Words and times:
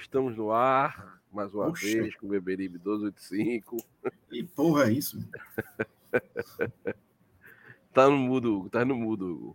Estamos 0.00 0.34
no 0.34 0.50
ar 0.50 1.20
mais 1.30 1.54
uma 1.54 1.66
Puxa. 1.66 1.86
vez 1.86 2.16
com 2.16 2.26
o 2.26 2.30
Beberibe 2.30 2.78
1285. 2.78 3.76
Que 4.28 4.42
porra 4.44 4.84
é 4.84 4.92
isso? 4.92 5.18
tá 7.92 8.08
no 8.08 8.16
mudo, 8.16 8.68
tá 8.70 8.82
no 8.84 8.96
mudo. 8.96 9.54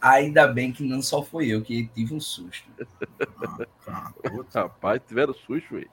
Ainda 0.00 0.46
bem 0.46 0.72
que 0.72 0.82
não 0.84 1.02
só 1.02 1.22
foi 1.22 1.48
eu 1.48 1.62
que 1.62 1.86
tive 1.88 2.14
um 2.14 2.20
susto. 2.20 2.68
Ah, 3.86 4.12
Rapaz, 4.54 5.00
tiveram 5.06 5.34
susto, 5.34 5.74
velho. 5.74 5.90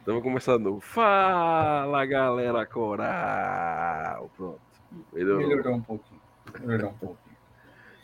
Então 0.00 0.22
começar 0.22 0.56
de 0.56 0.64
novo. 0.64 0.80
Fala 0.80 2.06
galera 2.06 2.64
coral! 2.64 4.30
Pronto. 4.36 4.60
Melhorou, 5.12 5.48
Melhorou 5.48 5.74
um 5.74 5.82
pouquinho. 5.82 6.20
Melhorou 6.60 6.90
um 6.90 6.94
pouquinho. 6.94 7.27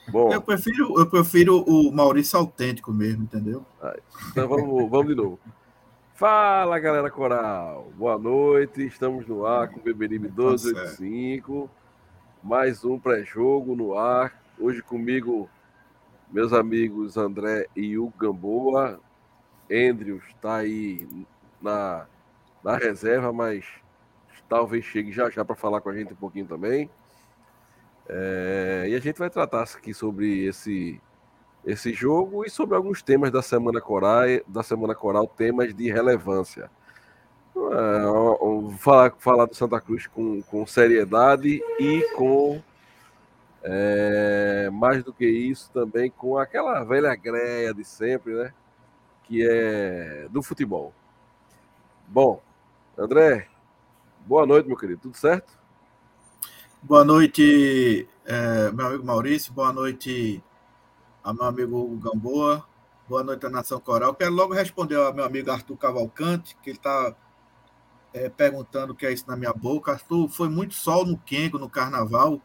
Bom, 0.08 0.32
eu 0.32 0.40
prefiro, 0.40 0.98
eu 0.98 1.06
prefiro 1.06 1.62
o 1.62 1.90
Maurício 1.92 2.38
autêntico 2.38 2.92
mesmo, 2.92 3.24
entendeu? 3.24 3.64
Então 4.30 4.46
vamos, 4.48 4.90
vamos 4.90 5.06
de 5.08 5.14
novo. 5.14 5.38
Fala, 6.14 6.78
galera 6.78 7.10
coral. 7.10 7.90
Boa 7.96 8.18
noite. 8.18 8.86
Estamos 8.86 9.26
no 9.26 9.44
ar 9.44 9.68
com 9.68 9.80
o 9.80 9.82
Beberibe 9.82 10.28
1285. 10.28 11.68
Mais 12.42 12.84
um 12.84 12.98
pré-jogo 12.98 13.74
no 13.74 13.98
ar. 13.98 14.40
Hoje 14.58 14.80
comigo, 14.82 15.48
meus 16.30 16.52
amigos 16.52 17.16
André 17.16 17.66
e 17.74 17.98
Hugo 17.98 18.14
Gamboa. 18.16 19.00
Andrews 19.70 20.22
está 20.28 20.56
aí 20.56 21.26
na, 21.60 22.06
na 22.62 22.76
reserva, 22.76 23.32
mas 23.32 23.64
talvez 24.48 24.84
chegue 24.84 25.10
já 25.10 25.28
já 25.30 25.44
para 25.44 25.56
falar 25.56 25.80
com 25.80 25.88
a 25.88 25.96
gente 25.96 26.12
um 26.12 26.16
pouquinho 26.16 26.46
também. 26.46 26.88
É, 28.08 28.86
e 28.88 28.94
a 28.94 29.00
gente 29.00 29.18
vai 29.18 29.30
tratar 29.30 29.62
aqui 29.62 29.94
sobre 29.94 30.44
esse, 30.46 31.00
esse 31.64 31.92
jogo 31.92 32.44
e 32.44 32.50
sobre 32.50 32.76
alguns 32.76 33.02
temas 33.02 33.30
da 33.30 33.42
Semana 33.42 33.80
Coral, 33.80 34.26
da 34.46 34.62
Semana 34.62 34.94
Coral 34.94 35.26
temas 35.26 35.74
de 35.74 35.90
relevância. 35.90 36.70
É, 37.56 38.76
falar, 38.78 39.14
falar 39.18 39.46
do 39.46 39.54
Santa 39.54 39.80
Cruz 39.80 40.06
com, 40.06 40.42
com 40.42 40.66
seriedade 40.66 41.62
e 41.78 42.02
com 42.16 42.60
é, 43.62 44.68
mais 44.70 45.02
do 45.02 45.12
que 45.12 45.26
isso 45.26 45.70
também 45.72 46.10
com 46.10 46.36
aquela 46.36 46.84
velha 46.84 47.14
greia 47.14 47.72
de 47.72 47.84
sempre, 47.84 48.34
né? 48.34 48.52
Que 49.22 49.46
é 49.48 50.28
do 50.30 50.42
futebol. 50.42 50.92
Bom, 52.06 52.42
André, 52.98 53.48
boa 54.26 54.44
noite, 54.44 54.68
meu 54.68 54.76
querido. 54.76 55.00
Tudo 55.00 55.16
certo? 55.16 55.63
Boa 56.86 57.02
noite, 57.02 58.06
é, 58.26 58.70
meu 58.70 58.86
amigo 58.86 59.06
Maurício. 59.06 59.50
Boa 59.54 59.72
noite 59.72 60.44
meu 61.24 61.44
amigo 61.44 61.96
Gamboa. 61.96 62.62
Boa 63.08 63.24
noite 63.24 63.46
à 63.46 63.48
Nação 63.48 63.80
Coral. 63.80 64.14
Quero 64.14 64.34
logo 64.34 64.52
responder 64.52 64.96
ao 64.96 65.14
meu 65.14 65.24
amigo 65.24 65.50
Arthur 65.50 65.78
Cavalcante, 65.78 66.54
que 66.62 66.68
ele 66.68 66.76
está 66.76 67.16
é, 68.12 68.28
perguntando 68.28 68.92
o 68.92 68.94
que 68.94 69.06
é 69.06 69.12
isso 69.14 69.24
na 69.26 69.34
minha 69.34 69.54
boca. 69.54 69.92
Arthur, 69.92 70.28
foi 70.28 70.50
muito 70.50 70.74
sol 70.74 71.06
no 71.06 71.16
Kengo, 71.16 71.58
no 71.58 71.70
carnaval. 71.70 72.38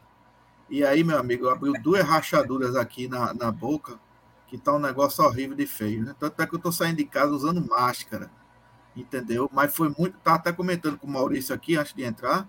E 0.70 0.82
aí, 0.86 1.04
meu 1.04 1.18
amigo, 1.18 1.46
abriu 1.50 1.74
duas 1.74 2.02
rachaduras 2.02 2.76
aqui 2.76 3.08
na, 3.08 3.34
na 3.34 3.52
boca, 3.52 4.00
que 4.46 4.56
tá 4.56 4.72
um 4.72 4.78
negócio 4.78 5.22
horrível 5.22 5.54
de 5.54 5.66
feio, 5.66 6.02
né? 6.02 6.16
Tanto 6.18 6.40
é 6.40 6.46
que 6.46 6.54
eu 6.54 6.58
tô 6.58 6.72
saindo 6.72 6.96
de 6.96 7.04
casa 7.04 7.30
usando 7.30 7.68
máscara, 7.68 8.30
entendeu? 8.96 9.50
Mas 9.52 9.76
foi 9.76 9.94
muito. 9.98 10.16
Tá 10.20 10.36
até 10.36 10.50
comentando 10.50 10.96
com 10.96 11.06
o 11.06 11.10
Maurício 11.10 11.54
aqui 11.54 11.76
antes 11.76 11.92
de 11.92 12.04
entrar 12.04 12.48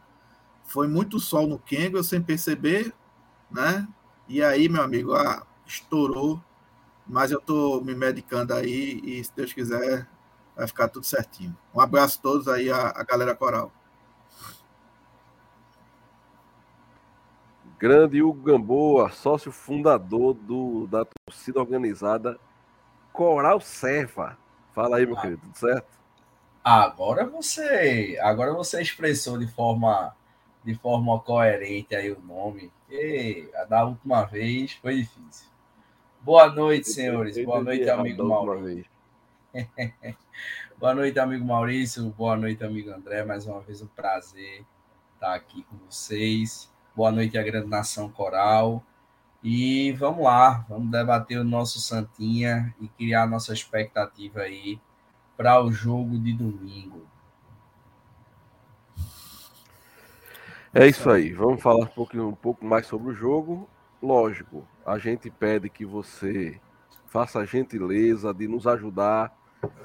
foi 0.72 0.88
muito 0.88 1.20
sol 1.20 1.48
no 1.48 1.60
Kengo, 1.60 2.02
sem 2.02 2.22
perceber, 2.22 2.94
né? 3.52 3.86
E 4.28 4.42
aí, 4.42 4.70
meu 4.70 4.82
amigo, 4.82 5.14
ah, 5.14 5.46
estourou. 5.66 6.42
Mas 7.06 7.30
eu 7.30 7.42
tô 7.42 7.82
me 7.82 7.94
medicando 7.94 8.54
aí 8.54 9.02
e, 9.04 9.22
se 9.22 9.32
Deus 9.36 9.52
quiser, 9.52 10.08
vai 10.56 10.66
ficar 10.66 10.88
tudo 10.88 11.06
certinho. 11.06 11.56
Um 11.76 11.82
abraço 11.82 12.20
a 12.20 12.22
todos 12.22 12.48
aí, 12.48 12.72
a, 12.72 12.88
a 12.96 13.04
galera 13.04 13.36
coral. 13.36 13.72
Grande 17.78 18.22
Hugo 18.22 18.42
Gamboa, 18.42 19.10
sócio 19.12 19.52
fundador 19.52 20.36
do, 20.36 20.88
da 20.88 21.04
torcida 21.04 21.60
organizada 21.60 22.40
Coral 23.12 23.60
Serva. 23.60 24.38
Fala 24.74 24.98
aí, 24.98 25.06
meu 25.06 25.18
ah. 25.18 25.22
querido, 25.22 25.42
tudo 25.42 25.58
certo? 25.58 26.00
Agora 26.64 27.26
você, 27.26 28.18
agora 28.22 28.54
você 28.54 28.82
expressou 28.82 29.38
de 29.38 29.48
forma 29.48 30.16
de 30.64 30.76
forma 30.76 31.20
coerente 31.20 31.96
aí 31.96 32.12
o 32.12 32.20
nome. 32.22 32.72
E 32.90 33.50
da 33.70 33.86
última 33.86 34.24
vez 34.24 34.74
foi 34.74 34.98
difícil. 34.98 35.50
Boa 36.22 36.50
noite, 36.50 36.90
senhores. 36.90 37.44
Boa 37.44 37.64
noite, 37.64 37.90
amigo 37.90 38.28
Maurício. 38.28 38.86
Boa 40.78 40.94
noite, 40.94 41.20
amigo 41.20 41.46
Maurício. 41.46 42.10
Boa 42.12 42.36
noite, 42.36 42.64
amigo 42.64 42.92
André. 42.92 43.24
Mais 43.24 43.46
uma 43.46 43.62
vez 43.62 43.82
um 43.82 43.88
prazer 43.88 44.64
estar 45.16 45.34
aqui 45.34 45.64
com 45.64 45.78
vocês. 45.90 46.72
Boa 46.96 47.12
noite 47.12 47.38
à 47.38 47.44
grande 47.44 47.68
nação 47.68 48.10
coral. 48.10 48.84
E 49.44 49.92
vamos 49.94 50.24
lá, 50.24 50.66
vamos 50.70 50.92
debater 50.92 51.40
o 51.40 51.44
nosso 51.44 51.80
Santinha 51.80 52.76
e 52.80 52.88
criar 52.88 53.26
nossa 53.26 53.54
expectativa 53.54 54.42
aí 54.42 54.80
para 55.36 55.60
o 55.64 55.72
jogo 55.72 56.20
de 56.20 56.34
domingo. 56.34 57.08
É 60.74 60.88
isso 60.88 61.10
aí. 61.10 61.34
Vamos 61.34 61.62
falar 61.62 61.84
um, 61.84 61.88
pouquinho, 61.88 62.30
um 62.30 62.36
pouco 62.36 62.66
mais 62.66 62.86
sobre 62.86 63.10
o 63.12 63.14
jogo. 63.14 63.68
Lógico, 64.02 64.66
a 64.86 64.98
gente 64.98 65.30
pede 65.30 65.70
que 65.70 65.86
você 65.86 66.60
faça 67.08 67.40
a 67.40 67.46
gentileza 67.46 68.34
de 68.34 68.48
nos 68.48 68.66
ajudar, 68.66 69.36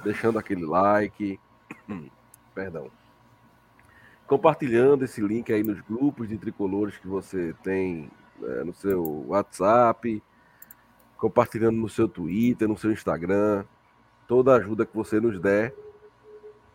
deixando 0.05 0.39
aquele 0.39 0.65
like. 0.65 1.41
Perdão. 2.55 2.89
Compartilhando 4.29 5.05
esse 5.05 5.21
link 5.21 5.53
aí 5.53 5.65
nos 5.65 5.81
grupos 5.81 6.29
de 6.29 6.39
tricolores 6.39 6.97
que 6.97 7.09
você 7.09 7.53
tem 7.65 8.09
é, 8.41 8.63
no 8.63 8.73
seu 8.73 9.25
WhatsApp, 9.27 10.23
compartilhando 11.17 11.79
no 11.79 11.89
seu 11.89 12.09
Twitter, 12.09 12.69
no 12.69 12.79
seu 12.79 12.93
Instagram. 12.93 13.65
Toda 14.29 14.55
ajuda 14.55 14.87
que 14.87 14.95
você 14.95 15.19
nos 15.19 15.41
der 15.41 15.75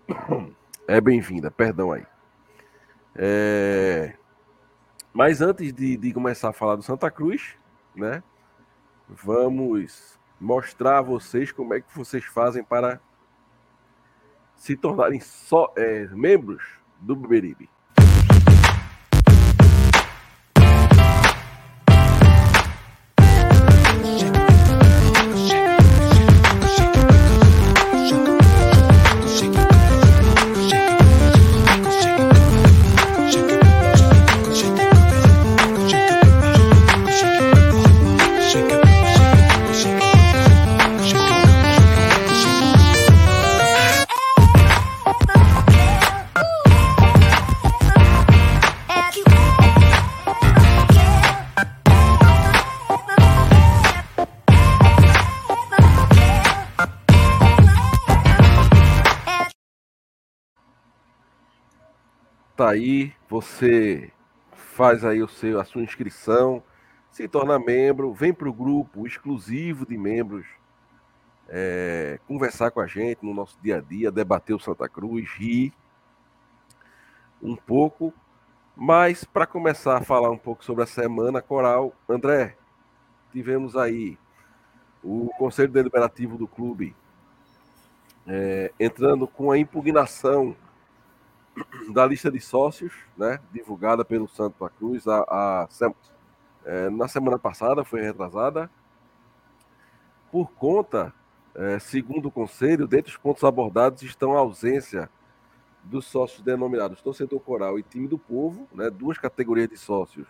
é 0.85 0.99
bem-vinda. 0.99 1.49
Perdão 1.49 1.93
aí. 1.93 2.10
É... 3.15 4.15
Mas 5.13 5.41
antes 5.41 5.73
de, 5.73 5.97
de, 5.97 6.13
começar 6.13 6.49
a 6.49 6.53
falar 6.53 6.75
do 6.75 6.83
Santa 6.83 7.11
Cruz, 7.11 7.55
né? 7.95 8.23
Vamos 9.07 10.17
mostrar 10.39 10.99
a 10.99 11.01
vocês 11.01 11.51
como 11.51 11.73
é 11.73 11.81
que 11.81 11.95
vocês 11.95 12.23
fazem 12.23 12.63
para 12.63 12.99
se 14.55 14.75
tornarem 14.77 15.19
só 15.19 15.73
é, 15.75 16.07
membros 16.07 16.63
do 16.99 17.15
Beberibe. 17.15 17.69
Aí, 62.71 63.13
você 63.29 64.11
faz 64.53 65.03
aí 65.05 65.21
o 65.21 65.27
seu, 65.27 65.59
a 65.59 65.63
sua 65.63 65.83
inscrição, 65.83 66.63
se 67.11 67.27
torna 67.27 67.59
membro, 67.59 68.13
vem 68.13 68.33
para 68.33 68.49
o 68.49 68.53
grupo 68.53 69.05
exclusivo 69.05 69.85
de 69.85 69.97
membros, 69.97 70.45
é, 71.49 72.19
conversar 72.27 72.71
com 72.71 72.79
a 72.79 72.87
gente 72.87 73.25
no 73.25 73.33
nosso 73.33 73.57
dia 73.61 73.77
a 73.77 73.81
dia, 73.81 74.11
debater 74.11 74.55
o 74.55 74.59
Santa 74.59 74.87
Cruz, 74.87 75.29
rir 75.37 75.73
um 77.41 77.55
pouco. 77.55 78.13
Mas 78.75 79.25
para 79.25 79.45
começar 79.45 79.97
a 79.97 80.01
falar 80.01 80.31
um 80.31 80.37
pouco 80.37 80.63
sobre 80.63 80.83
a 80.83 80.87
semana 80.87 81.41
coral, 81.41 81.93
André, 82.07 82.55
tivemos 83.31 83.75
aí 83.75 84.17
o 85.03 85.29
Conselho 85.37 85.71
Deliberativo 85.71 86.37
do 86.37 86.47
clube 86.47 86.95
é, 88.25 88.71
entrando 88.79 89.27
com 89.27 89.51
a 89.51 89.57
impugnação 89.57 90.55
da 91.93 92.05
lista 92.05 92.31
de 92.31 92.39
sócios, 92.39 92.93
né, 93.17 93.39
divulgada 93.51 94.05
pelo 94.05 94.27
Santa 94.27 94.69
Cruz 94.69 95.07
a, 95.07 95.19
a 95.27 95.67
é, 96.65 96.89
na 96.89 97.07
semana 97.07 97.39
passada, 97.39 97.83
foi 97.83 98.01
retrasada, 98.01 98.69
por 100.31 100.51
conta, 100.51 101.13
é, 101.55 101.79
segundo 101.79 102.27
o 102.27 102.31
Conselho, 102.31 102.87
dentre 102.87 103.11
os 103.11 103.17
pontos 103.17 103.43
abordados 103.43 104.01
estão 104.03 104.35
a 104.35 104.39
ausência 104.39 105.09
dos 105.83 106.05
sócios 106.05 106.41
denominados 106.41 107.01
torcedor 107.01 107.39
coral 107.39 107.79
e 107.79 107.83
time 107.83 108.07
do 108.07 108.17
povo, 108.17 108.67
né, 108.73 108.89
duas 108.89 109.17
categorias 109.17 109.67
de 109.67 109.77
sócios 109.77 110.27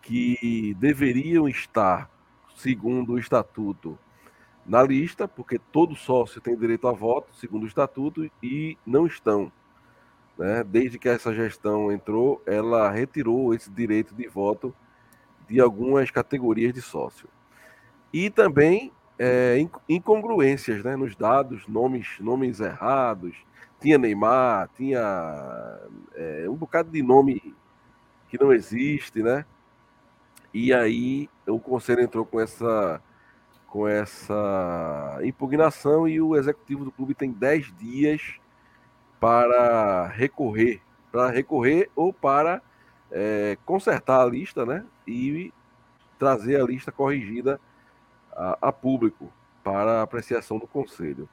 que 0.00 0.74
deveriam 0.78 1.48
estar, 1.48 2.10
segundo 2.54 3.14
o 3.14 3.18
estatuto, 3.18 3.98
na 4.66 4.82
lista, 4.82 5.26
porque 5.26 5.58
todo 5.58 5.94
sócio 5.94 6.40
tem 6.40 6.56
direito 6.56 6.86
a 6.88 6.92
voto, 6.92 7.34
segundo 7.34 7.64
o 7.64 7.66
estatuto, 7.66 8.30
e 8.42 8.78
não 8.86 9.06
estão. 9.06 9.52
Né? 10.38 10.64
Desde 10.64 10.98
que 10.98 11.08
essa 11.08 11.32
gestão 11.34 11.92
entrou, 11.92 12.42
ela 12.46 12.90
retirou 12.90 13.54
esse 13.54 13.70
direito 13.70 14.14
de 14.14 14.26
voto 14.26 14.74
de 15.48 15.60
algumas 15.60 16.10
categorias 16.10 16.72
de 16.72 16.82
sócio. 16.82 17.28
E 18.12 18.30
também 18.30 18.92
é, 19.18 19.56
incongruências 19.88 20.82
né, 20.82 20.96
nos 20.96 21.14
dados, 21.14 21.66
nomes, 21.68 22.18
nomes 22.20 22.60
errados. 22.60 23.36
Tinha 23.80 23.98
Neymar, 23.98 24.70
tinha 24.76 25.80
é, 26.14 26.46
um 26.48 26.54
bocado 26.54 26.90
de 26.90 27.02
nome 27.02 27.54
que 28.28 28.42
não 28.42 28.52
existe, 28.52 29.22
né? 29.22 29.44
E 30.52 30.72
aí 30.72 31.28
o 31.46 31.58
conselho 31.58 32.00
entrou 32.00 32.24
com 32.24 32.40
essa 32.40 33.00
com 33.66 33.88
essa 33.88 35.18
impugnação 35.24 36.06
e 36.06 36.20
o 36.20 36.36
executivo 36.36 36.84
do 36.84 36.92
clube 36.92 37.12
tem 37.12 37.32
10 37.32 37.74
dias 37.76 38.38
para 39.24 40.06
recorrer, 40.08 40.82
para 41.10 41.30
recorrer 41.30 41.90
ou 41.96 42.12
para 42.12 42.60
é, 43.10 43.56
consertar 43.64 44.20
a 44.20 44.26
lista, 44.26 44.66
né? 44.66 44.84
E 45.08 45.50
trazer 46.18 46.60
a 46.60 46.64
lista 46.66 46.92
corrigida 46.92 47.58
a, 48.36 48.58
a, 48.60 48.70
público 48.70 49.32
para 49.62 50.02
apreciação 50.02 50.58
do 50.58 50.66
conselho. 50.66 51.26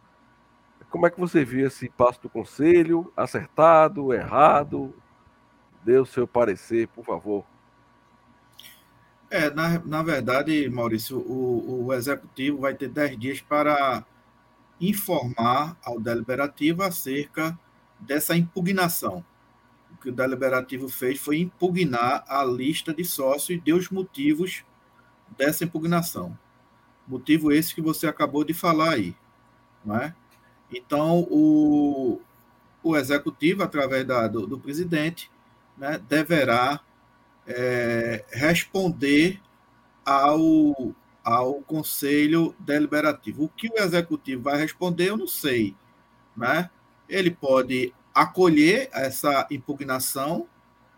Como 0.90 1.06
é 1.06 1.10
que 1.10 1.20
você 1.20 1.44
viu 1.44 1.68
esse 1.68 1.90
passo 1.90 2.22
do 2.22 2.30
conselho? 2.30 3.12
Acertado, 3.14 4.14
errado? 4.14 4.96
Dê 5.84 5.98
o 5.98 6.06
seu 6.06 6.26
parecer, 6.26 6.88
por 6.88 7.04
favor. 7.04 7.44
É, 9.30 9.50
na, 9.50 9.80
na 9.80 10.02
verdade, 10.02 10.70
Maurício, 10.70 11.18
o, 11.18 11.88
o 11.88 11.94
executivo 11.94 12.62
vai 12.62 12.74
ter 12.74 12.88
10 12.88 13.20
dias 13.20 13.42
para 13.42 14.06
informar 14.80 15.76
ao 15.84 16.00
deliberativo 16.00 16.84
acerca 16.84 17.60
dessa 18.02 18.36
impugnação. 18.36 19.24
O 19.92 19.98
que 19.98 20.10
o 20.10 20.12
deliberativo 20.12 20.90
fez 20.90 21.20
foi 21.20 21.40
impugnar 21.40 22.24
a 22.28 22.44
lista 22.44 22.94
de 22.94 23.06
sócios 23.06 23.58
e 23.58 23.62
deu 23.62 23.78
os 23.78 23.90
motivos 23.90 24.64
dessa 25.38 25.64
impugnação. 25.64 26.38
Motivo 27.08 27.52
esse 27.52 27.74
que 27.74 27.82
você 27.82 28.08
acabou 28.08 28.44
de 28.44 28.54
falar 28.54 28.94
aí. 28.94 29.16
Não 29.86 29.98
é? 29.98 30.16
Então, 30.72 31.28
o, 31.30 32.22
o 32.82 32.96
executivo, 32.96 33.64
através 33.64 34.06
da, 34.06 34.28
do, 34.28 34.48
do 34.48 34.60
presidente, 34.60 35.30
né, 35.78 36.00
deverá 36.08 36.80
é, 37.46 38.24
responder 38.32 39.42
ao, 40.06 40.96
ao 41.24 41.56
Conselho 41.62 42.56
Deliberativo. 42.60 43.44
O 43.44 43.50
que 43.50 43.68
o 43.68 43.78
Executivo 43.78 44.44
vai 44.44 44.58
responder, 44.58 45.10
eu 45.10 45.18
não 45.18 45.28
sei. 45.28 45.76
Né? 46.36 46.70
Ele 47.12 47.30
pode 47.30 47.94
acolher 48.16 48.90
essa 48.94 49.46
impugnação 49.52 50.48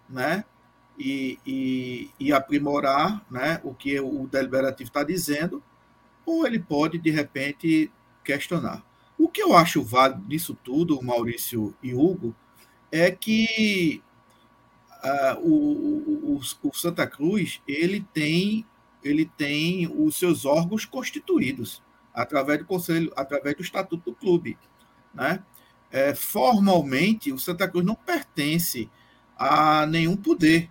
né? 0.07 0.45
e, 0.97 1.39
e, 1.45 2.09
e 2.19 2.31
aprimorar 2.31 3.25
né? 3.29 3.59
o 3.63 3.73
que 3.73 3.99
o 3.99 4.27
Deliberativo 4.27 4.89
está 4.89 5.03
dizendo, 5.03 5.61
ou 6.25 6.45
ele 6.45 6.59
pode, 6.59 6.99
de 6.99 7.09
repente, 7.09 7.91
questionar. 8.23 8.83
O 9.17 9.27
que 9.27 9.41
eu 9.41 9.55
acho 9.55 9.83
válido 9.83 10.23
nisso 10.27 10.57
tudo, 10.63 11.01
Maurício 11.01 11.75
e 11.81 11.93
Hugo, 11.93 12.35
é 12.91 13.09
que 13.09 14.01
uh, 15.03 15.39
o, 15.41 16.35
o, 16.35 16.41
o, 16.63 16.73
Santa 16.73 17.07
Cruz 17.07 17.61
ele 17.67 18.05
tem 18.13 18.65
ele 19.03 19.25
tem 19.25 19.91
os 19.93 20.15
seus 20.15 20.45
órgãos 20.45 20.85
constituídos 20.85 21.83
através 22.13 22.59
do 22.59 22.65
conselho, 22.65 23.11
através 23.17 23.55
do 23.55 23.61
estatuto 23.61 24.11
do 24.11 24.15
clube, 24.15 24.57
né? 25.13 25.43
É, 25.93 26.15
formalmente 26.15 27.31
o 27.31 27.37
Santa 27.37 27.67
Cruz 27.67 27.85
não 27.85 27.93
pertence 27.93 28.89
a 29.37 29.85
nenhum 29.85 30.17
poder 30.17 30.69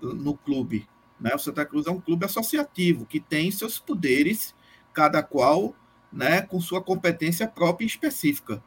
no 0.00 0.36
clube, 0.36 0.88
né? 1.20 1.34
O 1.34 1.38
Santa 1.38 1.66
Cruz 1.66 1.86
é 1.86 1.90
um 1.90 2.00
clube 2.00 2.24
associativo 2.24 3.04
que 3.04 3.18
tem 3.18 3.50
seus 3.50 3.78
poderes, 3.78 4.54
cada 4.92 5.20
qual, 5.20 5.74
né, 6.12 6.42
com 6.42 6.60
sua 6.60 6.80
competência 6.80 7.48
própria 7.48 7.84
e 7.84 7.88
específica. 7.88 8.62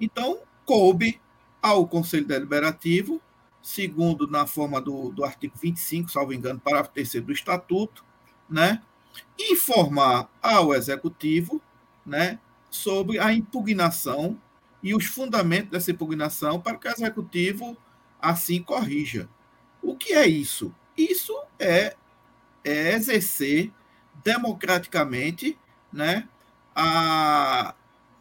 Então 0.00 0.38
coube 0.64 1.20
ao 1.60 1.86
Conselho 1.86 2.26
Deliberativo 2.26 3.20
segundo 3.62 4.26
na 4.26 4.46
forma 4.46 4.80
do, 4.80 5.10
do 5.10 5.24
artigo 5.24 5.54
25, 5.60 6.10
salvo 6.10 6.32
engano, 6.32 6.60
parágrafo 6.60 6.94
terceiro 6.94 7.26
do 7.26 7.32
Estatuto, 7.32 8.04
né, 8.48 8.82
informar 9.38 10.30
ao 10.42 10.74
Executivo 10.74 11.60
né, 12.04 12.38
sobre 12.70 13.18
a 13.18 13.32
impugnação 13.32 14.38
e 14.82 14.94
os 14.94 15.04
fundamentos 15.04 15.70
dessa 15.70 15.90
impugnação 15.90 16.60
para 16.60 16.76
que 16.76 16.88
o 16.88 16.90
Executivo 16.90 17.76
assim 18.20 18.62
corrija. 18.62 19.28
O 19.82 19.96
que 19.96 20.12
é 20.12 20.26
isso? 20.26 20.74
Isso 20.96 21.34
é, 21.58 21.96
é 22.64 22.94
exercer 22.94 23.72
democraticamente 24.22 25.58
né, 25.92 26.28
a, 26.74 27.74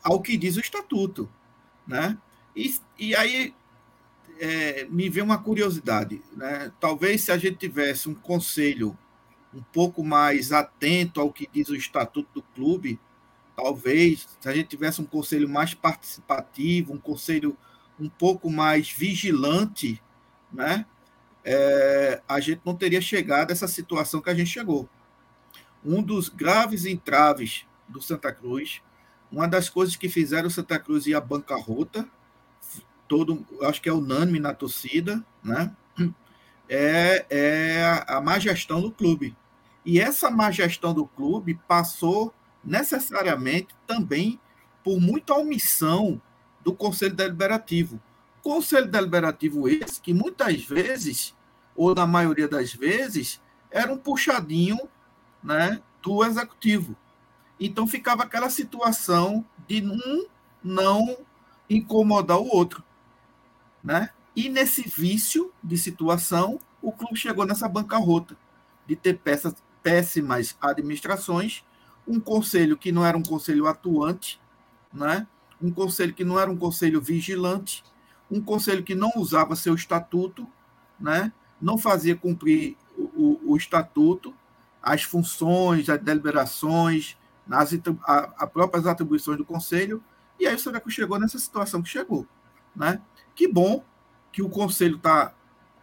ao 0.03 0.21
que 0.21 0.37
diz 0.37 0.55
o 0.57 0.61
Estatuto. 0.61 1.29
Né? 1.85 2.17
E, 2.55 2.75
e 2.97 3.15
aí 3.15 3.53
é, 4.39 4.87
me 4.89 5.09
vê 5.09 5.21
uma 5.21 5.37
curiosidade. 5.37 6.21
Né? 6.35 6.71
Talvez 6.79 7.21
se 7.21 7.31
a 7.31 7.37
gente 7.37 7.57
tivesse 7.57 8.07
um 8.07 8.15
conselho 8.15 8.97
um 9.53 9.61
pouco 9.61 10.03
mais 10.03 10.51
atento 10.51 11.19
ao 11.19 11.31
que 11.31 11.49
diz 11.51 11.69
o 11.69 11.75
estatuto 11.75 12.29
do 12.35 12.41
clube, 12.41 12.99
talvez 13.61 14.25
se 14.39 14.47
a 14.47 14.53
gente 14.53 14.69
tivesse 14.69 15.01
um 15.01 15.05
conselho 15.05 15.49
mais 15.49 15.73
participativo, 15.73 16.93
um 16.93 16.97
conselho 16.97 17.57
um 17.99 18.07
pouco 18.07 18.49
mais 18.49 18.89
vigilante, 18.89 20.01
né? 20.51 20.85
É, 21.43 22.21
a 22.27 22.39
gente 22.39 22.61
não 22.63 22.73
teria 22.73 23.01
chegado 23.01 23.49
a 23.49 23.53
essa 23.53 23.67
situação 23.67 24.21
que 24.21 24.29
a 24.29 24.33
gente 24.33 24.49
chegou. 24.49 24.87
Um 25.83 26.01
dos 26.01 26.29
graves 26.29 26.85
entraves 26.85 27.65
do 27.87 28.01
Santa 28.01 28.31
Cruz, 28.31 28.81
uma 29.29 29.47
das 29.47 29.69
coisas 29.69 29.97
que 29.97 30.07
fizeram 30.07 30.47
o 30.47 30.51
Santa 30.51 30.79
Cruz 30.79 31.05
ir 31.05 31.15
à 31.15 31.21
bancarrota, 31.21 32.07
todo, 33.07 33.45
acho 33.63 33.81
que 33.81 33.89
é 33.89 33.93
unânime 33.93 34.39
na 34.39 34.53
torcida, 34.53 35.23
né? 35.43 35.75
É, 36.71 37.25
é 37.29 38.03
a 38.07 38.21
má 38.21 38.37
gestão 38.37 38.79
do 38.79 38.91
clube. 38.91 39.35
E 39.83 39.99
essa 39.99 40.29
má 40.29 40.51
gestão 40.51 40.93
do 40.93 41.07
clube 41.07 41.59
passou 41.67 42.31
necessariamente 42.63 43.75
também 43.87 44.39
por 44.83 44.99
muita 44.99 45.33
omissão 45.33 46.21
do 46.63 46.73
Conselho 46.73 47.15
Deliberativo. 47.15 48.01
Conselho 48.41 48.87
Deliberativo 48.87 49.67
esse 49.67 50.01
que 50.01 50.13
muitas 50.13 50.63
vezes, 50.63 51.35
ou 51.75 51.93
na 51.93 52.07
maioria 52.07 52.47
das 52.47 52.73
vezes, 52.73 53.41
era 53.69 53.91
um 53.91 53.97
puxadinho 53.97 54.79
né, 55.43 55.81
do 56.01 56.23
Executivo. 56.23 56.95
Então 57.59 57.85
ficava 57.85 58.23
aquela 58.23 58.49
situação 58.49 59.45
de 59.67 59.81
um 59.81 60.25
não 60.63 61.17
incomodar 61.69 62.39
o 62.39 62.47
outro. 62.47 62.83
Né? 63.83 64.09
E 64.35 64.49
nesse 64.49 64.87
vício 64.87 65.51
de 65.63 65.77
situação, 65.77 66.59
o 66.81 66.91
clube 66.91 67.17
chegou 67.17 67.45
nessa 67.45 67.67
bancarrota 67.67 68.37
de 68.87 68.95
ter 68.95 69.19
peças, 69.19 69.53
péssimas 69.83 70.57
administrações, 70.61 71.63
um 72.09 72.19
conselho 72.19 72.75
que 72.75 72.91
não 72.91 73.05
era 73.05 73.15
um 73.15 73.21
conselho 73.21 73.67
atuante, 73.67 74.41
né? 74.91 75.27
um 75.61 75.71
conselho 75.71 76.11
que 76.11 76.23
não 76.25 76.39
era 76.39 76.49
um 76.49 76.57
conselho 76.57 76.99
vigilante, 76.99 77.83
um 78.31 78.41
conselho 78.41 78.83
que 78.83 78.95
não 78.95 79.11
usava 79.15 79.55
seu 79.55 79.75
estatuto, 79.75 80.47
né? 80.99 81.31
não 81.61 81.77
fazia 81.77 82.15
cumprir 82.15 82.75
o, 82.97 83.39
o, 83.45 83.55
estatuto, 83.55 84.33
as 84.81 85.03
funções, 85.03 85.87
as 85.87 86.01
deliberações, 86.01 87.15
nas 87.45 87.71
a, 88.03 88.17
a 88.37 88.47
próprias 88.47 88.87
atribuições 88.87 89.37
do 89.37 89.45
conselho, 89.45 90.03
e 90.39 90.47
aí 90.47 90.55
o 90.55 90.59
Santa 90.59 90.81
chegou 90.89 91.19
nessa 91.19 91.37
situação 91.37 91.81
que 91.81 91.89
chegou. 91.89 92.25
Né? 92.75 92.99
Que 93.35 93.47
bom 93.47 93.83
que 94.31 94.41
o 94.41 94.49
conselho 94.49 94.95
está 94.95 95.33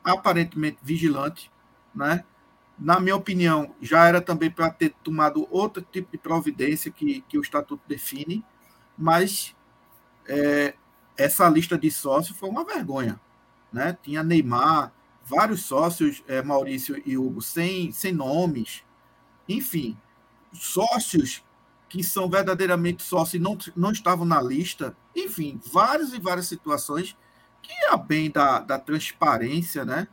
aparentemente 0.02 0.78
vigilante, 0.82 1.50
né? 1.94 2.24
Na 2.78 3.00
minha 3.00 3.16
opinião, 3.16 3.74
já 3.80 4.06
era 4.06 4.20
também 4.20 4.50
para 4.50 4.70
ter 4.70 4.94
tomado 5.02 5.46
outro 5.50 5.82
tipo 5.82 6.12
de 6.12 6.18
providência 6.18 6.90
que, 6.90 7.22
que 7.22 7.38
o 7.38 7.40
estatuto 7.40 7.82
define, 7.88 8.44
mas 8.96 9.54
é, 10.28 10.74
essa 11.16 11.48
lista 11.48 11.78
de 11.78 11.90
sócios 11.90 12.38
foi 12.38 12.48
uma 12.48 12.64
vergonha. 12.64 13.18
Né? 13.72 13.96
Tinha 14.02 14.22
Neymar, 14.22 14.92
vários 15.24 15.62
sócios, 15.62 16.22
é, 16.28 16.42
Maurício 16.42 17.02
e 17.04 17.16
Hugo, 17.16 17.40
sem, 17.40 17.90
sem 17.92 18.12
nomes. 18.12 18.84
Enfim, 19.48 19.96
sócios 20.52 21.42
que 21.88 22.02
são 22.02 22.28
verdadeiramente 22.28 23.02
sócios 23.02 23.34
e 23.34 23.38
não, 23.38 23.56
não 23.74 23.90
estavam 23.90 24.26
na 24.26 24.40
lista. 24.42 24.96
Enfim, 25.14 25.60
várias 25.72 26.12
e 26.12 26.20
várias 26.20 26.46
situações 26.46 27.16
que, 27.62 27.72
a 27.90 27.96
bem 27.96 28.30
da, 28.30 28.60
da 28.60 28.78
transparência 28.78 29.84
né? 29.84 30.08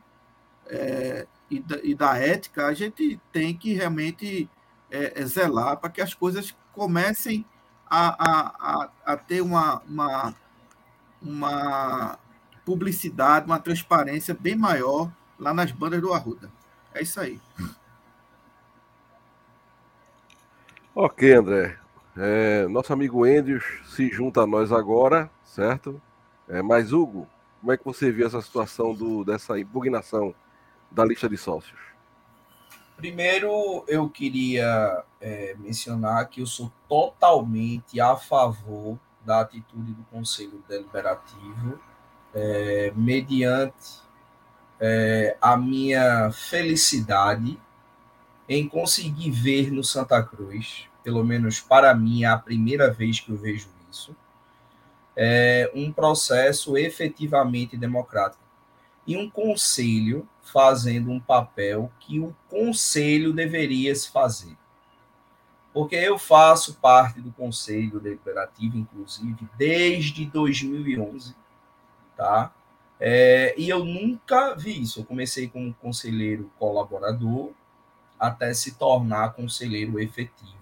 É, 0.66 1.26
e, 1.50 1.60
da, 1.60 1.76
e 1.82 1.94
da 1.94 2.16
ética, 2.16 2.66
a 2.66 2.74
gente 2.74 3.20
tem 3.32 3.56
que 3.56 3.72
realmente 3.72 4.48
é, 4.90 5.20
é 5.20 5.26
zelar 5.26 5.76
para 5.76 5.90
que 5.90 6.00
as 6.00 6.14
coisas 6.14 6.54
comecem 6.72 7.44
a, 7.86 8.08
a, 8.18 8.82
a, 8.82 8.90
a 9.12 9.16
ter 9.16 9.40
uma, 9.40 9.82
uma, 9.88 10.34
uma 11.22 12.18
publicidade, 12.64 13.46
uma 13.46 13.58
transparência 13.58 14.34
bem 14.34 14.56
maior 14.56 15.10
lá 15.38 15.52
nas 15.52 15.70
bandas 15.70 16.00
do 16.00 16.12
Arruda. 16.12 16.50
É 16.92 17.02
isso 17.02 17.20
aí. 17.20 17.40
Ok, 20.94 21.32
André. 21.32 21.76
É, 22.16 22.68
nosso 22.68 22.92
amigo 22.92 23.24
Andrews 23.24 23.64
se 23.86 24.08
junta 24.08 24.42
a 24.42 24.46
nós 24.46 24.70
agora, 24.70 25.28
certo? 25.44 26.00
É, 26.48 26.62
mas, 26.62 26.92
Hugo, 26.92 27.26
como 27.60 27.72
é 27.72 27.76
que 27.76 27.84
você 27.84 28.12
viu 28.12 28.26
essa 28.26 28.40
situação 28.40 28.94
do, 28.94 29.24
dessa 29.24 29.58
impugnação 29.58 30.34
da 30.90 31.04
lista 31.04 31.28
de 31.28 31.36
sócios? 31.36 31.78
Primeiro, 32.96 33.84
eu 33.88 34.08
queria 34.08 35.04
é, 35.20 35.56
mencionar 35.58 36.28
que 36.28 36.40
eu 36.40 36.46
sou 36.46 36.72
totalmente 36.88 38.00
a 38.00 38.16
favor 38.16 38.98
da 39.24 39.40
atitude 39.40 39.92
do 39.92 40.04
Conselho 40.04 40.62
Deliberativo, 40.68 41.80
é, 42.32 42.92
mediante 42.94 44.00
é, 44.78 45.36
a 45.40 45.56
minha 45.56 46.30
felicidade 46.30 47.58
em 48.48 48.68
conseguir 48.68 49.30
ver 49.30 49.70
no 49.70 49.82
Santa 49.82 50.22
Cruz, 50.22 50.88
pelo 51.02 51.24
menos 51.24 51.60
para 51.60 51.94
mim 51.94 52.24
é 52.24 52.26
a 52.26 52.38
primeira 52.38 52.90
vez 52.90 53.18
que 53.18 53.30
eu 53.30 53.36
vejo 53.36 53.68
isso, 53.90 54.14
é, 55.16 55.70
um 55.74 55.92
processo 55.92 56.76
efetivamente 56.76 57.76
democrático 57.76 58.42
e 59.06 59.16
um 59.16 59.30
conselho 59.30 60.28
fazendo 60.44 61.10
um 61.10 61.18
papel 61.18 61.90
que 61.98 62.20
o 62.20 62.34
conselho 62.48 63.32
deveria 63.32 63.94
se 63.94 64.10
fazer. 64.10 64.56
Porque 65.72 65.96
eu 65.96 66.18
faço 66.18 66.74
parte 66.74 67.20
do 67.20 67.32
conselho 67.32 67.98
deliberativo, 67.98 68.76
inclusive, 68.76 69.48
desde 69.56 70.24
2011, 70.26 71.34
tá? 72.16 72.54
É, 73.00 73.54
e 73.58 73.68
eu 73.68 73.84
nunca 73.84 74.54
vi 74.54 74.82
isso. 74.82 75.00
Eu 75.00 75.04
comecei 75.04 75.48
como 75.48 75.74
conselheiro 75.74 76.50
colaborador 76.58 77.50
até 78.18 78.54
se 78.54 78.76
tornar 78.76 79.32
conselheiro 79.32 79.98
efetivo. 79.98 80.54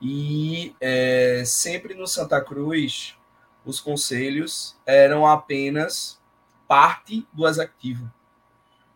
E 0.00 0.74
é, 0.80 1.44
sempre 1.46 1.94
no 1.94 2.06
Santa 2.06 2.40
Cruz, 2.40 3.16
os 3.64 3.80
conselhos 3.80 4.76
eram 4.84 5.26
apenas 5.26 6.20
parte 6.66 7.26
do 7.32 7.46
executivo. 7.46 8.12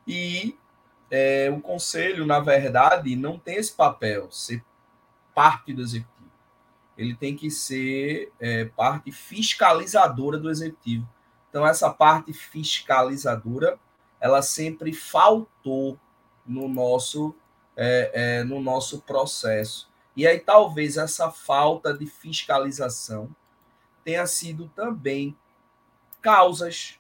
E 0.07 0.59
é, 1.11 1.51
o 1.51 1.61
conselho, 1.61 2.25
na 2.25 2.41
verdade, 2.41 3.17
não 3.17 3.39
tem 3.39 3.57
esse 3.57 3.73
papel, 3.73 4.31
ser 4.31 4.65
parte 5.35 5.73
do 5.73 5.83
executivo. 5.83 6.31
Ele 6.97 7.15
tem 7.15 7.35
que 7.35 7.51
ser 7.51 8.33
é, 8.39 8.67
parte 8.67 9.11
fiscalizadora 9.11 10.39
do 10.39 10.51
executivo. 10.51 11.09
Então, 11.49 11.67
essa 11.67 11.91
parte 11.91 12.33
fiscalizadora, 12.33 13.79
ela 14.21 14.43
sempre 14.43 14.93
faltou 14.93 15.99
no 16.47 16.69
nosso, 16.69 17.35
é, 17.77 18.11
é, 18.13 18.45
no 18.45 18.61
nosso 18.61 19.01
processo. 19.01 19.91
E 20.17 20.27
aí, 20.27 20.39
talvez 20.39 20.97
essa 20.97 21.31
falta 21.31 21.93
de 21.97 22.07
fiscalização 22.07 23.35
tenha 24.05 24.27
sido 24.27 24.71
também 24.77 25.37
causas 26.21 27.00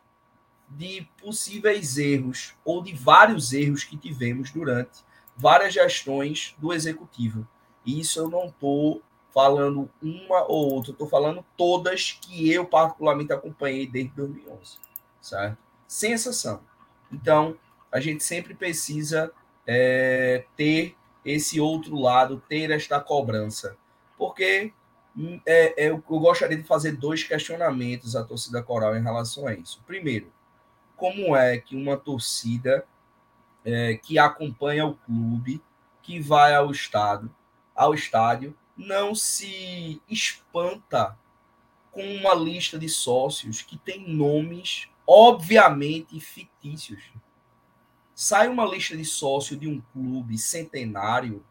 de 0.71 1.07
possíveis 1.21 1.99
erros 1.99 2.55
ou 2.65 2.83
de 2.83 2.95
vários 2.95 3.53
erros 3.53 3.85
que 3.85 3.97
tivemos 3.97 4.50
durante 4.50 5.00
várias 5.37 5.75
gestões 5.75 6.55
do 6.59 6.73
executivo. 6.73 7.47
E 7.85 7.99
isso 8.00 8.21
eu 8.21 8.29
não 8.29 8.47
estou 8.47 9.03
falando 9.33 9.91
uma 10.03 10.45
ou 10.45 10.75
outra, 10.75 10.93
estou 10.93 11.09
falando 11.09 11.45
todas 11.57 12.12
que 12.21 12.53
eu 12.53 12.65
particularmente 12.65 13.33
acompanhei 13.33 13.87
desde 13.87 14.12
2011, 14.15 14.79
certo? 15.21 15.59
Sem 15.87 16.12
exceção. 16.12 16.61
Então, 17.12 17.57
a 17.91 18.00
gente 18.00 18.23
sempre 18.23 18.55
precisa 18.55 19.33
é, 19.67 20.45
ter 20.57 20.97
esse 21.25 21.61
outro 21.61 21.97
lado, 21.99 22.43
ter 22.49 22.71
esta 22.71 23.00
cobrança. 23.00 23.77
Porque 24.17 24.73
hum, 25.17 25.41
é, 25.47 25.87
é, 25.87 25.91
eu 25.91 25.99
gostaria 25.99 26.57
de 26.57 26.65
fazer 26.65 26.93
dois 26.93 27.23
questionamentos 27.23 28.15
à 28.15 28.25
torcida 28.25 28.62
coral 28.62 28.97
em 28.97 29.03
relação 29.03 29.47
a 29.47 29.55
isso. 29.55 29.83
Primeiro, 29.87 30.33
como 31.00 31.35
é 31.35 31.57
que 31.57 31.75
uma 31.75 31.97
torcida 31.97 32.87
é, 33.64 33.95
que 33.95 34.19
acompanha 34.19 34.85
o 34.85 34.95
clube, 34.95 35.62
que 36.02 36.21
vai 36.21 36.54
ao 36.54 36.71
estado, 36.71 37.35
ao 37.75 37.95
estádio, 37.95 38.54
não 38.76 39.14
se 39.14 39.99
espanta 40.07 41.19
com 41.90 42.02
uma 42.02 42.35
lista 42.35 42.78
de 42.78 42.87
sócios 42.87 43.62
que 43.62 43.78
tem 43.78 44.07
nomes 44.12 44.88
obviamente 45.07 46.21
fictícios. 46.21 47.02
Sai 48.14 48.49
uma 48.49 48.66
lista 48.66 48.95
de 48.95 49.04
sócio 49.07 49.57
de 49.57 49.66
um 49.66 49.80
clube 49.95 50.37
centenário 50.37 51.42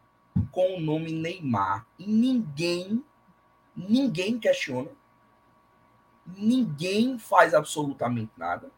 com 0.52 0.76
o 0.76 0.80
nome 0.80 1.10
Neymar 1.10 1.84
e 1.98 2.06
ninguém 2.06 3.04
ninguém 3.76 4.38
questiona. 4.38 4.90
Ninguém 6.24 7.18
faz 7.18 7.52
absolutamente 7.52 8.30
nada 8.36 8.70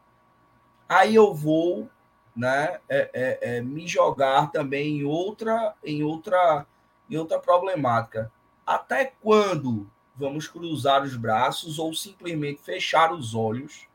aí 0.87 1.15
eu 1.15 1.33
vou 1.33 1.89
né, 2.35 2.79
é, 2.89 3.09
é, 3.13 3.39
é, 3.41 3.61
me 3.61 3.87
jogar 3.87 4.51
também 4.51 4.99
em 4.99 5.03
outra, 5.03 5.75
em 5.83 6.03
outra, 6.03 6.65
em 7.09 7.17
outra 7.17 7.39
problemática. 7.39 8.31
Até 8.65 9.13
quando 9.21 9.89
vamos 10.15 10.47
cruzar 10.47 11.03
os 11.03 11.15
braços 11.15 11.79
ou 11.79 11.93
simplesmente 11.93 12.61
fechar 12.61 13.13
os 13.13 13.35
olhos 13.35 13.87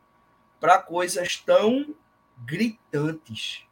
para 0.61 0.79
coisas 0.79 1.37
tão 1.37 1.95
gritantes? 2.39 3.65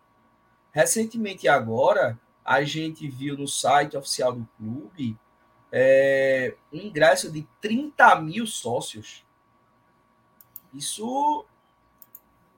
Recentemente 0.72 1.48
agora, 1.48 2.18
a 2.44 2.62
gente 2.62 3.08
viu 3.08 3.36
no 3.36 3.48
site 3.48 3.96
oficial 3.96 4.32
do 4.32 4.48
clube 4.56 5.16
é, 5.72 6.54
um 6.72 6.78
ingresso 6.78 7.30
de 7.30 7.46
30 7.60 8.20
mil 8.20 8.46
sócios. 8.46 9.24
Isso 10.72 11.44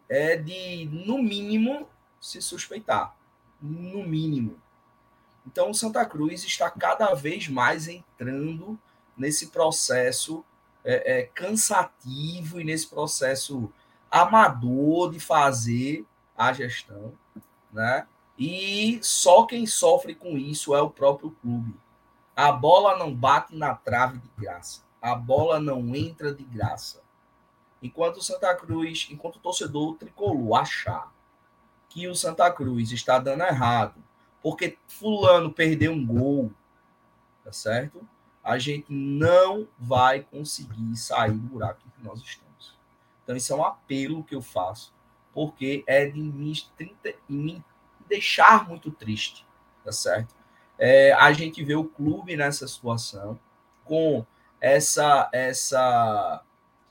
é 0.09 0.37
de, 0.37 0.87
no 0.87 1.23
mínimo, 1.23 1.88
se 2.21 2.41
suspeitar. 2.41 3.15
No 3.61 4.07
mínimo. 4.07 4.61
Então, 5.47 5.73
Santa 5.73 6.05
Cruz 6.05 6.45
está 6.45 6.71
cada 6.71 7.15
vez 7.15 7.49
mais 7.49 7.88
entrando 7.88 8.79
nesse 9.17 9.49
processo 9.49 10.45
é, 10.85 11.21
é, 11.21 11.23
cansativo 11.27 12.61
e 12.61 12.65
nesse 12.65 12.87
processo 12.87 13.73
amador 14.11 15.11
de 15.11 15.19
fazer 15.19 16.07
a 16.37 16.53
gestão, 16.53 17.12
né? 17.73 18.07
E 18.38 19.00
só 19.03 19.45
quem 19.45 19.67
sofre 19.67 20.15
com 20.15 20.38
isso 20.38 20.75
é 20.75 20.81
o 20.81 20.91
próprio 20.91 21.33
clube. 21.43 21.75
A 22.37 22.53
bola 22.53 22.97
não 22.97 23.12
bate 23.12 23.57
na 23.57 23.75
trave 23.75 24.19
de 24.19 24.31
graça. 24.38 24.83
A 25.03 25.15
bola 25.15 25.59
não 25.59 25.95
entra 25.95 26.33
de 26.33 26.45
graça. 26.45 27.03
Enquanto 27.83 28.17
o 28.17 28.23
Santa 28.23 28.55
Cruz, 28.55 29.09
enquanto 29.11 29.37
o 29.37 29.41
torcedor 29.41 29.97
tricolor 29.97 30.59
achar 30.59 31.13
que 31.89 32.09
o 32.09 32.15
Santa 32.15 32.51
Cruz 32.51 32.91
está 32.93 33.19
dando 33.19 33.45
errado, 33.45 34.03
porque 34.43 34.79
fulano 34.87 35.53
perdeu 35.53 35.93
um 35.93 36.07
gol, 36.07 36.53
tá 37.45 37.53
certo? 37.53 38.07
A 38.43 38.59
gente 38.59 38.93
não 38.93 39.69
vai 39.79 40.21
conseguir 40.21 40.97
sair 40.97 41.33
do 41.33 41.39
buraco 41.39 41.83
que 41.97 42.05
nós 42.05 42.21
estamos. 42.21 42.77
Então, 43.23 43.37
isso 43.37 43.53
é 43.53 43.57
um 43.57 43.65
apelo 43.65 44.25
que 44.25 44.35
eu 44.35 44.41
faço, 44.41 44.93
porque 45.35 45.85
é 45.87 46.07
de 46.07 46.21
me, 46.21 47.65
deixar 48.09 48.67
muito 48.67 48.91
triste, 48.91 49.47
tá 49.85 49.93
certo? 49.93 50.35
É, 50.79 51.13
a 51.13 51.33
gente 51.33 51.63
vê 51.63 51.75
o 51.75 51.85
clube 51.85 52.37
nessa 52.37 52.67
situação, 52.67 53.39
com 53.85 54.25
essa, 54.61 55.29
essa, 55.33 56.43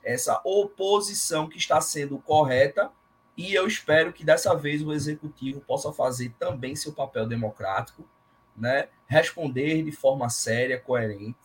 essa 0.08 0.40
oposição 0.44 1.48
que 1.48 1.58
está 1.58 1.82
sendo 1.82 2.18
correta, 2.20 2.90
e 3.36 3.54
eu 3.54 3.68
espero 3.68 4.14
que 4.14 4.24
dessa 4.24 4.56
vez 4.56 4.82
o 4.82 4.94
executivo 4.94 5.60
possa 5.62 5.92
fazer 5.92 6.34
também 6.40 6.76
seu 6.76 6.94
papel 6.94 7.28
democrático, 7.28 8.08
né? 8.56 8.88
responder 9.06 9.84
de 9.84 9.92
forma 9.92 10.30
séria, 10.30 10.80
coerente, 10.80 11.38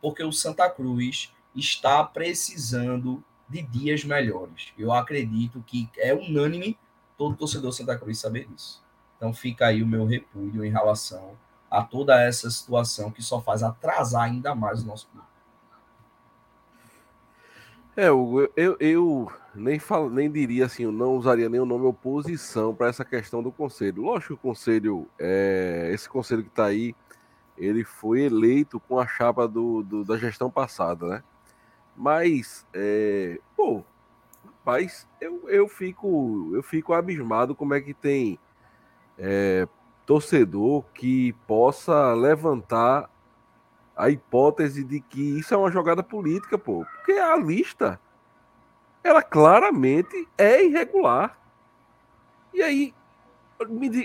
porque 0.00 0.24
o 0.24 0.32
Santa 0.32 0.68
Cruz 0.68 1.32
está 1.54 2.02
precisando 2.02 3.22
de 3.48 3.62
dias 3.62 4.02
melhores. 4.02 4.72
Eu 4.78 4.92
acredito 4.92 5.62
que 5.66 5.88
é 5.98 6.12
unânime 6.14 6.78
todo 7.16 7.36
torcedor 7.36 7.72
Santa 7.72 7.96
Cruz 7.96 8.18
saber 8.18 8.46
disso. 8.46 8.82
Então 9.16 9.32
fica 9.32 9.66
aí 9.66 9.82
o 9.82 9.86
meu 9.86 10.04
repúdio 10.04 10.64
em 10.64 10.70
relação 10.70 11.36
a 11.70 11.82
toda 11.82 12.20
essa 12.20 12.50
situação 12.50 13.10
que 13.10 13.22
só 13.22 13.40
faz 13.40 13.62
atrasar 13.62 14.22
ainda 14.22 14.54
mais 14.54 14.82
o 14.82 14.86
nosso 14.86 15.06
clube. 15.08 15.25
É, 17.96 18.10
Hugo, 18.10 18.46
eu, 18.54 18.76
eu 18.78 19.32
nem, 19.54 19.78
falo, 19.78 20.10
nem 20.10 20.30
diria 20.30 20.66
assim, 20.66 20.82
eu 20.82 20.92
não 20.92 21.16
usaria 21.16 21.48
nem 21.48 21.58
o 21.58 21.64
nome 21.64 21.86
oposição 21.86 22.74
para 22.74 22.88
essa 22.88 23.06
questão 23.06 23.42
do 23.42 23.50
conselho. 23.50 24.02
Lógico 24.02 24.34
que 24.34 24.34
o 24.34 24.50
conselho, 24.50 25.08
é, 25.18 25.90
esse 25.94 26.06
conselho 26.06 26.42
que 26.42 26.50
está 26.50 26.66
aí, 26.66 26.94
ele 27.56 27.84
foi 27.84 28.20
eleito 28.20 28.78
com 28.78 28.98
a 28.98 29.06
chapa 29.06 29.48
do, 29.48 29.82
do 29.82 30.04
da 30.04 30.18
gestão 30.18 30.50
passada, 30.50 31.06
né? 31.06 31.24
Mas, 31.96 32.66
é, 32.74 33.40
pô, 33.56 33.82
rapaz, 34.44 35.08
eu, 35.18 35.48
eu, 35.48 35.66
fico, 35.66 36.50
eu 36.52 36.62
fico 36.62 36.92
abismado 36.92 37.54
como 37.54 37.72
é 37.72 37.80
que 37.80 37.94
tem 37.94 38.38
é, 39.16 39.66
torcedor 40.04 40.84
que 40.92 41.32
possa 41.46 42.12
levantar 42.12 43.10
a 43.96 44.10
hipótese 44.10 44.84
de 44.84 45.00
que 45.00 45.38
isso 45.38 45.54
é 45.54 45.56
uma 45.56 45.70
jogada 45.70 46.02
política, 46.02 46.58
pô. 46.58 46.84
Porque 46.96 47.12
a 47.12 47.34
lista, 47.36 47.98
ela 49.02 49.22
claramente 49.22 50.28
é 50.36 50.62
irregular. 50.62 51.38
E 52.52 52.62
aí, 52.62 52.94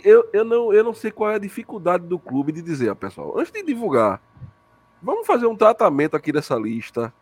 eu, 0.03 0.29
eu, 0.31 0.45
não, 0.45 0.73
eu 0.73 0.83
não 0.83 0.93
sei 0.93 1.11
qual 1.11 1.31
é 1.31 1.35
a 1.35 1.39
dificuldade 1.39 2.05
do 2.07 2.17
clube 2.17 2.53
de 2.53 2.61
dizer, 2.61 2.89
ó, 2.89 2.95
pessoal, 2.95 3.37
antes 3.37 3.51
de 3.51 3.61
divulgar, 3.63 4.21
vamos 5.01 5.27
fazer 5.27 5.45
um 5.45 5.57
tratamento 5.57 6.15
aqui 6.15 6.31
dessa 6.31 6.55
lista 6.55 7.13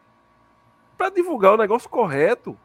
para 0.95 1.09
divulgar 1.09 1.53
o 1.53 1.57
negócio 1.57 1.89
correto. 1.89 2.55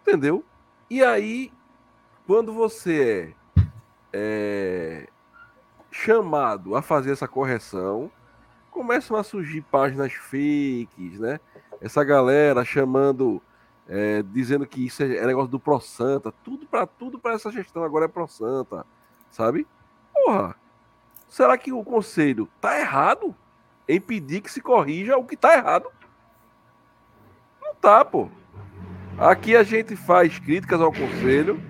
Entendeu? 0.00 0.42
E 0.88 1.04
aí, 1.04 1.52
quando 2.26 2.54
você 2.54 3.34
é, 4.14 5.06
é 5.06 5.08
chamado 5.90 6.74
a 6.74 6.80
fazer 6.80 7.12
essa 7.12 7.28
correção, 7.28 8.10
começam 8.80 9.14
a 9.14 9.22
surgir 9.22 9.60
páginas 9.60 10.14
fakes, 10.14 11.20
né? 11.20 11.38
Essa 11.82 12.02
galera 12.02 12.64
chamando, 12.64 13.42
é, 13.86 14.22
dizendo 14.22 14.66
que 14.66 14.86
isso 14.86 15.02
é, 15.02 15.18
é 15.18 15.26
negócio 15.26 15.50
do 15.50 15.60
Pro 15.60 15.78
Santa, 15.78 16.32
tudo 16.42 16.64
para 16.64 16.86
tudo 16.86 17.18
para 17.18 17.34
essa 17.34 17.52
gestão 17.52 17.84
agora 17.84 18.06
é 18.06 18.08
Pro 18.08 18.26
Santa, 18.26 18.86
sabe? 19.30 19.66
Porra, 20.14 20.56
será 21.28 21.58
que 21.58 21.70
o 21.70 21.84
conselho 21.84 22.48
tá 22.58 22.80
errado 22.80 23.36
em 23.86 24.00
pedir 24.00 24.40
que 24.40 24.50
se 24.50 24.62
corrija 24.62 25.18
o 25.18 25.26
que 25.26 25.36
tá 25.36 25.52
errado? 25.52 25.90
Não 27.60 27.74
tá, 27.74 28.02
pô. 28.02 28.30
Aqui 29.18 29.54
a 29.54 29.62
gente 29.62 29.94
faz 29.94 30.38
críticas 30.38 30.80
ao 30.80 30.90
conselho, 30.90 31.62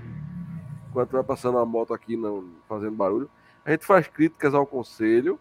enquanto 0.88 1.10
vai 1.10 1.24
passando 1.24 1.58
a 1.58 1.66
moto 1.66 1.92
aqui 1.92 2.16
não 2.16 2.52
fazendo 2.68 2.94
barulho, 2.94 3.28
a 3.64 3.72
gente 3.72 3.84
faz 3.84 4.06
críticas 4.06 4.54
ao 4.54 4.64
conselho 4.64 5.40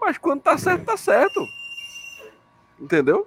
mas 0.00 0.18
quando 0.18 0.42
tá 0.42 0.56
certo, 0.56 0.84
tá 0.84 0.96
certo. 0.96 1.46
Entendeu? 2.78 3.26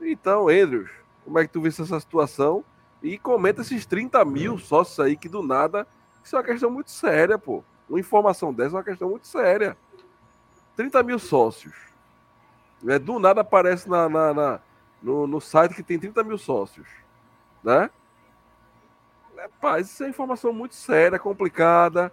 Então, 0.00 0.48
Andrews, 0.48 0.90
como 1.24 1.38
é 1.38 1.46
que 1.46 1.52
tu 1.52 1.60
vê 1.60 1.68
essa 1.68 2.00
situação? 2.00 2.64
E 3.02 3.18
comenta 3.18 3.60
esses 3.62 3.86
30 3.86 4.24
mil 4.24 4.58
sócios 4.58 4.98
aí 5.00 5.16
que 5.16 5.28
do 5.28 5.42
nada. 5.42 5.86
Isso 6.22 6.36
é 6.36 6.38
uma 6.38 6.44
questão 6.44 6.70
muito 6.70 6.90
séria, 6.90 7.38
pô. 7.38 7.62
Uma 7.88 8.00
informação 8.00 8.52
dessa 8.52 8.76
é 8.76 8.78
uma 8.78 8.84
questão 8.84 9.08
muito 9.10 9.26
séria. 9.26 9.76
30 10.76 11.02
mil 11.02 11.18
sócios. 11.18 11.74
É, 12.86 12.98
do 12.98 13.18
nada 13.18 13.42
aparece 13.42 13.88
na, 13.88 14.08
na, 14.08 14.32
na 14.32 14.60
no, 15.02 15.26
no, 15.26 15.40
site 15.40 15.74
que 15.74 15.82
tem 15.82 15.98
30 15.98 16.22
mil 16.24 16.38
sócios. 16.38 16.86
Né? 17.62 17.90
É, 19.36 19.48
paz, 19.60 19.90
isso 19.90 20.04
é 20.04 20.08
informação 20.08 20.52
muito 20.52 20.74
séria, 20.74 21.18
complicada. 21.18 22.12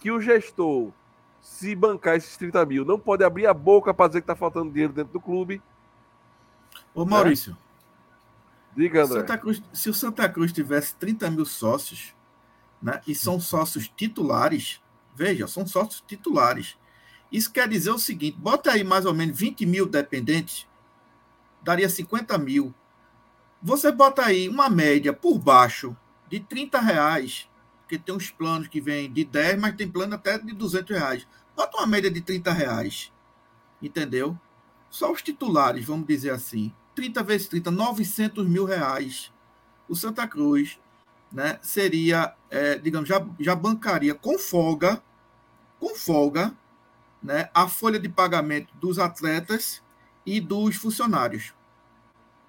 Que 0.00 0.10
o 0.10 0.20
gestor 0.20 0.92
se 1.46 1.76
bancar 1.76 2.16
esses 2.16 2.36
30 2.36 2.66
mil, 2.66 2.84
não 2.84 2.98
pode 2.98 3.22
abrir 3.22 3.46
a 3.46 3.54
boca 3.54 3.94
para 3.94 4.08
dizer 4.08 4.20
que 4.20 4.24
está 4.24 4.34
faltando 4.34 4.72
dinheiro 4.72 4.92
dentro 4.92 5.12
do 5.12 5.20
clube. 5.20 5.62
Ô 6.92 7.04
Maurício. 7.04 7.56
Diga, 8.76 9.04
André. 9.04 9.20
Santa 9.20 9.38
Cruz, 9.38 9.62
se 9.72 9.88
o 9.88 9.94
Santa 9.94 10.28
Cruz 10.28 10.52
tivesse 10.52 10.96
30 10.96 11.30
mil 11.30 11.46
sócios, 11.46 12.14
né, 12.82 13.00
e 13.06 13.14
são 13.14 13.40
sócios 13.40 13.88
titulares, 13.88 14.82
veja, 15.14 15.46
são 15.46 15.64
sócios 15.64 16.02
titulares. 16.06 16.76
Isso 17.30 17.50
quer 17.52 17.68
dizer 17.68 17.92
o 17.92 17.98
seguinte: 17.98 18.36
bota 18.36 18.72
aí 18.72 18.82
mais 18.82 19.06
ou 19.06 19.14
menos 19.14 19.38
20 19.38 19.64
mil 19.64 19.86
dependentes, 19.86 20.66
daria 21.62 21.88
50 21.88 22.36
mil. 22.38 22.74
Você 23.62 23.90
bota 23.92 24.26
aí 24.26 24.48
uma 24.48 24.68
média 24.68 25.12
por 25.12 25.38
baixo 25.38 25.96
de 26.28 26.40
30 26.40 26.80
reais 26.80 27.48
porque 27.86 27.98
tem 27.98 28.12
uns 28.12 28.32
planos 28.32 28.66
que 28.66 28.80
vêm 28.80 29.10
de 29.10 29.24
10, 29.24 29.60
mas 29.60 29.76
tem 29.76 29.88
plano 29.88 30.16
até 30.16 30.36
de 30.36 30.52
200 30.52 30.98
reais. 30.98 31.26
Bota 31.54 31.78
uma 31.78 31.86
média 31.86 32.10
de 32.10 32.20
30 32.20 32.52
reais, 32.52 33.12
entendeu? 33.80 34.36
Só 34.90 35.12
os 35.12 35.22
titulares, 35.22 35.84
vamos 35.84 36.04
dizer 36.04 36.30
assim. 36.30 36.74
30 36.96 37.22
vezes 37.22 37.46
30, 37.46 37.70
900 37.70 38.48
mil 38.48 38.64
reais. 38.64 39.32
O 39.88 39.94
Santa 39.94 40.26
Cruz 40.26 40.80
né, 41.30 41.60
seria, 41.62 42.34
é, 42.50 42.76
digamos, 42.76 43.08
já, 43.08 43.24
já 43.38 43.54
bancaria 43.54 44.16
com 44.16 44.36
folga, 44.36 45.00
com 45.78 45.94
folga, 45.94 46.52
né, 47.22 47.48
a 47.54 47.68
folha 47.68 48.00
de 48.00 48.08
pagamento 48.08 48.74
dos 48.78 48.98
atletas 48.98 49.80
e 50.24 50.40
dos 50.40 50.74
funcionários. 50.74 51.54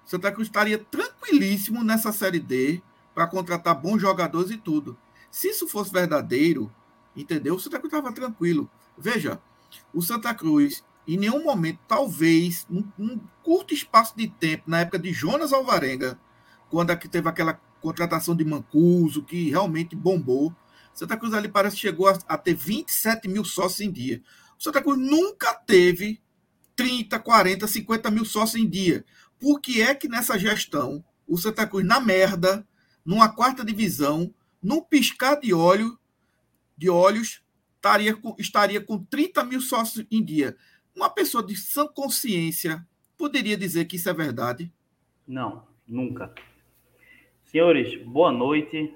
Santa 0.04 0.32
Cruz 0.32 0.48
estaria 0.48 0.78
tranquilíssimo 0.78 1.84
nessa 1.84 2.10
Série 2.10 2.40
D 2.40 2.82
para 3.14 3.28
contratar 3.28 3.80
bons 3.80 4.00
jogadores 4.00 4.50
e 4.50 4.56
tudo. 4.56 4.98
Se 5.30 5.48
isso 5.48 5.68
fosse 5.68 5.92
verdadeiro, 5.92 6.72
entendeu? 7.14 7.54
O 7.54 7.60
Santa 7.60 7.78
Cruz 7.78 7.92
estava 7.92 8.14
tranquilo. 8.14 8.70
Veja, 8.96 9.40
o 9.92 10.02
Santa 10.02 10.34
Cruz, 10.34 10.84
em 11.06 11.16
nenhum 11.16 11.42
momento, 11.42 11.80
talvez, 11.86 12.66
num, 12.68 12.84
num, 12.96 13.20
curto 13.42 13.74
espaço 13.74 14.16
de 14.16 14.28
tempo, 14.28 14.64
na 14.66 14.80
época 14.80 14.98
de 14.98 15.12
Jonas 15.12 15.52
Alvarenga, 15.52 16.18
quando 16.70 16.90
aqui 16.90 17.08
teve 17.08 17.28
aquela 17.28 17.54
contratação 17.80 18.34
de 18.34 18.44
Mancuso, 18.44 19.22
que 19.22 19.50
realmente 19.50 19.94
bombou, 19.94 20.54
Santa 20.92 21.16
Cruz 21.16 21.32
ali 21.32 21.48
parece 21.48 21.76
que 21.76 21.82
chegou 21.82 22.08
a, 22.08 22.18
a 22.26 22.36
ter 22.36 22.54
27 22.54 23.28
mil 23.28 23.44
sócios 23.44 23.80
em 23.80 23.90
dia. 23.90 24.20
O 24.58 24.62
Santa 24.62 24.82
Cruz 24.82 24.98
nunca 24.98 25.54
teve 25.54 26.20
30, 26.74 27.18
40, 27.20 27.66
50 27.68 28.10
mil 28.10 28.24
sócios 28.24 28.60
em 28.60 28.68
dia. 28.68 29.04
Por 29.38 29.60
que 29.60 29.80
é 29.80 29.94
que 29.94 30.08
nessa 30.08 30.36
gestão, 30.36 31.04
o 31.26 31.38
Santa 31.38 31.66
Cruz, 31.66 31.86
na 31.86 32.00
merda, 32.00 32.66
numa 33.04 33.28
quarta 33.28 33.64
divisão, 33.64 34.34
num 34.62 34.80
piscar 34.80 35.36
de 35.40 35.52
olho, 35.54 35.98
de 36.76 36.88
olhos, 36.88 37.42
estaria 37.76 38.14
com, 38.14 38.34
estaria 38.38 38.80
com 38.80 39.02
30 39.04 39.44
mil 39.44 39.60
sócios 39.60 40.06
em 40.10 40.24
dia. 40.24 40.56
Uma 40.94 41.10
pessoa 41.10 41.44
de 41.44 41.56
sã 41.56 41.86
consciência 41.86 42.86
poderia 43.16 43.56
dizer 43.56 43.84
que 43.86 43.96
isso 43.96 44.08
é 44.08 44.14
verdade? 44.14 44.72
Não, 45.26 45.64
nunca. 45.86 46.32
Senhores, 47.44 47.96
boa 48.04 48.30
noite. 48.30 48.94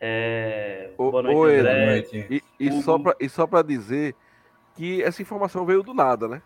É... 0.00 0.90
O, 0.98 1.10
boa 1.10 1.22
noite, 1.22 1.36
Oi, 1.36 1.58
André. 1.58 2.06
E, 2.30 2.42
e 2.58 2.82
só 2.82 2.98
para 2.98 3.16
e 3.20 3.28
só 3.28 3.46
para 3.46 3.62
dizer 3.62 4.14
que 4.74 5.02
essa 5.02 5.22
informação 5.22 5.64
veio 5.64 5.82
do 5.82 5.94
nada, 5.94 6.26
né? 6.26 6.42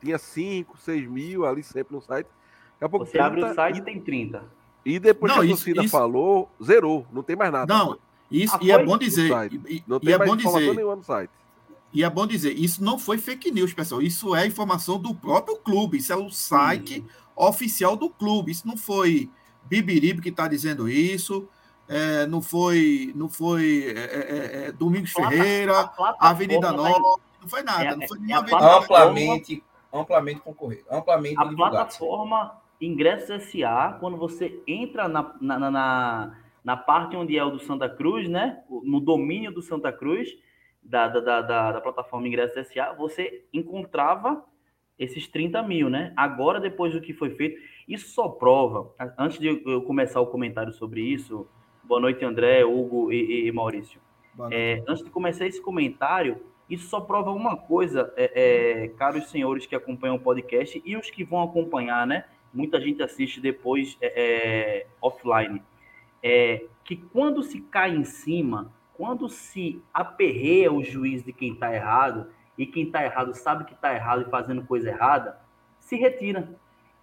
Tinha 0.00 0.18
5, 0.18 0.76
6 0.76 1.08
mil 1.08 1.46
ali 1.46 1.62
sempre 1.62 1.94
no 1.94 2.00
site. 2.00 2.26
Daqui 2.72 2.84
a 2.84 2.88
pouco 2.88 3.06
Você 3.06 3.18
abre 3.18 3.42
o 3.42 3.54
site 3.54 3.78
e 3.78 3.82
tem 3.82 4.00
30. 4.00 4.44
E 4.88 4.98
depois 4.98 5.30
não, 5.30 5.40
que 5.40 5.46
a 5.46 5.50
torcida 5.50 5.82
isso, 5.82 5.90
falou, 5.90 6.48
zerou, 6.64 7.06
não 7.12 7.22
tem 7.22 7.36
mais 7.36 7.52
nada. 7.52 7.72
Não, 7.72 7.98
isso, 8.30 8.54
ah, 8.56 8.60
e 8.62 8.70
é 8.70 8.82
bom 8.82 8.96
dizer. 8.96 9.30
E, 9.68 9.84
não 9.86 10.00
tem 10.00 10.08
e 10.08 10.12
é 10.14 10.18
bom 10.18 10.34
dizer, 10.34 10.74
nenhuma 10.74 10.96
no 10.96 11.04
site. 11.04 11.30
E 11.92 12.02
é 12.02 12.08
bom 12.08 12.26
dizer, 12.26 12.58
isso 12.58 12.82
não 12.82 12.98
foi 12.98 13.18
fake 13.18 13.50
news, 13.50 13.74
pessoal. 13.74 14.00
Isso 14.00 14.34
é 14.34 14.46
informação 14.46 14.98
do 14.98 15.14
próprio 15.14 15.58
clube. 15.58 15.98
Isso 15.98 16.10
é 16.10 16.16
o 16.16 16.30
site 16.30 17.04
oficial 17.36 17.96
do 17.96 18.08
clube. 18.08 18.50
Isso 18.50 18.66
não 18.66 18.78
foi 18.78 19.30
Bibiribe 19.64 20.22
que 20.22 20.30
está 20.30 20.48
dizendo 20.48 20.88
isso. 20.88 21.46
É, 21.86 22.26
não 22.26 22.40
foi, 22.40 23.12
não 23.14 23.28
foi 23.28 23.92
é, 23.94 24.00
é, 24.00 24.66
é 24.68 24.72
Domingos 24.72 25.12
Plata, 25.12 25.30
Ferreira, 25.30 25.92
Avenida 26.18 26.72
Nova, 26.72 27.20
não 27.40 27.48
foi 27.48 27.62
nada. 27.62 27.96
não 27.96 28.06
foi 28.06 28.18
amplamente, 28.30 29.62
amplamente 29.92 30.40
concorrido, 30.40 30.84
amplamente 30.90 31.38
A 31.38 31.46
plataforma 31.46 32.58
Ingressos 32.80 33.42
SA, 33.44 33.96
quando 34.00 34.16
você 34.16 34.62
entra 34.66 35.08
na, 35.08 35.34
na, 35.40 35.58
na, 35.70 36.38
na, 36.64 36.76
parte 36.76 37.16
onde 37.16 37.36
é 37.36 37.44
o 37.44 37.50
do 37.50 37.58
Santa 37.58 37.88
Cruz, 37.88 38.28
né? 38.28 38.62
No 38.84 39.00
domínio 39.00 39.52
do 39.52 39.60
Santa 39.62 39.92
Cruz, 39.92 40.28
da, 40.82 41.08
da, 41.08 41.40
da, 41.42 41.72
da 41.72 41.80
plataforma 41.80 42.28
Ingressos 42.28 42.68
SA, 42.68 42.92
você 42.92 43.44
encontrava 43.52 44.44
esses 44.98 45.26
30 45.28 45.62
mil, 45.62 45.88
né? 45.88 46.12
Agora, 46.16 46.60
depois 46.60 46.92
do 46.92 47.00
que 47.00 47.12
foi 47.12 47.30
feito, 47.30 47.60
isso 47.86 48.08
só 48.08 48.28
prova. 48.28 48.92
Antes 49.16 49.38
de 49.38 49.48
eu 49.48 49.82
começar 49.82 50.20
o 50.20 50.26
comentário 50.26 50.72
sobre 50.72 51.00
isso, 51.00 51.48
boa 51.84 52.00
noite, 52.00 52.24
André, 52.24 52.64
Hugo 52.64 53.12
e, 53.12 53.46
e 53.46 53.52
Maurício. 53.52 54.00
É, 54.52 54.82
antes 54.86 55.02
de 55.02 55.10
começar 55.10 55.46
esse 55.46 55.60
comentário, 55.60 56.40
isso 56.68 56.88
só 56.88 57.00
prova 57.00 57.30
uma 57.30 57.56
coisa, 57.56 58.12
é, 58.16 58.84
é, 58.84 58.88
caros 58.88 59.30
senhores 59.30 59.66
que 59.66 59.74
acompanham 59.74 60.16
o 60.16 60.20
podcast 60.20 60.80
e 60.84 60.96
os 60.96 61.10
que 61.10 61.24
vão 61.24 61.42
acompanhar, 61.42 62.06
né? 62.06 62.24
Muita 62.52 62.80
gente 62.80 63.02
assiste 63.02 63.40
depois 63.40 63.96
é, 64.00 64.06
é, 64.06 64.86
offline. 65.00 65.62
É, 66.22 66.64
que 66.84 66.96
quando 66.96 67.42
se 67.42 67.60
cai 67.60 67.94
em 67.94 68.04
cima, 68.04 68.72
quando 68.94 69.28
se 69.28 69.80
aperreia 69.92 70.72
o 70.72 70.82
juiz 70.82 71.22
de 71.22 71.32
quem 71.32 71.52
está 71.52 71.72
errado, 71.72 72.26
e 72.58 72.66
quem 72.66 72.84
está 72.84 73.04
errado 73.04 73.32
sabe 73.34 73.64
que 73.64 73.72
está 73.72 73.94
errado 73.94 74.22
e 74.22 74.30
fazendo 74.30 74.64
coisa 74.64 74.88
errada, 74.88 75.38
se 75.78 75.96
retira. 75.96 76.58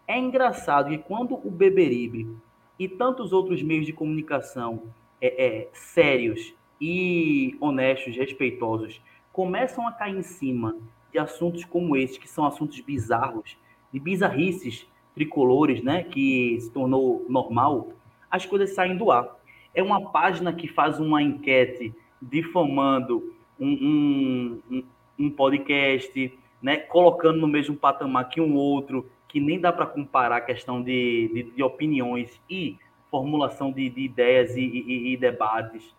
É 0.05 0.19
engraçado 0.19 0.89
que 0.89 0.97
quando 0.97 1.35
o 1.35 1.49
Beberibe 1.49 2.35
e 2.77 2.87
tantos 2.89 3.31
outros 3.31 3.63
meios 3.63 3.85
de 3.85 3.93
comunicação 3.93 4.83
é, 5.21 5.45
é, 5.45 5.69
sérios 5.71 6.53
e 6.79 7.55
honestos, 7.61 8.17
respeitosos, 8.17 9.01
começam 9.31 9.87
a 9.87 9.93
cair 9.93 10.17
em 10.17 10.21
cima 10.21 10.77
de 11.11 11.17
assuntos 11.17 11.63
como 11.63 11.95
esse, 11.95 12.19
que 12.19 12.27
são 12.27 12.45
assuntos 12.45 12.79
bizarros, 12.81 13.57
de 13.91 13.99
bizarrices 13.99 14.85
tricolores, 15.15 15.81
né, 15.81 16.03
que 16.03 16.59
se 16.59 16.69
tornou 16.71 17.25
normal, 17.27 17.89
as 18.29 18.45
coisas 18.45 18.75
saem 18.75 18.97
do 18.97 19.09
ar. 19.09 19.27
É 19.73 19.81
uma 19.81 20.11
página 20.11 20.53
que 20.53 20.67
faz 20.67 20.99
uma 20.99 21.21
enquete 21.21 21.93
difamando 22.21 23.33
um, 23.59 24.59
um, 24.69 24.83
um 25.17 25.29
podcast, 25.29 26.37
né, 26.61 26.77
colocando 26.77 27.39
no 27.39 27.47
mesmo 27.47 27.75
patamar 27.75 28.29
que 28.29 28.41
um 28.41 28.55
outro, 28.55 29.09
que 29.27 29.39
nem 29.39 29.59
dá 29.59 29.71
para 29.71 29.85
comparar 29.85 30.37
a 30.37 30.41
questão 30.41 30.81
de, 30.81 31.29
de, 31.33 31.43
de, 31.51 31.63
opiniões 31.63 32.39
e 32.49 32.77
formulação 33.09 33.71
de, 33.71 33.89
de 33.89 34.01
ideias 34.01 34.55
e, 34.55 34.61
e, 34.61 35.13
e 35.13 35.17
debates. 35.17 35.95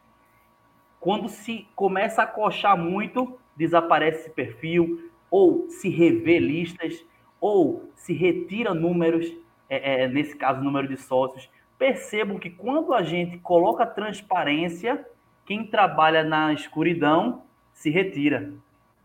Quando 1.00 1.29
se 1.29 1.66
começa 1.74 2.22
a 2.22 2.26
coxar 2.26 2.76
muito, 2.76 3.38
desaparece 3.55 4.20
esse 4.20 4.31
perfil, 4.31 5.11
ou 5.31 5.68
se 5.68 5.88
revê 5.88 6.38
listas, 6.38 7.05
ou 7.40 7.90
se 7.94 8.12
retira 8.12 8.75
números, 8.75 9.27
é, 9.68 10.05
é, 10.05 10.09
nesse 10.09 10.37
caso, 10.37 10.62
número 10.62 10.88
de 10.88 10.96
sócios. 10.96 11.49
Percebam 11.79 12.38
que 12.38 12.51
quando 12.51 12.94
a 12.94 13.03
gente 13.03 13.38
coloca 13.38 13.85
transparência, 13.87 15.07
quem 15.44 15.66
trabalha 15.66 16.25
na 16.25 16.53
escuridão 16.53 17.42
se 17.72 17.90
retira, 17.90 18.53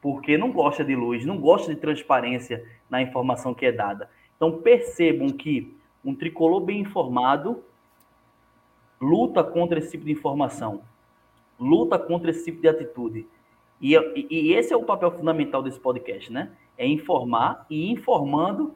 porque 0.01 0.37
não 0.37 0.51
gosta 0.51 0.83
de 0.83 0.95
luz, 0.95 1.25
não 1.25 1.37
gosta 1.37 1.73
de 1.73 1.79
transparência 1.79 2.65
na 2.89 3.01
informação 3.01 3.53
que 3.53 3.65
é 3.65 3.71
dada. 3.71 4.09
Então 4.35 4.61
percebam 4.61 5.29
que 5.29 5.75
um 6.03 6.15
tricolor 6.15 6.61
bem 6.61 6.79
informado 6.79 7.63
luta 8.99 9.43
contra 9.43 9.79
esse 9.79 9.91
tipo 9.91 10.05
de 10.05 10.11
informação 10.11 10.81
luta 11.61 11.99
contra 11.99 12.31
esse 12.31 12.43
tipo 12.45 12.59
de 12.59 12.67
atitude. 12.67 13.27
E, 13.81 13.95
e, 14.29 14.53
esse 14.53 14.71
é 14.71 14.77
o 14.77 14.83
papel 14.83 15.11
fundamental 15.11 15.63
desse 15.63 15.79
podcast, 15.79 16.31
né? 16.31 16.51
É 16.77 16.85
informar 16.87 17.65
e 17.69 17.91
informando, 17.91 18.75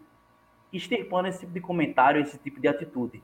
extirpando 0.73 1.27
esse 1.27 1.41
tipo 1.41 1.53
de 1.53 1.61
comentário, 1.61 2.21
esse 2.21 2.39
tipo 2.39 2.59
de 2.59 2.67
atitude. 2.67 3.21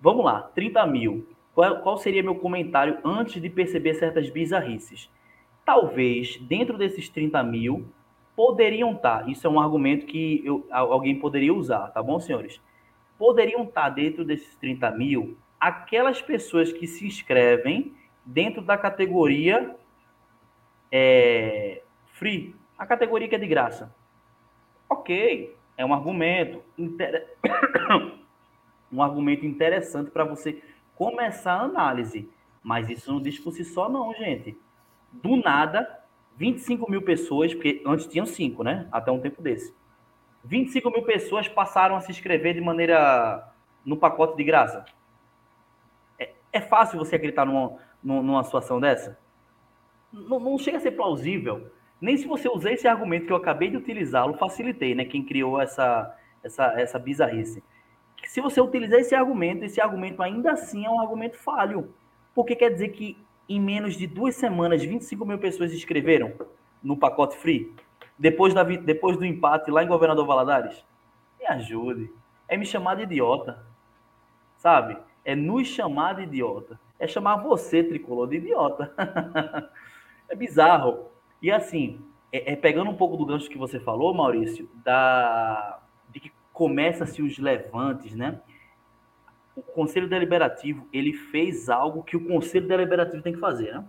Vamos 0.00 0.24
lá, 0.24 0.42
30 0.54 0.84
mil. 0.86 1.28
Qual, 1.54 1.80
qual 1.80 1.96
seria 1.96 2.22
meu 2.22 2.34
comentário 2.34 2.98
antes 3.04 3.40
de 3.40 3.48
perceber 3.48 3.94
certas 3.94 4.28
bizarrices? 4.28 5.08
Talvez, 5.64 6.36
dentro 6.38 6.76
desses 6.76 7.08
30 7.08 7.42
mil, 7.44 7.86
poderiam 8.34 8.92
estar, 8.92 9.24
tá, 9.24 9.30
isso 9.30 9.46
é 9.46 9.50
um 9.50 9.60
argumento 9.60 10.06
que 10.06 10.42
eu, 10.44 10.66
alguém 10.70 11.18
poderia 11.18 11.54
usar, 11.54 11.88
tá 11.88 12.02
bom, 12.02 12.20
senhores? 12.20 12.60
Poderiam 13.16 13.62
estar 13.62 13.84
tá 13.84 13.90
dentro 13.90 14.24
desses 14.24 14.54
30 14.56 14.90
mil 14.90 15.38
aquelas 15.58 16.20
pessoas 16.20 16.72
que 16.72 16.86
se 16.86 17.06
inscrevem 17.06 17.94
dentro 18.24 18.60
da 18.60 18.76
categoria 18.76 19.74
é, 20.90 21.82
free, 22.12 22.54
a 22.78 22.86
categoria 22.86 23.28
que 23.28 23.34
é 23.34 23.38
de 23.38 23.46
graça. 23.46 23.94
Ok, 24.88 25.56
é 25.76 25.84
um 25.84 25.92
argumento, 25.92 26.62
inter... 26.78 27.36
um 28.92 29.02
argumento 29.02 29.44
interessante 29.44 30.10
para 30.10 30.24
você 30.24 30.62
começar 30.94 31.54
a 31.54 31.62
análise. 31.62 32.28
Mas 32.62 32.88
isso 32.90 33.12
não 33.12 33.20
diz 33.20 33.38
por 33.38 33.52
si 33.52 33.64
só, 33.64 33.88
não, 33.88 34.12
gente. 34.14 34.58
Do 35.12 35.36
nada, 35.36 36.02
25 36.36 36.90
mil 36.90 37.02
pessoas, 37.02 37.54
porque 37.54 37.82
antes 37.86 38.06
tinham 38.06 38.26
5, 38.26 38.62
né? 38.62 38.88
Até 38.90 39.10
um 39.10 39.20
tempo 39.20 39.40
desse. 39.40 39.74
25 40.44 40.90
mil 40.90 41.02
pessoas 41.02 41.48
passaram 41.48 41.96
a 41.96 42.00
se 42.00 42.10
inscrever 42.10 42.54
de 42.54 42.60
maneira 42.60 43.52
no 43.84 43.96
pacote 43.96 44.36
de 44.36 44.44
graça. 44.44 44.84
É, 46.18 46.32
é 46.52 46.60
fácil 46.60 46.98
você 46.98 47.16
acreditar 47.16 47.44
numa, 47.44 47.76
numa 48.02 48.44
situação 48.44 48.80
dessa? 48.80 49.18
Não, 50.16 50.40
não, 50.40 50.58
chega 50.58 50.78
a 50.78 50.80
ser 50.80 50.92
plausível. 50.92 51.70
Nem 52.00 52.16
se 52.16 52.26
você 52.26 52.48
usar 52.48 52.72
esse 52.72 52.88
argumento 52.88 53.26
que 53.26 53.32
eu 53.32 53.36
acabei 53.36 53.70
de 53.70 53.76
utilizá-lo, 53.76 54.34
facilitei, 54.34 54.94
né? 54.94 55.04
Quem 55.04 55.22
criou 55.22 55.60
essa, 55.60 56.16
essa, 56.42 56.64
essa 56.80 56.98
bizarrice. 56.98 57.62
Se 58.24 58.40
você 58.40 58.60
utilizar 58.60 58.98
esse 58.98 59.14
argumento, 59.14 59.64
esse 59.64 59.80
argumento 59.80 60.22
ainda 60.22 60.52
assim 60.52 60.86
é 60.86 60.90
um 60.90 61.00
argumento 61.00 61.36
falho. 61.36 61.94
Porque 62.34 62.56
quer 62.56 62.70
dizer 62.70 62.88
que 62.88 63.16
em 63.48 63.60
menos 63.60 63.94
de 63.94 64.06
duas 64.06 64.34
semanas, 64.34 64.82
25 64.82 65.24
mil 65.24 65.38
pessoas 65.38 65.70
se 65.70 65.76
inscreveram 65.76 66.32
no 66.82 66.96
pacote 66.96 67.36
free? 67.36 67.72
Depois, 68.18 68.54
da, 68.54 68.62
depois 68.62 69.16
do 69.16 69.24
empate 69.24 69.70
lá 69.70 69.84
em 69.84 69.88
Governador 69.88 70.26
Valadares? 70.26 70.84
Me 71.38 71.46
ajude. 71.46 72.10
É 72.48 72.56
me 72.56 72.64
chamar 72.64 72.96
de 72.96 73.02
idiota. 73.02 73.64
Sabe? 74.56 74.96
É 75.24 75.36
nos 75.36 75.68
chamar 75.68 76.14
de 76.14 76.22
idiota 76.22 76.78
é 76.98 77.06
chamar 77.06 77.36
você, 77.36 77.82
tricolor, 77.82 78.28
de 78.28 78.36
idiota. 78.36 78.92
é 80.28 80.34
bizarro. 80.34 81.06
E 81.40 81.50
assim, 81.50 82.00
é, 82.32 82.52
é, 82.52 82.56
pegando 82.56 82.90
um 82.90 82.96
pouco 82.96 83.16
do 83.16 83.26
gancho 83.26 83.48
que 83.48 83.58
você 83.58 83.78
falou, 83.78 84.14
Maurício, 84.14 84.68
da, 84.84 85.80
de 86.10 86.20
que 86.20 86.32
começa-se 86.52 87.22
os 87.22 87.38
levantes, 87.38 88.14
né? 88.14 88.40
O 89.54 89.62
Conselho 89.62 90.08
Deliberativo, 90.08 90.86
ele 90.92 91.12
fez 91.12 91.68
algo 91.68 92.02
que 92.02 92.16
o 92.16 92.26
Conselho 92.26 92.68
Deliberativo 92.68 93.22
tem 93.22 93.32
que 93.32 93.40
fazer, 93.40 93.72
né? 93.72 93.84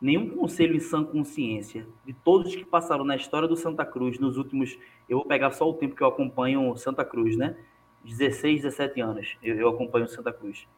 Nenhum 0.00 0.30
conselho 0.30 0.76
em 0.76 0.80
sã 0.80 1.02
consciência, 1.02 1.84
de 2.06 2.12
todos 2.12 2.54
que 2.54 2.64
passaram 2.64 3.04
na 3.04 3.16
história 3.16 3.48
do 3.48 3.56
Santa 3.56 3.84
Cruz 3.84 4.16
nos 4.20 4.36
últimos. 4.36 4.78
Eu 5.08 5.18
vou 5.18 5.26
pegar 5.26 5.50
só 5.50 5.68
o 5.68 5.74
tempo 5.74 5.96
que 5.96 6.02
eu 6.02 6.06
acompanho 6.06 6.76
Santa 6.76 7.04
Cruz, 7.04 7.36
né? 7.36 7.56
16, 8.04 8.62
17 8.62 9.00
anos 9.00 9.36
eu, 9.42 9.56
eu 9.56 9.68
acompanho 9.68 10.06
Santa 10.06 10.32
Cruz 10.32 10.68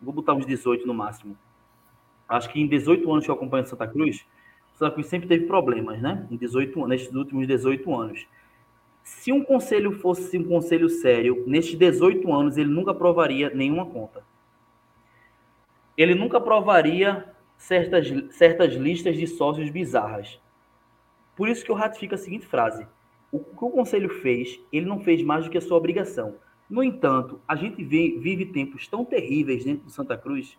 vou 0.00 0.14
botar 0.14 0.34
uns 0.34 0.46
18 0.46 0.86
no 0.86 0.94
máximo. 0.94 1.36
Acho 2.28 2.50
que 2.50 2.60
em 2.60 2.66
18 2.66 3.10
anos 3.10 3.24
que 3.24 3.30
eu 3.30 3.34
acompanho 3.34 3.66
Santa 3.66 3.86
Cruz, 3.86 4.26
Santa 4.74 4.92
Cruz 4.92 5.06
sempre 5.06 5.26
teve 5.26 5.46
problemas, 5.46 6.00
né? 6.00 6.26
Em 6.30 6.36
18 6.36 6.78
anos, 6.78 6.88
nesses 6.90 7.14
últimos 7.14 7.46
18 7.46 7.94
anos. 7.94 8.26
Se 9.02 9.32
um 9.32 9.42
conselho 9.42 9.92
fosse 9.92 10.36
um 10.36 10.44
conselho 10.44 10.88
sério, 10.90 11.42
nesses 11.46 11.74
18 11.74 12.30
anos 12.32 12.58
ele 12.58 12.68
nunca 12.68 12.90
aprovaria 12.90 13.50
nenhuma 13.50 13.86
conta. 13.86 14.22
Ele 15.96 16.14
nunca 16.14 16.36
aprovaria 16.36 17.24
certas, 17.56 18.06
certas 18.30 18.74
listas 18.74 19.16
de 19.16 19.26
sócios 19.26 19.70
bizarras. 19.70 20.38
Por 21.34 21.48
isso 21.48 21.64
que 21.64 21.70
eu 21.70 21.74
ratifico 21.74 22.14
a 22.14 22.18
seguinte 22.18 22.46
frase: 22.46 22.86
o 23.32 23.40
que 23.40 23.64
o 23.64 23.70
conselho 23.70 24.08
fez, 24.08 24.60
ele 24.72 24.86
não 24.86 25.00
fez 25.00 25.22
mais 25.22 25.44
do 25.44 25.50
que 25.50 25.58
a 25.58 25.62
sua 25.62 25.76
obrigação. 25.76 26.36
No 26.68 26.82
entanto, 26.82 27.40
a 27.48 27.56
gente 27.56 27.82
vive 27.82 28.44
tempos 28.46 28.86
tão 28.86 29.04
terríveis 29.04 29.64
dentro 29.64 29.84
do 29.84 29.90
Santa 29.90 30.18
Cruz 30.18 30.56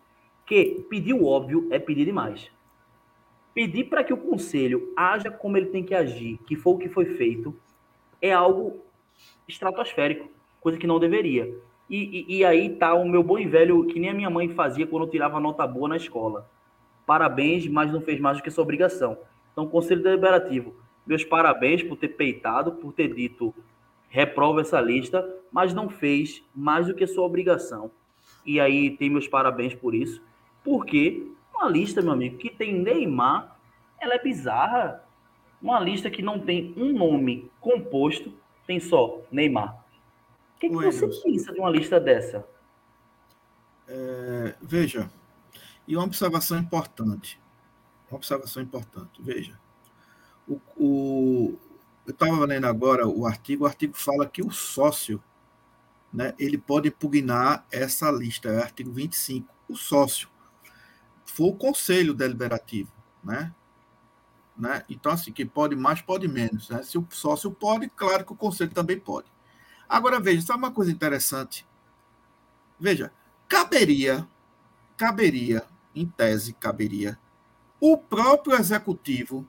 que 0.50 0.84
pedir 0.90 1.14
o 1.14 1.24
óbvio 1.24 1.68
é 1.70 1.78
pedir 1.78 2.04
demais. 2.04 2.50
Pedir 3.54 3.84
para 3.84 4.02
que 4.02 4.12
o 4.12 4.16
conselho 4.16 4.92
haja 4.96 5.30
como 5.30 5.56
ele 5.56 5.66
tem 5.66 5.84
que 5.84 5.94
agir, 5.94 6.38
que 6.38 6.56
foi 6.56 6.72
o 6.72 6.78
que 6.78 6.88
foi 6.88 7.04
feito, 7.04 7.54
é 8.20 8.32
algo 8.32 8.80
estratosférico, 9.46 10.28
coisa 10.60 10.76
que 10.76 10.88
não 10.88 10.98
deveria. 10.98 11.56
E, 11.88 12.26
e, 12.28 12.38
e 12.38 12.44
aí 12.44 12.68
tá 12.68 12.94
o 12.94 13.08
meu 13.08 13.22
bom 13.22 13.38
e 13.38 13.46
velho, 13.46 13.86
que 13.86 14.00
nem 14.00 14.10
a 14.10 14.14
minha 14.14 14.28
mãe 14.28 14.48
fazia 14.48 14.88
quando 14.88 15.04
eu 15.04 15.10
tirava 15.10 15.38
nota 15.38 15.64
boa 15.68 15.88
na 15.88 15.96
escola. 15.96 16.50
Parabéns, 17.06 17.68
mas 17.68 17.92
não 17.92 18.00
fez 18.00 18.18
mais 18.18 18.38
do 18.38 18.42
que 18.42 18.50
sua 18.50 18.64
obrigação. 18.64 19.18
Então, 19.52 19.68
Conselho 19.68 20.02
Deliberativo, 20.02 20.74
meus 21.06 21.22
parabéns 21.22 21.80
por 21.80 21.96
ter 21.96 22.08
peitado, 22.08 22.72
por 22.72 22.92
ter 22.92 23.14
dito 23.14 23.54
reprova 24.08 24.62
essa 24.62 24.80
lista, 24.80 25.24
mas 25.52 25.72
não 25.72 25.88
fez 25.88 26.42
mais 26.52 26.88
do 26.88 26.94
que 26.94 27.06
sua 27.06 27.24
obrigação. 27.24 27.92
E 28.44 28.58
aí 28.58 28.90
tem 28.96 29.08
meus 29.08 29.28
parabéns 29.28 29.74
por 29.74 29.94
isso, 29.94 30.20
porque 30.64 31.30
uma 31.54 31.68
lista, 31.68 32.00
meu 32.00 32.12
amigo, 32.12 32.38
que 32.38 32.50
tem 32.50 32.72
Neymar, 32.80 33.56
ela 34.00 34.14
é 34.14 34.22
bizarra. 34.22 35.04
Uma 35.60 35.78
lista 35.78 36.10
que 36.10 36.22
não 36.22 36.38
tem 36.38 36.72
um 36.76 36.92
nome 36.92 37.50
composto, 37.60 38.32
tem 38.66 38.80
só 38.80 39.20
Neymar. 39.30 39.84
O 40.56 40.60
que, 40.60 40.68
que 40.68 40.74
você 40.74 41.06
pensa 41.22 41.52
de 41.52 41.60
uma 41.60 41.70
lista 41.70 42.00
dessa? 42.00 42.46
É, 43.86 44.54
veja, 44.60 45.10
e 45.86 45.96
uma 45.96 46.04
observação 46.04 46.58
importante. 46.58 47.38
Uma 48.10 48.16
observação 48.16 48.62
importante. 48.62 49.20
Veja, 49.20 49.58
o, 50.48 50.60
o 50.76 51.58
eu 52.06 52.12
estava 52.12 52.44
lendo 52.44 52.66
agora 52.66 53.06
o 53.06 53.26
artigo, 53.26 53.64
o 53.64 53.66
artigo 53.66 53.96
fala 53.96 54.26
que 54.26 54.42
o 54.42 54.50
sócio, 54.50 55.22
né, 56.12 56.34
ele 56.38 56.58
pode 56.58 56.88
impugnar 56.88 57.64
essa 57.70 58.10
lista, 58.10 58.48
é 58.48 58.56
o 58.56 58.62
artigo 58.62 58.90
25. 58.90 59.46
O 59.68 59.76
sócio 59.76 60.28
foi 61.30 61.48
o 61.48 61.54
conselho 61.54 62.14
deliberativo, 62.14 62.92
né? 63.22 63.54
Né? 64.60 64.84
Então, 64.90 65.10
assim, 65.10 65.32
que 65.32 65.44
pode 65.44 65.74
mais, 65.74 66.02
pode 66.02 66.28
menos. 66.28 66.68
Né? 66.68 66.82
Se 66.82 66.98
o 66.98 67.06
sócio 67.10 67.50
pode, 67.50 67.88
claro 67.88 68.26
que 68.26 68.32
o 68.32 68.36
conselho 68.36 68.70
também 68.70 68.98
pode. 68.98 69.26
Agora, 69.88 70.20
veja, 70.20 70.42
sabe 70.42 70.58
uma 70.58 70.70
coisa 70.70 70.92
interessante? 70.92 71.66
Veja, 72.78 73.10
caberia, 73.48 74.28
caberia, 74.98 75.64
em 75.94 76.06
tese, 76.06 76.52
caberia, 76.52 77.18
o 77.80 77.96
próprio 77.96 78.54
executivo, 78.54 79.48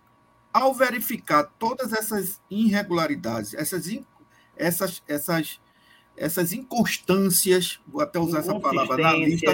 ao 0.53 0.73
verificar 0.73 1.43
todas 1.59 1.91
essas 1.91 2.41
irregularidades, 2.49 3.53
essas, 3.53 3.87
essas, 4.55 5.03
essas, 5.07 5.61
essas 6.15 6.53
inconstâncias, 6.53 7.81
vou 7.85 8.01
até 8.01 8.17
usar 8.17 8.39
essa 8.39 8.57
palavra 8.59 8.97
na 8.97 9.13
lista, 9.13 9.53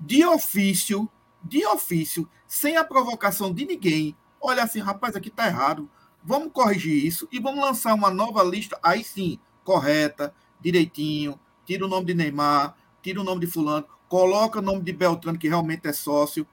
de 0.00 0.24
ofício, 0.24 1.08
de 1.44 1.66
ofício, 1.66 2.28
sem 2.46 2.76
a 2.76 2.84
provocação 2.84 3.52
de 3.52 3.66
ninguém, 3.66 4.16
olha 4.40 4.62
assim, 4.62 4.80
rapaz, 4.80 5.14
aqui 5.14 5.28
está 5.28 5.46
errado, 5.46 5.88
vamos 6.22 6.52
corrigir 6.52 7.04
isso 7.04 7.28
e 7.30 7.38
vamos 7.38 7.62
lançar 7.62 7.94
uma 7.94 8.10
nova 8.10 8.42
lista, 8.42 8.78
aí 8.82 9.04
sim, 9.04 9.38
correta, 9.62 10.34
direitinho, 10.60 11.38
tira 11.66 11.84
o 11.84 11.88
nome 11.88 12.06
de 12.06 12.14
Neymar, 12.14 12.74
tira 13.02 13.20
o 13.20 13.24
nome 13.24 13.42
de 13.42 13.46
fulano, 13.46 13.86
coloca 14.08 14.58
o 14.58 14.62
nome 14.62 14.82
de 14.82 14.92
Beltrano, 14.92 15.38
que 15.38 15.48
realmente 15.48 15.86
é 15.86 15.92
sócio. 15.92 16.46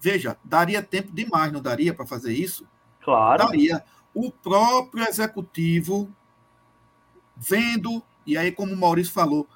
Veja, 0.00 0.38
daria 0.42 0.82
tempo 0.82 1.12
demais, 1.12 1.52
não 1.52 1.60
daria 1.60 1.92
para 1.92 2.06
fazer 2.06 2.32
isso? 2.32 2.66
Claro. 3.02 3.44
Daria. 3.44 3.84
O 4.14 4.30
próprio 4.30 5.06
executivo 5.06 6.08
vendo, 7.36 8.02
e 8.26 8.36
aí, 8.36 8.52
como 8.52 8.72
o 8.72 8.76
Maurício 8.76 9.12
falou, 9.12 9.48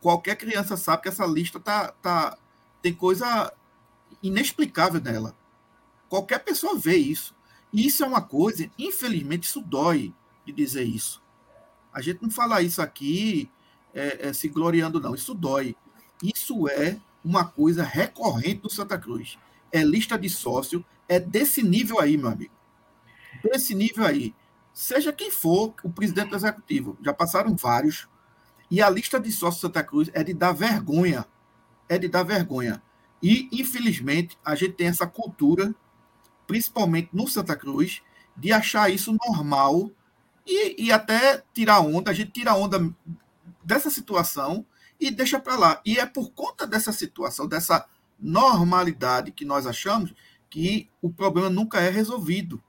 qualquer 0.00 0.36
criança 0.36 0.76
sabe 0.76 1.02
que 1.02 1.08
essa 1.08 1.24
lista 1.24 1.58
tá, 1.58 1.92
tá, 2.02 2.36
tem 2.82 2.92
coisa 2.92 3.52
inexplicável 4.22 5.00
nela. 5.00 5.34
Qualquer 6.08 6.38
pessoa 6.40 6.78
vê 6.78 6.96
isso. 6.96 7.34
E 7.72 7.86
isso 7.86 8.04
é 8.04 8.06
uma 8.06 8.20
coisa, 8.20 8.70
infelizmente, 8.78 9.44
isso 9.44 9.60
dói 9.60 10.12
de 10.44 10.52
dizer 10.52 10.84
isso. 10.84 11.22
A 11.92 12.00
gente 12.00 12.22
não 12.22 12.30
fala 12.30 12.62
isso 12.62 12.82
aqui 12.82 13.50
é, 13.94 14.28
é, 14.28 14.32
se 14.32 14.48
gloriando, 14.48 15.00
não. 15.00 15.14
Isso 15.14 15.34
dói. 15.34 15.76
Isso 16.22 16.68
é 16.68 16.98
uma 17.24 17.44
coisa 17.44 17.82
recorrente 17.82 18.62
do 18.62 18.70
Santa 18.70 18.98
Cruz. 18.98 19.38
É 19.70 19.82
lista 19.82 20.18
de 20.18 20.28
sócio, 20.28 20.84
é 21.08 21.18
desse 21.18 21.62
nível 21.62 22.00
aí, 22.00 22.16
meu 22.16 22.28
amigo. 22.28 22.52
Desse 23.42 23.74
nível 23.74 24.04
aí. 24.04 24.34
Seja 24.72 25.12
quem 25.12 25.30
for 25.30 25.74
o 25.82 25.90
presidente 25.90 26.30
do 26.30 26.36
executivo. 26.36 26.96
Já 27.02 27.12
passaram 27.12 27.54
vários. 27.54 28.08
E 28.70 28.80
a 28.80 28.88
lista 28.88 29.20
de 29.20 29.30
sócios 29.30 29.60
Santa 29.60 29.84
Cruz 29.84 30.10
é 30.14 30.24
de 30.24 30.32
dar 30.32 30.52
vergonha. 30.52 31.26
É 31.88 31.98
de 31.98 32.08
dar 32.08 32.22
vergonha. 32.22 32.82
E, 33.22 33.48
infelizmente, 33.52 34.36
a 34.44 34.54
gente 34.54 34.74
tem 34.74 34.88
essa 34.88 35.06
cultura 35.06 35.74
principalmente 36.52 37.08
no 37.14 37.26
Santa 37.26 37.56
Cruz, 37.56 38.02
de 38.36 38.52
achar 38.52 38.90
isso 38.90 39.16
normal 39.26 39.90
e, 40.46 40.84
e 40.84 40.92
até 40.92 41.42
tirar 41.54 41.80
onda. 41.80 42.10
A 42.10 42.14
gente 42.14 42.30
tira 42.30 42.54
onda 42.54 42.92
dessa 43.64 43.88
situação 43.88 44.66
e 45.00 45.10
deixa 45.10 45.40
para 45.40 45.56
lá. 45.56 45.80
E 45.84 45.98
é 45.98 46.06
por 46.06 46.30
conta 46.32 46.66
dessa 46.66 46.92
situação, 46.92 47.46
dessa 47.46 47.86
normalidade 48.18 49.32
que 49.32 49.46
nós 49.46 49.66
achamos 49.66 50.14
que 50.50 50.90
o 51.00 51.10
problema 51.10 51.48
nunca 51.48 51.80
é 51.80 51.88
resolvido. 51.88 52.62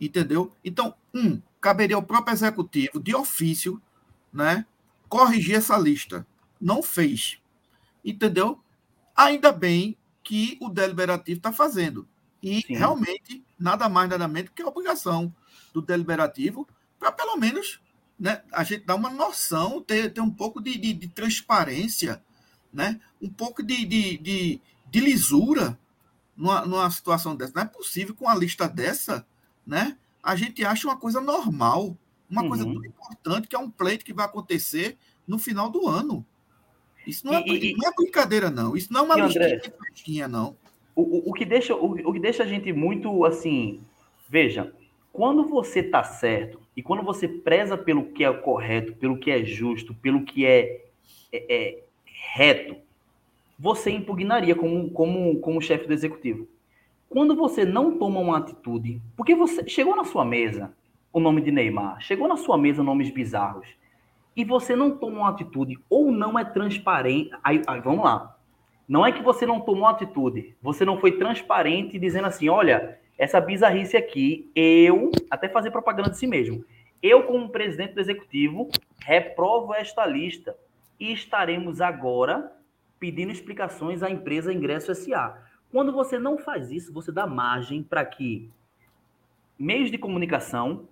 Entendeu? 0.00 0.52
Então, 0.64 0.94
um, 1.12 1.40
caberia 1.60 1.96
ao 1.96 2.02
próprio 2.02 2.32
executivo, 2.32 3.00
de 3.00 3.12
ofício, 3.12 3.82
né, 4.32 4.64
corrigir 5.08 5.56
essa 5.56 5.76
lista. 5.76 6.26
Não 6.60 6.82
fez. 6.82 7.40
Entendeu? 8.04 8.60
Ainda 9.16 9.50
bem 9.50 9.96
que 10.22 10.58
o 10.60 10.68
deliberativo 10.68 11.38
está 11.38 11.52
fazendo. 11.52 12.06
E 12.42 12.62
Sim. 12.62 12.74
realmente, 12.74 13.44
nada 13.58 13.88
mais, 13.88 14.10
nada 14.10 14.28
menos 14.28 14.50
que 14.54 14.62
a 14.62 14.66
obrigação 14.66 15.34
do 15.72 15.80
deliberativo 15.80 16.66
para 16.98 17.12
pelo 17.12 17.36
menos 17.36 17.80
né, 18.18 18.42
a 18.52 18.64
gente 18.64 18.84
dar 18.84 18.94
uma 18.94 19.10
noção, 19.10 19.82
ter, 19.82 20.12
ter 20.12 20.20
um 20.20 20.30
pouco 20.30 20.60
de, 20.60 20.76
de, 20.78 20.92
de 20.92 21.08
transparência, 21.08 22.22
né, 22.72 23.00
um 23.20 23.28
pouco 23.28 23.62
de, 23.62 23.84
de, 23.84 24.60
de, 24.90 25.00
lisura 25.00 25.78
numa, 26.36 26.64
numa 26.64 26.90
situação 26.90 27.36
dessa. 27.36 27.52
Não 27.54 27.62
é 27.62 27.66
possível 27.66 28.14
com 28.14 28.24
uma 28.24 28.34
lista 28.34 28.68
dessa, 28.68 29.26
né? 29.66 29.96
A 30.22 30.34
gente 30.34 30.64
acha 30.64 30.88
uma 30.88 30.96
coisa 30.96 31.20
normal, 31.20 31.96
uma 32.28 32.42
uhum. 32.42 32.48
coisa 32.48 32.64
muito 32.64 32.86
importante, 32.86 33.48
que 33.48 33.54
é 33.54 33.58
um 33.58 33.70
pleito 33.70 34.04
que 34.04 34.12
vai 34.12 34.24
acontecer 34.24 34.98
no 35.26 35.38
final 35.38 35.70
do 35.70 35.86
ano. 35.86 36.26
Isso 37.06 37.24
não, 37.24 37.34
é, 37.34 37.44
e, 37.46 37.74
não 37.76 37.88
é 37.88 37.92
brincadeira, 37.94 38.50
não. 38.50 38.76
Isso 38.76 38.92
não 38.92 39.12
é 39.12 39.16
uma 39.16 39.30
festinha, 39.30 40.26
não 40.26 40.56
o, 40.96 41.30
o, 41.30 41.34
que 41.34 41.44
deixa, 41.44 41.76
o, 41.76 41.92
o 41.92 42.12
que 42.12 42.18
deixa 42.18 42.42
a 42.42 42.46
gente 42.46 42.72
muito 42.72 43.24
assim. 43.26 43.82
Veja, 44.28 44.72
quando 45.12 45.46
você 45.46 45.82
tá 45.82 46.02
certo 46.02 46.58
e 46.74 46.82
quando 46.82 47.02
você 47.02 47.28
preza 47.28 47.76
pelo 47.76 48.06
que 48.06 48.24
é 48.24 48.32
correto, 48.32 48.94
pelo 48.94 49.18
que 49.18 49.30
é 49.30 49.44
justo, 49.44 49.94
pelo 49.94 50.24
que 50.24 50.46
é, 50.46 50.86
é, 51.30 51.54
é 51.54 51.78
reto, 52.34 52.76
você 53.58 53.90
impugnaria 53.90 54.54
como, 54.54 54.90
como, 54.90 55.38
como 55.38 55.60
chefe 55.60 55.86
do 55.86 55.92
executivo. 55.92 56.48
Quando 57.08 57.36
você 57.36 57.64
não 57.64 57.98
toma 57.98 58.18
uma 58.18 58.38
atitude, 58.38 59.00
porque 59.16 59.34
você 59.34 59.68
chegou 59.68 59.94
na 59.94 60.04
sua 60.04 60.24
mesa 60.24 60.72
o 61.12 61.20
nome 61.20 61.40
de 61.40 61.50
Neymar, 61.50 62.00
chegou 62.00 62.26
na 62.26 62.36
sua 62.36 62.58
mesa 62.58 62.82
nomes 62.82 63.10
bizarros, 63.10 63.68
e 64.36 64.44
você 64.44 64.76
não 64.76 64.96
toma 64.98 65.20
uma 65.20 65.30
atitude 65.30 65.78
ou 65.88 66.12
não 66.12 66.38
é 66.38 66.44
transparente, 66.44 67.30
aí, 67.42 67.62
aí 67.66 67.80
vamos 67.80 68.04
lá, 68.04 68.36
não 68.86 69.04
é 69.04 69.10
que 69.10 69.22
você 69.22 69.46
não 69.46 69.60
tomou 69.60 69.88
atitude, 69.88 70.54
você 70.62 70.84
não 70.84 71.00
foi 71.00 71.12
transparente 71.12 71.98
dizendo 71.98 72.26
assim, 72.26 72.48
olha, 72.48 73.00
essa 73.18 73.40
bizarrice 73.40 73.96
aqui, 73.96 74.50
eu, 74.54 75.10
até 75.30 75.48
fazer 75.48 75.70
propaganda 75.70 76.10
de 76.10 76.18
si 76.18 76.26
mesmo, 76.26 76.64
eu 77.02 77.24
como 77.24 77.48
presidente 77.48 77.94
do 77.94 78.00
executivo, 78.00 78.68
reprovo 79.00 79.74
esta 79.74 80.06
lista 80.06 80.56
e 81.00 81.12
estaremos 81.12 81.80
agora 81.80 82.52
pedindo 82.98 83.32
explicações 83.32 84.02
à 84.02 84.10
empresa 84.10 84.52
Ingresso 84.52 84.94
SA. 84.94 85.42
Quando 85.70 85.92
você 85.92 86.18
não 86.18 86.38
faz 86.38 86.70
isso, 86.70 86.92
você 86.92 87.12
dá 87.12 87.26
margem 87.26 87.82
para 87.82 88.04
que 88.04 88.50
meios 89.58 89.90
de 89.90 89.98
comunicação, 89.98 90.88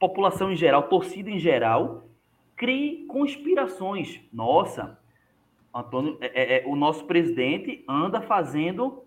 população 0.00 0.50
em 0.50 0.56
geral, 0.56 0.84
torcida 0.88 1.30
em 1.30 1.38
geral, 1.38 2.08
crie 2.56 3.04
conspirações. 3.06 4.20
Nossa, 4.32 4.98
Antônio, 5.72 6.16
é, 6.20 6.26
é, 6.26 6.56
é, 6.56 6.66
o 6.66 6.74
nosso 6.74 7.04
presidente 7.04 7.84
anda 7.86 8.22
fazendo 8.22 9.04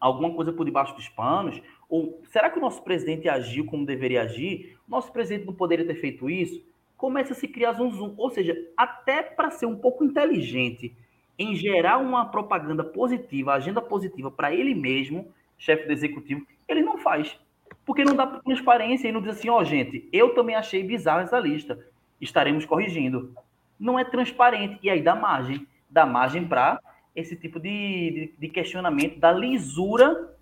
alguma 0.00 0.34
coisa 0.34 0.52
por 0.52 0.66
debaixo 0.66 0.94
dos 0.96 1.08
panos? 1.08 1.62
Ou 1.88 2.20
será 2.24 2.50
que 2.50 2.58
o 2.58 2.60
nosso 2.60 2.82
presidente 2.82 3.28
agiu 3.28 3.64
como 3.64 3.86
deveria 3.86 4.22
agir? 4.22 4.76
Nosso 4.86 5.12
presidente 5.12 5.46
não 5.46 5.54
poderia 5.54 5.86
ter 5.86 5.94
feito 5.94 6.28
isso? 6.28 6.66
Começa 6.96 7.32
a 7.32 7.36
se 7.36 7.46
criar 7.46 7.72
zoom 7.74 7.92
zoom. 7.92 8.14
Ou 8.18 8.28
seja, 8.28 8.56
até 8.76 9.22
para 9.22 9.50
ser 9.50 9.66
um 9.66 9.76
pouco 9.76 10.04
inteligente 10.04 10.94
em 11.38 11.54
gerar 11.54 11.98
uma 11.98 12.24
propaganda 12.26 12.82
positiva, 12.82 13.52
agenda 13.52 13.80
positiva 13.80 14.30
para 14.30 14.52
ele 14.52 14.74
mesmo, 14.74 15.32
chefe 15.56 15.86
do 15.86 15.92
executivo, 15.92 16.44
ele 16.66 16.82
não 16.82 16.98
faz. 16.98 17.38
Porque 17.86 18.04
não 18.04 18.14
dá 18.14 18.26
transparência 18.26 19.08
e 19.08 19.12
não 19.12 19.22
diz 19.22 19.38
assim, 19.38 19.48
ó, 19.48 19.60
oh, 19.60 19.64
gente, 19.64 20.06
eu 20.12 20.34
também 20.34 20.54
achei 20.54 20.82
bizarro 20.82 21.20
essa 21.20 21.38
lista. 21.38 21.78
Estaremos 22.20 22.66
corrigindo. 22.66 23.32
Não 23.80 23.98
é 23.98 24.04
transparente. 24.04 24.78
E 24.82 24.90
aí 24.90 25.00
dá 25.00 25.14
margem 25.14 25.66
dá 25.96 26.04
margem 26.04 26.46
para 26.46 26.80
esse 27.14 27.34
tipo 27.34 27.58
de, 27.58 27.70
de, 27.70 28.34
de, 28.38 28.48
questionamento 28.48 29.18
da 29.18 29.32
lisura 29.32 30.36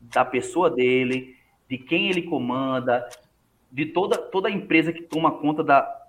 da 0.00 0.24
pessoa 0.24 0.70
dele, 0.70 1.36
de 1.68 1.76
quem 1.76 2.08
ele 2.08 2.22
comanda, 2.22 3.08
de 3.70 3.86
toda, 3.86 4.16
toda 4.16 4.48
a 4.48 4.52
empresa 4.52 4.92
que 4.92 5.02
toma 5.02 5.32
conta 5.32 5.64
da, 5.64 6.06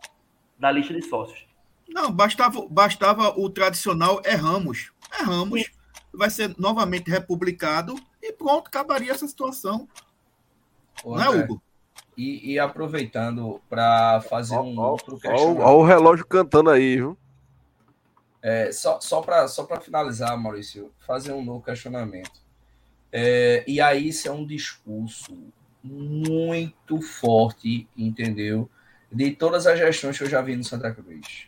da 0.58 0.72
lista 0.72 0.94
de 0.94 1.02
sócios. 1.02 1.46
Não, 1.90 2.12
bastava, 2.12 2.66
bastava 2.70 3.30
o 3.38 3.50
tradicional 3.50 4.22
erramos. 4.24 4.92
Erramos, 5.20 5.62
Sim. 5.62 5.72
vai 6.14 6.30
ser 6.30 6.56
novamente 6.58 7.10
republicado 7.10 7.96
e 8.22 8.32
pronto, 8.32 8.68
acabaria 8.68 9.12
essa 9.12 9.28
situação. 9.28 9.88
Ô, 11.04 11.16
Não 11.16 11.24
é, 11.24 11.30
Hugo? 11.30 11.62
E, 12.18 12.54
e 12.54 12.60
aproveitando 12.60 13.62
para 13.70 14.22
fazer 14.22 14.58
um 14.58 14.80
outro 14.80 15.18
questionamento. 15.18 15.62
Olha 15.62 15.76
o 15.76 15.84
relógio 15.84 16.26
cantando 16.26 16.70
aí, 16.70 16.98
viu? 16.98 17.18
É, 18.42 18.72
só 18.72 19.00
só 19.00 19.22
para 19.22 19.48
só 19.48 19.68
finalizar, 19.80 20.38
Maurício, 20.38 20.92
fazer 21.06 21.32
um 21.32 21.44
novo 21.44 21.64
questionamento. 21.64 22.42
É, 23.12 23.64
e 23.68 23.80
aí, 23.80 24.10
isso 24.10 24.28
é 24.28 24.32
um 24.32 24.46
discurso 24.46 25.38
muito 25.84 27.02
forte, 27.02 27.88
entendeu? 27.98 28.70
de 29.12 29.32
todas 29.32 29.68
as 29.68 29.78
gestões 29.78 30.18
que 30.18 30.24
eu 30.24 30.30
já 30.30 30.42
vi 30.42 30.56
no 30.56 30.64
Santa 30.64 30.92
Cruz. 30.94 31.48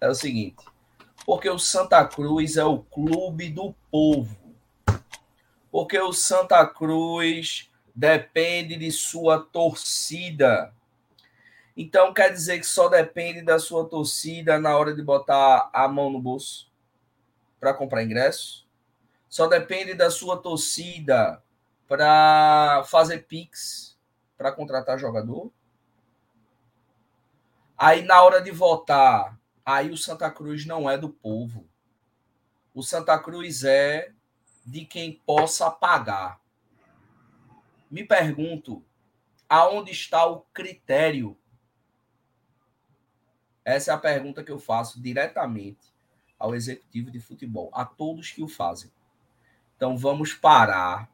É 0.00 0.08
o 0.08 0.14
seguinte: 0.14 0.64
porque 1.24 1.48
o 1.48 1.58
Santa 1.58 2.04
Cruz 2.04 2.56
é 2.56 2.64
o 2.64 2.78
clube 2.78 3.48
do 3.50 3.74
povo. 3.90 4.36
Porque 5.70 5.98
o 5.98 6.12
Santa 6.12 6.66
Cruz 6.66 7.70
depende 7.96 8.76
de 8.76 8.92
sua 8.92 9.40
torcida. 9.40 10.74
Então 11.74 12.12
quer 12.12 12.30
dizer 12.30 12.58
que 12.60 12.66
só 12.66 12.88
depende 12.88 13.40
da 13.40 13.58
sua 13.58 13.88
torcida 13.88 14.58
na 14.58 14.76
hora 14.76 14.94
de 14.94 15.02
botar 15.02 15.70
a 15.72 15.88
mão 15.88 16.10
no 16.10 16.20
bolso 16.20 16.70
para 17.58 17.72
comprar 17.72 18.04
ingresso? 18.04 18.66
Só 19.30 19.46
depende 19.46 19.94
da 19.94 20.10
sua 20.10 20.36
torcida 20.36 21.42
para 21.88 22.84
fazer 22.86 23.26
pix 23.26 23.96
para 24.36 24.52
contratar 24.52 24.98
jogador? 24.98 25.50
Aí 27.78 28.02
na 28.02 28.22
hora 28.22 28.42
de 28.42 28.50
votar, 28.50 29.38
aí 29.64 29.90
o 29.90 29.96
Santa 29.96 30.30
Cruz 30.30 30.66
não 30.66 30.88
é 30.88 30.98
do 30.98 31.08
povo. 31.08 31.66
O 32.74 32.82
Santa 32.82 33.18
Cruz 33.18 33.64
é 33.64 34.12
de 34.64 34.84
quem 34.84 35.14
possa 35.24 35.70
pagar. 35.70 36.40
Me 37.96 38.04
pergunto, 38.04 38.84
aonde 39.48 39.90
está 39.90 40.26
o 40.26 40.42
critério? 40.52 41.34
Essa 43.64 43.92
é 43.92 43.94
a 43.94 43.98
pergunta 43.98 44.44
que 44.44 44.52
eu 44.52 44.58
faço 44.58 45.00
diretamente 45.00 45.94
ao 46.38 46.54
executivo 46.54 47.10
de 47.10 47.18
futebol, 47.20 47.70
a 47.72 47.86
todos 47.86 48.30
que 48.30 48.42
o 48.42 48.48
fazem. 48.48 48.92
Então 49.74 49.96
vamos 49.96 50.34
parar, 50.34 51.10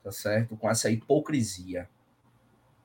tá 0.00 0.12
certo? 0.12 0.56
Com 0.56 0.70
essa 0.70 0.88
hipocrisia. 0.88 1.90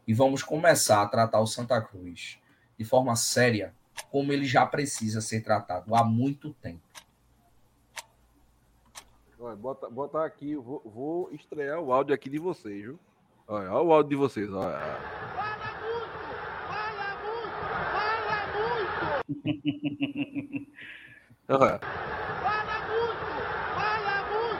E 0.08 0.16
vamos 0.16 0.42
começar 0.42 1.04
a 1.04 1.08
tratar 1.08 1.42
o 1.42 1.46
Santa 1.46 1.80
Cruz 1.80 2.40
de 2.76 2.84
forma 2.84 3.16
séria, 3.16 3.76
como 4.10 4.34
ele 4.34 4.46
já 4.46 4.66
precisa 4.66 5.22
ser 5.22 5.44
tratado 5.44 5.94
há 5.94 6.04
muito 6.04 6.56
tempo. 6.56 6.82
Olha, 9.40 9.56
bota, 9.56 9.88
bota 9.92 10.26
aqui, 10.26 10.56
vou, 10.56 10.82
vou, 10.84 11.32
estrear 11.32 11.80
o 11.80 11.94
áudio 11.94 12.16
aqui 12.16 12.28
de 12.28 12.40
vocês, 12.40 12.82
viu? 12.82 13.00
Olha, 13.52 13.70
olha 13.70 13.84
o 13.84 13.92
áudio 13.92 14.10
de 14.12 14.16
vocês, 14.16 14.50
olha. 14.50 14.80
Fala 15.36 15.76
muito! 15.84 16.16
Fala 16.70 17.18
muito! 17.22 17.60
Fala 17.92 18.48
muito! 18.56 19.02
olha. 21.50 21.80
Fala 22.40 22.78
muito! 22.88 23.28
Fala 23.76 24.24
muito! 24.32 24.56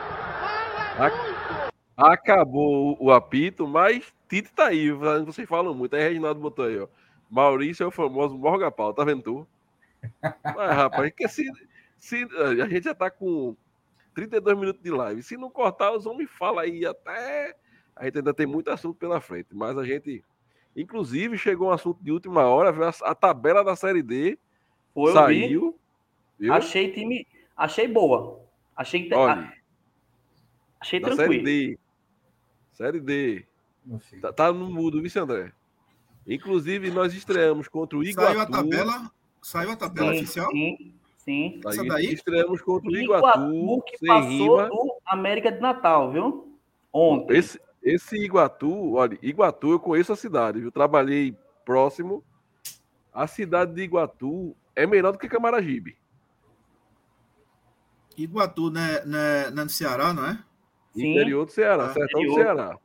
Fala 0.98 1.08
muito! 1.08 1.72
Acabou 1.96 2.98
o 3.00 3.10
apito, 3.10 3.66
mas 3.66 4.12
Tito 4.28 4.52
tá 4.52 4.66
aí, 4.66 4.90
vocês 4.90 5.48
falam 5.48 5.72
muito. 5.72 5.96
Aí 5.96 6.02
Reginaldo 6.02 6.38
botou 6.38 6.66
aí, 6.66 6.78
ó. 6.78 6.86
Maurício 7.30 7.84
é 7.84 7.86
o 7.86 7.90
famoso 7.90 8.36
morga 8.36 8.70
pau, 8.70 8.92
tá 8.92 9.04
vendo 9.04 9.22
tu? 9.22 9.48
Mas, 10.22 10.76
rapaz, 10.76 11.10
que 11.16 11.26
se, 11.28 11.50
se, 11.96 12.28
a 12.60 12.68
gente 12.68 12.84
já 12.84 12.94
tá 12.94 13.10
com 13.10 13.56
32 14.14 14.58
minutos 14.58 14.82
de 14.82 14.90
live. 14.90 15.22
Se 15.22 15.38
não 15.38 15.48
cortar, 15.48 15.92
os 15.92 16.04
homens 16.04 16.30
falam 16.30 16.58
aí 16.58 16.84
até. 16.84 17.56
A 17.94 18.04
gente 18.04 18.18
ainda 18.18 18.34
tem 18.34 18.46
muito 18.46 18.70
assunto 18.70 18.96
pela 18.96 19.20
frente, 19.20 19.48
mas 19.52 19.76
a 19.76 19.84
gente. 19.84 20.24
Inclusive, 20.74 21.36
chegou 21.36 21.68
um 21.68 21.72
assunto 21.72 22.02
de 22.02 22.10
última 22.10 22.46
hora, 22.46 22.70
a, 22.70 23.10
a 23.10 23.14
tabela 23.14 23.62
da 23.62 23.76
Série 23.76 24.02
D 24.02 24.38
Foi, 24.94 25.12
saiu. 25.12 25.78
Achei 26.50 26.92
time. 26.92 27.26
Achei 27.56 27.86
boa. 27.86 28.40
Achei. 28.74 29.08
Olha, 29.12 29.52
achei 30.80 30.98
tranquilo. 30.98 31.32
Série 31.32 31.42
D. 31.42 31.78
Série 32.72 33.00
D. 33.00 33.46
Tá, 34.20 34.32
tá 34.32 34.52
no 34.52 34.70
mudo, 34.70 35.02
viu, 35.02 35.22
André? 35.22 35.52
Inclusive, 36.26 36.90
nós 36.90 37.12
estreamos 37.14 37.68
contra 37.68 37.98
o 37.98 38.04
Iguatu. 38.04 38.32
Saiu 38.32 38.40
a 38.40 38.46
tabela, 38.46 39.10
saiu 39.42 39.70
a 39.72 39.76
tabela 39.76 40.12
sim, 40.12 40.20
oficial? 40.20 40.50
Sim, 40.52 40.94
sim. 41.18 41.60
Essa 41.66 41.84
daí? 41.84 42.12
Estreamos 42.12 42.62
contra 42.62 42.88
o 42.88 42.96
Iguatu, 42.96 43.26
Iguatu 43.26 43.82
que 43.86 44.06
passou 44.06 44.28
rima. 44.28 44.68
do 44.68 44.96
América 45.04 45.50
de 45.50 45.60
Natal, 45.60 46.12
viu? 46.12 46.56
Ontem. 46.92 47.36
Esse, 47.36 47.60
esse 47.82 48.16
Iguatu, 48.16 48.94
olha, 48.94 49.18
Iguatu 49.20 49.72
eu 49.72 49.80
conheço 49.80 50.12
a 50.12 50.16
cidade, 50.16 50.60
viu? 50.60 50.70
Trabalhei 50.70 51.36
próximo. 51.64 52.24
A 53.12 53.26
cidade 53.26 53.74
de 53.74 53.82
Iguatu 53.82 54.56
é 54.74 54.86
menor 54.86 55.12
do 55.12 55.18
que 55.18 55.28
Camaragibe. 55.28 55.96
Iguatu, 58.16 58.70
né, 58.70 59.02
né, 59.04 59.50
no 59.50 59.68
Ceará, 59.68 60.12
não 60.12 60.26
é? 60.26 60.38
Sim. 60.94 61.12
Interior 61.12 61.46
do 61.46 61.52
Ceará, 61.52 61.86
ah, 61.86 61.92
sertão 61.92 62.22
do 62.22 62.34
Ceará. 62.34 62.78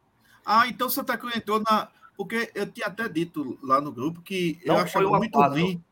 Ah, 0.45 0.67
então 0.67 0.89
Santa 0.89 1.17
Cruz 1.17 1.35
entrou 1.35 1.59
na, 1.59 1.89
porque 2.15 2.49
eu 2.55 2.65
tinha 2.71 2.87
até 2.87 3.07
dito 3.07 3.59
lá 3.61 3.81
no 3.81 3.91
grupo 3.91 4.21
que 4.21 4.59
Não 4.65 4.75
eu 4.75 4.81
achava 4.81 5.17
muito 5.17 5.39
ruim. 5.39 5.83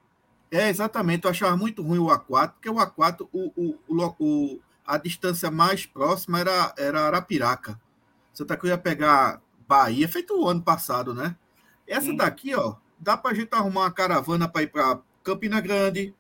É, 0.50 0.70
exatamente, 0.70 1.26
eu 1.26 1.32
achava 1.32 1.58
muito 1.58 1.82
ruim 1.84 2.00
o 2.00 2.08
A4, 2.08 2.54
porque 2.54 2.70
o 2.70 2.76
A4, 2.76 3.28
o, 3.34 3.78
o, 3.88 4.16
o, 4.20 4.60
a 4.86 4.98
distância 4.98 5.52
mais 5.52 5.86
próxima 5.86 6.40
era, 6.40 6.74
era 6.78 7.02
Arapiraca. 7.02 7.80
Santa 8.36 8.58
Cruz 8.58 8.70
ia 8.70 8.78
pegar 8.78 9.42
Bahia, 9.68 10.08
feito 10.08 10.40
o 10.40 10.48
ano 10.48 10.62
passado, 10.62 11.14
né? 11.14 11.36
Essa 11.88 12.08
Sim. 12.08 12.18
daqui, 12.18 12.54
ó, 12.54 12.76
dá 13.00 13.16
para 13.16 13.32
a 13.32 13.34
gente 13.34 13.54
arrumar 13.54 13.82
uma 13.82 13.92
caravana 13.92 14.48
para 14.48 14.64
ir 14.64 14.68
para 14.68 15.00
Campina 15.24 15.62
Grande, 15.62 16.14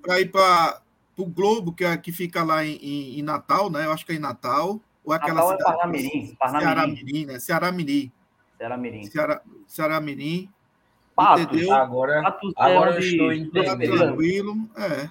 para 0.00 0.20
ir 0.20 0.30
para 0.30 0.80
o 1.16 1.26
Globo, 1.26 1.72
que, 1.72 1.84
é, 1.84 1.96
que 1.96 2.12
fica 2.12 2.44
lá 2.44 2.64
em, 2.64 2.76
em, 2.76 3.18
em, 3.18 3.22
Natal, 3.22 3.68
né? 3.68 3.84
Eu 3.86 3.92
acho 3.92 4.06
que 4.06 4.12
é 4.12 4.14
em 4.14 4.20
Natal. 4.20 4.80
Ou 5.04 5.12
é 5.12 5.16
aquela 5.16 5.40
Natal 5.40 5.58
cidade, 5.58 6.32
é 6.32 6.36
Parnamirim. 6.36 7.26
Né? 7.26 7.38
Ceará 7.38 7.72
Mirim. 7.72 8.12
Ceará 8.56 8.76
Mirim. 8.76 9.04
Ceará, 9.04 9.42
Ceará 9.66 10.00
Mirim. 10.00 10.48
Patos, 11.14 11.44
entendeu? 11.44 11.72
Agora, 11.72 12.22
Patos 12.22 12.52
agora 12.56 12.90
eu 12.92 12.98
estou 12.98 13.32
entendendo. 13.32 13.98
Tranquilo, 13.98 14.54
é. 14.76 15.10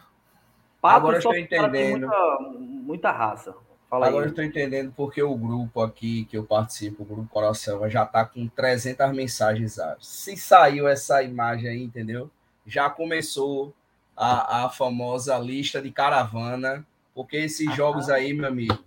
Patos 0.81 0.97
agora 0.97 1.15
eu 1.15 1.17
estou 1.17 1.35
entendendo. 1.35 2.07
Muita, 2.07 2.39
muita 2.59 3.11
raça. 3.11 3.55
Fala 3.95 4.07
agora 4.07 4.25
aí. 4.25 4.27
eu 4.27 4.29
estou 4.31 4.43
entendendo 4.43 4.93
porque 4.93 5.23
o 5.23 5.33
grupo 5.35 5.81
aqui 5.81 6.25
que 6.25 6.37
eu 6.37 6.43
participo, 6.43 7.03
o 7.03 7.05
Grupo 7.05 7.29
Coração, 7.29 7.89
já 7.89 8.03
está 8.03 8.25
com 8.25 8.45
300 8.45 9.09
mensagens. 9.13 9.77
Se 10.01 10.35
saiu 10.35 10.85
essa 10.85 11.23
imagem 11.23 11.69
aí, 11.69 11.81
entendeu? 11.81 12.29
Já 12.67 12.89
começou 12.89 13.73
a, 14.17 14.65
a 14.65 14.69
famosa 14.69 15.37
lista 15.39 15.81
de 15.81 15.91
caravana, 15.91 16.85
porque 17.13 17.37
esses 17.37 17.69
ah, 17.69 17.71
jogos 17.73 18.09
aí, 18.09 18.33
meu 18.33 18.49
amigo, 18.49 18.77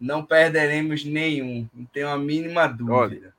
não 0.00 0.24
perderemos 0.24 1.04
nenhum, 1.04 1.68
não 1.72 1.84
tenho 1.84 2.08
a 2.08 2.18
mínima 2.18 2.66
dúvida. 2.66 2.92
Olha, 2.92 3.34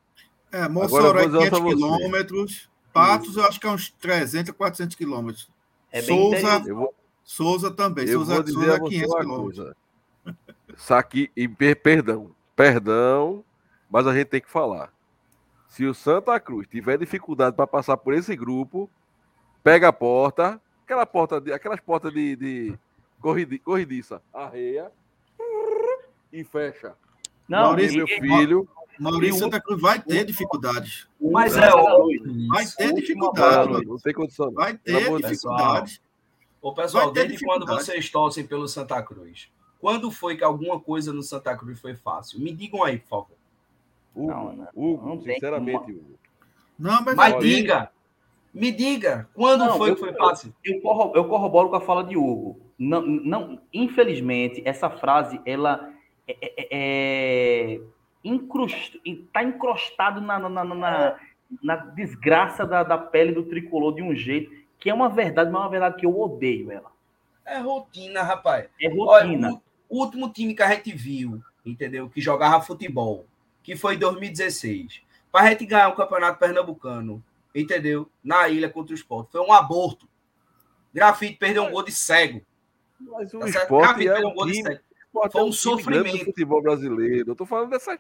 é, 0.49 0.69
Mossoró 0.69 1.19
é 1.19 1.27
500 1.27 1.59
quilômetros. 1.59 2.69
Patos, 2.93 3.35
eu 3.35 3.43
acho 3.43 3.59
que 3.59 3.67
é 3.67 3.69
uns 3.69 3.89
300, 3.89 4.55
400 4.55 4.95
quilômetros. 4.95 5.49
É 5.91 6.01
Souza, 6.01 6.59
vou... 6.73 6.93
Souza 7.25 7.69
também. 7.69 8.05
Eu 8.05 8.19
Souza, 8.19 8.35
vou 8.35 8.43
dizer 8.43 8.55
Souza 8.55 8.75
é 8.75 8.79
500 8.79 9.15
quilômetros. 9.15 9.73
Saque, 10.75 11.31
e 11.35 11.47
perdão, 11.47 12.31
perdão, 12.55 13.43
mas 13.89 14.07
a 14.07 14.13
gente 14.13 14.27
tem 14.27 14.41
que 14.41 14.49
falar. 14.49 14.91
Se 15.67 15.85
o 15.85 15.93
Santa 15.93 16.39
Cruz 16.39 16.67
tiver 16.67 16.97
dificuldade 16.97 17.55
para 17.55 17.67
passar 17.67 17.97
por 17.97 18.13
esse 18.13 18.35
grupo, 18.35 18.89
pega 19.63 19.89
a 19.89 19.93
porta, 19.93 20.61
aquela 20.83 21.05
porta 21.05 21.41
de, 21.41 21.51
aquelas 21.51 21.79
portas 21.79 22.13
de, 22.13 22.35
de 22.35 22.79
corridi, 23.19 23.59
corridiça, 23.59 24.21
arreia 24.33 24.91
e 26.31 26.43
fecha. 26.43 26.93
Não, 27.47 27.67
Maurício, 27.67 27.97
meu 27.97 28.07
filho, 28.07 28.69
Maurício 28.99 29.39
Santa 29.39 29.59
Cruz 29.59 29.81
vai 29.81 30.01
ter 30.01 30.25
dificuldades. 30.25 31.07
Mas 31.19 31.55
é, 31.57 31.73
ó, 31.73 32.07
vai 32.49 32.65
ter 32.65 32.93
dificuldades. 32.93 33.87
Não 33.87 33.97
tem 33.97 34.13
condição. 34.13 34.51
Vai 34.51 34.77
ter 34.77 35.17
dificuldades. 35.17 36.01
Ô, 36.61 36.73
pessoal, 36.73 37.11
desde 37.11 37.43
quando 37.45 37.65
vocês 37.65 38.09
torcem 38.09 38.45
pelo 38.45 38.67
Santa 38.67 39.01
Cruz? 39.03 39.49
Quando 39.85 40.09
foi 40.09 40.35
que 40.35 40.43
alguma 40.43 40.79
coisa 40.79 41.13
no 41.13 41.21
Santa 41.21 41.55
Cruz 41.55 41.79
foi 41.79 41.93
fácil? 41.93 42.39
Me 42.39 42.51
digam 42.51 42.83
aí, 42.83 42.97
por 42.97 43.07
favor. 43.07 43.37
Hugo, 44.15 44.31
não, 44.31 44.53
não, 44.53 44.67
Hugo 44.73 45.07
não 45.09 45.21
sinceramente, 45.21 45.91
Hugo. 45.91 46.19
Não, 46.79 47.03
mas, 47.03 47.15
mas 47.15 47.39
diga. 47.39 47.91
Me 48.51 48.71
diga, 48.71 49.29
quando 49.35 49.63
não, 49.63 49.77
foi 49.77 49.93
que 49.93 49.99
foi 49.99 50.11
fácil? 50.13 50.51
Eu, 50.63 50.81
eu 51.13 51.25
corroboro 51.25 51.69
com 51.69 51.75
a 51.75 51.81
fala 51.81 52.03
de 52.03 52.17
Hugo. 52.17 52.59
Não, 52.79 52.99
não, 53.05 53.61
infelizmente, 53.71 54.59
essa 54.65 54.89
frase, 54.89 55.39
ela 55.45 55.93
é, 56.27 56.35
é, 56.41 56.67
é 56.71 57.81
está 59.05 59.43
encrostado 59.43 60.19
na, 60.19 60.39
na, 60.39 60.63
na, 60.63 61.19
na 61.61 61.75
desgraça 61.75 62.65
da, 62.65 62.81
da, 62.81 62.97
pele 62.97 63.33
do 63.33 63.43
tricolor 63.43 63.93
de 63.93 64.01
um 64.01 64.15
jeito 64.15 64.49
que 64.79 64.89
é 64.89 64.93
uma 64.95 65.09
verdade, 65.09 65.51
mas 65.51 65.61
é 65.61 65.63
uma 65.63 65.69
verdade 65.69 65.97
que 65.97 66.07
eu 66.07 66.19
odeio 66.19 66.71
ela. 66.71 66.89
É 67.45 67.59
rotina, 67.59 68.23
rapaz. 68.23 68.67
É 68.81 68.89
rotina. 68.89 69.49
Olha, 69.49 69.65
o 69.89 69.99
último 70.03 70.31
time 70.31 70.53
que 70.53 70.63
a 70.63 70.73
gente 70.73 70.91
viu, 70.91 71.41
entendeu? 71.65 72.09
Que 72.09 72.21
jogava 72.21 72.63
futebol, 72.63 73.25
que 73.63 73.75
foi 73.75 73.95
em 73.95 73.99
2016. 73.99 75.01
Para 75.31 75.47
a 75.47 75.49
gente 75.49 75.65
ganhar 75.65 75.89
o 75.89 75.95
Campeonato 75.95 76.39
Pernambucano, 76.39 77.23
entendeu? 77.53 78.09
Na 78.23 78.47
ilha 78.47 78.69
contra 78.69 78.93
o 78.93 78.95
esporte. 78.95 79.31
Foi 79.31 79.41
um 79.41 79.51
aborto. 79.51 80.07
Grafite 80.93 81.37
perdeu 81.37 81.63
um 81.63 81.71
gol 81.71 81.83
de 81.83 81.91
cego. 81.91 82.41
Mas 82.99 83.33
o 83.33 83.39
tá 83.39 83.47
esporte 83.47 84.07
é 84.07 84.25
um, 84.25 84.29
um 84.29 84.45
time, 84.45 84.79
Foi 85.11 85.41
um, 85.43 85.47
um 85.47 85.51
sofrimento. 85.51 86.19
Do 86.19 86.25
futebol 86.25 86.61
brasileiro. 86.61 87.31
Eu 87.31 87.35
tô 87.35 87.45
falando 87.45 87.71
dessa 87.71 87.99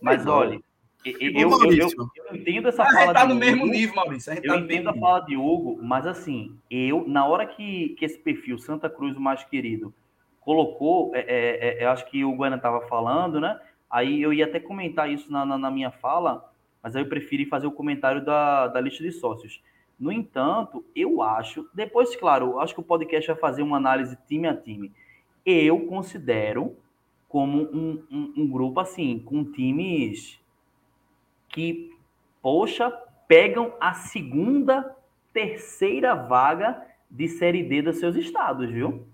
mas 0.00 0.26
olha, 0.26 0.60
Eu, 1.04 1.12
eu, 1.20 1.50
eu, 1.72 1.88
eu, 2.30 2.36
entendo 2.36 2.68
essa 2.68 2.84
fala. 2.84 2.98
A 2.98 3.04
gente 3.04 3.14
tá 3.14 3.26
no 3.26 3.34
Hugo, 3.34 3.40
mesmo 3.40 3.66
nível, 3.66 3.94
Maurício. 3.94 4.32
eu 4.32 4.42
tá 4.42 4.56
entendo 4.56 4.88
a 4.88 4.94
fala 4.94 5.20
de 5.20 5.36
Hugo, 5.36 5.78
mas 5.82 6.06
assim, 6.06 6.56
eu, 6.70 7.06
na 7.06 7.26
hora 7.26 7.46
que, 7.46 7.90
que 7.90 8.04
esse 8.04 8.18
perfil 8.18 8.58
Santa 8.58 8.88
Cruz, 8.88 9.16
o 9.16 9.20
mais 9.20 9.44
querido, 9.44 9.94
colocou, 10.46 11.10
é, 11.12 11.24
é, 11.26 11.82
é, 11.82 11.86
acho 11.86 12.08
que 12.08 12.24
o 12.24 12.32
Guana 12.36 12.54
estava 12.54 12.80
falando, 12.82 13.40
né? 13.40 13.60
Aí 13.90 14.22
eu 14.22 14.32
ia 14.32 14.44
até 14.44 14.60
comentar 14.60 15.10
isso 15.10 15.30
na, 15.30 15.44
na, 15.44 15.58
na, 15.58 15.72
minha 15.72 15.90
fala, 15.90 16.48
mas 16.80 16.94
aí 16.94 17.02
eu 17.02 17.08
preferi 17.08 17.44
fazer 17.44 17.66
o 17.66 17.72
comentário 17.72 18.24
da, 18.24 18.68
da 18.68 18.80
lista 18.80 19.02
de 19.02 19.10
sócios. 19.10 19.60
No 19.98 20.12
entanto, 20.12 20.84
eu 20.94 21.20
acho, 21.20 21.68
depois, 21.74 22.14
claro, 22.14 22.60
acho 22.60 22.74
que 22.74 22.80
o 22.80 22.84
podcast 22.84 23.26
vai 23.26 23.36
fazer 23.36 23.62
uma 23.62 23.76
análise 23.76 24.16
time 24.28 24.46
a 24.46 24.54
time. 24.54 24.92
Eu 25.44 25.80
considero 25.86 26.76
como 27.28 27.62
um, 27.62 28.04
um, 28.08 28.34
um 28.36 28.48
grupo 28.48 28.78
assim, 28.78 29.18
com 29.18 29.44
times 29.50 30.38
que, 31.48 31.90
poxa, 32.40 32.88
pegam 33.26 33.74
a 33.80 33.94
segunda, 33.94 34.94
terceira 35.32 36.14
vaga 36.14 36.86
de 37.10 37.26
Série 37.26 37.64
D 37.64 37.82
dos 37.82 37.98
seus 37.98 38.14
estados, 38.14 38.70
viu? 38.70 39.08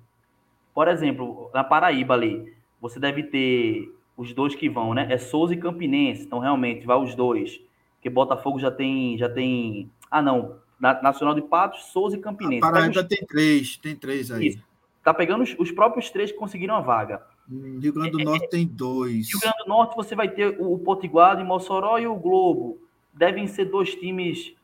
Por 0.74 0.88
exemplo, 0.88 1.50
na 1.52 1.62
Paraíba 1.62 2.14
ali, 2.14 2.52
você 2.80 2.98
deve 2.98 3.24
ter 3.24 3.92
os 4.16 4.32
dois 4.32 4.54
que 4.54 4.68
vão, 4.68 4.94
né? 4.94 5.06
É 5.10 5.18
Souza 5.18 5.54
e 5.54 5.56
Campinense, 5.56 6.22
então 6.22 6.38
realmente 6.38 6.86
vai 6.86 6.96
os 6.96 7.14
dois. 7.14 7.60
Porque 7.96 8.10
Botafogo 8.10 8.58
já 8.58 8.70
tem, 8.70 9.16
já 9.16 9.28
tem. 9.28 9.90
Ah, 10.10 10.22
não. 10.22 10.56
Nacional 10.80 11.34
de 11.34 11.42
Patos, 11.42 11.84
Souza 11.86 12.16
e 12.16 12.20
Campinense. 12.20 12.66
A 12.66 12.72
Paraíba 12.72 13.00
os... 13.00 13.06
tem 13.06 13.24
três, 13.24 13.76
tem 13.76 13.94
três 13.94 14.30
aí. 14.32 14.48
Isso. 14.48 14.64
Tá 15.04 15.14
pegando 15.14 15.42
os, 15.42 15.54
os 15.58 15.70
próprios 15.70 16.10
três 16.10 16.32
que 16.32 16.38
conseguiram 16.38 16.74
a 16.74 16.80
vaga. 16.80 17.22
Rio 17.48 17.92
Grande 17.92 18.12
do 18.12 18.20
é, 18.20 18.24
Norte 18.24 18.44
é, 18.44 18.48
tem 18.48 18.66
dois. 18.66 19.30
Rio 19.30 19.40
Grande 19.40 19.58
do 19.58 19.68
Norte 19.68 19.96
você 19.96 20.14
vai 20.14 20.28
ter 20.28 20.56
o 20.60 20.78
Potiguar 20.78 21.36
de 21.36 21.44
Mossoró 21.44 21.98
e 21.98 22.06
o 22.06 22.14
Globo. 22.14 22.78
Devem 23.12 23.46
ser 23.46 23.66
dois 23.66 23.94
times 23.94 24.54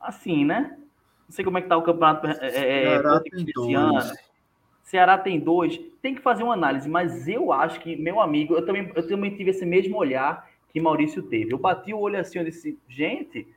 assim, 0.00 0.44
né? 0.44 0.76
Não 1.28 1.30
sei 1.30 1.44
como 1.44 1.58
é 1.58 1.62
que 1.62 1.68
tá 1.68 1.76
o 1.76 1.82
campeonato 1.82 2.26
é, 2.26 2.38
é, 2.40 2.46
é 2.46 3.00
Ceará 3.00 3.20
tem 3.20 3.44
dois. 3.54 4.12
Ceará 4.84 5.18
tem 5.18 5.40
dois. 5.40 5.80
Tem 6.00 6.14
que 6.14 6.20
fazer 6.20 6.44
uma 6.44 6.52
análise, 6.52 6.88
mas 6.88 7.26
eu 7.26 7.52
acho 7.52 7.80
que, 7.80 7.96
meu 7.96 8.20
amigo, 8.20 8.54
eu 8.54 8.64
também, 8.64 8.92
eu 8.94 9.08
também 9.08 9.34
tive 9.34 9.50
esse 9.50 9.64
mesmo 9.64 9.96
olhar 9.96 10.48
que 10.68 10.80
Maurício 10.80 11.22
teve. 11.22 11.52
Eu 11.52 11.58
bati 11.58 11.92
o 11.92 11.98
olho 11.98 12.20
assim 12.20 12.38
e 12.38 12.44
disse, 12.44 12.78
gente, 12.88 13.48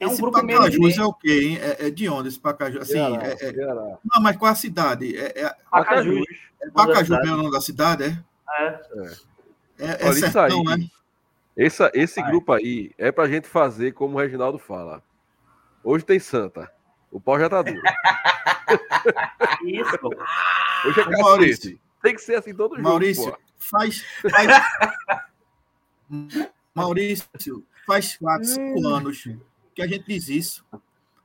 é 0.00 0.06
um 0.06 0.12
esse 0.12 0.20
grupo 0.20 0.40
Pacajus 0.40 0.98
é 0.98 1.04
o 1.04 1.12
quê, 1.12 1.40
hein? 1.42 1.58
É, 1.60 1.86
é, 1.86 1.90
de 1.90 2.08
onde 2.08 2.28
esse 2.28 2.40
Pacajus? 2.40 2.80
Assim, 2.80 2.92
Ceará, 2.92 3.26
é, 3.26 3.32
é... 3.32 3.52
Não, 4.02 4.22
mas 4.22 4.36
qual 4.36 4.50
a 4.50 4.54
cidade? 4.54 5.14
É, 5.14 5.42
é... 5.42 5.54
Pacajus. 5.70 6.26
É 6.62 6.70
Pacajus 6.70 7.10
é 7.10 7.32
o 7.32 7.36
nome 7.36 7.50
da 7.50 7.60
cidade, 7.60 8.04
é? 8.04 8.18
É. 8.58 8.80
É, 9.78 10.08
é 10.08 10.12
sertão, 10.12 10.64
né? 10.64 10.78
Essa, 11.56 11.90
esse 11.92 12.20
Ai. 12.20 12.30
grupo 12.30 12.52
aí 12.52 12.92
é 12.96 13.12
pra 13.12 13.28
gente 13.28 13.46
fazer 13.46 13.92
como 13.92 14.16
o 14.16 14.20
Reginaldo 14.20 14.58
fala. 14.58 15.02
Hoje 15.84 16.04
tem 16.04 16.18
Santa. 16.18 16.70
O 17.10 17.20
pau 17.20 17.38
já 17.38 17.50
tá 17.50 17.60
duro. 17.60 17.80
Isso. 19.64 19.98
Hoje 20.86 21.00
é 21.00 21.22
Maurício. 21.22 21.80
Tem 22.02 22.14
que 22.14 22.20
ser 22.20 22.36
assim 22.36 22.54
todo 22.54 22.76
jogo. 22.76 22.88
Maurício, 22.88 23.36
faz, 23.58 24.02
faz... 24.22 24.64
Maurício, 26.74 27.66
faz 27.86 28.16
quatro, 28.16 28.46
cinco 28.46 28.80
hum. 28.80 28.88
anos 28.88 29.28
que 29.74 29.82
a 29.82 29.86
gente 29.86 30.06
diz 30.06 30.28
isso. 30.28 30.64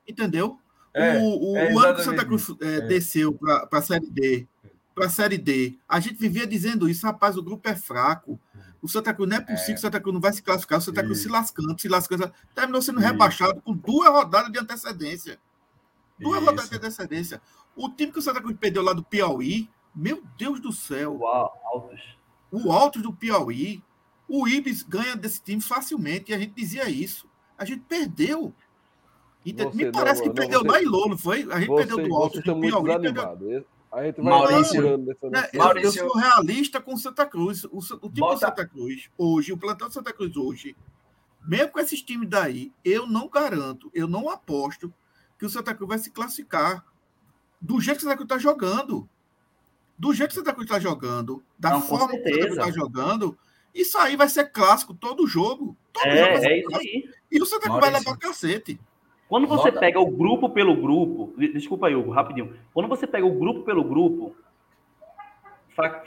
Entendeu? 0.08 0.60
É, 0.94 1.18
o, 1.18 1.52
o, 1.52 1.58
é 1.58 1.74
o 1.74 1.80
ano 1.80 1.96
que 1.96 2.04
Santa 2.04 2.26
Cruz 2.26 2.48
é, 2.62 2.76
é. 2.76 2.82
desceu 2.82 3.34
para 3.34 3.68
a 3.72 3.82
Série 3.82 4.10
D, 4.10 4.48
para 4.94 5.08
a 5.08 5.10
Série 5.10 5.38
D, 5.38 5.78
a 5.90 6.00
gente 6.00 6.18
vivia 6.18 6.48
dizendo 6.48 6.88
isso, 6.88 7.06
rapaz, 7.06 7.36
o 7.36 7.44
grupo 7.44 7.68
é 7.68 7.76
fraco. 7.76 8.40
O 8.82 8.88
Santa 8.88 9.14
Cruz 9.14 9.30
não 9.30 9.38
é 9.38 9.42
possível, 9.42 9.74
é. 9.74 9.78
o 9.78 9.82
Santa 9.82 10.00
Cruz 10.00 10.14
não 10.14 10.22
vai 10.22 10.32
se 10.32 10.42
classificar, 10.42 10.78
o 10.80 10.82
Santa 10.82 11.04
Cruz 11.04 11.18
isso. 11.18 11.28
se 11.28 11.34
lascando, 11.34 11.82
se 11.82 11.88
lascando. 11.90 12.32
Terminou 12.54 12.82
sendo 12.82 13.00
isso. 13.00 13.08
rebaixado 13.08 13.62
com 13.62 13.74
duas 13.74 14.10
rodadas 14.10 14.52
de 14.52 14.60
antecedência. 14.60 15.38
Duas 16.20 16.42
isso. 16.42 16.50
rodadas 16.50 16.70
de 16.70 16.76
antecedência. 16.78 17.42
O 17.76 17.90
time 17.90 18.12
que 18.12 18.20
o 18.20 18.22
Santa 18.22 18.42
Cruz 18.42 18.56
perdeu 18.58 18.84
lá 18.84 18.94
do 18.94 19.04
Piauí, 19.04 19.70
meu 19.94 20.24
Deus 20.38 20.60
do 20.60 20.72
céu. 20.72 21.18
Uau, 21.20 21.62
altos. 21.66 22.16
O 22.52 22.72
Altos 22.72 23.02
do 23.02 23.12
Piauí, 23.12 23.84
o 24.30 24.48
Ibis 24.48 24.82
ganha 24.82 25.16
desse 25.16 25.42
time 25.42 25.60
facilmente, 25.60 26.32
e 26.32 26.36
a 26.36 26.40
gente 26.40 26.54
dizia 26.54 26.90
isso. 26.90 27.28
A 27.58 27.66
gente 27.66 27.82
perdeu. 27.82 28.54
Você, 29.44 29.72
Me 29.76 29.92
parece 29.92 30.22
não, 30.22 30.30
que 30.30 30.40
perdeu 30.40 30.62
você, 30.62 30.68
lá 30.68 30.82
em 30.82 30.86
Lolo, 30.86 31.18
foi? 31.18 31.48
A 31.52 31.60
gente 31.60 31.68
você, 31.68 31.86
perdeu 31.86 32.08
do 32.08 32.16
Alto 32.16 32.42
do 32.42 32.60
Piauí. 32.60 33.00
Perdeu... 33.02 33.66
A 33.92 34.04
gente 34.04 34.22
vai 34.22 34.26
Maurício, 34.26 34.98
né, 35.30 35.50
eu, 35.54 35.78
eu, 35.78 35.92
sou 35.92 36.18
realista 36.18 36.82
com 36.82 36.98
Santa 36.98 37.26
Cruz. 37.26 37.64
O, 37.64 37.78
o 37.78 37.82
time 37.82 38.20
Bota... 38.20 38.36
do 38.36 38.40
Santa 38.40 38.68
Cruz, 38.68 39.10
hoje, 39.18 39.54
o 39.54 39.58
plantão 39.58 39.88
do 39.88 39.94
Santa 39.94 40.12
Cruz 40.12 40.36
hoje, 40.36 40.76
mesmo 41.48 41.72
com 41.72 41.80
esses 41.80 42.02
times 42.02 42.28
daí, 42.28 42.74
eu 42.84 43.08
não 43.08 43.30
garanto, 43.30 43.90
eu 43.94 44.06
não 44.06 44.30
aposto 44.30 44.94
que 45.38 45.46
o 45.46 45.50
Santa 45.50 45.74
Cruz 45.74 45.90
vai 45.90 45.98
se 45.98 46.12
classificar 46.12 46.86
do 47.60 47.80
jeito 47.80 47.98
que 47.98 48.06
o 48.06 48.10
Santa 48.10 48.18
Cruz 48.18 48.26
está 48.26 48.38
jogando. 48.38 49.10
Do 49.98 50.14
jeito 50.14 50.32
que 50.32 50.36
o 50.36 50.40
Santa 50.40 50.54
Cruz 50.54 50.66
está 50.66 50.80
jogando, 50.80 51.44
da 51.58 51.72
não, 51.72 51.82
forma 51.82 52.10
que 52.10 52.18
o 52.18 52.24
Santa 52.24 52.40
Cruz 52.40 52.58
está 52.58 52.72
jogando, 52.72 53.38
isso 53.74 53.98
aí 53.98 54.16
vai 54.16 54.30
ser 54.30 54.52
clássico 54.52 54.94
todo 54.94 55.28
jogo. 55.28 55.76
Todo 55.94 56.08
é, 56.08 56.18
jogo 56.18 56.46
é 56.46 56.60
isso 56.60 56.76
aí. 56.76 57.10
E 57.32 57.42
o 57.42 57.46
Santa 57.46 57.70
Cruz 57.70 57.80
vai 57.80 57.92
levar 57.92 58.18
cacete. 58.18 58.80
Quando 59.28 59.48
você 59.48 59.72
Bota. 59.72 59.80
pega 59.80 60.00
o 60.00 60.12
grupo 60.12 60.50
pelo 60.50 60.76
grupo, 60.76 61.34
desculpa 61.38 61.88
aí, 61.88 61.96
Hugo, 61.96 62.12
rapidinho. 62.12 62.56
Quando 62.74 62.88
você 62.88 63.08
pega 63.08 63.26
o 63.26 63.40
grupo 63.40 63.64
pelo 63.64 63.84
grupo, 63.84 64.36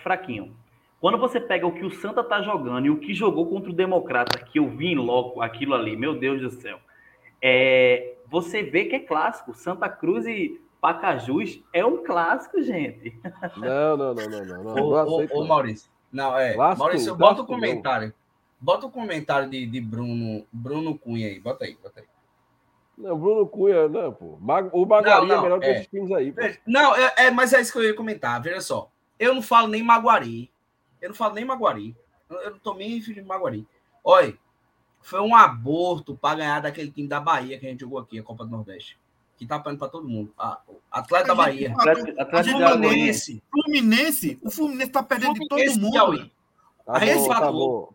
fraquinho. 0.03 0.57
Quando 1.01 1.19
você 1.19 1.41
pega 1.41 1.67
o 1.67 1.73
que 1.73 1.85
o 1.85 1.91
Santa 1.91 2.25
tá 2.25 2.43
jogando 2.43 2.87
e 2.87 2.91
o 2.91 2.99
que 2.99 3.15
jogou 3.15 3.47
contra 3.47 3.71
o 3.71 3.75
Democrata, 3.75 4.39
que 4.39 4.59
eu 4.59 4.69
vi 4.69 4.89
em 4.89 4.97
loco 4.97 5.41
aquilo 5.41 5.75
ali, 5.75 5.97
meu 5.97 6.19
Deus 6.19 6.41
do 6.41 6.51
céu. 6.51 6.79
É, 7.43 8.17
você 8.31 8.63
vê 8.63 8.85
que 8.85 8.97
é 8.97 9.01
clássico. 9.01 9.55
Santa 9.55 9.89
Cruz 9.89 10.27
e 10.27 10.61
Pacajus 10.81 11.63
é 11.73 11.85
um 11.85 12.05
clássico, 12.05 12.63
gente. 12.63 13.19
Não, 13.57 13.97
não, 13.97 14.15
não, 14.15 14.29
não, 14.29 14.45
não. 14.45 14.65
não. 14.65 14.83
Ô, 14.83 15.23
ô, 15.23 15.41
ô, 15.41 15.45
Maurício, 15.47 15.91
não, 16.13 16.37
é. 16.37 16.55
Clássico, 16.55 16.85
Maurício, 16.85 17.17
bota 17.17 17.41
o 17.41 17.45
um 17.45 17.47
comentário. 17.47 18.09
Não. 18.09 18.15
Bota 18.61 18.87
o 18.87 18.89
um 18.89 18.93
comentário 18.93 19.49
de, 19.49 19.67
de 19.67 19.81
Bruno, 19.81 20.45
Bruno 20.53 20.99
Cunha 20.99 21.29
aí. 21.29 21.41
Bota 21.41 21.65
aí, 21.65 21.77
bota 21.83 22.01
aí. 22.01 22.07
Não, 22.97 23.17
Bruno 23.17 23.47
Cunha, 23.47 23.89
não, 23.89 24.13
pô. 24.13 24.39
O 24.73 24.87
Maguari 24.87 25.31
é 25.31 25.41
melhor 25.41 25.61
que 25.61 25.67
é. 25.67 25.73
esses 25.73 25.87
times 25.87 26.11
aí. 26.13 26.33
Pô. 26.33 26.41
Não, 26.67 26.97
é, 26.97 27.15
é, 27.17 27.31
mas 27.31 27.53
é 27.53 27.61
isso 27.61 27.73
que 27.73 27.79
eu 27.79 27.85
ia 27.85 27.95
comentar. 27.95 28.41
Veja 28.43 28.61
só. 28.61 28.91
Eu 29.19 29.35
não 29.35 29.43
falo 29.43 29.69
nem 29.69 29.83
Maguari. 29.83 30.51
Eu 31.01 31.11
não 31.11 31.17
falo 31.17 31.35
nem 31.35 31.45
Maguari. 31.45 31.97
Eu 32.29 32.51
não 32.53 32.59
tô 32.59 32.75
nem 32.75 33.01
filho 33.01 33.23
de 33.23 33.29
Maguari. 33.29 33.67
Olha, 34.05 34.37
foi 35.09 35.21
um 35.21 35.35
aborto 35.35 36.15
para 36.15 36.39
ganhar 36.39 36.61
daquele 36.61 36.91
time 36.91 37.09
da 37.09 37.19
Bahia 37.19 37.59
que 37.59 37.67
a 37.67 37.71
gente 37.71 37.81
jogou 37.81 37.99
aqui, 37.99 38.19
a 38.19 38.23
Copa 38.23 38.45
do 38.45 38.51
Nordeste. 38.51 38.99
Que 39.39 39.47
tá 39.47 39.57
apanhando 39.57 39.79
para 39.79 39.89
todo 39.89 40.09
mundo. 40.09 40.33
A, 40.39 40.61
Atlético 40.91 41.29
da 41.29 41.35
Bahia. 41.35 41.73
Atlético, 41.73 42.21
Atlético 42.21 42.59
Fluminense. 42.59 43.43
Fluminense. 43.51 44.39
O 44.43 44.51
Fluminense 44.51 44.91
tá 44.91 45.03
perdendo 45.03 45.37
Fluminense 45.37 45.79
de 45.79 45.91
todo 45.91 46.13
mundo. 46.13 46.31
Tá 46.85 46.93
a 46.93 47.05
gente 47.05 47.27
falou. 47.27 47.95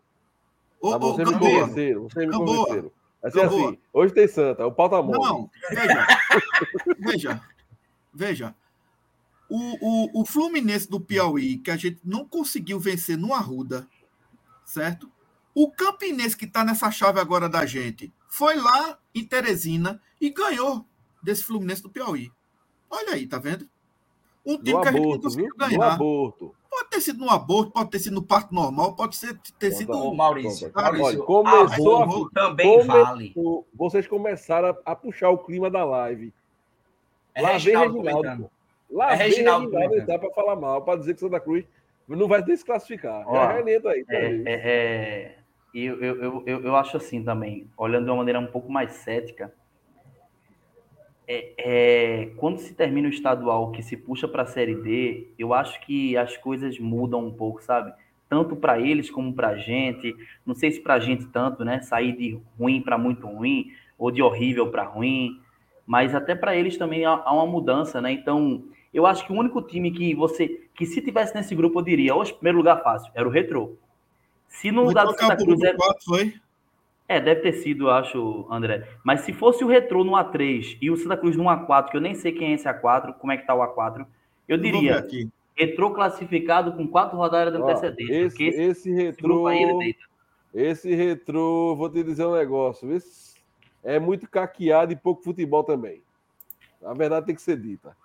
Tá 0.82 0.98
bom, 0.98 1.14
você 1.14 1.24
me 1.24 1.38
convenceram. 1.38 2.02
Você 2.02 2.26
me 2.26 2.32
convenceram. 2.32 2.90
Assim, 3.22 3.40
assim, 3.40 3.78
hoje 3.92 4.12
tem 4.12 4.28
Santa, 4.28 4.66
o 4.66 4.72
pau 4.72 4.90
tá 4.90 5.00
mole. 5.00 5.18
Não, 5.18 5.50
veja. 5.70 6.06
veja. 6.98 7.42
Veja. 8.12 8.54
O, 9.48 10.18
o, 10.18 10.20
o 10.22 10.24
Fluminense 10.26 10.90
do 10.90 11.00
Piauí, 11.00 11.58
que 11.58 11.70
a 11.70 11.76
gente 11.76 12.00
não 12.04 12.26
conseguiu 12.26 12.78
vencer 12.78 13.16
no 13.16 13.32
Arruda, 13.32 13.88
certo? 14.64 15.10
O 15.54 15.70
Campinense, 15.70 16.36
que 16.36 16.46
está 16.46 16.64
nessa 16.64 16.90
chave 16.90 17.20
agora 17.20 17.48
da 17.48 17.64
gente, 17.64 18.12
foi 18.28 18.56
lá 18.56 18.98
em 19.14 19.24
Teresina 19.24 20.00
e 20.20 20.30
ganhou 20.30 20.84
desse 21.22 21.44
Fluminense 21.44 21.82
do 21.82 21.88
Piauí. 21.88 22.32
Olha 22.90 23.14
aí, 23.14 23.26
tá 23.26 23.38
vendo? 23.38 23.68
Um 24.44 24.58
time 24.58 24.80
que 24.82 24.88
a 24.88 24.92
gente 24.92 25.06
não 25.06 25.20
conseguiu 25.20 25.56
ganhar. 25.56 25.92
aborto. 25.92 26.54
Pode 26.68 26.90
ter 26.90 27.00
sido 27.00 27.20
no 27.20 27.30
aborto, 27.30 27.70
pode 27.70 27.90
ter 27.90 27.98
sido 28.00 28.14
no 28.14 28.22
parto 28.22 28.52
normal, 28.52 28.96
pode 28.96 29.16
ser, 29.16 29.38
ter 29.58 29.70
sido. 29.70 29.92
Ô, 29.92 30.12
Maurício, 30.12 30.70
Maurício, 30.74 31.06
Olha, 31.06 31.18
começou 31.18 32.26
a, 32.26 32.30
também 32.34 32.84
vale. 32.84 33.34
Vocês 33.72 34.08
começaram 34.08 34.76
a, 34.84 34.92
a, 34.92 34.96
puxar 34.96 35.30
o 35.30 35.38
clima 35.38 35.70
da 35.70 35.84
live. 35.84 36.34
É 37.32 37.40
Lá 37.40 37.52
Reginaldo 37.52 38.02
vem 38.02 38.12
Reginaldo. 38.12 38.50
Lá 38.90 39.12
é 39.12 39.14
Reginaldo, 39.14 39.70
Reginaldo 39.70 39.96
entrar 39.96 40.18
para 40.18 40.30
falar 40.30 40.56
mal, 40.56 40.82
para 40.82 40.98
dizer 40.98 41.14
que 41.14 41.20
Santa 41.20 41.38
Cruz 41.38 41.64
não 42.08 42.28
vai 42.28 42.42
desclassificar. 42.42 43.22
Ó, 43.26 43.36
é 43.36 43.62
aí. 43.62 43.80
Tá 43.80 44.14
é, 44.14 44.42
é, 44.46 45.38
é, 45.74 45.78
eu, 45.78 46.00
eu, 46.00 46.42
eu, 46.46 46.64
eu 46.64 46.76
acho 46.76 46.96
assim 46.96 47.22
também, 47.22 47.68
olhando 47.76 48.04
de 48.04 48.10
uma 48.10 48.18
maneira 48.18 48.40
um 48.40 48.46
pouco 48.46 48.70
mais 48.70 48.92
cética 48.92 49.52
é, 51.26 51.54
é, 51.56 52.26
quando 52.36 52.58
se 52.58 52.74
termina 52.74 53.08
o 53.08 53.10
estadual 53.10 53.70
que 53.72 53.82
se 53.82 53.96
puxa 53.96 54.28
para 54.28 54.42
a 54.42 54.46
Série 54.46 54.74
D, 54.74 55.28
eu 55.38 55.54
acho 55.54 55.80
que 55.80 56.16
as 56.16 56.36
coisas 56.36 56.78
mudam 56.78 57.24
um 57.26 57.32
pouco, 57.32 57.62
sabe? 57.62 57.92
Tanto 58.28 58.56
para 58.56 58.78
eles 58.78 59.10
como 59.10 59.32
para 59.32 59.48
a 59.48 59.56
gente. 59.56 60.14
Não 60.44 60.54
sei 60.54 60.70
se 60.70 60.80
para 60.80 60.94
a 60.94 61.00
gente 61.00 61.26
tanto, 61.26 61.64
né? 61.64 61.80
Sair 61.80 62.16
de 62.16 62.38
ruim 62.58 62.80
para 62.80 62.98
muito 62.98 63.26
ruim, 63.26 63.70
ou 63.98 64.10
de 64.10 64.22
horrível 64.22 64.70
para 64.70 64.84
ruim. 64.84 65.40
Mas 65.86 66.14
até 66.14 66.34
para 66.34 66.56
eles 66.56 66.76
também 66.76 67.04
há, 67.04 67.12
há, 67.12 67.32
uma 67.32 67.46
mudança, 67.46 68.00
né? 68.00 68.12
Então, 68.12 68.64
eu 68.92 69.06
acho 69.06 69.26
que 69.26 69.32
o 69.32 69.36
único 69.36 69.62
time 69.62 69.90
que 69.90 70.14
você. 70.14 70.68
que 70.74 70.84
se 70.84 71.00
tivesse 71.00 71.34
nesse 71.34 71.54
grupo, 71.54 71.78
eu 71.78 71.84
diria, 71.84 72.14
hoje, 72.14 72.34
primeiro 72.34 72.58
lugar 72.58 72.82
fácil, 72.82 73.10
era 73.14 73.26
o 73.26 73.30
Retrô. 73.30 73.76
Se 74.54 74.70
no 74.70 74.84
lugar 74.84 75.06
do 75.06 75.14
Santa 75.18 75.36
Cruz. 75.36 75.60
Era... 75.62 75.76
foi? 76.04 76.34
É, 77.06 77.20
deve 77.20 77.42
ter 77.42 77.52
sido, 77.54 77.90
acho, 77.90 78.46
André. 78.50 78.88
Mas 79.04 79.22
se 79.22 79.32
fosse 79.32 79.62
o 79.62 79.68
Retrô 79.68 80.04
no 80.04 80.12
A3 80.12 80.78
e 80.80 80.90
o 80.90 80.96
Santa 80.96 81.16
Cruz 81.16 81.36
no 81.36 81.44
A4, 81.44 81.90
que 81.90 81.96
eu 81.96 82.00
nem 82.00 82.14
sei 82.14 82.32
quem 82.32 82.52
é 82.52 82.54
esse 82.54 82.66
A4, 82.66 83.14
como 83.14 83.32
é 83.32 83.36
que 83.36 83.46
tá 83.46 83.54
o 83.54 83.60
A4, 83.60 84.06
eu 84.48 84.56
diria 84.56 85.06
Retrô 85.54 85.92
classificado 85.92 86.72
com 86.72 86.88
quatro 86.88 87.16
rodadas 87.16 87.52
de 87.52 87.60
antecedência. 87.60 88.14
Esse, 88.14 88.44
esse, 88.44 88.62
esse 88.62 88.92
Retrô... 88.92 89.48
Esse 90.54 90.94
Retrô, 90.94 91.74
vou 91.76 91.90
te 91.90 92.02
dizer 92.02 92.24
um 92.24 92.36
negócio. 92.36 92.90
Esse 92.92 93.34
é 93.82 93.98
muito 93.98 94.28
caqueado 94.28 94.92
e 94.92 94.96
pouco 94.96 95.22
futebol 95.22 95.64
também. 95.64 96.00
A 96.82 96.94
verdade 96.94 97.26
tem 97.26 97.34
que 97.34 97.42
ser 97.42 97.60
dita. 97.60 97.96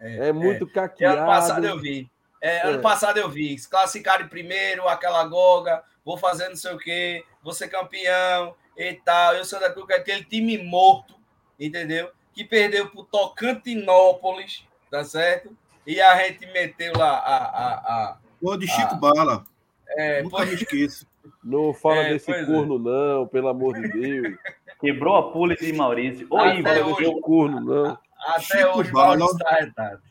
É, 0.00 0.28
é 0.28 0.32
muito 0.32 0.64
é. 0.64 0.68
caqueado. 0.68 1.18
Ano 1.18 1.26
passado 1.26 1.64
eu 1.64 1.78
vi. 1.78 2.10
É, 2.40 2.66
ano 2.66 2.78
é. 2.78 2.82
passado 2.82 3.18
eu 3.18 3.28
vi. 3.28 3.58
Se 3.58 3.68
classificar 3.68 4.20
em 4.20 4.28
primeiro, 4.28 4.88
aquela 4.88 5.24
goga, 5.24 5.82
vou 6.04 6.16
fazer 6.16 6.48
não 6.48 6.56
sei 6.56 6.72
o 6.74 6.78
quê, 6.78 7.24
vou 7.42 7.52
ser 7.52 7.68
campeão 7.68 8.54
e 8.76 8.94
tal. 8.94 9.34
Eu 9.34 9.44
sou 9.44 9.58
da 9.60 9.72
Cruz, 9.72 9.90
aquele 9.90 10.24
time 10.24 10.58
morto, 10.58 11.14
entendeu? 11.58 12.10
Que 12.32 12.44
perdeu 12.44 12.88
pro 12.88 13.04
Tocantinópolis, 13.04 14.64
tá 14.90 15.04
certo? 15.04 15.56
E 15.86 16.00
a 16.00 16.16
gente 16.24 16.46
meteu 16.52 16.92
lá 16.96 17.18
a. 17.18 17.36
a, 17.36 17.74
a 17.74 18.18
Pô, 18.40 18.56
de 18.56 18.66
Chico 18.66 18.94
a, 18.94 18.98
Bala. 18.98 19.44
É, 19.88 20.22
Nunca 20.22 20.44
me 20.44 20.54
esqueço. 20.54 21.06
Não 21.42 21.72
fala 21.72 21.98
é, 21.98 22.12
desse 22.12 22.30
é. 22.30 22.44
corno, 22.44 22.76
é. 22.76 22.78
não, 22.78 23.26
pelo 23.26 23.48
amor 23.48 23.74
de 23.74 23.88
Deus. 23.88 24.36
Quebrou 24.80 25.16
a 25.16 25.32
pule 25.32 25.56
de 25.56 25.72
Maurício. 25.72 26.26
Ô, 26.28 26.44
Ivo, 26.44 26.68
hoje, 26.68 27.20
corno, 27.20 27.60
não. 27.60 27.98
Até 28.26 28.40
Chico 28.40 28.78
hoje, 28.78 28.92
Bala. 28.92 29.24
está 29.24 29.54
retado. 29.54 30.02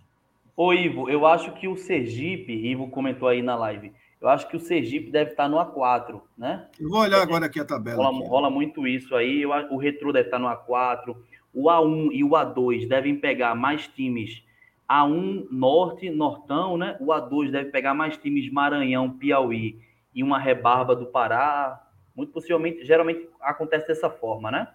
Ô, 0.55 0.73
Ivo, 0.73 1.09
eu 1.09 1.25
acho 1.25 1.51
que 1.53 1.67
o 1.67 1.75
Sergipe, 1.75 2.53
Ivo 2.53 2.89
comentou 2.89 3.27
aí 3.27 3.41
na 3.41 3.55
live, 3.55 3.91
eu 4.21 4.29
acho 4.29 4.47
que 4.47 4.55
o 4.55 4.59
Sergipe 4.59 5.11
deve 5.11 5.31
estar 5.31 5.49
no 5.49 5.57
A4, 5.57 6.21
né? 6.37 6.67
Eu 6.79 6.89
vou 6.89 7.01
olhar 7.01 7.21
agora 7.21 7.45
aqui 7.45 7.59
a 7.59 7.65
tabela. 7.65 7.97
Rola, 7.97 8.19
aqui. 8.19 8.27
rola 8.29 8.49
muito 8.49 8.87
isso 8.87 9.13
aí. 9.15 9.41
Eu, 9.41 9.51
o 9.69 9.77
Retro 9.77 10.13
deve 10.13 10.29
estar 10.29 10.39
no 10.39 10.47
A4. 10.47 11.15
O 11.53 11.65
A1 11.65 12.09
e 12.11 12.23
o 12.23 12.29
A2 12.29 12.87
devem 12.87 13.17
pegar 13.17 13.53
mais 13.53 13.87
times. 13.87 14.43
A1 14.89 15.47
Norte, 15.51 16.09
Nortão, 16.09 16.77
né? 16.77 16.97
O 16.99 17.07
A2 17.07 17.51
deve 17.51 17.69
pegar 17.69 17.93
mais 17.93 18.17
times 18.17 18.51
Maranhão, 18.51 19.11
Piauí 19.11 19.79
e 20.13 20.23
uma 20.23 20.39
rebarba 20.39 20.95
do 20.95 21.05
Pará. 21.05 21.87
Muito 22.15 22.31
possivelmente, 22.31 22.85
geralmente 22.85 23.29
acontece 23.41 23.87
dessa 23.87 24.09
forma, 24.09 24.49
né? 24.49 24.69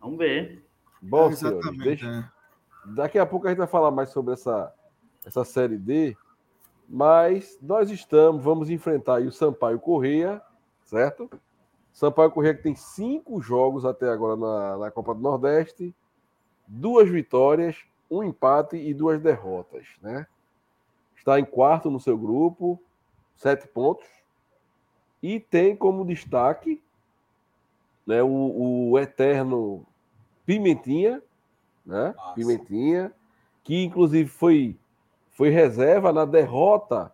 Vamos 0.00 0.18
ver. 0.18 0.64
Bom, 1.02 1.28
é, 1.28 1.32
senhores, 1.32 1.78
deixa... 1.78 2.06
É. 2.34 2.37
daqui 2.84 3.18
a 3.18 3.26
pouco 3.26 3.46
a 3.46 3.50
gente 3.50 3.58
vai 3.58 3.66
falar 3.66 3.90
mais 3.90 4.10
sobre 4.10 4.34
essa, 4.34 4.72
essa 5.24 5.44
série 5.44 5.76
D. 5.76 6.16
Mas 6.88 7.58
nós 7.60 7.90
estamos, 7.90 8.42
vamos 8.42 8.70
enfrentar 8.70 9.20
o 9.20 9.30
Sampaio 9.30 9.78
Correia, 9.78 10.40
certo? 10.84 11.30
Sampaio 11.92 12.30
Correia 12.30 12.54
que 12.54 12.62
tem 12.62 12.74
cinco 12.74 13.40
jogos 13.42 13.84
até 13.84 14.08
agora 14.08 14.36
na, 14.36 14.78
na 14.78 14.90
Copa 14.90 15.14
do 15.14 15.20
Nordeste, 15.20 15.94
duas 16.66 17.08
vitórias, 17.08 17.76
um 18.10 18.22
empate 18.22 18.76
e 18.76 18.94
duas 18.94 19.20
derrotas, 19.20 19.86
né? 20.00 20.26
Está 21.16 21.38
em 21.38 21.44
quarto 21.44 21.90
no 21.90 22.00
seu 22.00 22.16
grupo, 22.16 22.80
sete 23.36 23.68
pontos, 23.68 24.06
e 25.22 25.38
tem 25.38 25.76
como 25.76 26.06
destaque 26.06 26.80
né, 28.06 28.22
o, 28.22 28.90
o 28.90 28.98
eterno 28.98 29.84
Pimentinha, 30.46 31.22
né? 31.88 32.14
Nossa. 32.14 32.34
Pimentinha, 32.34 33.12
que 33.64 33.82
inclusive 33.82 34.28
foi 34.28 34.76
foi 35.30 35.50
reserva 35.50 36.12
na 36.12 36.24
derrota 36.24 37.12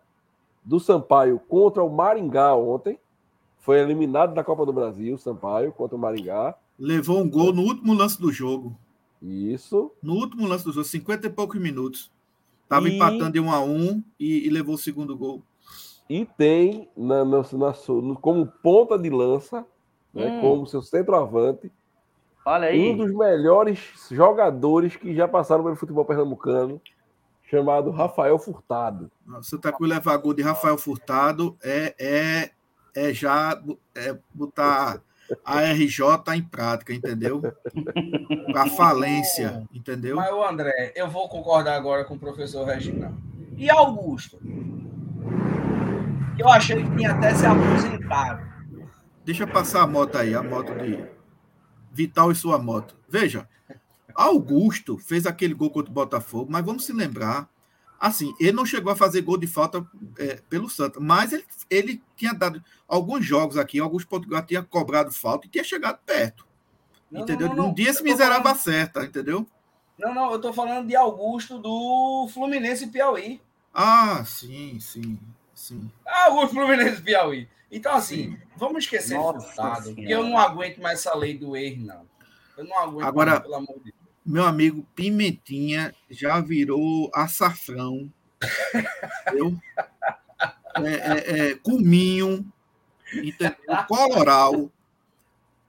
do 0.63 0.79
Sampaio 0.79 1.39
contra 1.47 1.83
o 1.83 1.89
Maringá 1.89 2.55
ontem. 2.55 2.99
Foi 3.59 3.79
eliminado 3.79 4.33
da 4.33 4.43
Copa 4.43 4.65
do 4.65 4.73
Brasil, 4.73 5.15
Sampaio, 5.17 5.71
contra 5.71 5.95
o 5.95 5.99
Maringá. 5.99 6.55
Levou 6.77 7.19
um 7.19 7.29
gol 7.29 7.53
no 7.53 7.61
último 7.61 7.93
lance 7.93 8.19
do 8.19 8.31
jogo. 8.31 8.75
Isso. 9.21 9.91
No 10.01 10.13
último 10.13 10.47
lance 10.47 10.65
do 10.65 10.71
jogo, 10.71 10.85
50 10.85 11.27
e 11.27 11.29
poucos 11.29 11.61
minutos. 11.61 12.11
Estava 12.63 12.89
e... 12.89 12.95
empatando 12.95 13.31
de 13.31 13.39
1 13.39 13.51
a 13.51 13.59
1 13.63 14.03
e, 14.19 14.47
e, 14.47 14.49
levou 14.49 14.73
o 14.73 14.79
segundo 14.79 15.15
gol. 15.15 15.43
E 16.09 16.25
tem 16.25 16.89
na, 16.97 17.23
na, 17.23 17.37
na, 17.41 18.15
como 18.21 18.47
ponta 18.47 18.97
de 18.97 19.09
lança, 19.09 19.65
né, 20.13 20.37
hum. 20.37 20.41
como 20.41 20.67
seu 20.67 20.81
centroavante, 20.81 21.71
Olha 22.45 22.67
aí. 22.67 22.91
um 22.91 22.97
dos 22.97 23.11
melhores 23.11 23.79
jogadores 24.11 24.95
que 24.95 25.15
já 25.15 25.27
passaram 25.27 25.63
pelo 25.63 25.75
futebol 25.75 26.05
pernambucano, 26.05 26.79
chamado 27.49 27.89
Rafael 27.89 28.37
Furtado. 28.37 29.11
Santa 29.41 29.71
Cruz 29.71 29.89
levar 29.89 30.15
gol 30.17 30.33
de 30.33 30.43
Rafael 30.43 30.77
Furtado 30.77 31.57
é, 31.63 31.95
é, 31.97 32.51
é 32.95 33.13
já 33.13 33.59
é 33.95 34.15
botar 34.31 35.01
a 35.43 35.61
RJ 35.61 36.35
em 36.35 36.43
prática, 36.43 36.93
entendeu? 36.93 37.41
A 38.55 38.69
falência, 38.69 39.67
entendeu? 39.73 40.17
Mas, 40.17 40.31
o 40.31 40.43
André, 40.43 40.93
eu 40.95 41.09
vou 41.09 41.27
concordar 41.27 41.75
agora 41.75 42.05
com 42.05 42.13
o 42.13 42.19
professor 42.19 42.63
Reginaldo. 42.63 43.17
E 43.57 43.69
Augusto? 43.71 44.39
Eu 46.37 46.47
achei 46.49 46.83
que 46.83 46.95
tinha 46.95 47.11
até 47.11 47.33
se 47.33 47.45
aposentado. 47.45 48.45
Deixa 49.23 49.47
passar 49.47 49.81
a 49.81 49.87
moto 49.87 50.17
aí, 50.17 50.35
a 50.35 50.43
moto 50.43 50.75
de 50.75 51.14
Vital 51.95 52.29
e 52.29 52.35
sua 52.35 52.59
moto. 52.59 52.93
Veja, 53.07 53.47
Augusto 54.13 54.97
fez 54.97 55.25
aquele 55.25 55.53
gol 55.53 55.71
contra 55.71 55.89
o 55.89 55.93
Botafogo, 55.93 56.51
mas 56.51 56.65
vamos 56.65 56.85
se 56.85 56.91
lembrar, 56.91 57.49
assim, 57.97 58.33
ele 58.37 58.51
não 58.51 58.65
chegou 58.65 58.91
a 58.91 58.95
fazer 58.97 59.21
gol 59.21 59.37
de 59.37 59.47
falta 59.47 59.87
é, 60.17 60.41
pelo 60.49 60.69
Santa, 60.69 60.99
mas 60.99 61.31
ele, 61.31 61.45
ele 61.69 62.03
tinha 62.17 62.33
dado 62.33 62.61
alguns 62.85 63.25
jogos 63.25 63.57
aqui, 63.57 63.79
alguns 63.79 64.03
Portugal 64.03 64.43
tinha 64.43 64.61
cobrado 64.61 65.09
falta 65.09 65.47
e 65.47 65.49
tinha 65.49 65.63
chegado 65.63 65.99
perto. 66.05 66.45
Não, 67.09 67.21
entendeu? 67.21 67.47
Não, 67.47 67.55
não, 67.55 67.69
um 67.69 67.73
dia 67.73 67.89
esse 67.89 68.03
miserável 68.03 68.43
falando... 68.43 68.57
acerta, 68.57 69.05
entendeu? 69.05 69.47
Não, 69.97 70.13
não, 70.13 70.33
eu 70.33 70.41
tô 70.41 70.51
falando 70.51 70.87
de 70.87 70.95
Augusto 70.97 71.57
do 71.57 72.27
Fluminense 72.33 72.87
Piauí. 72.87 73.41
Ah, 73.73 74.21
sim, 74.25 74.79
sim, 74.81 75.17
sim. 75.55 75.89
Ah, 76.05 76.31
o 76.31 76.47
Fluminense 76.47 77.01
Piauí. 77.01 77.47
Então, 77.71 77.95
assim, 77.95 78.31
sim. 78.31 78.37
vamos 78.55 78.83
esquecer 78.83 79.17
o 79.17 79.31
resultado, 79.31 79.95
porque 79.95 80.13
eu 80.13 80.23
não 80.23 80.37
aguento 80.37 80.79
mais 80.79 80.99
essa 80.99 81.15
lei 81.15 81.37
do 81.37 81.57
erro, 81.57 81.85
não. 81.85 82.05
Eu 82.57 82.65
não 82.65 82.77
aguento 82.77 83.07
Agora, 83.07 83.31
mais, 83.31 83.41
pelo 83.41 83.55
amor 83.55 83.77
de 83.77 83.91
Deus 83.91 84.05
meu 84.25 84.43
amigo 84.43 84.85
Pimentinha 84.95 85.93
já 86.09 86.41
virou 86.41 87.11
açafrão. 87.13 88.11
entendeu? 89.27 89.55
É, 90.77 90.93
é, 90.93 91.51
é, 91.51 91.55
Cuminho, 91.55 92.45
entendeu? 93.13 93.55
Coloral. 93.87 94.71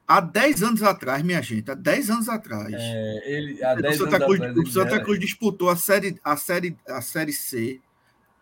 Há 0.09 0.20
10 0.20 0.62
anos 0.62 0.82
atrás, 0.84 1.22
minha 1.22 1.43
gente, 1.43 1.70
há 1.70 1.74
10 1.74 2.11
anos 2.11 2.28
atrás. 2.28 2.72
É, 2.72 3.22
ele, 3.30 3.62
há 3.62 3.74
10 3.74 4.01
o 4.01 4.05
Santa, 4.05 4.24
Cruz, 4.24 4.41
atrás, 4.41 4.57
o 4.57 4.66
Santa 4.66 5.01
Cruz 5.01 5.18
disputou 5.18 5.68
a 5.68 5.76
série, 5.76 6.18
a, 6.24 6.37
série, 6.37 6.76
a 6.89 7.01
série 7.01 7.32
C, 7.32 7.80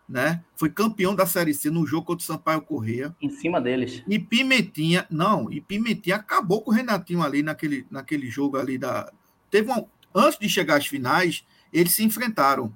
né? 0.07 0.43
Foi 0.55 0.69
campeão 0.69 1.15
da 1.15 1.25
série 1.25 1.53
C 1.53 1.69
no 1.69 1.85
jogo 1.85 2.05
contra 2.05 2.23
o 2.23 2.25
Sampaio 2.25 2.61
Correia. 2.61 3.15
Em 3.21 3.29
cima 3.29 3.59
deles. 3.59 4.03
E 4.07 4.19
Pimentinha, 4.19 5.05
não, 5.09 5.51
e 5.51 5.59
Pimentinha 5.59 6.17
acabou 6.17 6.61
com 6.61 6.71
o 6.71 6.73
Renatinho 6.73 7.23
ali 7.23 7.41
naquele, 7.41 7.85
naquele 7.89 8.29
jogo 8.29 8.57
ali 8.57 8.77
da. 8.77 9.11
Teve 9.49 9.71
um, 9.71 9.85
Antes 10.15 10.39
de 10.39 10.47
chegar 10.47 10.77
às 10.77 10.87
finais, 10.87 11.45
eles 11.73 11.93
se 11.93 12.01
enfrentaram. 12.01 12.73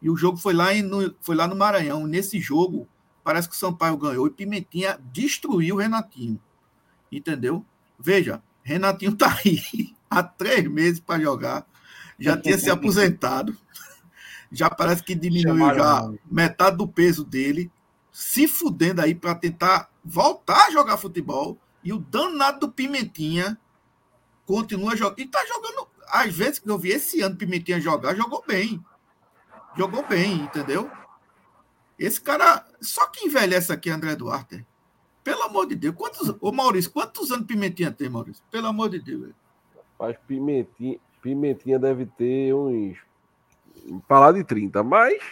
E 0.00 0.08
o 0.08 0.16
jogo 0.16 0.36
foi 0.36 0.54
lá, 0.54 0.72
no, 0.74 1.12
foi 1.20 1.34
lá 1.34 1.48
no 1.48 1.56
Maranhão. 1.56 2.06
Nesse 2.06 2.38
jogo, 2.38 2.86
parece 3.24 3.48
que 3.48 3.56
o 3.56 3.58
Sampaio 3.58 3.96
ganhou 3.96 4.28
e 4.28 4.30
Pimentinha 4.30 4.96
destruiu 5.12 5.74
o 5.74 5.78
Renatinho. 5.78 6.40
Entendeu? 7.10 7.66
Veja, 7.98 8.40
Renatinho 8.62 9.16
tá 9.16 9.36
aí 9.44 9.96
há 10.08 10.22
três 10.22 10.64
meses 10.70 11.00
para 11.00 11.20
jogar. 11.20 11.66
Já 12.20 12.36
tinha 12.36 12.56
se 12.56 12.70
aposentado. 12.70 13.56
Já 14.56 14.70
parece 14.70 15.02
que 15.02 15.14
diminuiu 15.14 15.74
já 15.74 16.10
metade 16.30 16.76
do 16.76 16.88
peso 16.88 17.24
dele. 17.24 17.70
Se 18.10 18.48
fudendo 18.48 19.02
aí 19.02 19.14
para 19.14 19.34
tentar 19.34 19.90
voltar 20.04 20.66
a 20.66 20.70
jogar 20.70 20.96
futebol. 20.96 21.58
E 21.84 21.92
o 21.92 21.98
danado 21.98 22.60
do 22.60 22.72
Pimentinha 22.72 23.58
continua 24.44 24.96
jogando. 24.96 25.20
E 25.20 25.26
tá 25.26 25.44
jogando 25.46 25.88
às 26.08 26.34
vezes 26.34 26.58
que 26.58 26.70
eu 26.70 26.78
vi 26.78 26.90
esse 26.90 27.20
ano 27.20 27.36
Pimentinha 27.36 27.80
jogar, 27.80 28.14
jogou 28.14 28.42
bem. 28.46 28.82
Jogou 29.76 30.06
bem, 30.06 30.42
entendeu? 30.42 30.90
Esse 31.98 32.20
cara. 32.20 32.64
Só 32.80 33.06
que 33.08 33.26
envelhece 33.26 33.72
aqui, 33.72 33.90
André 33.90 34.16
Duarte. 34.16 34.64
Pelo 35.22 35.42
amor 35.42 35.66
de 35.66 35.74
Deus. 35.74 35.94
Quantos, 35.94 36.34
ô 36.40 36.52
Maurício, 36.52 36.90
quantos 36.90 37.30
anos 37.30 37.46
Pimentinha 37.46 37.90
tem, 37.90 38.08
Maurício? 38.08 38.42
Pelo 38.50 38.68
amor 38.68 38.88
de 38.88 39.00
Deus. 39.00 39.32
Mas 39.98 40.16
Pimentinha, 40.26 40.98
Pimentinha 41.20 41.78
deve 41.78 42.06
ter 42.06 42.54
uns. 42.54 42.96
Falar 44.08 44.32
de 44.32 44.44
30, 44.44 44.82
mas. 44.82 45.22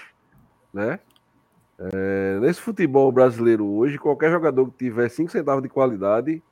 Né? 0.73 0.99
É, 1.79 2.39
nesse 2.41 2.61
futebol 2.61 3.11
brasileiro 3.11 3.67
hoje, 3.67 3.99
qualquer 3.99 4.31
jogador 4.31 4.67
que 4.71 4.85
tiver 4.85 5.09
5 5.09 5.31
centavos 5.31 5.63
de 5.63 5.69
qualidade 5.69 6.43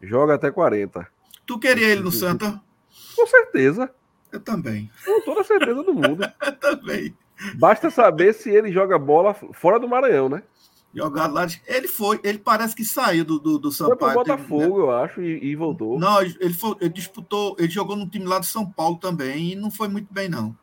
joga 0.00 0.34
até 0.34 0.50
40. 0.50 1.06
Tu 1.46 1.58
queria 1.58 1.88
ele 1.88 2.02
no 2.02 2.12
Santa? 2.12 2.60
Com 3.16 3.26
certeza. 3.26 3.90
Eu 4.32 4.40
também. 4.40 4.90
Com 5.04 5.20
toda 5.20 5.42
a 5.42 5.44
certeza 5.44 5.82
do 5.82 5.94
mundo. 5.94 6.24
Eu 6.44 6.56
também. 6.56 7.16
Basta 7.56 7.90
saber 7.90 8.32
se 8.32 8.50
ele 8.50 8.72
joga 8.72 8.98
bola 8.98 9.34
fora 9.52 9.78
do 9.78 9.88
Maranhão, 9.88 10.28
né? 10.28 10.42
Jogado 10.94 11.34
lá. 11.34 11.46
Ele 11.66 11.88
foi, 11.88 12.20
ele 12.22 12.38
parece 12.38 12.74
que 12.74 12.84
saiu 12.84 13.24
do, 13.24 13.38
do, 13.38 13.58
do 13.58 13.72
Sampaio. 13.72 13.98
Foi 13.98 14.08
pro 14.08 14.36
Botafogo, 14.36 14.80
eu 14.80 14.92
acho, 14.92 15.20
e, 15.20 15.44
e, 15.44 15.56
voltou. 15.56 15.98
Não, 15.98 16.22
ele, 16.22 16.54
foi, 16.54 16.76
ele 16.80 16.90
disputou, 16.90 17.56
ele 17.58 17.68
jogou 17.68 17.96
no 17.96 18.08
time 18.08 18.24
lá 18.24 18.38
de 18.38 18.46
São 18.46 18.64
Paulo 18.64 18.96
também 18.96 19.52
e 19.52 19.56
não 19.56 19.70
foi 19.70 19.88
muito 19.88 20.12
bem, 20.12 20.28
não. 20.28 20.56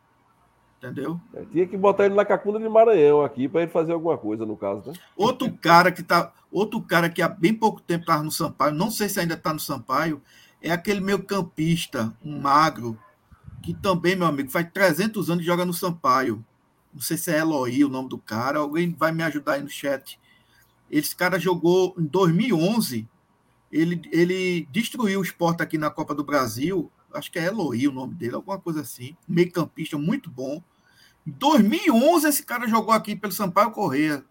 Entendeu? 0.82 1.20
É, 1.32 1.44
tinha 1.44 1.64
que 1.64 1.76
botar 1.76 2.06
ele 2.06 2.14
na 2.14 2.24
Cacunda 2.24 2.58
de 2.58 2.68
Maranhão 2.68 3.22
aqui 3.22 3.48
para 3.48 3.62
ele 3.62 3.70
fazer 3.70 3.92
alguma 3.92 4.18
coisa, 4.18 4.44
no 4.44 4.56
caso, 4.56 4.90
né? 4.90 4.96
Outro 5.16 5.52
cara 5.52 5.92
que 5.92 6.02
tá. 6.02 6.32
Outro 6.50 6.82
cara 6.82 7.08
que 7.08 7.22
há 7.22 7.28
bem 7.28 7.54
pouco 7.54 7.80
tempo 7.80 8.02
estava 8.02 8.22
no 8.22 8.32
Sampaio, 8.32 8.74
não 8.74 8.90
sei 8.90 9.08
se 9.08 9.20
ainda 9.20 9.34
está 9.34 9.52
no 9.54 9.60
Sampaio, 9.60 10.20
é 10.60 10.72
aquele 10.72 11.00
meio 11.00 11.22
campista, 11.22 12.12
um 12.22 12.40
magro, 12.40 12.98
que 13.62 13.72
também, 13.72 14.16
meu 14.16 14.26
amigo, 14.26 14.50
faz 14.50 14.68
300 14.70 15.30
anos 15.30 15.42
que 15.42 15.46
joga 15.46 15.64
no 15.64 15.72
Sampaio. 15.72 16.44
Não 16.92 17.00
sei 17.00 17.16
se 17.16 17.30
é 17.30 17.38
Eloy 17.38 17.84
o 17.84 17.88
nome 17.88 18.08
do 18.08 18.18
cara, 18.18 18.58
alguém 18.58 18.92
vai 18.92 19.12
me 19.12 19.22
ajudar 19.22 19.54
aí 19.54 19.62
no 19.62 19.68
chat. 19.68 20.20
Esse 20.90 21.16
cara 21.16 21.38
jogou 21.38 21.94
em 21.96 22.04
2011, 22.04 23.08
ele, 23.70 24.02
ele 24.12 24.68
destruiu 24.70 25.20
o 25.20 25.22
esporte 25.22 25.62
aqui 25.62 25.78
na 25.78 25.90
Copa 25.90 26.14
do 26.14 26.22
Brasil, 26.22 26.90
acho 27.14 27.32
que 27.32 27.38
é 27.38 27.46
Eloy 27.46 27.88
o 27.88 27.92
nome 27.92 28.14
dele, 28.14 28.34
alguma 28.34 28.58
coisa 28.58 28.82
assim. 28.82 29.16
Meio 29.26 29.50
campista 29.50 29.96
muito 29.96 30.28
bom. 30.28 30.62
Em 31.26 31.30
2011, 31.30 32.28
esse 32.28 32.42
cara 32.44 32.66
jogou 32.66 32.92
aqui 32.92 33.14
pelo 33.14 33.32
Sampaio 33.32 33.70
Correia. 33.70 34.24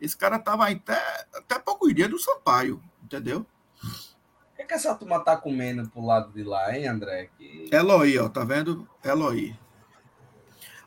Esse 0.00 0.16
cara 0.16 0.36
estava 0.36 0.68
até, 0.68 1.00
até 1.34 1.58
poucos 1.58 1.94
dias 1.94 2.10
do 2.10 2.18
Sampaio, 2.18 2.82
entendeu? 3.02 3.46
O 3.82 4.56
que, 4.56 4.64
que 4.64 4.74
essa 4.74 4.94
turma 4.94 5.20
tá 5.20 5.36
comendo 5.36 5.88
pro 5.88 6.04
lado 6.04 6.32
de 6.32 6.42
lá, 6.42 6.76
hein, 6.76 6.86
André? 6.86 7.30
Que... 7.38 7.68
Eloy, 7.72 8.18
ó, 8.18 8.28
tá 8.28 8.44
vendo? 8.44 8.86
Eloy. 9.02 9.56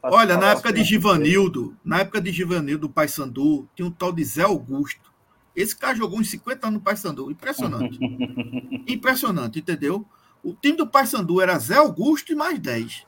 Olha, 0.01 0.37
na 0.37 0.51
época 0.51 0.71
de 0.71 0.83
Givanildo, 0.83 1.75
na 1.83 1.99
época 1.99 2.21
de 2.21 2.31
Givanildo 2.31 2.87
do 2.87 2.93
Paysandu, 2.93 3.67
tinha 3.75 3.87
um 3.87 3.91
tal 3.91 4.11
de 4.11 4.23
Zé 4.23 4.43
Augusto. 4.43 5.11
Esse 5.55 5.75
cara 5.75 5.95
jogou 5.95 6.19
uns 6.19 6.29
50 6.29 6.67
anos 6.67 6.79
no 6.79 6.83
Paysandu. 6.83 7.31
Impressionante. 7.31 7.97
Impressionante, 8.87 9.59
entendeu? 9.59 10.05
O 10.43 10.53
time 10.53 10.77
do 10.77 10.87
Paysandu 10.87 11.41
era 11.41 11.57
Zé 11.57 11.75
Augusto 11.75 12.31
e 12.31 12.35
mais 12.35 12.59
10. 12.59 13.05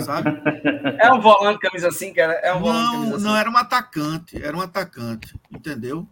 Sabe? 0.00 0.30
É 0.98 1.12
um 1.12 1.20
volante 1.20 1.58
camisa 1.58 1.88
assim, 1.88 2.12
cara? 2.12 2.34
É 2.34 2.54
um 2.54 2.60
não, 2.60 3.18
não, 3.18 3.36
era 3.36 3.50
um 3.50 3.56
atacante. 3.56 4.42
Era 4.42 4.56
um 4.56 4.60
atacante, 4.60 5.34
entendeu? 5.50 6.06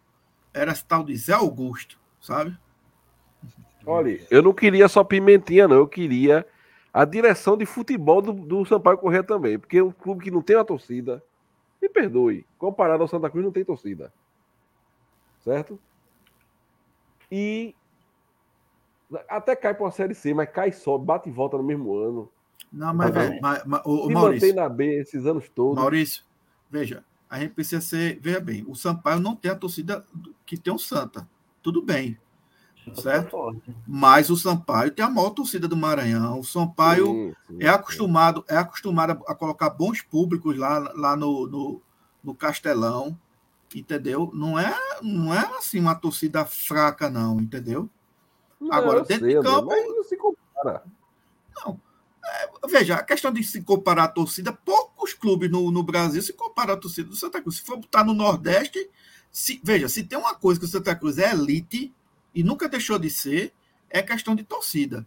Era 0.53 0.73
esse 0.73 0.85
tal 0.85 1.05
de 1.05 1.17
Zé 1.17 1.33
Augusto, 1.33 1.99
sabe? 2.21 2.57
Olha, 3.87 4.21
eu 4.31 4.43
não 4.43 4.53
queria 4.53 4.89
só 4.89 5.05
Pimentinha, 5.05 5.69
não. 5.69 5.77
Eu 5.77 5.89
queria 5.89 6.47
a 6.93 7.05
direção 7.05 7.57
de 7.57 7.65
futebol 7.65 8.21
do, 8.21 8.33
do 8.33 8.65
Sampaio 8.65 8.99
Corrêa 8.99 9.23
também. 9.23 9.59
Porque 9.59 9.79
é 9.79 9.83
um 9.83 9.93
clube 9.93 10.25
que 10.25 10.31
não 10.31 10.43
tem 10.43 10.57
uma 10.57 10.65
torcida, 10.65 11.23
me 11.81 11.89
perdoe, 11.89 12.45
comparado 12.59 13.03
ao 13.03 13.09
Santa 13.09 13.31
Cruz, 13.31 13.45
não 13.45 13.53
tem 13.53 13.65
torcida. 13.65 14.13
Certo? 15.41 15.79
E 17.31 17.75
até 19.29 19.57
cai 19.57 19.75
para 19.75 19.85
uma 19.85 19.91
Série 19.91 20.15
C, 20.15 20.35
mas 20.35 20.51
cai 20.51 20.73
só, 20.73 20.99
bate 20.99 21.29
e 21.29 21.33
volta 21.33 21.57
no 21.57 21.63
mesmo 21.63 21.97
ano. 21.97 22.31
Não, 22.73 22.95
mas, 22.95 23.13
tá 23.13 23.21
velho, 23.21 23.41
mas, 23.43 23.63
mas, 23.65 23.83
o, 23.85 24.07
o 24.07 24.13
Maurício. 24.13 24.49
mantém 24.49 24.53
na 24.53 24.69
B 24.69 25.01
esses 25.01 25.27
anos 25.27 25.49
todos. 25.49 25.77
Maurício, 25.77 26.23
veja, 26.71 27.05
a 27.29 27.39
gente 27.39 27.55
precisa 27.55 27.81
ser. 27.81 28.19
Veja 28.21 28.41
bem, 28.41 28.65
o 28.69 28.75
Sampaio 28.75 29.21
não 29.21 29.35
tem 29.35 29.51
a 29.51 29.57
torcida 29.57 30.05
que 30.47 30.57
tem 30.57 30.73
o 30.73 30.79
Santa. 30.79 31.29
Tudo 31.63 31.83
bem. 31.83 32.19
Certo? 32.95 33.61
Mas 33.87 34.31
o 34.31 34.37
Sampaio 34.37 34.91
tem 34.91 35.05
a 35.05 35.11
maior 35.11 35.31
torcida 35.31 35.69
do 35.69 35.77
Maranhão. 35.77 36.41
O 36.41 36.45
Sampaio 36.45 37.07
sim, 37.07 37.35
sim, 37.47 37.59
é 37.61 37.69
acostumado 37.69 38.45
é 38.49 38.57
acostumado 38.57 39.23
a 39.27 39.35
colocar 39.35 39.71
bons 39.71 40.01
públicos 40.01 40.57
lá, 40.57 40.79
lá 40.97 41.15
no, 41.15 41.47
no, 41.47 41.83
no 42.25 42.35
Castelão, 42.35 43.17
entendeu? 43.75 44.31
Não 44.35 44.59
é, 44.59 44.75
não 45.03 45.33
é 45.33 45.39
assim 45.59 45.79
uma 45.79 45.95
torcida 45.95 46.45
fraca, 46.45 47.11
não, 47.11 47.39
entendeu? 47.41 47.89
Não, 48.61 48.73
Agora, 48.73 49.05
dentro 49.05 49.27
sei, 49.27 49.37
de 49.37 49.43
campo. 49.43 49.67
Mas 49.67 49.87
não 49.87 50.05
se 50.05 50.17
compara. 50.17 50.83
Não. 51.57 51.81
É, 52.23 52.69
veja, 52.69 52.97
a 52.97 53.03
questão 53.03 53.33
de 53.33 53.43
se 53.43 53.63
comparar 53.63 54.05
a 54.05 54.09
torcida, 54.09 54.53
poucos 54.53 55.15
clubes 55.15 55.51
no, 55.51 55.71
no 55.71 55.83
Brasil 55.83 56.21
se 56.23 56.33
comparam 56.33 56.75
a 56.75 56.77
torcida 56.77 57.09
do 57.09 57.17
Santa 57.17 57.41
Cruz. 57.41 57.57
Se 57.57 57.63
for 57.63 57.77
botar 57.77 58.05
no 58.05 58.15
Nordeste, 58.15 58.89
se, 59.31 59.61
veja, 59.65 59.89
se 59.89 60.03
tem 60.03 60.19
uma 60.19 60.35
coisa 60.35 60.61
que 60.61 60.67
o 60.67 60.69
Santa 60.69 60.95
Cruz 60.95 61.19
é 61.19 61.31
elite, 61.31 61.93
e 62.35 62.43
nunca 62.43 62.69
deixou 62.69 62.99
de 62.99 63.11
ser, 63.11 63.53
é 63.89 64.03
questão 64.03 64.35
de 64.35 64.45
torcida. 64.45 65.07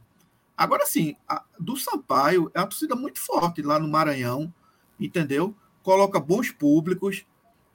Agora 0.58 0.86
sim, 0.86 1.16
a, 1.28 1.44
do 1.60 1.76
Sampaio 1.78 2.52
é 2.54 2.60
uma 2.60 2.68
torcida 2.68 2.96
muito 2.96 3.20
forte 3.20 3.62
lá 3.62 3.80
no 3.80 3.88
Maranhão, 3.88 4.54
entendeu? 5.00 5.56
Coloca 5.82 6.20
bons 6.20 6.52
públicos, 6.52 7.26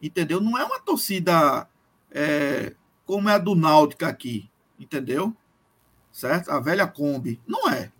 entendeu? 0.00 0.40
Não 0.40 0.56
é 0.56 0.64
uma 0.64 0.80
torcida 0.80 1.68
é, 2.10 2.74
como 3.04 3.28
é 3.28 3.34
a 3.34 3.38
do 3.38 3.54
Náutica 3.54 4.08
aqui, 4.08 4.48
entendeu? 4.78 5.34
Certo? 6.12 6.50
A 6.50 6.60
velha 6.60 6.86
Kombi. 6.86 7.40
Não 7.46 7.68
é. 7.68 7.92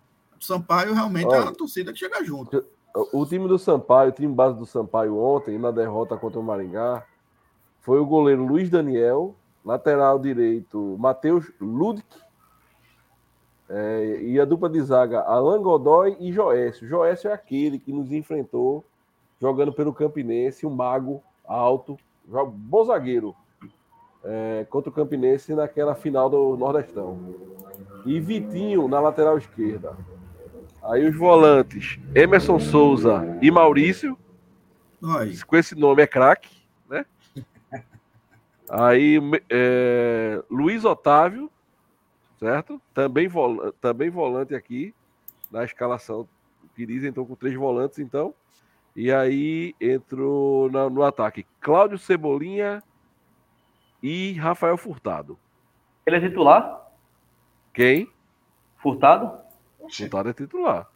Sampaio 0.45 0.93
realmente 0.93 1.27
Olha, 1.27 1.37
é 1.37 1.41
uma 1.41 1.53
torcida 1.53 1.91
que 1.91 1.99
chega 1.99 2.23
junto. 2.23 2.65
O 3.13 3.25
time 3.25 3.47
do 3.47 3.59
Sampaio, 3.59 4.09
o 4.09 4.13
time 4.13 4.33
base 4.33 4.57
do 4.57 4.65
Sampaio 4.65 5.17
ontem, 5.17 5.57
na 5.57 5.71
derrota 5.71 6.17
contra 6.17 6.39
o 6.39 6.43
Maringá, 6.43 7.05
foi 7.81 7.99
o 7.99 8.05
goleiro 8.05 8.45
Luiz 8.45 8.69
Daniel, 8.69 9.35
Lateral 9.63 10.17
direito, 10.19 10.95
Matheus 10.99 11.51
Ludwig. 11.59 12.05
É, 13.69 14.21
e 14.23 14.39
a 14.39 14.45
dupla 14.45 14.67
de 14.67 14.81
zaga, 14.81 15.21
Alan 15.21 15.61
Godoy 15.61 16.17
e 16.19 16.31
Joécio. 16.31 16.87
Joécio 16.87 17.29
é 17.29 17.33
aquele 17.33 17.77
que 17.77 17.93
nos 17.93 18.11
enfrentou 18.11 18.83
jogando 19.39 19.71
pelo 19.71 19.93
Campinense, 19.93 20.65
um 20.65 20.71
mago 20.71 21.21
alto, 21.45 21.97
bom 22.25 22.83
zagueiro, 22.83 23.35
é, 24.23 24.65
contra 24.69 24.89
o 24.89 24.93
Campinense 24.93 25.53
naquela 25.53 25.95
final 25.95 26.29
do 26.29 26.57
Nordestão. 26.57 27.17
E 28.05 28.19
Vitinho 28.19 28.87
na 28.87 28.99
lateral 28.99 29.37
esquerda. 29.37 29.95
Aí 30.89 31.07
os 31.07 31.15
volantes, 31.15 31.99
Emerson 32.15 32.59
Souza 32.59 33.37
e 33.43 33.51
Maurício. 33.51 34.17
Oi. 34.99 35.37
Com 35.45 35.55
esse 35.55 35.75
nome 35.75 36.01
é 36.01 36.07
craque. 36.07 36.49
Aí, 38.67 39.19
é, 39.49 40.43
Luiz 40.49 40.85
Otávio, 40.85 41.49
certo? 42.39 42.81
Também, 42.91 43.27
vol 43.27 43.71
também 43.73 44.09
volante 44.09 44.55
aqui 44.55 44.93
na 45.51 45.63
escalação. 45.63 46.27
Pires 46.73 47.03
entrou 47.03 47.25
com 47.25 47.35
três 47.35 47.55
volantes, 47.55 47.99
então. 47.99 48.33
E 48.95 49.11
aí 49.11 49.75
entrou 49.79 50.71
no, 50.71 50.89
no 50.89 51.03
ataque 51.03 51.45
Cláudio 51.61 51.99
Cebolinha 51.99 52.81
e 54.01 54.33
Rafael 54.33 54.75
Furtado. 54.75 55.37
Ele 56.03 56.15
é 56.15 56.19
titular? 56.19 56.91
Quem? 57.73 58.11
Furtado? 58.77 59.48
Furtado 59.97 60.29
é 60.29 60.33
titular. 60.33 60.87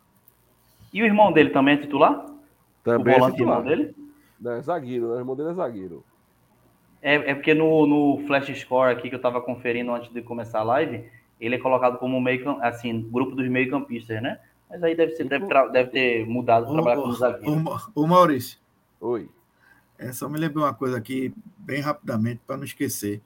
E 0.93 1.01
o 1.01 1.05
irmão 1.05 1.31
dele 1.31 1.49
também 1.49 1.75
é 1.75 1.77
titular? 1.77 2.25
Também 2.83 3.15
o 3.15 3.19
volante 3.19 3.35
é 3.35 3.37
titular. 3.37 3.59
irmão 3.59 3.75
dele? 3.75 3.95
é 4.45 4.61
zagueiro, 4.61 5.09
né? 5.09 5.15
O 5.15 5.19
irmão 5.19 5.35
dele 5.35 5.49
é 5.49 5.53
zagueiro. 5.53 6.03
É, 7.01 7.15
é 7.31 7.35
porque 7.35 7.53
no, 7.53 7.85
no 7.85 8.25
Flash 8.27 8.47
Score 8.59 8.91
aqui 8.91 9.09
que 9.09 9.15
eu 9.15 9.17
estava 9.17 9.41
conferindo 9.41 9.93
antes 9.93 10.11
de 10.11 10.21
começar 10.21 10.59
a 10.59 10.63
live, 10.63 11.09
ele 11.39 11.55
é 11.55 11.59
colocado 11.59 11.97
como 11.97 12.19
meio 12.21 12.57
assim, 12.61 13.01
grupo 13.11 13.35
dos 13.35 13.47
meio-campistas, 13.49 14.21
né? 14.21 14.39
Mas 14.69 14.81
aí 14.83 14.95
deve, 14.95 15.11
ser, 15.11 15.25
deve, 15.25 15.45
deve 15.71 15.89
ter 15.89 16.25
mudado 16.25 16.65
para 16.65 16.73
trabalhar 16.73 17.01
com 17.01 17.09
os 17.09 17.19
zagueiros. 17.19 17.91
O, 17.93 18.07
Maurício. 18.07 18.57
Oi. 19.01 19.29
É, 19.99 20.11
só 20.11 20.27
me 20.27 20.39
lembrei 20.39 20.63
uma 20.63 20.73
coisa 20.73 20.97
aqui, 20.97 21.33
bem 21.57 21.81
rapidamente, 21.81 22.41
para 22.47 22.57
não 22.57 22.63
esquecer. 22.63 23.21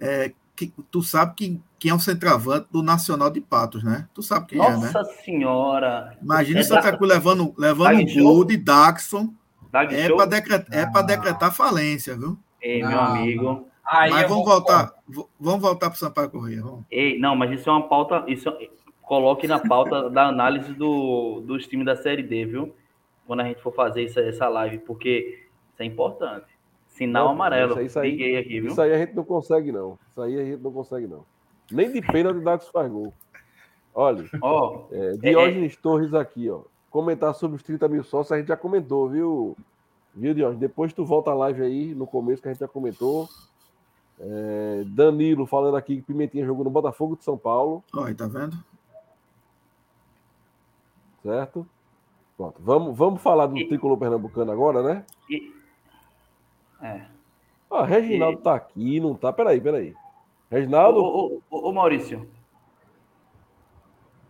É, 0.00 0.32
que, 0.54 0.72
tu 0.90 1.02
sabe 1.02 1.34
quem, 1.34 1.62
quem 1.78 1.90
é 1.90 1.94
o 1.94 1.98
centroavante 1.98 2.66
do 2.70 2.82
Nacional 2.82 3.30
de 3.30 3.40
Patos, 3.40 3.82
né? 3.82 4.08
Tu 4.14 4.22
sabe 4.22 4.46
quem 4.48 4.58
Nossa 4.58 4.72
é, 4.72 4.76
né? 4.76 4.92
Nossa 4.92 5.04
Senhora! 5.22 6.18
Imagina 6.22 6.60
é 6.60 6.62
o 6.62 6.64
Santa 6.64 6.96
Cruz 6.96 7.10
levando, 7.10 7.54
levando 7.56 8.00
um 8.00 8.22
gol 8.22 8.44
de 8.44 8.56
Daxon. 8.56 9.32
é 9.90 10.08
para 10.08 10.26
decretar, 10.26 10.78
é 10.78 10.90
ah. 10.94 11.02
decretar 11.02 11.52
falência, 11.52 12.16
viu? 12.16 12.38
Ei, 12.60 12.80
não, 12.80 12.88
meu 12.88 13.00
amigo. 13.00 13.68
Aí 13.84 14.10
mas 14.10 14.28
vamos 14.28 14.44
voltar, 14.44 14.92
vamos 15.38 15.60
voltar 15.60 15.90
para 15.90 15.96
o 15.96 15.98
Sampaio 15.98 16.30
Corrêa. 16.30 16.62
Vamos. 16.62 16.84
Ei, 16.90 17.18
não, 17.18 17.34
mas 17.34 17.50
isso 17.50 17.68
é 17.68 17.72
uma 17.72 17.88
pauta. 17.88 18.24
Isso, 18.28 18.48
é, 18.48 18.70
coloque 19.02 19.48
na 19.48 19.58
pauta 19.58 20.08
da 20.10 20.28
análise 20.28 20.72
do, 20.72 21.42
dos 21.44 21.66
times 21.66 21.84
da 21.84 21.96
Série 21.96 22.22
D, 22.22 22.46
viu? 22.46 22.74
Quando 23.26 23.40
a 23.40 23.44
gente 23.44 23.60
for 23.60 23.74
fazer 23.74 24.04
essa, 24.04 24.20
essa 24.20 24.48
live, 24.48 24.78
porque 24.78 25.46
isso 25.72 25.82
é 25.82 25.84
importante. 25.84 26.46
Sinal 26.92 27.26
não, 27.26 27.32
amarelo. 27.32 27.80
Isso 27.80 27.98
aí, 27.98 28.10
Liguei 28.10 28.36
aqui, 28.38 28.60
viu? 28.60 28.70
Isso 28.70 28.80
aí 28.80 28.92
a 28.92 28.98
gente 28.98 29.14
não 29.14 29.24
consegue, 29.24 29.72
não. 29.72 29.98
Isso 30.08 30.20
aí 30.22 30.38
a 30.38 30.44
gente 30.44 30.62
não 30.62 30.72
consegue, 30.72 31.06
não. 31.06 31.24
Nem 31.70 31.92
de 31.92 32.00
pena 32.00 32.32
de 32.32 32.40
Dax 32.40 32.68
faz 32.68 32.90
gol. 32.90 33.12
Olha, 33.94 34.24
oh, 34.42 34.86
é, 34.90 35.12
Diógenes 35.12 35.72
é, 35.72 35.76
é... 35.76 35.82
Torres 35.82 36.14
aqui, 36.14 36.48
ó. 36.48 36.62
Comentar 36.90 37.34
sobre 37.34 37.56
os 37.56 37.62
30 37.62 37.88
mil 37.88 38.04
sócios, 38.04 38.32
a 38.32 38.38
gente 38.38 38.48
já 38.48 38.56
comentou, 38.56 39.08
viu, 39.08 39.56
Viu, 40.14 40.34
Dion? 40.34 40.54
Depois 40.54 40.92
tu 40.92 41.04
volta 41.04 41.30
a 41.30 41.34
live 41.34 41.62
aí, 41.62 41.94
no 41.94 42.06
começo 42.06 42.42
que 42.42 42.48
a 42.48 42.52
gente 42.52 42.60
já 42.60 42.68
comentou. 42.68 43.28
É, 44.20 44.84
Danilo 44.86 45.46
falando 45.46 45.76
aqui 45.76 45.96
que 45.96 46.02
Pimentinha 46.02 46.44
jogou 46.44 46.64
no 46.64 46.70
Botafogo 46.70 47.16
de 47.16 47.24
São 47.24 47.38
Paulo. 47.38 47.82
Oi, 47.94 48.14
tá 48.14 48.26
vendo? 48.26 48.56
Certo? 51.22 51.66
Pronto. 52.36 52.60
Vamos, 52.60 52.96
vamos 52.96 53.22
falar 53.22 53.46
do 53.46 53.56
e... 53.56 53.66
tricolor 53.66 53.96
pernambucano 53.96 54.52
agora, 54.52 54.82
né? 54.82 55.04
E... 55.30 55.61
É. 56.82 57.00
Ah, 57.70 57.84
Reginaldo 57.84 58.40
e... 58.40 58.42
tá 58.42 58.54
aqui, 58.54 59.00
não 59.00 59.14
tá? 59.14 59.32
Peraí, 59.32 59.60
peraí. 59.60 59.94
Reginaldo? 60.50 60.98
Ô, 61.00 61.26
ô, 61.26 61.42
ô, 61.50 61.68
ô 61.68 61.72
Maurício. 61.72 62.28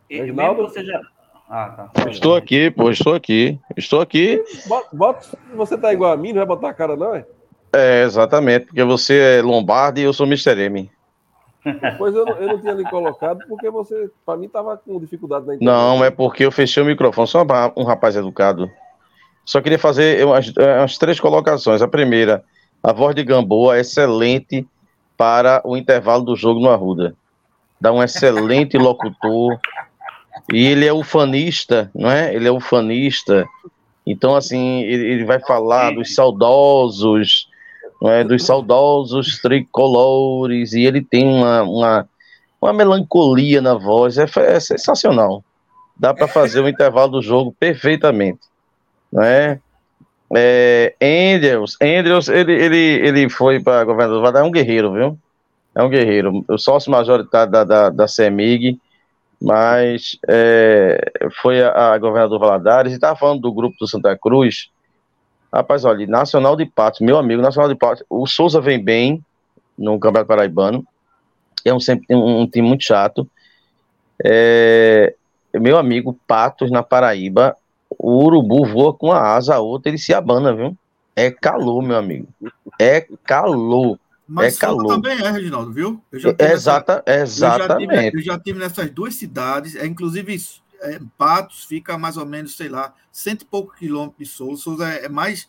Reginaldo? 0.09 0.63
Você 0.63 0.85
já... 0.85 1.01
Ah, 1.49 1.89
tá. 1.95 2.11
Estou 2.11 2.37
aqui, 2.37 2.71
pô, 2.71 2.91
estou 2.91 3.15
aqui. 3.15 3.59
Estou 3.77 4.01
aqui. 4.01 4.43
Bota, 4.67 4.89
bota, 4.93 5.39
você 5.55 5.77
tá 5.77 5.93
igual 5.93 6.13
a 6.13 6.17
mim, 6.17 6.29
não 6.29 6.39
vai 6.39 6.47
botar 6.47 6.69
a 6.71 6.75
cara, 6.75 6.97
não, 6.97 7.15
é? 7.15 7.27
É, 7.75 8.03
exatamente, 8.03 8.67
porque 8.67 8.85
você 8.85 9.39
é 9.39 9.43
Lombardi 9.43 10.03
e 10.03 10.05
eu 10.05 10.13
sou 10.13 10.27
Mr. 10.27 10.59
M. 10.61 10.91
Pois 11.97 12.15
eu, 12.15 12.27
eu 12.27 12.49
não 12.49 12.61
tinha 12.61 12.73
lhe 12.73 12.85
colocado 12.85 13.39
porque 13.49 13.71
você, 13.71 14.11
para 14.27 14.37
mim, 14.37 14.49
tava 14.49 14.77
com 14.77 14.99
dificuldade 14.99 15.47
na 15.47 15.55
internet. 15.55 15.75
Não, 15.75 16.05
é 16.05 16.11
porque 16.11 16.45
eu 16.45 16.51
fechei 16.51 16.83
o 16.83 16.87
microfone. 16.87 17.29
Sou 17.29 17.47
um 17.77 17.85
rapaz 17.85 18.17
educado. 18.17 18.71
Só 19.45 19.61
queria 19.61 19.79
fazer 19.79 20.25
umas, 20.25 20.53
umas 20.57 20.99
três 20.99 21.19
colocações. 21.19 21.83
A 21.83 21.89
primeira, 21.89 22.45
a 22.83 22.93
voz 22.93 23.15
de 23.15 23.25
Gamboa 23.25 23.77
é 23.77 23.81
excelente 23.81 24.67
para 25.17 25.61
o 25.65 25.77
intervalo 25.77 26.25
do 26.25 26.37
jogo 26.37 26.61
no 26.61 26.71
Arruda. 26.71 27.15
Dá 27.81 27.93
um 27.93 28.03
excelente 28.03 28.79
locutor. 28.79 29.59
E 30.53 30.67
ele 30.67 30.87
é 30.87 30.93
ufanista, 30.93 31.91
não 31.95 32.11
é? 32.11 32.35
Ele 32.35 32.49
é 32.49 32.51
ufanista. 32.51 33.47
Então, 34.07 34.35
assim, 34.35 34.83
ele, 34.83 35.05
ele 35.13 35.25
vai 35.25 35.39
falar 35.41 35.93
dos 35.95 36.15
saudosos, 36.15 37.49
é? 38.05 38.25
dos 38.25 38.45
saudosos 38.45 39.41
tricolores, 39.41 40.73
e 40.73 40.85
ele 40.85 41.03
tem 41.03 41.29
uma, 41.29 41.63
uma, 41.63 42.09
uma 42.61 42.73
melancolia 42.73 43.61
na 43.61 43.75
voz, 43.75 44.19
é, 44.19 44.27
é 44.39 44.61
sensacional. 44.61 45.45
Dá 45.97 46.13
para 46.13 46.27
fazer 46.27 46.61
o 46.61 46.69
intervalo 46.69 47.13
do 47.13 47.23
jogo 47.23 47.55
perfeitamente. 47.59 48.41
Não 49.13 49.23
é? 49.23 49.61
Andrews, 51.01 51.77
Andrews 51.81 52.29
ele, 52.29 52.53
ele, 52.53 52.77
ele 52.77 53.29
foi 53.29 53.61
para 53.61 53.85
governador 53.85 54.21
Valadares, 54.21 54.47
é 54.47 54.49
um 54.49 54.53
guerreiro, 54.53 54.93
viu? 54.93 55.19
É 55.75 55.83
um 55.83 55.91
guerreiro. 55.91 56.45
O 56.49 56.57
sócio 56.57 56.91
majoritário 56.91 57.53
da, 57.53 57.65
da, 57.65 57.91
da 57.91 58.09
CEMIG, 58.09 58.81
mas 59.41 60.19
é, 60.27 61.13
foi 61.43 61.63
a, 61.63 61.93
a 61.93 61.99
governador 61.99 62.39
Valadares, 62.39 62.93
e 62.93 62.95
estava 62.95 63.19
falando 63.19 63.43
do 63.43 63.53
grupo 63.53 63.77
do 63.79 63.87
Santa 63.87 64.17
Cruz. 64.17 64.71
Rapaz, 65.53 65.85
olha, 65.85 66.07
Nacional 66.07 66.57
de 66.57 66.65
Patos, 66.65 67.01
meu 67.01 67.19
amigo, 67.19 67.43
Nacional 67.43 67.69
de 67.69 67.75
Patos, 67.75 68.03
o 68.09 68.27
Souza 68.27 68.59
vem 68.59 68.83
bem 68.83 69.23
no 69.77 69.99
Campeonato 69.99 70.29
Paraibano, 70.29 70.87
é 71.63 71.75
um, 71.75 71.81
sempre, 71.81 72.07
um, 72.15 72.41
um 72.41 72.47
time 72.47 72.67
muito 72.67 72.85
chato. 72.85 73.29
É, 74.25 75.15
meu 75.55 75.77
amigo, 75.77 76.19
Patos 76.27 76.71
na 76.71 76.83
Paraíba, 76.83 77.55
o 77.99 78.25
urubu 78.25 78.67
voa 78.67 78.95
com 78.95 79.13
a 79.13 79.35
asa, 79.35 79.55
a 79.55 79.61
outra 79.61 79.91
ele 79.91 79.99
se 79.99 80.13
abana, 80.13 80.55
viu? 80.55 80.77
É 81.15 81.31
calor, 81.31 81.83
meu 81.83 81.97
amigo. 81.97 82.29
É 82.79 83.07
calor. 83.25 83.99
Mas 84.27 84.57
é 84.57 84.61
calor. 84.61 84.87
também 84.87 85.19
é, 85.19 85.31
Reginaldo, 85.31 85.73
viu? 85.73 86.03
Eu 86.11 86.19
já 86.19 86.35
Exata, 86.39 87.03
nessa, 87.07 87.23
exatamente. 87.23 87.93
Eu 87.93 87.97
já, 87.97 88.05
tive, 88.05 88.19
eu 88.19 88.23
já, 88.23 88.39
tive, 88.39 88.59
nessas 88.59 88.91
duas 88.91 89.15
cidades, 89.15 89.77
é, 89.77 89.87
inclusive 89.87 90.41
é, 90.81 91.01
Patos 91.19 91.65
fica 91.65 91.99
mais 91.99 92.17
ou 92.17 92.25
menos, 92.25 92.57
sei 92.57 92.69
lá, 92.69 92.95
cento 93.11 93.43
e 93.43 93.45
pouco 93.45 93.75
quilômetros 93.77 94.19
de 94.19 94.35
Souza. 94.35 94.63
Souza 94.63 94.89
é, 94.89 95.05
é 95.05 95.09
mais, 95.09 95.49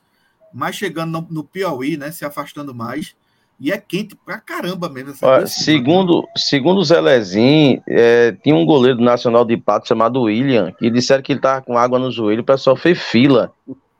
mais 0.53 0.75
chegando 0.75 1.11
no, 1.11 1.27
no 1.29 1.43
Piauí, 1.43 1.97
né? 1.97 2.11
Se 2.11 2.25
afastando 2.25 2.73
mais. 2.73 3.15
E 3.63 3.71
é 3.71 3.77
quente 3.77 4.13
pra 4.13 4.41
caramba 4.41 4.89
mesmo. 4.89 5.13
Olha, 5.21 5.47
segundo, 5.47 6.27
segundo 6.35 6.79
o 6.79 6.83
Zelezinho, 6.83 7.81
é, 7.87 8.33
tinha 8.43 8.53
um 8.53 8.65
goleiro 8.65 8.99
nacional 8.99 9.45
de 9.45 9.55
pato 9.55 9.87
chamado 9.87 10.23
William, 10.23 10.73
que 10.77 10.91
disseram 10.91 11.23
que 11.23 11.31
ele 11.31 11.39
tava 11.39 11.61
com 11.61 11.77
água 11.77 11.97
no 11.97 12.11
joelho, 12.11 12.41
o 12.41 12.45
pessoal 12.45 12.75
fez 12.75 13.01
fila 13.01 13.53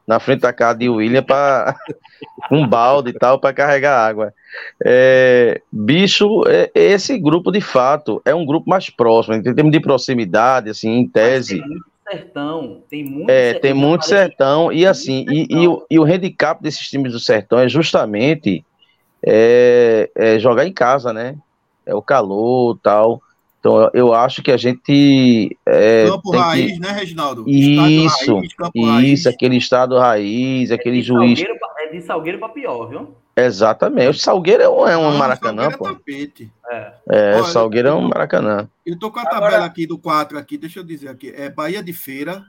na 0.06 0.20
frente 0.20 0.42
da 0.42 0.52
casa 0.52 0.80
de 0.80 0.90
William 0.90 1.24
para 1.24 1.78
um 2.52 2.68
balde 2.68 3.12
e 3.12 3.14
tal 3.14 3.40
para 3.40 3.54
carregar 3.54 4.06
água. 4.06 4.34
É, 4.84 5.62
bicho, 5.72 6.44
é, 6.46 6.70
esse 6.76 7.18
grupo 7.18 7.50
de 7.50 7.62
fato 7.62 8.22
é 8.26 8.36
um 8.36 8.46
grupo 8.46 8.70
mais 8.70 8.90
próximo, 8.90 9.36
em 9.36 9.42
termos 9.42 9.72
de 9.72 9.80
proximidade, 9.80 10.70
assim, 10.70 10.90
em 10.90 11.08
tese. 11.08 11.60
tem 11.60 11.68
muito 11.70 11.86
sertão, 12.06 12.84
tem 12.90 13.04
muito 13.06 13.30
é, 13.32 13.52
sertão, 13.52 13.62
tem 13.62 13.74
muito 13.74 14.06
sertão 14.06 14.74
e 14.74 14.86
assim, 14.86 15.26
e, 15.30 15.48
e, 15.50 15.68
o, 15.70 15.86
e 15.90 15.98
o 15.98 16.04
handicap 16.04 16.62
desses 16.62 16.86
times 16.90 17.14
do 17.14 17.20
sertão 17.20 17.60
é 17.60 17.70
justamente 17.70 18.62
é, 19.26 20.12
é 20.16 20.40
jogar 20.40 20.66
em 20.66 20.74
casa, 20.74 21.14
né? 21.14 21.36
É 21.86 21.96
o 21.96 22.02
calor 22.02 22.78
tal. 22.82 23.22
Então, 23.60 23.90
eu 23.94 24.14
acho 24.14 24.44
que 24.44 24.52
a 24.52 24.58
gente. 24.58 25.58
É, 25.66 26.06
campo 26.06 26.32
raiz, 26.32 26.74
que... 26.74 26.80
né, 26.80 26.92
Reginaldo? 26.92 27.46
Isso, 27.48 27.82
raiz, 27.82 28.22
isso, 28.22 28.86
raiz. 28.86 29.26
aquele 29.26 29.56
estado 29.56 29.98
raiz, 29.98 30.70
é 30.70 30.74
aquele 30.74 31.02
juiz. 31.02 31.40
Salgueiro, 31.40 31.60
é 31.80 31.88
de 31.88 32.02
Salgueiro 32.02 32.40
para 32.40 32.50
pior, 32.50 32.88
viu? 32.88 33.16
Exatamente. 33.36 34.10
O 34.10 34.14
Salgueiro 34.14 34.64
é 34.64 34.70
um, 34.70 34.88
é 34.88 34.98
um 34.98 35.18
Maracanã, 35.18 35.72
pô. 35.72 35.88
É, 35.88 36.94
é 37.10 37.34
Olha, 37.36 37.42
o 37.42 37.46
Salgueiro 37.46 37.88
é 37.88 37.94
um 37.94 38.02
Maracanã. 38.02 38.70
Eu 38.86 39.00
tô 39.00 39.10
com 39.10 39.20
a 39.20 39.24
tabela 39.24 39.48
Agora... 39.48 39.66
aqui 39.66 39.88
do 39.88 39.98
4 39.98 40.38
aqui, 40.38 40.58
deixa 40.58 40.80
eu 40.80 40.84
dizer 40.84 41.08
aqui. 41.08 41.34
É 41.36 41.50
Bahia 41.50 41.82
de 41.82 41.94
Feira, 41.94 42.44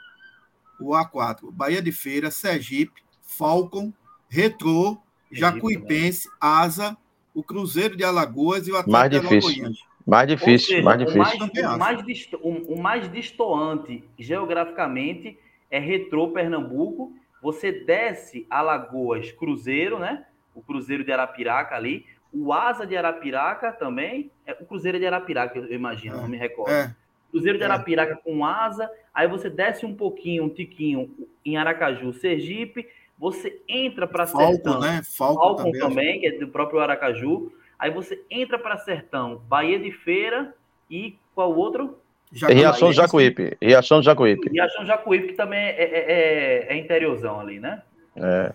o 0.80 0.90
A4. 0.90 1.50
Bahia 1.52 1.80
de 1.80 1.92
Feira, 1.92 2.28
Sergipe, 2.28 3.02
Falcon, 3.22 3.92
Retrô, 4.28 4.98
Jacuipense, 5.34 6.28
Asa, 6.40 6.96
o 7.34 7.42
Cruzeiro 7.42 7.96
de 7.96 8.04
Alagoas 8.04 8.68
e 8.68 8.72
o 8.72 8.76
Atlético 8.76 9.24
Mais 9.24 9.44
difícil. 9.44 9.72
Mais 10.06 10.28
difícil, 10.28 10.76
seja, 10.76 10.82
mais 10.82 10.98
difícil. 10.98 11.20
O 11.22 11.28
mais, 11.28 11.74
o, 11.74 11.78
mais 11.78 12.28
o, 12.32 12.74
o 12.74 12.82
mais 12.82 13.12
distoante 13.12 14.04
geograficamente 14.18 15.38
é 15.70 15.78
Retrô, 15.78 16.28
Pernambuco. 16.28 17.12
Você 17.42 17.72
desce 17.72 18.46
Alagoas, 18.48 19.32
Cruzeiro, 19.32 19.98
né? 19.98 20.24
O 20.54 20.62
Cruzeiro 20.62 21.04
de 21.04 21.10
Arapiraca 21.10 21.74
ali. 21.74 22.06
O 22.32 22.52
Asa 22.52 22.86
de 22.86 22.96
Arapiraca 22.96 23.72
também. 23.72 24.30
É 24.46 24.52
o 24.60 24.66
Cruzeiro 24.66 24.98
de 24.98 25.06
Arapiraca, 25.06 25.58
eu 25.58 25.72
imagino, 25.72 26.16
é, 26.16 26.20
não 26.20 26.28
me 26.28 26.36
recordo. 26.36 26.70
É, 26.70 26.94
Cruzeiro 27.30 27.58
de 27.58 27.64
é. 27.64 27.66
Arapiraca 27.66 28.16
com 28.16 28.44
Asa. 28.44 28.90
Aí 29.12 29.26
você 29.26 29.48
desce 29.48 29.86
um 29.86 29.94
pouquinho, 29.94 30.44
um 30.44 30.48
tiquinho 30.48 31.14
em 31.44 31.56
Aracaju, 31.56 32.12
Sergipe 32.12 32.86
você 33.18 33.60
entra 33.68 34.06
para 34.06 34.26
Sertão. 34.26 34.80
Né? 34.80 35.02
Falcon, 35.04 35.40
Falcon 35.40 35.64
também, 35.64 35.80
também 35.80 36.20
que 36.20 36.26
é 36.26 36.38
do 36.38 36.48
próprio 36.48 36.80
Aracaju. 36.80 37.52
Aí 37.78 37.90
você 37.90 38.22
entra 38.30 38.58
para 38.58 38.78
Sertão, 38.78 39.42
Bahia 39.48 39.78
de 39.78 39.92
Feira 39.92 40.54
e 40.90 41.16
qual 41.34 41.54
outro? 41.54 41.98
Jacuípe. 42.32 42.60
Riachão 42.60 42.88
do 42.88 42.94
Jacuípe. 42.94 43.56
Riachão 43.62 43.98
do 43.98 44.04
Jacuípe. 44.04 44.50
Riachão 44.50 44.82
do 44.82 44.86
Jacuípe, 44.86 45.28
que 45.28 45.34
também 45.34 45.60
é, 45.60 45.82
é, 45.82 46.12
é, 46.12 46.72
é 46.72 46.76
interiorzão 46.76 47.38
ali, 47.38 47.60
né? 47.60 47.82
É. 48.16 48.52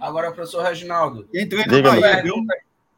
Agora, 0.00 0.30
professor 0.32 0.62
Reginaldo. 0.62 1.28
Entrei 1.34 1.64
na 1.66 1.82
Bahia, 1.82 2.22
viu? 2.22 2.36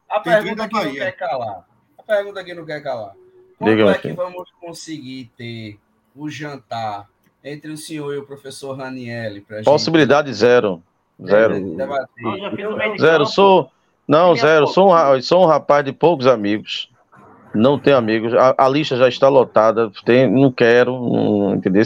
A 0.08 0.20
pergunta 0.20 0.68
que 0.68 0.74
não 0.74 0.92
quer 0.92 1.12
calar. 1.12 1.66
A 1.98 2.02
pergunta 2.02 2.44
que 2.44 2.54
não 2.54 2.66
quer 2.66 2.82
calar. 2.82 3.14
Quando 3.58 3.88
é 3.88 3.98
que 3.98 4.12
vamos 4.12 4.50
conseguir 4.60 5.30
ter 5.36 5.78
o 6.14 6.28
jantar 6.28 7.08
entre 7.46 7.70
o 7.70 7.76
senhor 7.76 8.12
e 8.12 8.18
o 8.18 8.26
professor 8.26 8.76
Ranielli? 8.76 9.44
Possibilidade 9.64 10.28
gente... 10.28 10.38
zero. 10.38 10.82
Zero. 11.24 11.54
Zero. 13.00 13.26
Sou. 13.26 13.70
Não, 14.06 14.34
zero. 14.34 14.66
Sou 14.66 14.92
um, 14.92 15.22
sou 15.22 15.44
um 15.44 15.46
rapaz 15.46 15.84
de 15.84 15.92
poucos 15.92 16.26
amigos. 16.26 16.90
Não 17.54 17.78
tenho 17.78 17.96
amigos. 17.96 18.34
A, 18.34 18.54
a 18.58 18.68
lista 18.68 18.96
já 18.96 19.08
está 19.08 19.28
lotada. 19.28 19.90
Tem, 20.04 20.30
não 20.30 20.50
quero. 20.50 20.92
Não, 20.92 21.54
entendeu? 21.54 21.82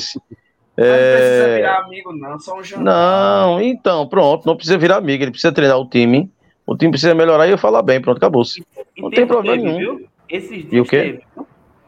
É... 0.76 0.82
Não 0.82 1.16
precisa 1.16 1.56
virar 1.56 1.78
amigo, 1.84 2.12
não. 2.12 2.40
Só 2.40 2.58
um 2.58 2.64
jantar. 2.64 2.82
Não, 2.82 3.60
então, 3.60 4.08
pronto. 4.08 4.46
Não 4.46 4.56
precisa 4.56 4.78
virar 4.78 4.96
amigo. 4.96 5.22
Ele 5.22 5.30
precisa 5.30 5.52
treinar 5.52 5.78
o 5.78 5.86
time. 5.86 6.30
O 6.66 6.76
time 6.76 6.90
precisa 6.90 7.14
melhorar 7.14 7.46
e 7.46 7.50
eu 7.50 7.58
falar 7.58 7.82
bem. 7.82 8.00
Pronto, 8.00 8.16
acabou-se. 8.16 8.64
Não 8.98 9.10
tem 9.10 9.26
problema 9.26 9.62
teve, 9.62 9.72
nenhum. 9.72 9.96
Viu? 9.96 10.08
Esses 10.28 10.48
dias 10.48 10.72
e 10.72 10.80
o 10.80 10.84
quê? 10.84 11.02
Teve, 11.02 11.24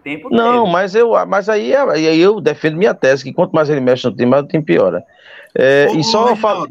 tempo 0.03 0.29
Não, 0.31 0.61
teve. 0.63 0.73
mas 0.73 0.95
eu, 0.95 1.13
mas 1.27 1.49
aí, 1.49 1.75
aí 1.75 2.21
eu 2.21 2.41
defendo 2.41 2.77
minha 2.77 2.95
tese, 2.95 3.25
que 3.25 3.33
quanto 3.33 3.53
mais 3.53 3.71
ele 3.71 3.81
mexe 3.81 4.07
no 4.07 4.15
time, 4.15 4.31
mais 4.31 4.45
o 4.45 4.49
time 4.49 4.65
piora. 4.65 5.05
É, 5.55 5.87
Ô, 5.91 5.99
e 5.99 6.05
só 6.05 6.35
falo. 6.37 6.67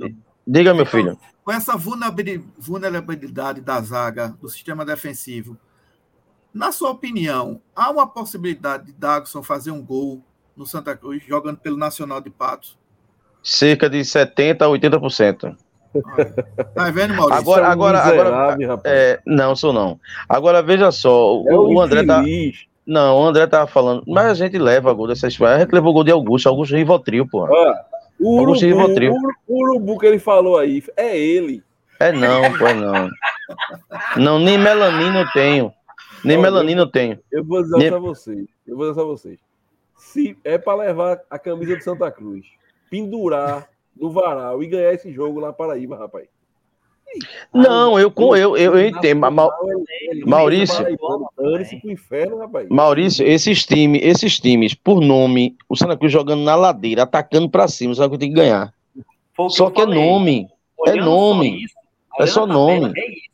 Diga, 0.46 0.74
meu 0.74 0.86
filho. 0.86 1.18
Com 1.44 1.52
essa 1.52 1.76
vulnerabilidade 1.78 3.62
da 3.62 3.82
zaga, 3.82 4.36
do 4.40 4.48
sistema 4.48 4.86
defensivo, 4.86 5.58
na 6.54 6.72
sua 6.72 6.90
opinião, 6.90 7.62
há 7.76 7.90
uma 7.90 8.06
possibilidade 8.06 8.88
de 8.88 8.92
Dagson 8.92 9.42
fazer 9.42 9.72
um 9.72 9.82
gol 9.82 10.22
no 10.56 10.66
Santa 10.66 10.96
Cruz, 10.96 11.24
jogando 11.26 11.58
pelo 11.58 11.78
Nacional 11.78 12.20
de 12.20 12.30
Patos? 12.30 12.78
Cerca 13.42 13.90
de 13.90 14.00
70% 14.00 14.62
a 14.62 14.68
80%. 14.68 15.56
Tá 16.74 16.90
vendo, 16.90 17.14
Maurício? 17.14 17.42
Agora, 17.42 17.68
agora, 17.68 18.00
agora 18.00 18.82
é, 18.86 19.20
não, 19.26 19.56
sou 19.56 19.74
não. 19.74 20.00
Agora 20.28 20.62
veja 20.62 20.92
só, 20.92 21.42
o, 21.42 21.50
é 21.50 21.56
o 21.56 21.82
André 21.82 22.06
tá, 22.06 22.24
não, 22.92 23.22
o 23.22 23.26
André 23.26 23.48
tava 23.48 23.68
falando, 23.68 24.04
mas 24.06 24.28
a 24.28 24.34
gente 24.34 24.58
leva 24.58 24.92
gol 24.92 25.08
dessa 25.08 25.26
história. 25.26 25.56
A 25.56 25.60
gente 25.60 25.72
levou 25.72 25.94
gol 25.94 26.04
de 26.04 26.12
Augusto, 26.12 26.50
Augusto 26.50 26.76
Rivotril, 26.76 27.26
pô. 27.26 27.46
Ah, 27.46 27.86
o 28.20 28.40
Augusto 28.40 28.66
urubu, 28.66 28.82
Rivotril. 28.82 29.14
O 29.48 29.64
urubu 29.64 29.98
que 29.98 30.06
ele 30.08 30.20
falou 30.20 30.58
aí, 30.58 30.84
é 30.98 31.18
ele. 31.18 31.64
É 32.02 32.12
não, 32.12 32.42
pô, 32.58 32.74
não. 32.74 33.10
Não, 34.18 34.40
nem 34.40 34.58
melanina 34.58 35.22
eu 35.22 35.32
tenho. 35.32 35.74
Nem 36.22 36.36
Olha, 36.36 36.52
melanina 36.52 36.82
eu 36.82 36.88
tenho. 36.92 37.18
Eu 37.32 37.46
vou 37.46 37.64
dizer 37.64 37.78
nem... 37.78 37.90
pra 37.90 38.00
vocês. 38.00 38.46
Eu 38.68 38.76
vou 38.76 38.90
dizer 38.90 38.96
pra 38.96 39.10
vocês. 39.10 39.40
Se 39.96 40.38
é 40.44 40.58
para 40.58 40.84
levar 40.84 41.22
a 41.30 41.40
camisa 41.40 41.78
de 41.78 41.86
Santa 41.86 42.12
Cruz, 42.12 42.46
pendurar 42.90 43.70
no 43.96 44.12
varal 44.12 44.62
e 44.62 44.68
ganhar 44.68 44.92
esse 44.92 45.14
jogo 45.14 45.40
lá 45.40 45.48
na 45.48 45.54
Paraíba, 45.54 45.96
rapaz. 45.98 46.28
Não, 47.54 48.00
eu, 48.00 48.10
com, 48.12 48.36
eu, 48.36 48.56
eu, 48.56 48.78
eu 48.78 48.88
entendo. 48.88 49.20
Ma- 49.20 49.50
Maurício. 50.26 50.86
Maurício, 52.70 53.26
esses 53.26 53.66
times, 53.66 54.02
esses 54.04 54.40
times, 54.40 54.74
por 54.74 55.02
nome, 55.02 55.56
o 55.68 55.76
Santa 55.76 55.98
Cruz 55.98 56.12
jogando 56.12 56.44
na 56.44 56.56
ladeira, 56.56 57.04
atacando 57.04 57.50
pra 57.50 57.68
cima, 57.68 57.92
o 57.92 57.96
Santa 57.96 58.10
Cruz 58.10 58.20
tem 58.20 58.30
que 58.30 58.36
ganhar. 58.36 58.74
O 59.38 59.50
Só 59.50 59.68
eu 59.68 59.72
que 59.72 59.82
é 59.82 59.86
nome. 59.86 60.48
É 60.86 60.92
Olhando 60.92 61.06
nome. 61.06 61.50
só 61.50 61.56
isso, 61.66 61.76
É 62.20 62.26
só 62.28 62.46
nome. 62.46 62.92
É 62.96 63.10
isso. 63.12 63.32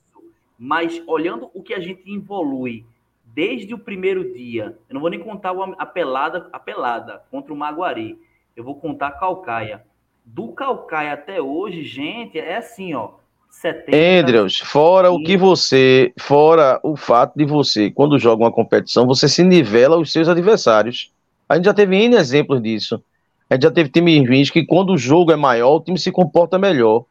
Mas 0.58 1.02
olhando 1.08 1.50
o 1.54 1.62
que 1.62 1.74
a 1.74 1.80
gente 1.80 2.02
evolui 2.12 2.86
desde 3.26 3.74
o 3.74 3.78
primeiro 3.78 4.34
dia, 4.34 4.76
eu 4.90 4.94
não 4.96 5.02
vou 5.02 5.10
nem 5.10 5.20
contar 5.20 5.54
a 5.78 5.86
pelada, 5.86 6.50
a 6.52 6.60
pelada 6.60 7.22
contra 7.30 7.54
o 7.54 7.56
Maguari. 7.56 8.18
Eu 8.56 8.64
vou 8.64 8.76
contar 8.76 9.08
a 9.08 9.12
Calcaia. 9.12 9.84
Do 10.26 10.48
Calcaia 10.50 11.14
até 11.14 11.40
hoje, 11.42 11.84
gente, 11.84 12.40
é 12.40 12.58
assim, 12.58 12.94
ó. 12.96 13.12
70, 13.50 13.98
Andrews, 13.98 14.60
fora 14.60 15.12
o 15.12 15.22
que 15.24 15.36
você, 15.36 16.14
fora 16.20 16.80
o 16.84 16.96
fato 16.96 17.36
de 17.36 17.44
você, 17.44 17.90
quando 17.90 18.20
joga 18.20 18.44
uma 18.44 18.52
competição, 18.52 19.08
você 19.08 19.28
se 19.28 19.44
nivela 19.44 19.96
aos 19.96 20.12
seus 20.12 20.28
adversários. 20.30 21.12
A 21.50 21.56
gente 21.56 21.66
já 21.66 21.74
teve 21.74 21.96
N 21.96 22.16
exemplos 22.16 22.62
disso. 22.62 23.02
A 23.50 23.56
gente 23.56 23.64
já 23.64 23.72
teve 23.72 23.90
times 23.90 24.28
ruins 24.28 24.50
que 24.50 24.66
quando 24.66 24.94
o 24.94 24.98
jogo 24.98 25.32
é 25.32 25.36
maior, 25.36 25.76
o 25.76 25.80
time 25.80 25.98
se 25.98 26.12
comporta 26.12 26.60
melhor. 26.60 27.06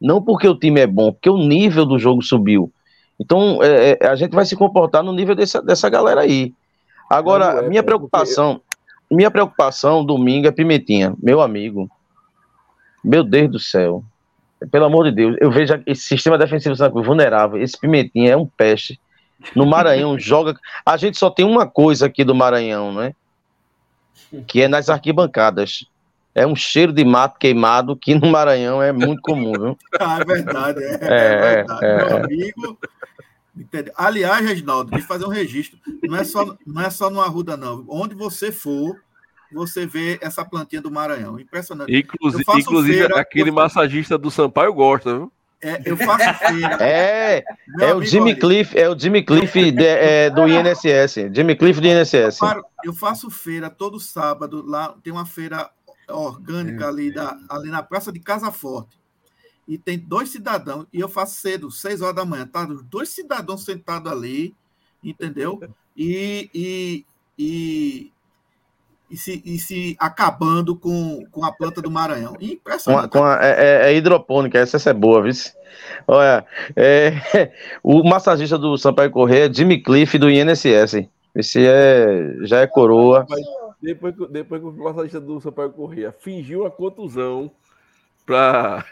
Não 0.00 0.22
porque 0.22 0.46
o 0.46 0.54
time 0.54 0.80
é 0.80 0.86
bom, 0.86 1.12
porque 1.12 1.30
o 1.30 1.38
nível 1.38 1.84
do 1.84 1.98
jogo 1.98 2.22
subiu. 2.22 2.72
Então, 3.18 3.58
é, 3.62 3.98
é, 4.00 4.06
a 4.06 4.14
gente 4.14 4.32
vai 4.32 4.44
se 4.44 4.54
comportar 4.54 5.02
no 5.02 5.12
nível 5.12 5.34
dessa, 5.34 5.60
dessa 5.60 5.88
galera 5.88 6.20
aí. 6.20 6.52
Agora, 7.10 7.64
é, 7.64 7.68
minha 7.68 7.80
é 7.80 7.82
preocupação, 7.82 8.60
minha 9.10 9.30
preocupação 9.30 10.04
domingo 10.04 10.46
é 10.46 10.52
Pimentinha, 10.52 11.14
meu 11.20 11.40
amigo. 11.40 11.90
Meu 13.02 13.24
Deus 13.24 13.50
do 13.50 13.58
céu. 13.58 14.04
Pelo 14.70 14.86
amor 14.86 15.04
de 15.04 15.12
Deus, 15.12 15.36
eu 15.40 15.50
vejo 15.50 15.80
esse 15.86 16.02
sistema 16.02 16.36
defensivo 16.36 16.74
do 16.74 16.78
Santa 16.78 16.90
Cruz 16.90 17.06
vulnerável. 17.06 17.60
Esse 17.62 17.78
Pimentinha 17.78 18.32
é 18.32 18.36
um 18.36 18.46
peste. 18.46 18.98
No 19.54 19.64
Maranhão 19.66 20.18
joga. 20.20 20.58
A 20.84 20.96
gente 20.96 21.16
só 21.18 21.30
tem 21.30 21.44
uma 21.44 21.66
coisa 21.66 22.06
aqui 22.06 22.24
do 22.24 22.34
Maranhão, 22.34 22.92
né? 22.92 23.14
Que 24.46 24.62
é 24.62 24.68
nas 24.68 24.88
arquibancadas. 24.90 25.86
É 26.34 26.46
um 26.46 26.54
cheiro 26.56 26.92
de 26.92 27.04
mato 27.04 27.38
queimado 27.38 27.96
que 27.96 28.14
no 28.14 28.28
Maranhão 28.30 28.82
é 28.82 28.92
muito 28.92 29.20
comum, 29.22 29.52
viu? 29.52 29.78
Ah, 29.98 30.18
é 30.20 30.24
verdade, 30.24 30.82
é, 30.82 30.90
É, 30.92 30.92
é 30.92 31.54
verdade. 31.56 31.84
é, 31.84 31.96
Meu 31.96 32.06
é. 32.06 32.20
amigo. 32.24 32.78
entendeu? 33.56 33.92
Aliás, 33.96 34.44
Reginaldo, 34.46 34.90
deixa 34.90 35.04
eu 35.04 35.08
fazer 35.08 35.24
um 35.24 35.30
registro. 35.30 35.78
Não 36.02 36.16
é 36.16 36.24
só, 36.24 36.56
não 36.66 36.82
é 36.82 36.90
só 36.90 37.08
no 37.10 37.20
Arruda, 37.20 37.56
não. 37.56 37.84
Onde 37.88 38.14
você 38.14 38.52
for, 38.52 38.96
você 39.52 39.86
vê 39.86 40.18
essa 40.20 40.44
plantinha 40.44 40.82
do 40.82 40.90
Maranhão. 40.90 41.38
Impressionante. 41.40 41.94
Inclusive, 41.94 42.42
Eu 42.42 42.46
faço 42.46 42.58
inclusive 42.60 42.98
feira, 42.98 43.20
aquele 43.20 43.50
eu- 43.50 43.54
massagista 43.54 44.16
do 44.18 44.30
Sampaio 44.30 44.72
gosta, 44.72 45.14
viu? 45.16 45.32
É, 45.60 45.82
eu 45.84 45.96
faço 45.96 46.38
feira. 46.38 46.78
É, 46.80 47.44
é 47.80 47.94
o 47.94 48.02
Jimmy 48.04 48.30
olha, 48.32 48.40
Cliff, 48.40 48.78
é 48.78 48.88
o 48.88 48.96
Jimmy 48.98 49.24
Cliff 49.24 49.72
de- 49.72 49.84
é, 49.84 50.30
do 50.30 50.46
INSS. 50.46 51.14
Jimmy 51.34 51.56
Cliff 51.56 51.80
do 51.80 51.86
INSS. 51.88 52.38
Eu 52.84 52.94
faço 52.94 53.28
feira 53.30 53.68
todo 53.68 53.98
sábado. 53.98 54.64
Lá 54.64 54.94
tem 55.02 55.12
uma 55.12 55.26
feira 55.26 55.68
orgânica 56.08 56.86
ali, 56.88 57.12
da, 57.12 57.36
ali 57.50 57.70
na 57.70 57.82
Praça 57.82 58.12
de 58.12 58.20
Casa 58.20 58.52
Forte. 58.52 58.96
E 59.66 59.76
tem 59.76 59.98
dois 59.98 60.30
cidadãos, 60.30 60.86
e 60.92 60.98
eu 61.00 61.08
faço 61.10 61.40
cedo, 61.40 61.70
seis 61.70 62.00
horas 62.00 62.16
da 62.16 62.24
manhã, 62.24 62.46
tá? 62.46 62.64
Dois 62.84 63.10
cidadãos 63.10 63.64
sentados 63.66 64.10
ali, 64.10 64.54
entendeu? 65.04 65.60
E, 65.94 66.48
e, 66.54 67.04
e, 67.38 68.12
e, 69.10 69.16
se, 69.16 69.42
e 69.44 69.58
se 69.58 69.96
acabando 69.98 70.76
com, 70.76 71.24
com 71.30 71.44
a 71.44 71.52
planta 71.52 71.80
do 71.82 71.90
Maranhão. 71.90 72.34
Com 72.34 72.40
a- 72.44 72.44
Impressionante. 72.44 73.10
com 73.10 73.24
a- 73.24 73.38
é, 73.42 73.50
é- 73.86 73.92
é 73.92 73.94
hidropônica, 73.96 74.58
essa, 74.58 74.76
essa 74.76 74.90
é 74.90 74.94
boa, 74.94 75.22
viu? 75.22 75.32
Olha, 76.06 76.44
é, 76.76 77.12
o 77.82 78.02
massagista 78.02 78.58
do 78.58 78.76
Sampaio 78.76 79.10
Correia 79.10 79.46
é 79.48 79.52
Jimmy 79.52 79.82
Cliff 79.82 80.18
do 80.18 80.30
INSS. 80.30 81.06
Esse 81.34 81.64
é, 81.66 82.34
já 82.42 82.60
é 82.60 82.66
coroa. 82.66 83.26
Depois, 83.80 84.14
que- 84.16 84.26
depois 84.28 84.60
que 84.60 84.66
o 84.66 84.72
massagista 84.72 85.20
do 85.20 85.40
Sampaio 85.40 85.70
Corrêa 85.70 86.12
fingiu 86.18 86.66
a 86.66 86.70
contusão 86.70 87.50
pra, 88.26 88.84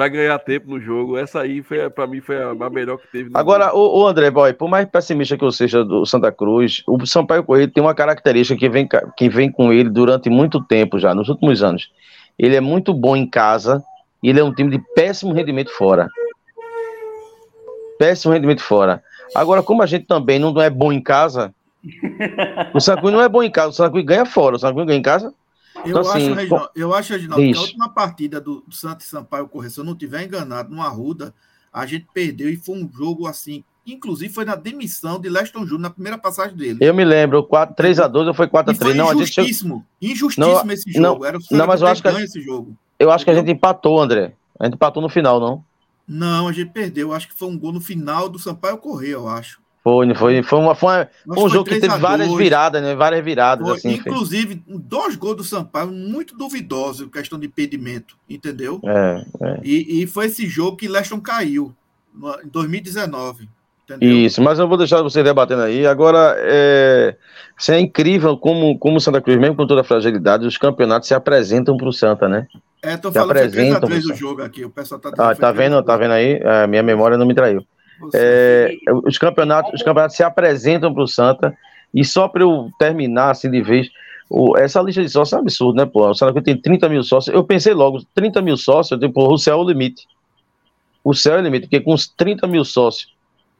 pra 0.00 0.08
ganhar 0.08 0.38
tempo 0.38 0.70
no 0.70 0.80
jogo, 0.80 1.18
essa 1.18 1.42
aí, 1.42 1.62
foi, 1.62 1.90
pra 1.90 2.06
mim, 2.06 2.22
foi 2.22 2.42
a, 2.42 2.54
melhor 2.70 2.96
que 2.96 3.06
teve. 3.08 3.30
Agora, 3.34 3.66
jogo. 3.66 3.98
o, 3.98 4.06
André 4.06 4.30
Boy, 4.30 4.54
por 4.54 4.66
mais 4.66 4.88
pessimista 4.88 5.36
que 5.36 5.44
eu 5.44 5.52
seja 5.52 5.84
do 5.84 6.06
Santa 6.06 6.32
Cruz, 6.32 6.82
o 6.86 7.04
Sampaio 7.04 7.44
Correia 7.44 7.68
tem 7.68 7.84
uma 7.84 7.94
característica 7.94 8.58
que 8.58 8.66
vem, 8.70 8.88
que 9.14 9.28
vem 9.28 9.52
com 9.52 9.70
ele 9.70 9.90
durante 9.90 10.30
muito 10.30 10.64
tempo 10.64 10.98
já, 10.98 11.14
nos 11.14 11.28
últimos 11.28 11.62
anos. 11.62 11.92
Ele 12.38 12.56
é 12.56 12.62
muito 12.62 12.94
bom 12.94 13.14
em 13.14 13.28
casa 13.28 13.84
e 14.22 14.30
ele 14.30 14.40
é 14.40 14.42
um 14.42 14.54
time 14.54 14.70
de 14.70 14.82
péssimo 14.94 15.34
rendimento 15.34 15.70
fora. 15.70 16.08
Péssimo 17.98 18.32
rendimento 18.32 18.62
fora. 18.62 19.02
Agora, 19.34 19.62
como 19.62 19.82
a 19.82 19.86
gente 19.86 20.06
também 20.06 20.38
não 20.38 20.58
é 20.62 20.70
bom 20.70 20.90
em 20.90 21.02
casa, 21.02 21.54
o 22.72 22.80
Santa 22.80 23.02
Cruz 23.02 23.12
não 23.12 23.20
é 23.20 23.28
bom 23.28 23.42
em 23.42 23.50
casa, 23.50 23.68
o 23.68 23.72
Santa 23.74 23.90
Cruz 23.90 24.06
ganha 24.06 24.24
fora, 24.24 24.56
o 24.56 24.58
Santa 24.58 24.72
Cruz 24.72 24.86
ganha 24.86 24.98
em 24.98 25.02
casa. 25.02 25.34
Eu, 25.84 25.90
Então, 25.90 26.00
acho, 26.00 26.10
assim, 26.10 26.32
Reginaldo, 26.34 26.70
eu 26.74 26.94
acho, 26.94 27.12
Reginaldo, 27.12 27.44
que 27.44 27.56
a 27.56 27.60
última 27.60 27.88
partida 27.88 28.40
do, 28.40 28.62
do 28.66 28.74
Santos 28.74 29.06
e 29.06 29.08
Sampaio 29.08 29.48
Correia, 29.48 29.70
se 29.70 29.78
eu 29.78 29.84
não 29.84 29.92
estiver 29.92 30.24
enganado, 30.24 30.74
no 30.74 30.82
Arruda, 30.82 31.34
a 31.72 31.86
gente 31.86 32.06
perdeu 32.12 32.48
e 32.48 32.56
foi 32.56 32.76
um 32.76 32.90
jogo 32.92 33.26
assim. 33.26 33.64
Inclusive 33.86 34.32
foi 34.32 34.44
na 34.44 34.54
demissão 34.54 35.18
de 35.18 35.28
Leston 35.28 35.60
Júnior 35.60 35.80
na 35.80 35.90
primeira 35.90 36.18
passagem 36.18 36.56
dele. 36.56 36.78
Eu 36.80 36.92
me 36.92 37.04
lembro, 37.04 37.42
3x2 37.42 38.26
ou 38.26 38.34
foi 38.34 38.46
E 38.46 38.50
foi 38.50 38.62
4x3? 38.64 38.94
Não, 38.94 39.08
a 39.08 39.14
gente 39.14 39.22
injustíssimo. 39.22 39.86
Injustíssimo 40.00 40.72
esse 40.72 41.00
não, 41.00 41.12
jogo. 41.12 41.24
Era 41.24 41.38
o 41.38 41.40
não, 41.50 41.66
mas 41.66 41.80
eu 41.80 41.88
acho 41.88 42.02
que- 42.02 42.10
ganha 42.10 42.24
esse 42.24 42.40
jogo. 42.40 42.76
eu 42.98 43.10
acho 43.10 43.24
que 43.24 43.30
a 43.30 43.34
gente 43.34 43.50
empatou, 43.50 44.00
André. 44.00 44.34
A 44.58 44.64
gente 44.64 44.74
empatou 44.74 45.02
no 45.02 45.08
final, 45.08 45.40
não? 45.40 45.64
Não, 46.06 46.48
a 46.48 46.52
gente 46.52 46.70
perdeu. 46.70 47.12
Acho 47.12 47.28
que 47.28 47.34
foi 47.34 47.48
um 47.48 47.58
gol 47.58 47.72
no 47.72 47.80
final 47.80 48.28
do 48.28 48.38
Sampaio 48.38 48.76
Correia, 48.78 49.12
eu 49.12 49.28
acho. 49.28 49.60
Foi, 49.82 50.14
foi, 50.14 50.42
foi, 50.42 50.58
uma, 50.58 50.74
foi, 50.74 50.88
uma- 50.94 51.34
foi 51.34 51.44
um 51.44 51.48
jogo 51.48 51.64
que 51.64 51.70
3 51.78 51.84
a 51.84 51.88
teve 51.88 52.00
várias 52.02 52.28
2. 52.28 52.38
viradas, 52.38 52.82
né? 52.82 52.94
Várias 52.94 53.24
viradas, 53.24 53.66
Foi, 53.66 53.76
assim. 53.78 53.92
inclusive, 53.94 54.62
dois 54.66 55.16
gols 55.16 55.36
do 55.38 55.44
Sampaio 55.44 55.88
muito 55.90 56.36
duvidosos, 56.36 57.08
questão 57.10 57.38
de 57.38 57.46
impedimento, 57.46 58.14
entendeu? 58.28 58.78
É, 58.84 59.24
E, 59.62 60.02
e 60.02 60.06
foi 60.06 60.26
esse 60.26 60.46
jogo 60.46 60.76
que 60.76 60.86
Leston 60.86 61.18
caiu, 61.20 61.74
em 62.44 62.48
2019. 62.48 63.48
Entendeu? 63.92 64.08
isso, 64.18 64.40
mas 64.40 64.56
eu 64.60 64.68
vou 64.68 64.76
deixar 64.78 65.02
você 65.02 65.20
debatendo 65.20 65.62
aí. 65.62 65.84
Agora, 65.84 66.36
é, 66.38 67.16
isso 67.58 67.72
é 67.72 67.80
incrível 67.80 68.36
como, 68.36 68.78
como 68.78 68.98
o 68.98 69.00
Santa 69.00 69.20
Cruz, 69.20 69.36
mesmo 69.36 69.56
com 69.56 69.66
toda 69.66 69.80
a 69.80 69.84
fragilidade, 69.84 70.46
os 70.46 70.56
campeonatos 70.56 71.08
se 71.08 71.14
apresentam 71.14 71.76
para 71.76 71.88
o 71.88 71.92
Santa, 71.92 72.28
né? 72.28 72.46
É, 72.82 72.96
tô 72.96 73.10
falando 73.10 73.32
que 73.32 73.38
foi 73.40 73.48
3 73.50 73.74
a 73.74 73.78
apresentam, 73.78 73.88
3 73.88 74.04
o 74.04 74.08
pessoal. 74.10 74.18
jogo 74.30 74.42
aqui. 74.42 74.64
O 74.64 74.70
pessoal 74.70 75.00
tá 75.00 75.08
Ah, 75.08 75.12
tá 75.16 75.24
foi 75.26 75.34
3 75.34 75.48
a 75.48 75.52
vendo? 75.52 75.82
Tá 75.82 75.96
3. 75.96 75.98
vendo 75.98 76.12
aí? 76.12 76.40
É, 76.40 76.66
minha 76.68 76.82
memória 76.84 77.18
não 77.18 77.26
me 77.26 77.34
traiu. 77.34 77.64
É, 78.14 78.74
os, 79.04 79.18
campeonatos, 79.18 79.72
os 79.74 79.82
campeonatos 79.82 80.16
se 80.16 80.22
apresentam 80.22 80.92
para 80.92 81.02
o 81.02 81.06
Santa, 81.08 81.56
e 81.92 82.04
só 82.04 82.28
para 82.28 82.42
eu 82.42 82.70
terminar 82.78 83.30
assim 83.30 83.50
de 83.50 83.60
vez, 83.62 83.88
o- 84.28 84.56
essa 84.56 84.80
lista 84.80 85.02
de 85.02 85.08
sócios 85.08 85.32
é 85.32 85.36
um 85.36 85.40
absurdo, 85.40 85.76
né, 85.76 85.86
pô? 85.86 86.08
O 86.08 86.14
Santa 86.14 86.32
Cruz 86.32 86.44
tem 86.44 86.56
30 86.56 86.88
mil 86.88 87.02
sócios. 87.02 87.34
Eu 87.34 87.42
pensei 87.44 87.74
logo, 87.74 88.00
30 88.14 88.40
mil 88.40 88.56
sócios, 88.56 88.98
pô, 89.12 89.32
o 89.32 89.38
céu 89.38 89.58
é 89.58 89.62
o 89.62 89.68
limite. 89.68 90.06
O 91.02 91.14
céu 91.14 91.36
é 91.36 91.40
o 91.40 91.42
limite, 91.42 91.62
porque 91.66 91.80
com 91.80 91.92
os 91.94 92.06
30 92.08 92.46
mil 92.46 92.64
sócios, 92.64 93.12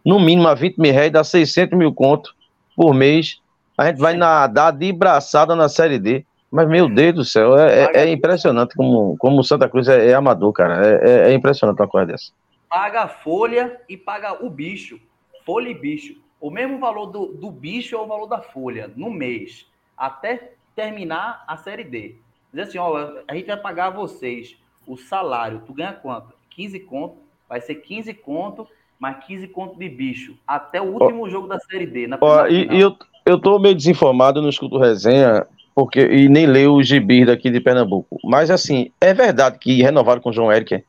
no 0.04 0.18
mínimo 0.20 0.46
a 0.48 0.54
20 0.54 0.78
mil 0.78 0.92
reais, 0.92 1.10
dá 1.12 1.24
600 1.24 1.76
mil 1.78 1.92
conto 1.92 2.34
por 2.76 2.94
mês. 2.94 3.38
A 3.76 3.86
gente 3.86 3.98
vai 3.98 4.14
nadar 4.14 4.72
de 4.72 4.92
braçada 4.92 5.56
na 5.56 5.68
Série 5.68 5.98
D. 5.98 6.24
Mas, 6.52 6.68
meu 6.68 6.88
Deus 6.88 7.14
do 7.14 7.24
céu, 7.24 7.56
é, 7.56 7.84
é- 7.84 7.90
é 8.02 8.10
impressionante 8.12 8.74
como, 8.74 9.16
como 9.18 9.38
o 9.40 9.44
Santa 9.44 9.68
Cruz 9.68 9.86
é, 9.88 10.08
é 10.10 10.14
amador, 10.14 10.52
cara. 10.52 10.84
É, 10.84 11.10
é- 11.28 11.30
é 11.30 11.32
impressionante 11.34 11.80
uma 11.80 11.86
coisa 11.88 12.08
dessa. 12.08 12.32
Paga 12.70 13.02
a 13.02 13.08
folha 13.08 13.80
e 13.88 13.96
paga 13.96 14.44
o 14.44 14.48
bicho. 14.48 15.00
Folha 15.44 15.68
e 15.68 15.74
bicho. 15.74 16.14
O 16.40 16.50
mesmo 16.50 16.78
valor 16.78 17.06
do, 17.06 17.26
do 17.26 17.50
bicho 17.50 17.96
é 17.96 17.98
o 17.98 18.06
valor 18.06 18.26
da 18.26 18.40
folha 18.40 18.90
no 18.96 19.10
mês, 19.10 19.66
até 19.96 20.52
terminar 20.74 21.44
a 21.46 21.56
série 21.56 21.84
D. 21.84 22.14
Diz 22.54 22.68
assim, 22.68 22.78
ó, 22.78 23.22
a 23.28 23.34
gente 23.34 23.46
vai 23.46 23.56
pagar 23.56 23.86
a 23.88 23.90
vocês 23.90 24.56
o 24.86 24.96
salário. 24.96 25.62
Tu 25.66 25.74
ganha 25.74 25.92
quanto? 25.92 26.32
15 26.50 26.80
conto. 26.80 27.16
Vai 27.48 27.60
ser 27.60 27.74
15 27.76 28.14
conto, 28.14 28.66
mais 28.98 29.24
15 29.24 29.48
conto 29.48 29.78
de 29.78 29.88
bicho. 29.88 30.36
Até 30.46 30.80
o 30.80 30.84
último 30.84 31.28
jogo 31.28 31.48
da 31.48 31.58
série 31.58 31.86
D. 31.86 32.06
Na 32.06 32.16
Ó, 32.20 32.46
e, 32.46 32.68
e 32.72 32.80
eu, 32.80 32.96
eu 33.26 33.38
tô 33.38 33.58
meio 33.58 33.74
desinformado, 33.74 34.40
não 34.40 34.48
escuto 34.48 34.78
resenha, 34.78 35.46
porque, 35.74 36.00
e 36.00 36.28
nem 36.28 36.46
leio 36.46 36.74
os 36.76 36.86
gibis 36.86 37.26
daqui 37.26 37.50
de 37.50 37.60
Pernambuco. 37.60 38.18
Mas, 38.24 38.50
assim, 38.50 38.90
é 39.00 39.12
verdade 39.12 39.58
que 39.58 39.82
renovaram 39.82 40.20
com 40.20 40.30
o 40.30 40.32
João 40.32 40.52
Eric? 40.52 40.84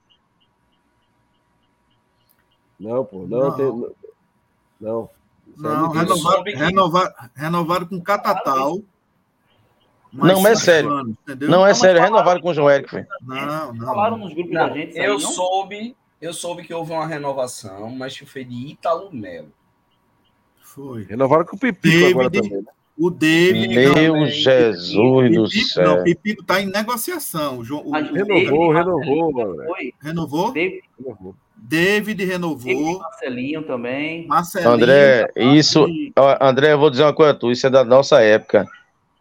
Não, 2.82 3.05
pô, 3.05 3.25
não, 3.27 3.39
Não. 3.39 3.51
tem. 3.55 3.65
Não. 3.65 3.89
não. 4.79 5.09
Não, 5.57 5.89
renovaram, 5.91 6.43
renovaram 7.36 7.86
com 7.86 8.01
Catatal. 8.01 8.79
Não, 10.13 10.41
mas 10.41 10.59
é 10.61 10.63
sério. 10.63 10.89
anos? 10.91 11.15
Não, 11.41 11.65
é 11.65 11.73
sério, 11.73 11.97
falaram- 12.01 12.15
renovaram 12.15 12.41
com 12.41 12.49
o 12.49 12.53
João 12.53 12.69
Eric. 12.69 13.05
Não, 13.21 13.73
não. 13.73 13.86
Falaram 13.86 14.17
nos 14.17 14.34
grupos 14.34 14.53
Não, 14.53 14.67
da 14.67 14.73
gente. 14.73 14.97
eu 14.97 15.19
soube, 15.19 15.95
eu 16.21 16.34
soube 16.34 16.63
que 16.63 16.73
houve 16.73 16.91
uma 16.91 17.05
renovação, 17.05 17.89
mas 17.91 18.17
que 18.17 18.25
foi 18.25 18.43
de 18.43 18.53
Ítalo 18.71 19.09
Melo. 19.13 19.51
Foi. 20.61 21.03
Renovaram 21.03 21.45
com 21.45 21.55
o 21.55 21.59
Pipico 21.59 21.88
David, 21.97 22.11
agora 22.11 22.32
também. 22.32 22.51
né? 22.51 22.63
O 22.97 23.09
David. 23.09 23.73
Meu 23.75 23.93
também. 23.93 24.25
Jesus 24.32 25.36
do 25.36 25.43
Pipico, 25.45 25.65
céu. 25.69 25.84
não, 25.97 26.03
Pipico 26.03 26.43
tá 26.43 26.61
em 26.61 26.65
negociação. 26.65 27.59
O, 27.59 27.63
João- 27.63 27.84
o- 27.86 27.89
o 27.89 27.93
Renovou, 27.93 28.25
David- 28.25 28.73
renovou. 28.73 29.55
Foi. 29.65 29.93
renovou? 30.01 30.51
David, 30.51 30.82
Renovou. 30.99 31.36
David 31.62 32.26
renovou. 32.26 32.99
Marcelinho 32.99 33.62
também. 33.62 34.26
Marcelinho. 34.26 34.72
André, 34.72 35.32
isso. 35.36 35.86
André, 36.41 36.74
eu 36.74 36.80
vou 36.80 36.89
dizer 36.89 37.03
uma 37.03 37.14
coisa 37.14 37.36
tu, 37.36 37.51
isso 37.51 37.68
é 37.68 37.70
da 37.70 37.86
nossa 37.86 38.20
época. 38.22 38.66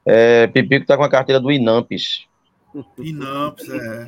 É, 0.07 0.47
Pipico 0.47 0.86
tá 0.86 0.97
com 0.97 1.05
a 1.05 1.11
carteira 1.11 1.38
do 1.38 1.53
Inampes. 1.53 2.24
Inampes, 2.99 3.68
é. 3.68 4.07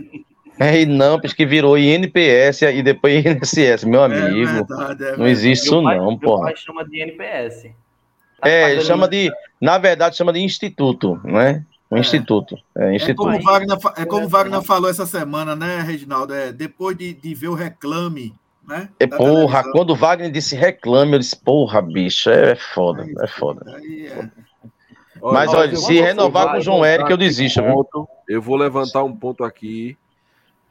É 0.59 0.81
Inampes 0.81 1.33
que 1.35 1.45
virou 1.45 1.77
INPS 1.77 2.63
e 2.63 2.83
depois 2.83 3.25
INSS, 3.25 3.85
meu 3.85 4.03
é 4.03 4.05
amigo. 4.07 4.49
É 4.49 4.55
verdade, 4.55 5.05
é 5.05 5.17
não 5.17 5.27
existe 5.27 5.67
isso 5.67 5.83
pai, 5.83 5.99
não, 5.99 6.19
pô. 6.19 6.37
Meu 6.37 6.45
pai 6.45 6.57
chama 6.57 6.85
de 6.89 7.03
INPS. 7.03 7.71
Tá 8.41 8.49
é, 8.49 8.81
chama 8.81 9.07
de, 9.09 9.31
na 9.61 9.79
verdade, 9.79 10.17
chama 10.17 10.33
de 10.33 10.41
instituto, 10.41 11.21
não 11.23 11.39
é? 11.39 11.63
Um 11.93 11.99
é. 11.99 12.01
instituto. 12.01 12.57
É, 12.75 12.95
instituto. 12.95 13.29
é 13.29 13.35
como 13.35 13.45
Wagner, 13.45 13.79
é 13.99 14.05
como 14.07 14.27
Wagner 14.27 14.63
falou 14.63 14.89
essa 14.89 15.05
semana, 15.05 15.55
né, 15.55 15.83
Reginaldo? 15.83 16.33
É, 16.33 16.51
depois 16.51 16.97
de, 16.97 17.13
de 17.13 17.35
ver 17.35 17.49
o 17.49 17.55
reclame, 17.55 18.35
né? 18.67 18.89
É, 18.99 19.07
porra, 19.07 19.27
televisão. 19.27 19.73
quando 19.73 19.91
o 19.91 19.95
Wagner 19.95 20.31
disse 20.31 20.57
reclame, 20.57 21.13
eu 21.13 21.19
disse, 21.19 21.37
porra, 21.37 21.83
bicho, 21.83 22.31
é 22.31 22.55
foda, 22.55 23.05
é 23.21 23.27
foda. 23.27 23.77
Aí 23.77 24.07
é. 24.07 24.31
Mas 25.21 25.51
olha, 25.51 25.59
olha 25.59 25.77
se 25.77 26.01
renovar 26.01 26.51
com 26.51 26.59
o 26.59 26.61
João 26.63 26.85
Eric, 26.85 27.11
eu 27.11 27.17
desisto. 27.19 27.63
Ponto, 27.63 28.09
eu 28.27 28.41
vou 28.41 28.57
levantar 28.57 29.05
um 29.05 29.15
ponto 29.15 29.45
aqui. 29.45 29.97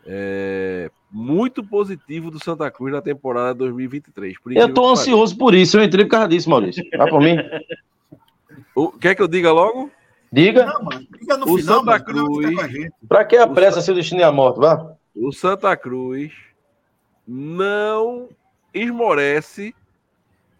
É, 0.06 0.90
muito 1.12 1.64
positivo 1.64 2.32
do 2.32 2.44
Santa 2.44 2.70
Cruz 2.72 2.92
na 2.92 3.02
temporada 3.02 3.54
2023. 3.54 4.36
eu 4.56 4.74
tô 4.74 4.90
ansioso 4.90 5.38
por 5.38 5.54
isso, 5.54 5.78
eu 5.78 5.84
entrei 5.84 6.04
por 6.04 6.12
causa 6.12 6.28
disso, 6.28 6.50
Maurício. 6.50 6.84
Vai 6.98 7.10
por 7.10 7.22
mim. 7.22 7.38
O, 8.74 8.90
quer 8.90 9.16
que 9.16 9.22
eu 9.22 9.28
diga 9.28 9.52
logo? 9.52 9.92
Diga. 10.32 10.66
Não, 10.66 10.84
mano, 10.84 11.08
diga 11.20 11.38
no 11.38 11.52
o 11.52 11.58
final, 11.58 11.80
Santa 11.80 12.00
Cruz. 12.00 12.56
Para 13.08 13.26
que 13.26 13.36
a 13.36 13.48
pressa 13.48 13.82
se 13.82 13.92
o 13.92 13.96
destino 13.96 14.22
é 14.22 14.24
a 14.24 14.32
morte, 14.32 14.60
vá? 14.60 14.96
O 15.14 15.32
Santa 15.32 15.76
Cruz 15.76 16.32
não 17.28 18.30
esmorece 18.74 19.76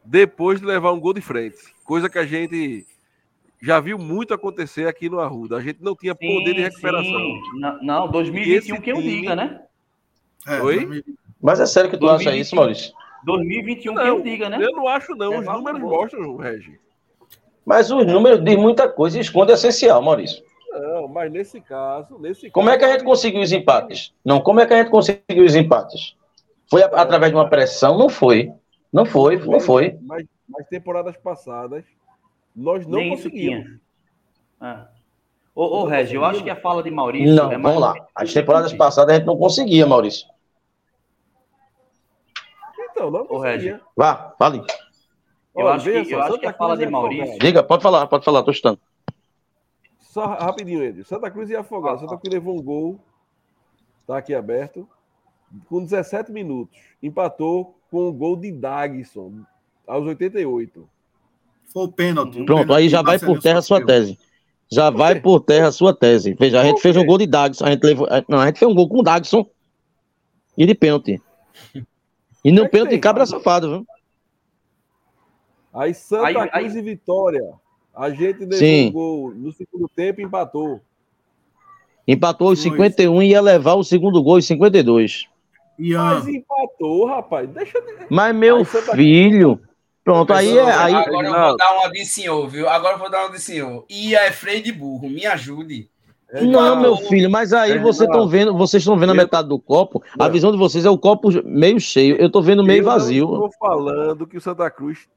depois 0.04 0.60
de 0.60 0.66
levar 0.66 0.92
um 0.92 1.00
gol 1.00 1.14
de 1.14 1.22
frente. 1.22 1.58
Coisa 1.86 2.10
que 2.10 2.20
a 2.20 2.26
gente 2.26 2.86
já 3.62 3.80
viu 3.80 3.98
muito 3.98 4.34
acontecer 4.34 4.88
aqui 4.88 5.10
no 5.10 5.20
Arruda. 5.20 5.58
A 5.58 5.62
gente 5.62 5.82
não 5.82 5.96
tinha 5.96 6.16
sim, 6.20 6.28
poder 6.28 6.54
de 6.54 6.62
recuperação. 6.62 7.04
Sim. 7.04 7.42
Não, 7.82 8.10
2021 8.10 8.82
que 8.82 8.92
eu 8.92 9.02
diga, 9.02 9.36
né? 9.36 9.62
É, 10.48 10.62
Oi? 10.62 11.04
Mas 11.42 11.60
é 11.60 11.66
sério 11.66 11.90
que 11.90 11.98
tu 11.98 12.02
2021, 12.02 12.30
acha 12.30 12.42
isso, 12.42 12.56
Maurício? 12.56 12.94
2021 13.24 13.94
não, 13.94 14.04
que 14.04 14.10
eu 14.10 14.22
diga, 14.22 14.50
né? 14.50 14.58
Eu 14.60 14.72
não 14.72 14.88
acho, 14.88 15.16
não. 15.16 15.34
É, 15.34 15.40
Os 15.40 15.46
números 15.46 15.80
mostram, 15.80 16.38
Regi. 16.38 16.80
Mas 17.66 17.92
os 17.92 18.06
números 18.06 18.44
de 18.44 18.58
muita 18.58 18.90
coisa 18.90 19.20
esconde 19.20 19.52
o 19.52 19.56
essencial, 19.56 20.02
Maurício. 20.02 20.44
Não, 20.72 21.08
mas 21.08 21.32
nesse 21.32 21.60
caso, 21.60 22.18
nesse 22.18 22.50
Como 22.50 22.68
caso, 22.68 22.76
é 22.76 22.80
que 22.80 22.86
a 22.86 22.92
gente 22.94 23.04
conseguiu 23.04 23.42
os 23.42 23.52
empates? 23.52 24.14
Não, 24.24 24.40
como 24.40 24.60
é 24.60 24.66
que 24.66 24.74
a 24.74 24.78
gente 24.78 24.90
conseguiu 24.90 25.44
os 25.44 25.56
empates? 25.56 26.16
Foi 26.70 26.82
através 26.84 27.32
de 27.32 27.38
uma 27.38 27.50
pressão? 27.50 27.98
Não 27.98 28.08
foi. 28.08 28.54
Não 28.92 29.06
foi, 29.06 29.38
não 29.38 29.60
foi. 29.60 29.98
Mas, 30.02 30.26
mas 30.48 30.68
temporadas 30.68 31.16
passadas, 31.18 31.84
nós 32.56 32.86
não 32.86 33.00
Nem 33.00 33.10
conseguimos. 33.12 33.80
Ah. 34.60 34.88
Ô, 35.54 35.82
ô 35.82 35.86
Regi, 35.86 36.16
eu 36.16 36.24
acho 36.24 36.44
que 36.44 36.50
a 36.50 36.56
fala 36.56 36.82
de 36.82 36.90
Maurício. 36.90 37.34
Não, 37.34 37.52
é 37.52 37.58
vamos 37.58 37.82
lá. 37.82 37.94
As 38.16 38.34
temporadas 38.34 38.74
passadas 38.74 39.14
a 39.14 39.18
gente 39.18 39.28
não 39.28 39.38
conseguia, 39.38 39.86
Maurício. 39.86 40.28
Então, 42.92 43.12
não 43.12 43.26
conseguia. 43.26 43.82
Vá, 43.96 44.34
fale. 44.38 44.62
Eu 45.56 45.68
acho 45.68 45.86
que, 45.86 46.14
eu 46.14 46.22
acho 46.22 46.40
que 46.40 46.46
a 46.46 46.54
fala 46.54 46.78
de 46.78 46.86
Maurício. 46.86 47.38
Diga, 47.40 47.62
pode 47.62 47.84
falar, 47.84 48.08
pode 48.08 48.24
falar, 48.24 48.44
tô 48.44 48.52
estando. 48.52 48.80
Só 50.00 50.26
rapidinho, 50.26 50.84
Ed. 50.84 51.04
Santa 51.04 51.30
Cruz 51.30 51.50
ia 51.50 51.62
afogar. 51.62 51.98
Santa 51.98 52.18
Cruz 52.18 52.34
levou 52.34 52.58
um 52.58 52.62
gol. 52.62 53.00
Tá 54.06 54.18
aqui 54.18 54.34
aberto. 54.34 54.88
Com 55.68 55.84
17 55.84 56.32
minutos. 56.32 56.78
Empatou 57.02 57.76
com 57.90 58.10
o 58.10 58.14
gol 58.14 58.36
de 58.36 58.52
Dagson. 58.52 59.34
Aos 59.88 60.06
88. 60.06 60.88
Foi 61.72 61.84
o 61.84 61.92
pênalti. 61.92 62.44
Pronto, 62.44 62.74
aí 62.74 62.90
já 62.90 63.02
vai 63.02 63.20
por 63.20 63.40
terra 63.40 63.60
a 63.60 63.62
sua 63.62 63.86
tese. 63.86 64.18
Já 64.70 64.90
vai 64.90 65.20
por 65.20 65.42
terra 65.42 65.68
a 65.68 65.72
sua 65.72 65.94
tese. 65.94 66.34
Veja, 66.34 66.62
a 66.62 66.64
gente 66.64 66.82
fez 66.82 66.96
um 66.96 67.06
gol 67.06 67.18
de 67.18 67.28
Dagson. 67.28 67.66
A 67.66 67.72
gente 67.72 67.84
levou. 67.84 68.08
Não, 68.28 68.40
a 68.40 68.48
gente 68.48 68.60
fez 68.60 68.72
um 68.72 68.76
gol 68.76 68.88
com 68.88 69.00
o 69.00 69.04
Dagson. 69.04 69.46
E 70.58 70.66
de 70.66 70.76
pênalti. 70.76 71.22
E 72.44 72.52
no 72.52 72.68
pênalti 72.70 72.98
cabra 73.00 73.26
safado, 73.26 73.70
viu? 73.70 73.88
Aí 75.74 75.94
Santa 75.94 76.28
aí, 76.28 76.34
Cruz 76.34 76.74
aí... 76.74 76.80
e 76.80 76.82
Vitória. 76.82 77.54
A 77.96 78.10
gente 78.10 78.46
levou 78.46 79.34
no 79.34 79.52
segundo 79.52 79.90
tempo 79.90 80.22
e 80.22 80.24
empatou. 80.24 80.82
Empatou 82.08 82.52
os 82.52 82.62
51 82.62 83.22
e 83.22 83.30
ia 83.30 83.42
levar 83.42 83.76
o 83.76 83.84
segundo 83.84 84.22
gol 84.24 84.40
em 84.40 84.42
52. 84.42 85.28
Mas 85.78 86.28
empatou, 86.28 87.06
rapaz. 87.06 87.50
Deixa 87.50 87.80
de... 87.82 88.06
Mas 88.10 88.36
meu 88.36 88.64
filho. 88.66 89.60
Pronto, 90.04 90.34
aí 90.34 90.58
é. 90.58 90.72
Aí... 90.72 90.94
Agora 90.96 91.28
eu 91.28 91.34
vou 91.34 91.58
dar 91.58 91.74
uma 91.74 91.92
de 91.92 92.06
senhor, 92.06 92.48
viu? 92.48 92.68
Agora 92.68 92.96
eu 92.96 93.00
vou 93.00 93.10
dar 93.10 93.26
uma 93.26 93.32
de 93.32 93.40
senhor. 93.40 93.86
E 93.90 94.16
é 94.16 94.32
freio 94.32 94.64
de 94.64 94.72
burro, 94.72 95.10
me 95.10 95.26
ajude. 95.26 95.90
Não, 96.34 96.80
meu 96.80 96.96
filho, 96.96 97.30
mas 97.30 97.52
aí 97.52 97.78
vocês 97.78 98.10
estão 98.10 98.26
vendo, 98.26 98.58
vocês 98.58 98.82
estão 98.82 98.98
vendo 98.98 99.12
a 99.12 99.16
metade 99.16 99.50
do 99.50 99.60
copo. 99.60 100.02
A 100.18 100.30
visão 100.30 100.50
de 100.52 100.58
vocês 100.58 100.86
é 100.86 100.90
o 100.90 100.98
copo 100.98 101.30
meio 101.44 101.80
cheio. 101.80 102.16
Eu 102.16 102.28
estou 102.28 102.42
vendo 102.42 102.64
meio 102.64 102.84
vazio. 102.86 103.28
Eu 103.28 103.46
estou 103.46 103.52
falando 103.60 104.26
que 104.26 104.38
o 104.38 104.42
Santa 104.42 104.70
Cruz 104.72 105.10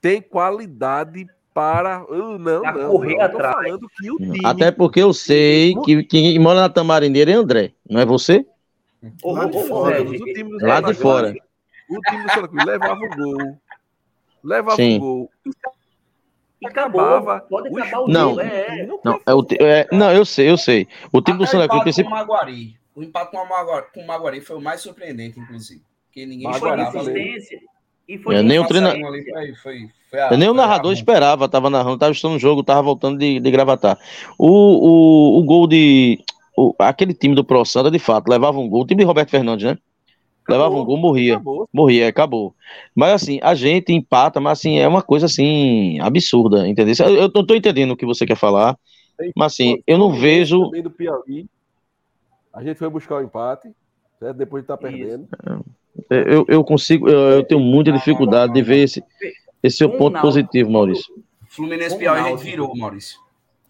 tem 0.00 0.20
qualidade 0.20 1.26
para. 1.52 2.04
Uh, 2.04 2.38
não, 2.38 2.60
pra 2.62 2.72
não, 2.72 2.90
correr 2.90 3.16
não, 3.16 3.24
atrás. 3.24 3.78
Time... 3.96 4.40
Até 4.44 4.70
porque 4.70 5.00
eu 5.02 5.12
sei 5.12 5.74
que 5.84 6.02
quem 6.04 6.38
mora 6.38 6.60
na 6.60 6.68
Tamarindeira 6.68 7.30
é 7.30 7.34
André, 7.34 7.72
não 7.88 8.00
é 8.00 8.06
você? 8.06 8.46
Lá 9.24 9.46
de 9.46 9.62
fora. 9.64 10.04
Lá 10.60 10.80
de 10.80 10.94
fora. 10.94 11.34
O 11.88 12.00
time 12.00 12.22
do 12.22 12.30
Santa 12.30 12.48
Cruz 12.48 12.64
levava 12.64 13.00
o 13.00 13.08
gol. 13.16 13.58
Levava 14.44 14.76
Sim. 14.76 14.96
o 14.96 15.00
gol. 15.00 15.30
E 16.60 16.66
acabava. 16.66 17.40
Pode 17.40 17.68
acabar 17.68 18.00
o 18.00 18.08
não. 18.08 18.40
É, 18.40 18.86
não, 18.86 19.00
não, 19.04 19.20
é 19.26 19.34
o, 19.34 19.46
é, 19.60 19.88
não, 19.90 20.12
eu 20.12 20.24
sei, 20.24 20.50
eu 20.50 20.58
sei. 20.58 20.86
O 21.12 21.22
time 21.22 21.36
Até 21.36 21.46
do 21.46 21.50
Santa 21.50 21.68
Cruz. 21.68 21.96
Com 21.96 22.02
o 22.02 22.10
Maguari. 22.10 22.78
O 22.94 23.02
empate 23.02 23.30
com 23.30 23.38
o 23.38 24.06
Maguari, 24.06 24.38
o 24.40 24.42
foi 24.42 24.56
o 24.56 24.60
mais 24.60 24.80
surpreendente, 24.80 25.40
inclusive. 25.40 25.82
Porque 26.06 26.26
ninguém 26.26 26.50
Maguari 26.50 26.82
esperava. 26.82 27.10
E 28.10 28.18
foi 28.18 28.34
é, 28.34 28.42
nem 28.42 28.58
o 28.58 28.66
treinador. 28.66 29.00
Foi, 29.00 29.54
foi, 29.54 29.88
foi 30.10 30.36
nem 30.36 30.48
o 30.48 30.54
narrador 30.54 30.92
esperava, 30.92 31.44
estava 31.44 31.70
narrando, 31.70 31.94
estava 31.94 32.10
estando 32.10 32.32
no 32.32 32.38
jogo, 32.40 32.62
estava 32.62 32.82
voltando 32.82 33.16
de, 33.16 33.38
de 33.38 33.50
gravatar. 33.52 33.96
O, 34.36 34.48
o, 34.48 35.38
o 35.38 35.44
gol 35.44 35.68
de. 35.68 36.18
O, 36.56 36.74
aquele 36.80 37.14
time 37.14 37.36
do 37.36 37.44
Pro 37.44 37.64
Santa, 37.64 37.88
de 37.88 38.00
fato, 38.00 38.28
levava 38.28 38.58
um 38.58 38.68
gol. 38.68 38.82
O 38.82 38.86
time 38.86 38.98
de 38.98 39.06
Roberto 39.06 39.30
Fernandes, 39.30 39.64
né? 39.64 39.78
Acabou, 40.42 40.58
levava 40.58 40.74
um 40.74 40.84
gol, 40.84 40.96
morria. 40.96 41.34
Acabou. 41.34 41.68
Morria, 41.72 42.08
acabou. 42.08 42.54
Mas 42.96 43.22
assim, 43.22 43.38
a 43.44 43.54
gente 43.54 43.92
empata, 43.92 44.40
mas 44.40 44.58
assim, 44.58 44.80
é 44.80 44.88
uma 44.88 45.02
coisa 45.02 45.26
assim, 45.26 46.00
absurda, 46.00 46.66
entendeu? 46.66 46.92
Eu, 47.06 47.14
eu 47.14 47.30
não 47.32 47.46
tô 47.46 47.54
entendendo 47.54 47.92
o 47.92 47.96
que 47.96 48.04
você 48.04 48.26
quer 48.26 48.36
falar. 48.36 48.76
Mas 49.36 49.52
assim, 49.52 49.80
eu 49.86 49.96
não 49.96 50.10
vejo. 50.10 50.68
Do 50.82 50.90
Piauí, 50.90 51.46
a 52.52 52.60
gente 52.60 52.76
foi 52.76 52.90
buscar 52.90 53.18
o 53.18 53.22
empate, 53.22 53.70
certo? 54.18 54.36
depois 54.36 54.62
de 54.62 54.64
estar 54.64 54.76
tá 54.76 54.82
perdendo. 54.82 55.28
É. 55.46 55.58
Eu, 56.08 56.44
eu 56.48 56.64
consigo, 56.64 57.08
eu, 57.08 57.18
eu 57.30 57.44
tenho 57.44 57.60
muita 57.60 57.92
dificuldade 57.92 58.52
de 58.52 58.62
ver 58.62 58.84
esse, 58.84 59.02
esse 59.62 59.82
é 59.82 59.86
o 59.86 59.96
ponto 59.96 60.20
positivo, 60.20 60.70
Maurício. 60.70 61.12
Fluminense 61.48 61.98
Piauí 61.98 62.20
a 62.20 62.24
gente 62.24 62.44
virou, 62.44 62.76
Maurício. 62.76 63.18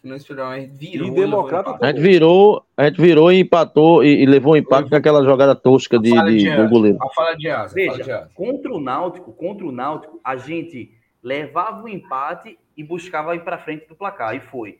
Fluminense 0.00 0.26
Piauí 0.26 0.58
a 0.58 0.60
gente 0.60 0.76
virou. 0.76 1.08
E 1.08 1.10
Democrata 1.10 1.78
a 1.80 1.86
gente 1.88 2.00
virou, 2.00 2.64
a 2.76 2.84
gente 2.86 3.00
virou 3.00 3.32
e 3.32 3.40
empatou 3.40 4.04
e, 4.04 4.22
e 4.22 4.26
levou 4.26 4.54
um 4.54 4.56
impacto 4.56 4.90
naquela 4.90 5.24
jogada 5.24 5.54
tosca 5.54 5.98
de, 5.98 6.10
de, 6.10 6.38
de 6.38 6.56
do 6.56 6.68
goleiro. 6.68 6.98
A 7.02 7.08
fala 7.10 7.34
de 7.34 7.48
asa. 7.48 7.74
Veja, 7.74 8.02
de 8.02 8.12
asa. 8.12 8.30
contra 8.34 8.72
o 8.72 8.80
Náutico, 8.80 9.32
contra 9.32 9.66
o 9.66 9.72
Náutico, 9.72 10.20
a 10.22 10.36
gente 10.36 10.90
levava 11.22 11.82
o 11.82 11.88
empate 11.88 12.58
e 12.76 12.84
buscava 12.84 13.34
ir 13.34 13.44
para 13.44 13.58
frente 13.58 13.86
do 13.88 13.94
placar 13.94 14.34
e 14.34 14.40
foi. 14.40 14.78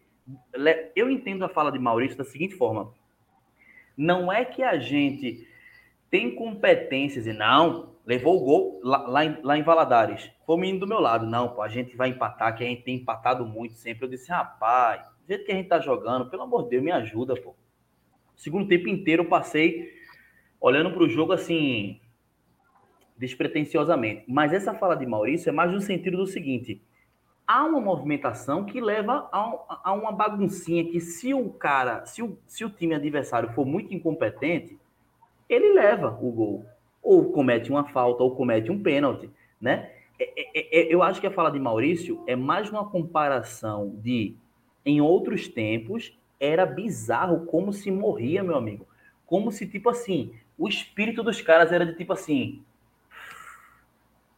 Eu 0.94 1.10
entendo 1.10 1.44
a 1.44 1.48
fala 1.48 1.72
de 1.72 1.78
Maurício 1.78 2.16
da 2.16 2.24
seguinte 2.24 2.54
forma: 2.54 2.92
não 3.96 4.32
é 4.32 4.44
que 4.44 4.62
a 4.62 4.78
gente 4.78 5.46
tem 6.10 6.34
competências 6.34 7.26
e 7.26 7.32
não, 7.32 7.94
levou 8.04 8.36
o 8.36 8.44
gol 8.44 8.80
lá, 8.82 9.06
lá, 9.06 9.24
em, 9.24 9.38
lá 9.42 9.56
em 9.56 9.62
Valadares. 9.62 10.30
Foi 10.44 10.56
o 10.56 10.58
menino 10.58 10.80
do 10.80 10.86
meu 10.86 10.98
lado. 10.98 11.24
Não, 11.24 11.48
pô, 11.48 11.62
a 11.62 11.68
gente 11.68 11.96
vai 11.96 12.08
empatar, 12.08 12.56
que 12.56 12.64
a 12.64 12.66
gente 12.66 12.82
tem 12.82 12.96
empatado 12.96 13.46
muito 13.46 13.74
sempre. 13.74 14.04
Eu 14.04 14.10
disse, 14.10 14.30
rapaz, 14.30 15.06
do 15.20 15.28
jeito 15.28 15.44
que 15.44 15.52
a 15.52 15.54
gente 15.54 15.68
tá 15.68 15.78
jogando, 15.78 16.28
pelo 16.28 16.42
amor 16.42 16.64
de 16.64 16.70
Deus, 16.70 16.82
me 16.82 16.90
ajuda, 16.90 17.34
pô. 17.36 17.54
segundo 18.36 18.66
tempo 18.66 18.88
inteiro 18.88 19.22
eu 19.22 19.28
passei 19.28 20.00
olhando 20.60 20.90
para 20.90 21.02
o 21.02 21.08
jogo 21.08 21.32
assim, 21.32 22.00
despretensiosamente. 23.16 24.24
Mas 24.26 24.52
essa 24.52 24.74
fala 24.74 24.96
de 24.96 25.06
Maurício 25.06 25.48
é 25.48 25.52
mais 25.52 25.70
no 25.70 25.80
sentido 25.80 26.16
do 26.16 26.26
seguinte: 26.26 26.82
há 27.46 27.64
uma 27.64 27.80
movimentação 27.80 28.64
que 28.64 28.80
leva 28.80 29.28
a, 29.32 29.80
a 29.84 29.92
uma 29.92 30.10
baguncinha 30.10 30.84
que 30.84 31.00
se 31.00 31.32
o 31.32 31.48
cara, 31.50 32.04
se 32.06 32.22
o, 32.22 32.38
se 32.46 32.64
o 32.64 32.70
time 32.70 32.94
adversário 32.94 33.52
for 33.52 33.64
muito 33.64 33.94
incompetente, 33.94 34.78
ele 35.50 35.74
leva 35.74 36.16
o 36.22 36.30
gol. 36.30 36.64
Ou 37.02 37.32
comete 37.32 37.70
uma 37.70 37.84
falta, 37.84 38.22
ou 38.22 38.36
comete 38.36 38.70
um 38.70 38.80
pênalti, 38.80 39.28
né? 39.60 39.90
É, 40.18 40.24
é, 40.38 40.80
é, 40.80 40.94
eu 40.94 41.02
acho 41.02 41.20
que 41.20 41.26
a 41.26 41.30
fala 41.30 41.50
de 41.50 41.58
Maurício 41.58 42.22
é 42.26 42.36
mais 42.36 42.70
uma 42.70 42.88
comparação 42.88 43.94
de, 44.02 44.36
em 44.84 45.00
outros 45.00 45.48
tempos, 45.48 46.16
era 46.38 46.64
bizarro 46.64 47.46
como 47.46 47.72
se 47.72 47.90
morria, 47.90 48.42
meu 48.42 48.54
amigo. 48.54 48.86
Como 49.26 49.50
se, 49.50 49.66
tipo 49.66 49.88
assim, 49.88 50.32
o 50.58 50.68
espírito 50.68 51.22
dos 51.22 51.40
caras 51.40 51.72
era 51.72 51.86
de 51.86 51.94
tipo 51.94 52.12
assim: 52.12 52.62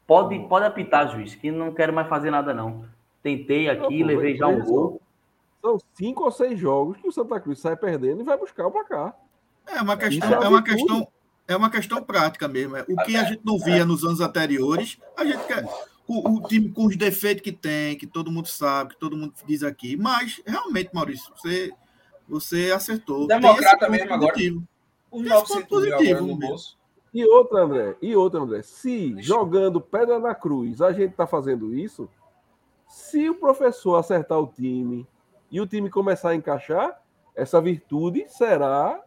pode, 0.07 0.39
pode 0.49 0.65
apitar, 0.65 1.11
juiz, 1.11 1.35
que 1.35 1.51
não 1.51 1.75
quero 1.75 1.93
mais 1.93 2.09
fazer 2.09 2.31
nada, 2.31 2.55
não. 2.55 2.85
Tentei 3.23 3.69
aqui, 3.69 4.01
não, 4.01 4.07
levei 4.07 4.37
já 4.37 4.47
um 4.47 4.61
gol. 4.61 5.01
São 5.61 5.79
cinco 5.95 6.25
ou 6.25 6.31
seis 6.31 6.59
jogos 6.59 6.97
que 6.97 7.07
o 7.07 7.13
Santa 7.13 7.41
Cruz 7.41 7.61
sai 7.61 7.77
perdendo 7.77 8.21
e 8.21 8.25
vai 8.25 8.37
buscar 8.37 8.67
o 8.67 8.71
placar. 8.71 9.17
É 9.67 9.81
uma 9.81 9.97
questão, 9.97 10.31
é, 10.31 10.45
é 10.45 10.49
uma 10.49 10.63
questão, 10.63 11.09
é 11.49 11.57
uma 11.57 11.71
questão 11.71 12.03
prática 12.03 12.49
mesmo. 12.49 12.77
É. 12.77 12.85
O 12.89 12.97
que 13.05 13.17
a 13.17 13.25
gente 13.25 13.43
não 13.45 13.59
via 13.59 13.85
nos 13.85 14.05
anos 14.05 14.21
anteriores, 14.21 14.99
a 15.17 15.25
gente 15.25 15.45
quer. 15.47 15.65
O, 16.07 16.37
o, 16.37 16.43
time 16.49 16.69
com 16.71 16.87
os 16.87 16.97
defeitos 16.97 17.43
que 17.43 17.53
tem, 17.53 17.97
que 17.97 18.07
todo 18.07 18.31
mundo 18.31 18.49
sabe, 18.49 18.95
que 18.95 19.01
todo 19.01 19.17
mundo 19.17 19.33
diz 19.47 19.63
aqui. 19.63 19.97
Mas, 19.97 20.43
realmente, 20.45 20.91
Maurício, 20.93 21.33
você, 21.35 21.73
você 22.29 22.73
acertou. 22.73 23.27
Democrata 23.27 23.89
mesmo 23.89 24.13
agora. 24.13 24.35
Os 25.11 25.29
novos 25.29 25.65
positivo 25.65 26.27
no 26.27 26.37
bolso. 26.37 26.77
E 27.15 27.25
outra, 27.27 27.61
André, 27.63 27.95
e 28.01 28.17
outra, 28.17 28.41
André, 28.41 28.63
se 28.63 29.15
jogando 29.21 29.81
pedra 29.81 30.19
na 30.19 30.35
cruz 30.35 30.81
a 30.81 30.93
gente 30.93 31.11
está 31.11 31.27
fazendo 31.27 31.75
isso, 31.75 32.09
se 32.89 33.29
o 33.29 33.35
professor 33.35 33.97
acertar 33.97 34.39
o 34.39 34.47
time 34.47 35.07
e 35.51 35.61
o 35.61 35.67
time 35.67 35.91
começar 35.91 36.31
a 36.31 36.35
encaixar, 36.35 36.99
essa 37.35 37.61
virtude 37.61 38.25
será 38.29 38.99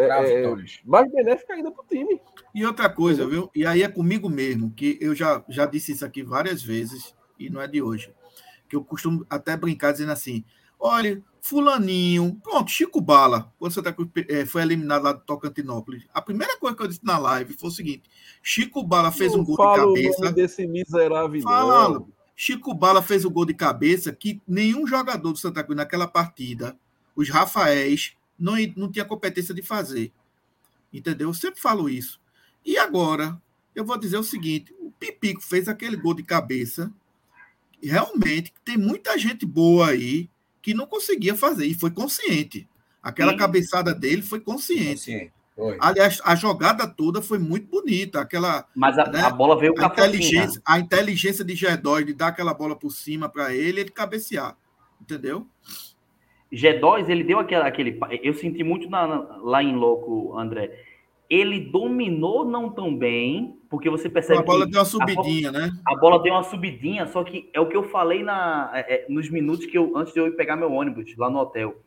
é, 0.00 0.44
é 0.44 0.56
mais 0.84 1.10
benéfica 1.10 1.54
ainda 1.54 1.70
para 1.70 1.82
o 1.82 1.86
time. 1.86 2.20
E 2.54 2.64
outra 2.64 2.88
coisa, 2.88 3.26
viu? 3.26 3.50
E 3.54 3.64
aí 3.66 3.82
é 3.82 3.88
comigo 3.88 4.28
mesmo, 4.28 4.72
que 4.72 4.98
eu 5.00 5.14
já, 5.14 5.44
já 5.48 5.66
disse 5.66 5.92
isso 5.92 6.04
aqui 6.04 6.22
várias 6.22 6.62
vezes, 6.62 7.14
e 7.38 7.48
não 7.50 7.60
é 7.60 7.68
de 7.68 7.80
hoje, 7.80 8.12
que 8.68 8.76
eu 8.76 8.84
costumo 8.84 9.24
até 9.28 9.56
brincar 9.56 9.92
dizendo 9.92 10.12
assim: 10.12 10.44
olha, 10.78 11.22
Fulaninho, 11.40 12.38
pronto, 12.42 12.70
Chico 12.70 13.00
Bala, 13.00 13.52
quando 13.58 13.72
Santa 13.72 13.92
Cruz 13.92 14.10
é, 14.28 14.44
foi 14.44 14.62
eliminado 14.62 15.02
lá 15.02 15.12
do 15.12 15.20
Tocantinópolis. 15.20 16.06
A 16.12 16.20
primeira 16.20 16.56
coisa 16.58 16.76
que 16.76 16.82
eu 16.82 16.86
disse 16.88 17.04
na 17.04 17.18
live 17.18 17.54
foi 17.54 17.68
o 17.68 17.72
seguinte: 17.72 18.02
Chico 18.42 18.82
Bala 18.82 19.10
fez 19.10 19.32
não 19.32 19.40
um 19.40 19.44
gol 19.44 19.56
de 19.56 19.80
cabeça. 19.80 20.26
O 20.28 20.32
desse 20.32 20.66
miserável. 20.66 21.40
Fala, 21.42 22.04
Chico 22.36 22.74
Bala 22.74 23.02
fez 23.02 23.24
o 23.24 23.30
gol 23.30 23.44
de 23.44 23.54
cabeça 23.54 24.12
que 24.12 24.40
nenhum 24.46 24.86
jogador 24.86 25.32
do 25.32 25.38
Santa 25.38 25.62
Cruz 25.62 25.76
naquela 25.76 26.06
partida, 26.06 26.76
os 27.14 27.28
Rafaéis, 27.28 28.16
não, 28.40 28.54
não 28.76 28.90
tinha 28.90 29.04
competência 29.04 29.54
de 29.54 29.62
fazer. 29.62 30.12
Entendeu? 30.92 31.28
Eu 31.28 31.34
sempre 31.34 31.60
falo 31.60 31.88
isso. 31.88 32.20
E 32.64 32.76
agora, 32.78 33.40
eu 33.74 33.84
vou 33.84 33.98
dizer 33.98 34.16
o 34.16 34.24
seguinte: 34.24 34.74
o 34.80 34.90
Pipico 34.90 35.40
fez 35.40 35.68
aquele 35.68 35.96
gol 35.96 36.14
de 36.14 36.22
cabeça. 36.22 36.92
Realmente, 37.82 38.52
tem 38.64 38.76
muita 38.76 39.16
gente 39.18 39.46
boa 39.46 39.90
aí 39.90 40.28
que 40.60 40.74
não 40.74 40.86
conseguia 40.86 41.34
fazer, 41.34 41.66
e 41.66 41.74
foi 41.74 41.90
consciente. 41.90 42.68
Aquela 43.02 43.32
Sim. 43.32 43.38
cabeçada 43.38 43.94
dele 43.94 44.20
foi 44.20 44.40
consciente. 44.40 45.32
Foi. 45.56 45.76
Aliás, 45.80 46.20
a 46.24 46.34
jogada 46.34 46.86
toda 46.86 47.22
foi 47.22 47.38
muito 47.38 47.66
bonita. 47.68 48.20
Aquela, 48.20 48.66
Mas 48.74 48.98
a, 48.98 49.04
né, 49.06 49.20
a 49.20 49.30
bola 49.30 49.58
veio 49.58 49.74
com 49.74 49.82
a 49.82 49.86
inteligência, 49.86 50.60
a 50.64 50.78
inteligência 50.78 51.44
de 51.44 51.54
G2 51.54 52.04
de 52.04 52.14
dar 52.14 52.28
aquela 52.28 52.54
bola 52.54 52.76
por 52.76 52.90
cima 52.90 53.28
para 53.28 53.54
ele 53.54 53.80
ele 53.80 53.90
cabecear. 53.90 54.56
Entendeu? 55.00 55.46
G2, 56.52 57.08
ele 57.08 57.24
deu 57.24 57.38
aquele. 57.38 57.62
aquele 57.62 57.98
eu 58.22 58.34
senti 58.34 58.64
muito 58.64 58.88
na, 58.90 59.06
lá 59.42 59.62
em 59.62 59.74
louco, 59.74 60.36
André 60.38 60.70
ele 61.30 61.60
dominou 61.60 62.44
não 62.44 62.68
tão 62.68 62.94
bem, 62.94 63.56
porque 63.70 63.88
você 63.88 64.10
percebe 64.10 64.40
a 64.40 64.42
bola 64.42 64.66
deu 64.66 64.80
uma 64.80 64.84
subidinha, 64.84 65.50
a 65.50 65.52
né? 65.52 65.70
A 65.86 65.94
bola 65.94 66.20
deu 66.20 66.34
uma 66.34 66.42
subidinha, 66.42 67.06
só 67.06 67.22
que 67.22 67.48
é 67.54 67.60
o 67.60 67.68
que 67.68 67.76
eu 67.76 67.84
falei 67.84 68.24
na, 68.24 68.68
é, 68.74 68.94
é, 68.94 69.06
nos 69.08 69.30
minutos 69.30 69.64
que 69.64 69.78
eu 69.78 69.96
antes 69.96 70.12
de 70.12 70.18
eu 70.18 70.26
ir 70.26 70.32
pegar 70.32 70.56
meu 70.56 70.72
ônibus 70.72 71.16
lá 71.16 71.30
no 71.30 71.38
hotel. 71.38 71.80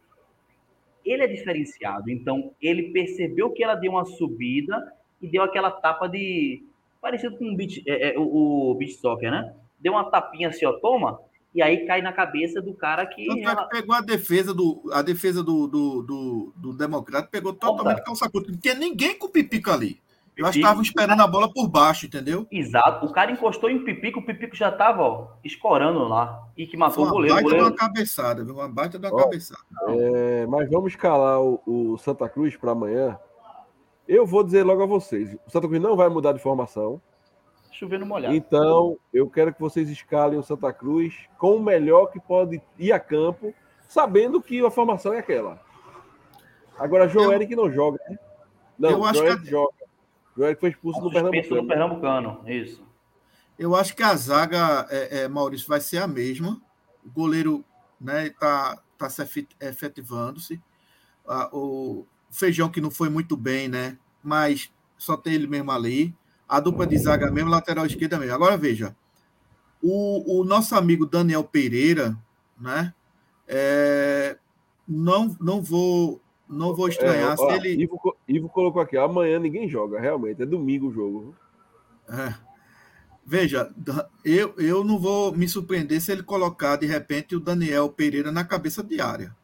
Ele 1.03 1.23
é 1.23 1.27
diferenciado, 1.27 2.09
então 2.09 2.53
ele 2.61 2.93
percebeu 2.93 3.51
que 3.51 3.61
ela 3.61 3.75
deu 3.75 3.91
uma 3.91 4.05
subida 4.05 4.81
e 5.21 5.27
deu 5.27 5.43
aquela 5.43 5.69
tapa 5.69 6.07
de 6.07 6.63
parecido 7.01 7.37
com 7.37 7.51
o 7.51 7.57
beat, 7.57 7.83
é, 7.85 8.13
é, 8.13 8.17
o, 8.17 8.71
o 8.71 8.75
beat 8.75 8.91
soccer, 8.91 9.29
né? 9.29 9.53
Deu 9.77 9.91
uma 9.91 10.09
tapinha 10.09 10.47
assim, 10.47 10.65
ó, 10.65 10.71
toma, 10.71 11.19
e 11.53 11.61
aí 11.61 11.85
cai 11.85 12.01
na 12.01 12.11
cabeça 12.11 12.61
do 12.61 12.73
cara 12.73 13.05
que. 13.05 13.25
Tanto 13.27 13.47
ela... 13.47 13.65
pegou 13.65 13.95
a 13.95 14.01
defesa 14.01 14.53
do. 14.53 14.89
A 14.91 15.01
defesa 15.01 15.43
do, 15.43 15.67
do, 15.67 16.01
do, 16.01 16.53
do 16.55 16.73
Democrata 16.73 17.27
pegou 17.31 17.53
totalmente 17.53 17.97
Opa. 17.97 18.05
calça 18.05 18.29
curta. 18.29 18.51
Não 18.51 18.57
tinha 18.57 18.73
ninguém 18.73 19.17
com 19.17 19.27
o 19.27 19.29
Pipico 19.29 19.69
ali. 19.69 20.01
Eu 20.35 20.47
acho 20.47 20.53
que 20.53 20.59
estavam 20.59 20.81
esperando 20.81 21.21
a 21.21 21.27
bola 21.27 21.51
por 21.53 21.67
baixo, 21.67 22.07
entendeu? 22.07 22.47
Exato. 22.51 23.05
O 23.05 23.13
cara 23.13 23.31
encostou 23.31 23.69
em 23.69 23.83
Pipico, 23.83 24.19
o 24.19 24.25
Pipico 24.25 24.55
já 24.55 24.69
estava 24.69 25.03
ó, 25.03 25.27
escorando 25.43 25.99
lá. 26.07 26.43
E 26.57 26.65
que 26.65 26.75
matou 26.75 27.05
o 27.05 27.09
goleiro. 27.09 27.35
Uma 27.35 27.41
baita 27.41 27.55
goleiro... 27.55 27.65
de 27.65 27.71
uma 27.71 27.77
cabeçada, 27.77 28.43
viu? 28.43 28.55
Uma 28.55 28.67
baita 28.67 28.97
de 28.97 29.05
uma 29.05 29.15
ó, 29.15 29.23
cabeçada. 29.23 29.61
É, 29.89 30.47
mas 30.47 30.67
vamos 30.71 30.93
escalar 30.93 31.39
o, 31.39 31.61
o 31.67 31.97
Santa 31.99 32.27
Cruz 32.27 32.55
para 32.55 32.71
amanhã. 32.71 33.15
Eu 34.07 34.25
vou 34.25 34.43
dizer 34.43 34.63
logo 34.63 34.81
a 34.81 34.87
vocês: 34.87 35.37
o 35.45 35.51
Santa 35.51 35.67
Cruz 35.67 35.79
não 35.79 35.95
vai 35.95 36.09
mudar 36.09 36.33
de 36.33 36.39
formação 36.39 36.99
chovendo 37.73 38.05
molhado. 38.05 38.35
Então, 38.35 38.97
eu 39.13 39.29
quero 39.29 39.53
que 39.53 39.59
vocês 39.59 39.89
escalem 39.89 40.37
o 40.37 40.43
Santa 40.43 40.71
Cruz 40.71 41.13
com 41.37 41.55
o 41.55 41.63
melhor 41.63 42.07
que 42.07 42.19
pode 42.19 42.61
ir 42.77 42.91
a 42.91 42.99
campo, 42.99 43.53
sabendo 43.87 44.41
que 44.41 44.63
a 44.65 44.71
formação 44.71 45.13
é 45.13 45.19
aquela. 45.19 45.61
Agora, 46.77 47.07
João 47.07 47.25
eu, 47.25 47.33
Eric 47.33 47.55
não 47.55 47.71
joga, 47.71 47.99
né? 48.09 48.17
Não, 48.77 48.89
eu 48.89 49.05
acho 49.05 49.19
João 49.19 49.39
que 49.39 49.49
joga. 49.49 49.73
João 50.35 50.47
Eric 50.47 50.59
foi 50.59 50.69
expulso 50.69 51.01
no 51.01 51.11
Pernambucano. 51.11 51.61
no 51.61 51.67
Pernambucano, 51.67 52.41
isso. 52.47 52.83
Eu 53.57 53.75
acho 53.75 53.95
que 53.95 54.01
a 54.01 54.15
zaga, 54.15 54.87
é, 54.89 55.21
é, 55.21 55.27
Maurício, 55.27 55.67
vai 55.67 55.79
ser 55.79 55.97
a 55.97 56.07
mesma. 56.07 56.59
O 57.05 57.09
goleiro 57.09 57.63
né, 57.99 58.31
tá, 58.31 58.81
tá 58.97 59.09
se 59.09 59.47
efetivando-se. 59.61 60.61
Ah, 61.27 61.49
o 61.53 62.05
Feijão 62.31 62.69
que 62.69 62.81
não 62.81 62.89
foi 62.89 63.09
muito 63.09 63.37
bem, 63.37 63.67
né? 63.67 63.97
Mas 64.23 64.73
só 64.97 65.15
tem 65.15 65.33
ele 65.33 65.47
mesmo 65.47 65.71
ali 65.71 66.15
a 66.53 66.59
dupla 66.59 66.85
de 66.85 66.95
zaga 66.99 67.31
mesmo, 67.31 67.49
lateral 67.49 67.83
esquerda 67.83 68.19
mesmo. 68.19 68.35
Agora 68.35 68.55
veja, 68.55 68.95
o, 69.81 70.39
o 70.39 70.45
nosso 70.45 70.75
amigo 70.75 71.03
Daniel 71.03 71.43
Pereira, 71.43 72.15
né? 72.61 72.93
É, 73.47 74.37
não, 74.87 75.35
não 75.41 75.63
vou 75.63 76.21
não 76.47 76.75
vou 76.75 76.87
estranhar 76.87 77.31
é, 77.31 77.41
ó, 77.41 77.49
se 77.49 77.55
ele. 77.55 77.83
Ivo, 77.83 78.15
Ivo 78.27 78.49
colocou 78.49 78.83
aqui, 78.83 78.95
amanhã 78.95 79.39
ninguém 79.39 79.67
joga, 79.67 79.99
realmente, 79.99 80.43
é 80.43 80.45
domingo 80.45 80.89
o 80.89 80.93
jogo. 80.93 81.35
É. 82.07 82.35
Veja, 83.25 83.73
eu, 84.23 84.53
eu 84.59 84.83
não 84.83 84.99
vou 84.99 85.35
me 85.35 85.49
surpreender 85.49 85.99
se 86.01 86.11
ele 86.11 86.21
colocar 86.21 86.75
de 86.75 86.85
repente 86.85 87.35
o 87.35 87.39
Daniel 87.39 87.89
Pereira 87.89 88.31
na 88.31 88.43
cabeça 88.43 88.83
de 88.83 89.01
área, 89.01 89.35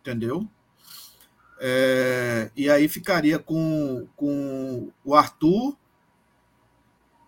entendeu? 0.00 0.44
É, 1.60 2.50
e 2.56 2.68
aí 2.68 2.88
ficaria 2.88 3.38
com, 3.38 4.08
com 4.16 4.90
o 5.04 5.14
Arthur 5.14 5.76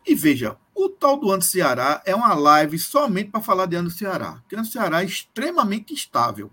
e 0.09 0.15
veja, 0.15 0.57
o 0.75 0.89
tal 0.89 1.19
do 1.19 1.31
Ano 1.31 1.43
Ceará 1.43 2.03
é 2.07 2.15
uma 2.15 2.33
live 2.33 2.79
somente 2.79 3.31
para 3.31 3.43
falar 3.43 3.67
de 3.67 3.77
Ano 3.77 3.91
Ceará. 3.91 4.39
Porque 4.41 4.57
Ano 4.57 4.65
Ceará 4.65 5.03
é 5.03 5.05
extremamente 5.05 5.93
instável. 5.93 6.51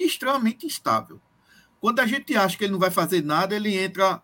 Extremamente 0.00 0.64
instável. 0.64 1.20
Quando 1.78 2.00
a 2.00 2.06
gente 2.06 2.34
acha 2.34 2.56
que 2.56 2.64
ele 2.64 2.72
não 2.72 2.80
vai 2.80 2.90
fazer 2.90 3.22
nada, 3.22 3.54
ele 3.54 3.76
entra, 3.76 4.22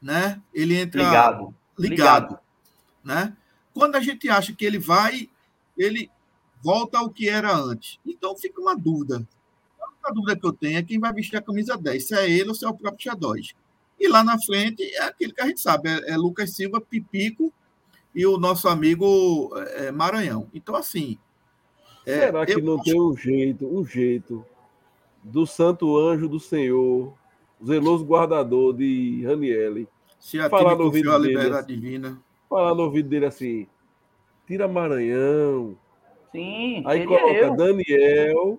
né? 0.00 0.40
Ele 0.54 0.74
entra 0.74 1.02
ligado, 1.02 1.54
ligado, 1.78 2.22
ligado. 2.22 2.38
né? 3.04 3.36
Quando 3.74 3.96
a 3.96 4.00
gente 4.00 4.26
acha 4.30 4.54
que 4.54 4.64
ele 4.64 4.78
vai, 4.78 5.28
ele 5.76 6.10
volta 6.62 6.98
ao 6.98 7.10
que 7.10 7.28
era 7.28 7.54
antes. 7.54 8.00
Então 8.06 8.34
fica 8.38 8.58
uma 8.58 8.74
dúvida. 8.74 9.26
A 10.02 10.10
dúvida 10.12 10.34
que 10.34 10.46
eu 10.46 10.52
tenho 10.52 10.78
é 10.78 10.82
quem 10.82 10.98
vai 10.98 11.12
vestir 11.12 11.36
a 11.36 11.42
camisa 11.42 11.76
10, 11.76 12.08
se 12.08 12.14
é 12.14 12.28
ele 12.28 12.48
ou 12.48 12.54
se 12.54 12.64
é 12.64 12.68
o 12.68 12.74
próprio 12.74 13.04
Xadóis. 13.04 13.54
E 14.00 14.08
lá 14.08 14.24
na 14.24 14.40
frente 14.40 14.82
é 14.82 15.02
aquele 15.02 15.32
que 15.34 15.42
a 15.42 15.46
gente 15.46 15.60
sabe, 15.60 15.90
é, 15.90 16.12
é 16.12 16.16
Lucas 16.16 16.56
Silva, 16.56 16.80
Pipico 16.80 17.52
e 18.14 18.26
o 18.26 18.36
nosso 18.36 18.68
amigo 18.68 19.50
é, 19.76 19.90
Maranhão. 19.90 20.48
Então, 20.52 20.74
assim. 20.74 21.18
É, 22.04 22.20
Será 22.20 22.44
que 22.44 22.60
não 22.60 22.78
tem 22.78 23.00
um 23.00 23.16
jeito, 23.16 23.66
um 23.66 23.84
jeito 23.84 24.44
do 25.22 25.46
Santo 25.46 25.96
Anjo 25.96 26.28
do 26.28 26.40
Senhor, 26.40 27.14
zeloso 27.64 28.04
guardador 28.04 28.74
de 28.74 29.24
Raniele, 29.24 29.88
se 30.18 30.38
a 30.40 30.50
falar 30.50 30.74
no 30.74 30.84
ouvido 30.84 31.16
dele, 31.20 31.54
assim, 31.54 31.66
divina. 31.66 32.20
falar 32.48 32.74
no 32.74 32.82
ouvido 32.82 33.08
dele 33.08 33.26
assim, 33.26 33.68
tira 34.46 34.66
Maranhão. 34.66 35.78
Sim, 36.32 36.82
aí 36.86 37.06
coloca 37.06 37.32
eu. 37.32 37.54
Daniel, 37.54 38.58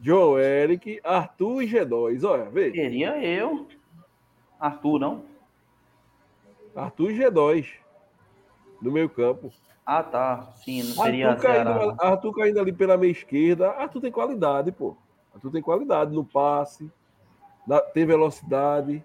João 0.00 0.38
Eric, 0.38 1.00
Arthur 1.04 1.62
e 1.62 1.66
G2. 1.68 2.24
Olha, 2.28 2.50
vê. 2.50 2.72
Queria 2.72 3.24
eu. 3.24 3.68
Arthur, 4.58 4.98
não? 4.98 5.24
Arthur 6.74 7.12
e 7.12 7.18
G2 7.18 7.82
no 8.82 8.90
meio 8.90 9.08
campo. 9.08 9.52
Ah, 9.86 10.02
tá. 10.02 10.52
Sim, 10.64 10.82
não 10.82 11.04
seria 11.04 11.30
Arthur 11.30 11.42
caindo, 11.42 11.96
Arthur 12.00 12.34
caindo 12.34 12.60
ali 12.60 12.72
pela 12.72 12.96
meia 12.96 13.10
esquerda. 13.10 13.70
Arthur 13.70 14.00
tem 14.00 14.12
qualidade, 14.12 14.72
pô. 14.72 14.96
Arthur 15.34 15.50
tem 15.50 15.62
qualidade 15.62 16.12
no 16.12 16.24
passe, 16.24 16.90
na, 17.66 17.80
tem 17.80 18.04
velocidade. 18.04 19.02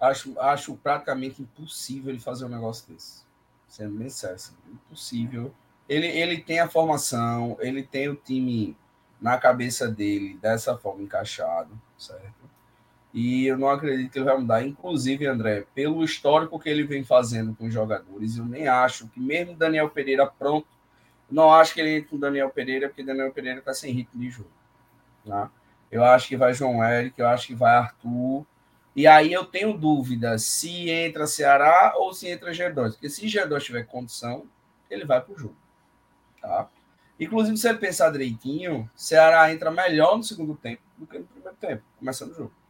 Acho, 0.00 0.38
acho 0.38 0.74
praticamente 0.76 1.40
impossível 1.40 2.10
ele 2.10 2.20
fazer 2.20 2.44
um 2.44 2.48
negócio 2.48 2.92
desse. 2.92 3.24
Sendo 3.66 3.96
bem 3.96 4.10
sério. 4.10 4.36
Assim, 4.36 4.54
impossível. 4.70 5.52
Ele, 5.88 6.06
ele 6.06 6.40
tem 6.40 6.60
a 6.60 6.68
formação, 6.68 7.56
ele 7.60 7.82
tem 7.82 8.08
o 8.08 8.14
time 8.14 8.76
na 9.20 9.38
cabeça 9.38 9.88
dele 9.88 10.38
dessa 10.40 10.76
forma 10.76 11.02
encaixado, 11.02 11.70
certo? 11.96 12.43
E 13.14 13.46
eu 13.46 13.56
não 13.56 13.68
acredito 13.68 14.10
que 14.10 14.18
ele 14.18 14.24
vai 14.24 14.36
mudar. 14.36 14.66
Inclusive, 14.66 15.24
André, 15.24 15.64
pelo 15.72 16.02
histórico 16.02 16.58
que 16.58 16.68
ele 16.68 16.82
vem 16.82 17.04
fazendo 17.04 17.54
com 17.54 17.66
os 17.66 17.72
jogadores, 17.72 18.36
eu 18.36 18.44
nem 18.44 18.66
acho 18.66 19.06
que 19.08 19.20
mesmo 19.20 19.54
Daniel 19.54 19.88
Pereira 19.88 20.26
pronto, 20.26 20.66
não 21.30 21.52
acho 21.52 21.72
que 21.72 21.80
ele 21.80 21.98
entre 21.98 22.10
com 22.10 22.18
Daniel 22.18 22.50
Pereira, 22.50 22.88
porque 22.88 23.04
Daniel 23.04 23.32
Pereira 23.32 23.60
está 23.60 23.72
sem 23.72 23.92
ritmo 23.92 24.20
de 24.20 24.30
jogo. 24.30 24.50
Tá? 25.24 25.48
Eu 25.92 26.02
acho 26.04 26.26
que 26.26 26.36
vai 26.36 26.52
João 26.52 26.82
Eric, 26.82 27.18
eu 27.18 27.28
acho 27.28 27.46
que 27.46 27.54
vai 27.54 27.76
Arthur. 27.76 28.44
E 28.96 29.06
aí 29.06 29.32
eu 29.32 29.44
tenho 29.44 29.78
dúvida 29.78 30.36
se 30.36 30.90
entra 30.90 31.26
Ceará 31.28 31.94
ou 31.96 32.12
se 32.12 32.28
entra 32.28 32.50
G2. 32.50 32.92
Porque 32.92 33.08
se 33.08 33.26
G2 33.26 33.60
tiver 33.62 33.84
condição, 33.84 34.44
ele 34.90 35.04
vai 35.04 35.20
para 35.20 35.32
o 35.32 35.38
jogo. 35.38 35.56
Tá? 36.42 36.68
Inclusive, 37.18 37.56
se 37.56 37.68
ele 37.68 37.78
pensar 37.78 38.10
direitinho, 38.10 38.90
Ceará 38.96 39.52
entra 39.52 39.70
melhor 39.70 40.16
no 40.16 40.24
segundo 40.24 40.56
tempo 40.56 40.82
do 40.98 41.06
que 41.06 41.18
no 41.18 41.26
primeiro 41.26 41.56
tempo, 41.56 41.82
começando 41.98 42.32
o 42.32 42.34
jogo. 42.34 42.63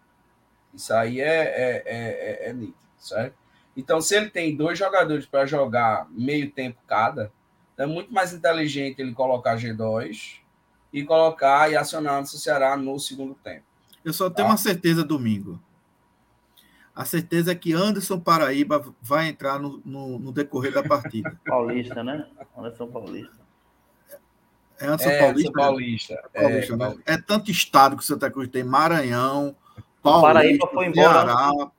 Isso 0.75 0.93
aí 0.93 1.21
é, 1.21 1.25
é, 1.25 1.83
é, 1.87 2.47
é, 2.47 2.51
é 2.51 2.53
nítido, 2.53 2.77
certo? 2.99 3.37
Então, 3.77 4.01
se 4.01 4.17
ele 4.17 4.31
tem 4.31 4.57
dois 4.57 4.79
jogadores 4.79 5.27
para 5.27 5.47
jogar 5.47 6.07
meio 6.11 6.51
tempo 6.51 6.79
cada, 6.87 7.33
é 7.77 7.87
muito 7.87 8.13
mais 8.13 8.33
inteligente 8.33 9.01
ele 9.01 9.13
colocar 9.13 9.57
G2 9.57 10.39
e 10.93 11.05
colocar 11.05 11.71
e 11.71 11.77
acionar 11.77 12.23
o 12.23 12.27
Ceará 12.27 12.77
no 12.77 12.99
segundo 12.99 13.35
tempo. 13.35 13.65
Eu 14.05 14.13
só 14.13 14.31
tenho 14.31 14.47
tá? 14.47 14.53
uma 14.53 14.57
certeza 14.59 15.03
domingo. 15.03 15.61
A 16.95 17.05
certeza 17.05 17.51
é 17.51 17.55
que 17.57 17.73
Anderson 17.73 18.21
Paraíba 18.21 18.95
vai 19.03 19.29
entrar 19.29 19.59
no, 19.59 19.83
no, 19.85 20.19
no 20.19 20.31
decorrer 20.31 20.73
da 20.73 20.83
partida. 20.85 21.37
Paulista, 21.45 22.05
né? 22.05 22.25
Anderson 22.57 22.87
Paulista. 22.87 23.45
É 24.79 24.87
Anderson 24.87 25.11
é, 25.11 25.19
Paulista. 25.19 25.53
Paulista. 25.53 26.31
É, 26.33 26.43
Paulista, 26.43 26.77
né? 26.77 26.97
é 27.07 27.17
tanto 27.17 27.51
estado 27.51 27.97
que 27.97 28.03
o 28.03 28.07
Santa 28.07 28.31
Cruz 28.31 28.49
tem 28.49 28.63
Maranhão, 28.63 29.57
Paulista, 30.05 30.19
o 30.19 30.23
Paraíba 30.23 30.67
foi 30.69 30.87
embora. 30.87 31.27
Ceará, 31.27 31.71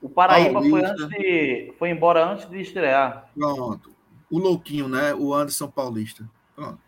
o 0.00 0.08
Paraíba 0.08 0.62
foi, 0.62 0.84
antes 0.84 1.08
de, 1.08 1.74
foi 1.78 1.90
embora 1.90 2.24
antes 2.24 2.48
de 2.48 2.60
estrear. 2.60 3.30
Pronto. 3.34 3.92
O 4.30 4.38
louquinho, 4.38 4.88
né? 4.88 5.12
O 5.14 5.34
Anderson 5.34 5.68
Paulista. 5.68 6.28
Pronto. 6.54 6.78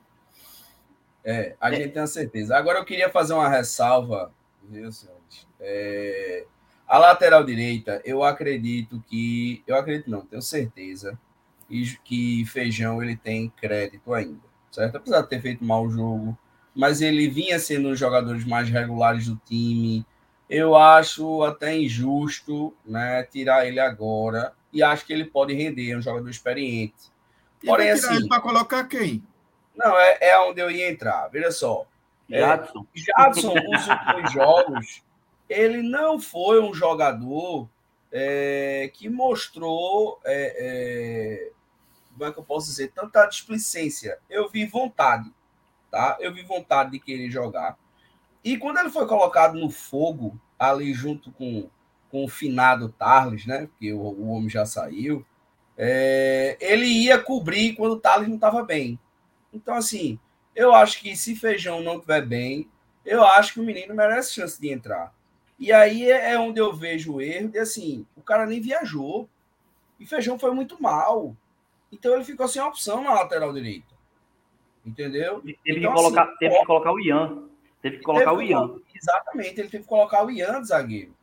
É, 1.24 1.56
a 1.60 1.72
é. 1.72 1.76
gente 1.76 1.92
tem 1.92 2.02
a 2.02 2.06
certeza. 2.06 2.56
Agora 2.56 2.78
eu 2.78 2.84
queria 2.84 3.10
fazer 3.10 3.34
uma 3.34 3.48
ressalva, 3.48 4.32
viu, 4.62 4.90
senhores? 4.92 5.48
É, 5.60 6.46
a 6.86 6.98
lateral 6.98 7.44
direita, 7.44 8.00
eu 8.04 8.22
acredito 8.22 9.02
que. 9.08 9.62
Eu 9.66 9.76
acredito 9.76 10.10
não, 10.10 10.20
tenho 10.20 10.42
certeza 10.42 11.18
que 12.04 12.44
Feijão 12.46 13.02
ele 13.02 13.16
tem 13.16 13.48
crédito 13.48 14.12
ainda, 14.12 14.42
certo? 14.70 14.96
Apesar 14.96 15.22
de 15.22 15.28
ter 15.28 15.40
feito 15.40 15.64
mau 15.64 15.90
jogo, 15.90 16.38
mas 16.74 17.00
ele 17.00 17.26
vinha 17.28 17.58
sendo 17.58 17.88
um 17.88 17.90
dos 17.90 17.98
jogadores 17.98 18.44
mais 18.44 18.68
regulares 18.68 19.26
do 19.26 19.36
time. 19.44 20.06
Eu 20.48 20.76
acho 20.76 21.42
até 21.42 21.76
injusto 21.76 22.74
né, 22.84 23.22
tirar 23.24 23.66
ele 23.66 23.80
agora 23.80 24.52
e 24.72 24.82
acho 24.82 25.06
que 25.06 25.12
ele 25.12 25.24
pode 25.24 25.54
render, 25.54 25.92
é 25.92 25.96
um 25.96 26.02
jogador 26.02 26.28
experiente. 26.28 27.12
Porém, 27.64 27.90
assim. 27.90 28.28
Para 28.28 28.40
colocar 28.40 28.84
quem? 28.84 29.22
Não, 29.74 29.98
é, 29.98 30.18
é 30.20 30.40
onde 30.40 30.60
eu 30.60 30.70
ia 30.70 30.90
entrar. 30.90 31.28
Veja 31.28 31.50
só. 31.50 31.86
É, 32.30 32.40
Jadson. 32.40 32.86
É, 32.94 33.00
Jadson, 33.00 33.54
os 33.54 33.88
últimos 33.88 34.32
jogos, 34.32 35.02
ele 35.48 35.82
não 35.82 36.18
foi 36.20 36.60
um 36.60 36.74
jogador 36.74 37.68
é, 38.12 38.90
que 38.94 39.08
mostrou, 39.08 40.20
é, 40.24 40.56
é, 40.58 41.50
como 42.12 42.24
é 42.24 42.32
que 42.32 42.38
eu 42.38 42.44
posso 42.44 42.68
dizer, 42.68 42.92
tanta 42.92 43.26
displicência. 43.26 44.18
Eu 44.30 44.48
vi 44.48 44.64
vontade, 44.66 45.32
tá? 45.90 46.16
Eu 46.20 46.32
vi 46.32 46.42
vontade 46.42 46.92
de 46.92 47.00
querer 47.00 47.30
jogar. 47.30 47.76
E 48.44 48.58
quando 48.58 48.78
ele 48.78 48.90
foi 48.90 49.06
colocado 49.06 49.58
no 49.58 49.70
fogo, 49.70 50.38
ali 50.58 50.92
junto 50.92 51.32
com, 51.32 51.68
com 52.10 52.24
o 52.24 52.28
finado 52.28 52.90
Tarles, 52.90 53.46
né? 53.46 53.66
Porque 53.66 53.92
o, 53.92 53.98
o 53.98 54.28
homem 54.28 54.50
já 54.50 54.66
saiu, 54.66 55.24
é, 55.76 56.56
ele 56.60 56.84
ia 56.84 57.18
cobrir 57.18 57.74
quando 57.74 57.92
o 57.92 58.00
Tarles 58.00 58.28
não 58.28 58.36
estava 58.36 58.62
bem. 58.62 58.98
Então, 59.52 59.74
assim, 59.74 60.18
eu 60.54 60.74
acho 60.74 61.00
que 61.00 61.16
se 61.16 61.34
Feijão 61.34 61.82
não 61.82 61.94
estiver 61.94 62.24
bem, 62.24 62.68
eu 63.04 63.24
acho 63.24 63.54
que 63.54 63.60
o 63.60 63.64
menino 63.64 63.94
merece 63.94 64.34
chance 64.34 64.60
de 64.60 64.70
entrar. 64.70 65.12
E 65.58 65.72
aí 65.72 66.10
é, 66.10 66.32
é 66.32 66.38
onde 66.38 66.60
eu 66.60 66.72
vejo 66.72 67.14
o 67.14 67.20
erro 67.20 67.48
de 67.48 67.58
assim, 67.58 68.06
o 68.16 68.22
cara 68.22 68.46
nem 68.46 68.60
viajou. 68.60 69.28
E 69.98 70.06
Feijão 70.06 70.38
foi 70.38 70.52
muito 70.52 70.80
mal. 70.82 71.34
Então 71.90 72.14
ele 72.14 72.24
ficou 72.24 72.46
sem 72.48 72.60
opção 72.60 73.02
na 73.02 73.14
lateral 73.14 73.52
direita. 73.52 73.94
Entendeu? 74.84 75.40
Teve, 75.40 75.58
então, 75.78 75.94
que, 75.94 75.96
colocar, 75.96 76.24
assim, 76.24 76.36
teve 76.38 76.58
que 76.58 76.66
colocar 76.66 76.92
o 76.92 77.00
Ian. 77.00 77.53
Teve 77.84 77.98
que 77.98 78.02
colocar 78.02 78.30
teve 78.30 78.36
o 78.36 78.42
Ian. 78.42 78.80
exatamente, 78.94 79.60
ele 79.60 79.68
teve 79.68 79.82
que 79.82 79.88
colocar 79.88 80.24
o 80.24 80.30
Ian 80.30 80.62
de 80.62 80.68
zagueiro. 80.68 81.14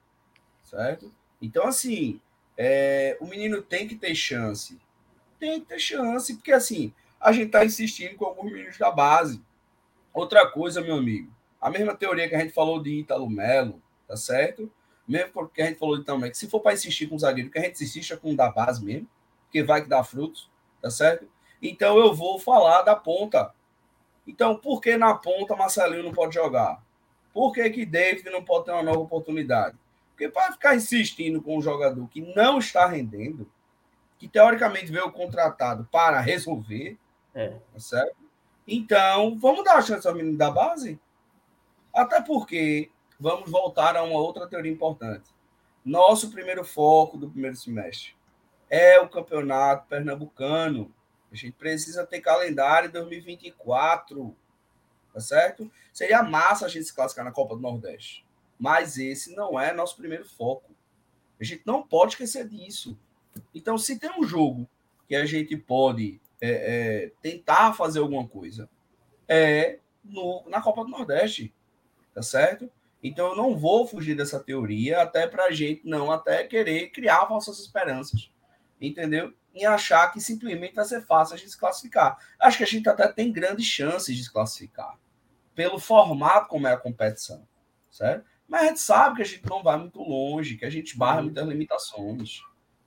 Certo? 0.64 1.12
Então, 1.42 1.66
assim, 1.66 2.22
é, 2.56 3.18
o 3.20 3.26
menino 3.26 3.64
tem 3.64 3.88
que 3.88 3.96
ter 3.96 4.14
chance. 4.14 4.80
Tem 5.40 5.60
que 5.60 5.66
ter 5.66 5.80
chance, 5.80 6.36
porque 6.36 6.52
assim, 6.52 6.94
a 7.20 7.32
gente 7.32 7.48
está 7.48 7.66
insistindo 7.66 8.16
com 8.16 8.26
alguns 8.26 8.52
meninos 8.52 8.78
da 8.78 8.92
base. 8.92 9.42
Outra 10.14 10.48
coisa, 10.52 10.82
meu 10.82 10.98
amigo, 10.98 11.34
a 11.60 11.68
mesma 11.72 11.96
teoria 11.96 12.30
que 12.30 12.36
a 12.36 12.40
gente 12.40 12.54
falou 12.54 12.80
de 12.80 12.92
Ítalo 12.92 13.28
Melo, 13.28 13.82
tá 14.08 14.16
certo? 14.16 14.72
Mesmo 15.08 15.32
porque 15.32 15.64
a 15.64 15.66
gente 15.66 15.80
falou 15.80 15.98
de 15.98 16.06
também 16.06 16.30
que 16.30 16.38
se 16.38 16.48
for 16.48 16.60
para 16.60 16.74
insistir 16.74 17.08
com 17.08 17.16
o 17.16 17.20
zagueiro, 17.20 17.50
que 17.50 17.58
a 17.58 17.64
gente 17.64 17.84
insista 17.84 18.16
com 18.16 18.34
o 18.34 18.36
da 18.36 18.52
base 18.52 18.86
mesmo, 18.86 19.10
que 19.52 19.64
vai 19.64 19.82
que 19.82 19.90
dá 19.90 20.04
frutos, 20.04 20.48
tá 20.80 20.92
certo? 20.92 21.28
Então 21.60 21.98
eu 21.98 22.14
vou 22.14 22.38
falar 22.38 22.84
da 22.84 22.96
ponta. 22.96 23.52
Então, 24.28 24.56
por 24.56 24.80
que 24.82 24.98
na 24.98 25.14
ponta 25.14 25.56
Marcelinho 25.56 26.04
não 26.04 26.12
pode 26.12 26.36
jogar? 26.36 26.82
Por 27.34 27.52
que, 27.52 27.70
que 27.70 27.86
David 27.86 28.30
não 28.30 28.44
pode 28.44 28.66
ter 28.66 28.72
uma 28.72 28.84
nova 28.84 29.00
oportunidade? 29.00 29.78
Porque 30.10 30.30
para 30.30 30.52
ficar 30.52 30.76
insistindo 30.76 31.42
com 31.42 31.58
um 31.58 31.62
jogador 31.62 32.08
que 32.08 32.22
não 32.36 32.60
está 32.60 32.86
rendendo, 32.86 33.50
que 34.20 34.28
teoricamente 34.28 34.92
veio 34.92 35.12
contratado 35.12 35.88
para 35.92 36.20
resolver, 36.20 36.98
é. 37.34 37.50
Tá 37.74 37.80
certo? 37.80 38.16
Então, 38.68 39.38
vamos 39.40 39.64
dar 39.64 39.78
a 39.78 39.82
chance 39.82 40.08
ao 40.08 40.14
menino 40.14 40.38
da 40.38 40.52
base? 40.52 41.00
Até 41.94 42.22
porque 42.22 42.90
vamos 43.20 43.50
voltar 43.50 43.96
a 43.96 44.04
uma 44.04 44.20
outra 44.20 44.48
teoria 44.48 44.72
importante. 44.72 45.30
Nosso 45.84 46.30
primeiro 46.30 46.64
foco 46.64 47.18
do 47.18 47.30
primeiro 47.30 47.56
semestre 47.56 48.16
é 48.70 49.00
o 49.00 49.10
campeonato 49.10 49.88
pernambucano. 49.88 50.94
A 51.32 51.36
gente 51.36 51.54
precisa 51.54 52.06
ter 52.06 52.20
calendário 52.22 52.92
2024, 52.92 54.36
tá 55.14 55.20
certo? 55.20 55.72
Seria 55.94 56.24
massa 56.24 56.66
a 56.66 56.70
gente 56.70 56.86
se 56.86 56.94
classificar 56.94 57.26
na 57.26 57.32
Copa 57.32 57.56
do 57.56 57.62
Nordeste, 57.62 58.26
mas 58.60 58.98
esse 58.98 59.36
não 59.36 59.60
é 59.60 59.74
nosso 59.74 59.96
primeiro 59.96 60.28
foco. 60.28 60.76
A 61.40 61.44
gente 61.44 61.64
não 61.66 61.82
pode 61.82 62.14
esquecer 62.14 62.48
disso. 62.48 63.00
Então, 63.56 63.78
se 63.78 63.98
tem 63.98 64.12
um 64.20 64.24
jogo 64.24 64.68
que 65.08 65.16
a 65.16 65.26
gente 65.26 65.56
pode 65.56 66.22
é, 66.42 66.50
é, 66.50 67.12
tentar 67.22 67.74
fazer 67.74 68.00
alguma 68.00 68.28
coisa 68.28 68.70
é 69.28 69.80
no, 70.04 70.44
na 70.50 70.62
Copa 70.62 70.84
do 70.84 70.90
Nordeste, 70.90 71.54
tá 72.14 72.22
certo? 72.22 72.70
Então 73.04 73.30
eu 73.30 73.36
não 73.36 73.58
vou 73.58 73.88
fugir 73.88 74.16
dessa 74.16 74.40
teoria, 74.40 75.02
até 75.02 75.28
para 75.28 75.46
a 75.46 75.52
gente 75.52 75.82
não 75.86 76.12
até 76.12 76.44
querer 76.44 76.90
criar 76.90 77.26
falsas 77.28 77.60
esperanças, 77.60 78.32
entendeu? 78.80 79.34
E 79.54 79.66
achar 79.66 80.12
que 80.12 80.22
simplesmente 80.22 80.76
vai 80.76 80.86
ser 80.86 81.02
fácil 81.02 81.36
a 81.36 81.38
gente 81.38 81.52
se 81.52 81.58
classificar. 81.58 82.18
Acho 82.40 82.58
que 82.58 82.64
a 82.64 82.68
gente 82.68 82.88
até 82.88 83.08
tem 83.08 83.32
grandes 83.32 83.66
chances 83.66 84.16
de 84.16 84.24
se 84.24 84.32
classificar, 84.32 84.98
pelo 85.54 85.80
formato 85.80 86.48
como 86.48 86.68
é 86.68 86.74
a 86.74 86.78
competição, 86.78 87.46
certo? 87.90 88.26
Mas 88.48 88.64
a 88.64 88.68
gente 88.68 88.80
sabe 88.80 89.16
que 89.18 89.22
a 89.22 89.26
gente 89.26 89.50
não 89.50 89.64
vai 89.64 89.78
muito 89.78 90.02
longe, 90.02 90.58
que 90.58 90.66
a 90.66 90.70
gente 90.70 90.98
barra 90.98 91.18
uhum. 91.18 91.26
muitas 91.26 91.48
limitações, 91.48 92.42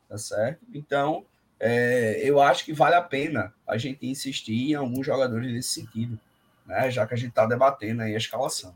tá 0.08 0.18
certo? 0.18 0.60
Então, 0.74 1.24
é, 1.58 2.20
eu 2.22 2.40
acho 2.40 2.64
que 2.64 2.72
vale 2.72 2.94
a 2.94 3.02
pena 3.02 3.54
a 3.66 3.78
gente 3.78 4.06
insistir 4.06 4.72
em 4.72 4.74
alguns 4.74 5.06
jogadores 5.06 5.50
nesse 5.50 5.70
sentido, 5.70 6.18
né? 6.66 6.90
Já 6.90 7.06
que 7.06 7.14
a 7.14 7.16
gente 7.16 7.30
está 7.30 7.46
debatendo 7.46 8.02
aí 8.02 8.14
a 8.14 8.18
escalação. 8.18 8.74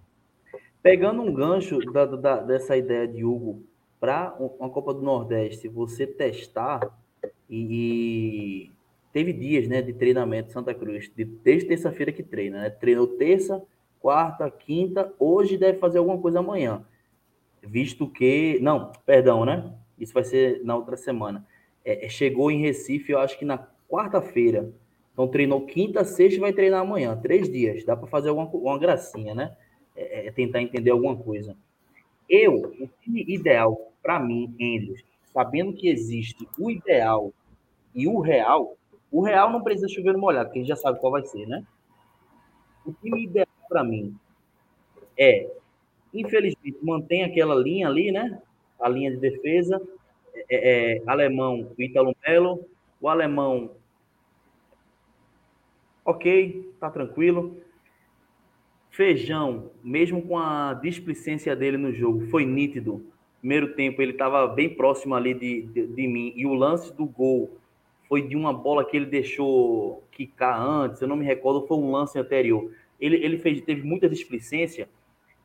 Pegando 0.82 1.22
um 1.22 1.32
gancho 1.32 1.78
da, 1.92 2.06
da, 2.06 2.36
dessa 2.40 2.76
ideia 2.76 3.06
de 3.06 3.24
Hugo 3.24 3.66
para 4.00 4.34
uma 4.38 4.70
Copa 4.70 4.94
do 4.94 5.02
Nordeste, 5.02 5.68
você 5.68 6.06
testar 6.06 6.80
e, 7.48 8.68
e, 8.70 8.72
teve 9.12 9.32
dias, 9.32 9.68
né, 9.68 9.82
de 9.82 9.92
treinamento 9.92 10.52
Santa 10.52 10.74
Cruz, 10.74 11.10
de, 11.14 11.24
desde 11.24 11.68
terça-feira 11.68 12.12
que 12.12 12.22
treina, 12.22 12.62
né? 12.62 12.70
Treinou 12.70 13.06
terça, 13.06 13.62
quarta, 14.00 14.50
quinta, 14.50 15.12
hoje 15.18 15.56
deve 15.56 15.78
fazer 15.78 15.98
alguma 15.98 16.18
coisa 16.18 16.38
amanhã, 16.40 16.84
visto 17.62 18.08
que, 18.08 18.58
não, 18.60 18.92
perdão, 19.04 19.44
né? 19.44 19.72
Isso 19.98 20.14
vai 20.14 20.24
ser 20.24 20.62
na 20.64 20.76
outra 20.76 20.96
semana 20.96 21.44
é, 21.88 22.04
é, 22.04 22.08
chegou 22.10 22.50
em 22.50 22.60
Recife, 22.60 23.12
eu 23.12 23.18
acho 23.18 23.38
que 23.38 23.46
na 23.46 23.66
quarta-feira. 23.88 24.70
Então 25.12 25.26
treinou 25.26 25.64
quinta, 25.64 26.04
sexta 26.04 26.36
e 26.36 26.40
vai 26.40 26.52
treinar 26.52 26.82
amanhã. 26.82 27.16
Três 27.16 27.50
dias. 27.50 27.82
Dá 27.82 27.96
para 27.96 28.06
fazer 28.06 28.30
uma, 28.30 28.44
uma 28.44 28.78
gracinha, 28.78 29.34
né? 29.34 29.56
É, 29.96 30.26
é, 30.26 30.30
tentar 30.30 30.60
entender 30.60 30.90
alguma 30.90 31.16
coisa. 31.16 31.56
Eu, 32.28 32.56
o 32.56 32.88
time 33.02 33.24
ideal 33.26 33.90
para 34.02 34.20
mim, 34.20 34.54
Andrews, 34.60 35.02
sabendo 35.38 35.72
que 35.72 35.88
existe 35.88 36.48
o 36.58 36.68
ideal 36.68 37.32
e 37.94 38.08
o 38.08 38.18
real, 38.18 38.76
o 39.08 39.22
real 39.22 39.52
não 39.52 39.62
precisa 39.62 39.88
chover 39.88 40.12
no 40.12 40.18
molhado, 40.18 40.46
porque 40.46 40.58
a 40.58 40.62
gente 40.62 40.68
já 40.68 40.74
sabe 40.74 40.98
qual 40.98 41.12
vai 41.12 41.24
ser, 41.24 41.46
né? 41.46 41.64
O 42.84 42.92
time 42.92 43.22
ideal 43.22 43.46
para 43.68 43.84
mim 43.84 44.16
é 45.16 45.48
infelizmente, 46.12 46.76
mantém 46.82 47.22
aquela 47.22 47.54
linha 47.54 47.86
ali, 47.86 48.10
né? 48.10 48.42
A 48.80 48.88
linha 48.88 49.12
de 49.12 49.18
defesa. 49.18 49.80
É, 50.50 50.96
é, 50.96 51.02
alemão, 51.06 51.70
o 51.78 51.80
Italo 51.80 52.16
Melo. 52.26 52.64
O 53.00 53.08
alemão, 53.08 53.70
ok, 56.04 56.68
tá 56.80 56.90
tranquilo. 56.90 57.62
Feijão, 58.90 59.70
mesmo 59.84 60.20
com 60.22 60.36
a 60.36 60.74
displicência 60.74 61.54
dele 61.54 61.76
no 61.76 61.92
jogo, 61.92 62.26
foi 62.26 62.44
nítido. 62.44 63.06
Primeiro 63.40 63.74
tempo 63.74 64.02
ele 64.02 64.12
estava 64.12 64.46
bem 64.48 64.68
próximo 64.68 65.14
ali 65.14 65.34
de, 65.34 65.62
de, 65.62 65.86
de, 65.86 66.08
mim. 66.08 66.32
E 66.34 66.46
o 66.46 66.54
lance 66.54 66.92
do 66.92 67.06
gol 67.06 67.56
foi 68.08 68.22
de 68.22 68.34
uma 68.34 68.52
bola 68.52 68.84
que 68.84 68.96
ele 68.96 69.06
deixou 69.06 70.02
quicar 70.10 70.60
antes, 70.60 71.00
eu 71.00 71.08
não 71.08 71.16
me 71.16 71.24
recordo, 71.24 71.66
foi 71.66 71.76
um 71.76 71.92
lance 71.92 72.18
anterior. 72.18 72.70
Ele, 73.00 73.16
ele 73.16 73.38
fez, 73.38 73.60
teve 73.60 73.82
muita 73.82 74.08
displicência. 74.08 74.88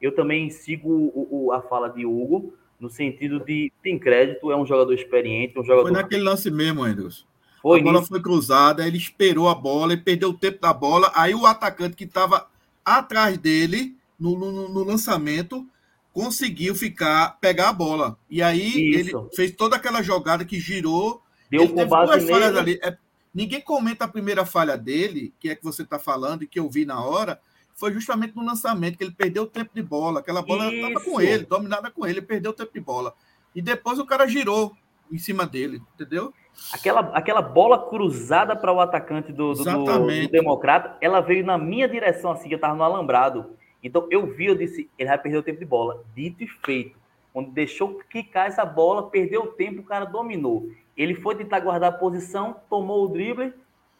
Eu 0.02 0.14
também 0.14 0.49
sigo 0.49 0.90
o, 0.90 1.45
o, 1.45 1.52
a 1.52 1.61
fala 1.61 1.88
de 1.88 2.06
Hugo, 2.06 2.53
no 2.80 2.90
sentido 2.90 3.40
de 3.40 3.72
tem 3.84 3.99
crédito, 3.99 4.52
é 4.52 4.57
um 4.57 4.65
jogador 4.65 4.94
experiente, 4.94 5.60
um 5.60 5.64
jogador. 5.64 5.84
Foi 5.84 5.91
naquele 5.91 6.24
lance 6.24 6.49
mesmo, 6.49 6.84
Andrews. 6.84 7.26
Foi 7.61 7.80
a 7.80 7.84
bola 7.84 7.99
nisso. 7.99 8.10
foi 8.10 8.22
cruzada, 8.22 8.86
ele 8.86 8.98
esperou 8.98 9.48
a 9.48 9.56
bola, 9.56 9.94
ele 9.94 10.02
perdeu 10.02 10.30
o 10.30 10.38
tempo 10.38 10.60
da 10.60 10.74
bola, 10.74 11.11
aí 11.15 11.34
o 11.34 11.45
atacante 11.45 11.95
que 11.95 12.03
estava 12.03 12.48
atrás 12.84 13.38
dele 13.38 13.95
no, 14.20 14.38
no, 14.38 14.70
no, 14.70 14.84
lançamento 14.84 15.65
conseguiu 16.14 16.76
ficar 16.76 17.38
pegar 17.41 17.69
a 17.69 17.73
bola. 17.73 18.18
E 18.30 18.41
aí 18.41 18.91
Isso. 18.91 19.18
ele 19.18 19.35
fez 19.35 19.52
toda 19.52 19.76
aquela 19.76 20.02
jogada 20.02 20.45
que 20.45 20.60
girou. 20.60 21.22
Deu 21.49 21.64
ele 21.64 21.73
teve 21.73 21.90
duas 21.90 22.30
falhas 22.30 22.56
ali. 22.56 22.80
É, 22.84 22.95
ninguém 23.34 23.60
comenta 23.60 24.06
a 24.06 24.07
primeira 24.07 24.45
falha 24.45 24.77
dele, 24.77 25.34
que 25.40 25.49
é 25.49 25.56
que 25.56 25.64
você 25.64 25.81
está 25.81 25.98
falando 25.98 26.44
e 26.44 26.48
que 26.48 26.60
eu 26.60 26.69
vi 26.69 26.85
na 26.85 27.03
hora, 27.03 27.41
foi 27.73 27.91
justamente 27.91 28.35
no 28.35 28.45
lançamento, 28.45 28.98
que 28.98 29.03
ele 29.03 29.11
perdeu 29.11 29.44
o 29.44 29.48
tempo 29.48 29.72
de 29.73 29.81
bola. 29.81 30.19
Aquela 30.19 30.44
bola 30.44 30.72
estava 30.72 31.03
com 31.03 31.19
ele, 31.19 31.45
dominada 31.45 31.90
com 31.90 32.06
ele, 32.06 32.19
ele 32.19 32.26
perdeu 32.26 32.52
o 32.52 32.56
tempo 32.56 32.72
de 32.72 32.80
bola. 32.80 33.14
E 33.56 33.61
depois 33.61 33.98
o 33.98 34.06
cara 34.06 34.27
girou 34.27 34.73
em 35.11 35.18
cima 35.18 35.45
dele, 35.45 35.81
entendeu? 35.95 36.31
Aquela, 36.72 37.02
aquela 37.15 37.41
bola 37.41 37.90
cruzada 37.90 38.56
para 38.56 38.72
o 38.72 38.80
atacante 38.80 39.31
do, 39.31 39.53
do, 39.53 39.64
do, 39.64 39.84
do, 39.84 40.27
Democrata, 40.30 40.95
ela 41.02 41.19
veio 41.19 41.44
na 41.44 41.57
minha 41.57 41.90
direção, 41.90 42.31
assim, 42.31 42.49
eu 42.49 42.56
estava 42.56 42.76
no 42.76 42.84
alambrado. 42.84 43.57
Então 43.84 44.08
eu 44.10 44.26
vi, 44.26 44.46
eu 44.46 44.56
disse, 44.56 44.90
ele 44.98 45.10
vai 45.10 45.18
perder 45.18 45.38
o 45.38 45.44
tempo 45.44 45.60
de 45.60 45.66
bola. 45.66 46.04
Dito 46.16 46.44
e 46.44 46.48
feito. 46.48 46.98
Quando 47.34 47.52
deixou 47.52 48.00
quicar 48.10 48.48
essa 48.48 48.64
bola, 48.64 49.10
perdeu 49.10 49.44
o 49.44 49.48
tempo, 49.48 49.82
o 49.82 49.86
cara 49.86 50.06
dominou. 50.06 50.70
Ele 50.96 51.16
foi 51.16 51.36
tentar 51.36 51.60
guardar 51.60 51.90
a 51.90 51.98
posição, 51.98 52.56
tomou 52.70 53.06
o 53.06 53.08
drible, 53.10 53.52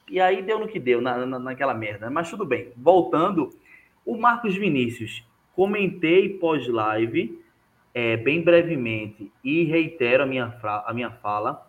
e 0.08 0.20
aí 0.20 0.42
deu 0.42 0.60
no 0.60 0.68
que 0.68 0.80
deu, 0.80 1.02
na, 1.02 1.26
na, 1.26 1.40
naquela 1.40 1.74
merda. 1.74 2.10
Mas 2.10 2.30
tudo 2.30 2.46
bem. 2.46 2.72
Voltando, 2.78 3.50
o 4.06 4.16
Marcos 4.16 4.56
Vinícius, 4.56 5.26
comentei 5.56 6.30
pós-live, 6.38 7.42
é, 7.94 8.16
bem 8.18 8.42
brevemente, 8.42 9.32
e 9.44 9.64
reitero 9.64 10.24
a 10.24 10.26
minha, 10.26 10.56
a 10.86 10.94
minha 10.94 11.10
fala 11.10 11.68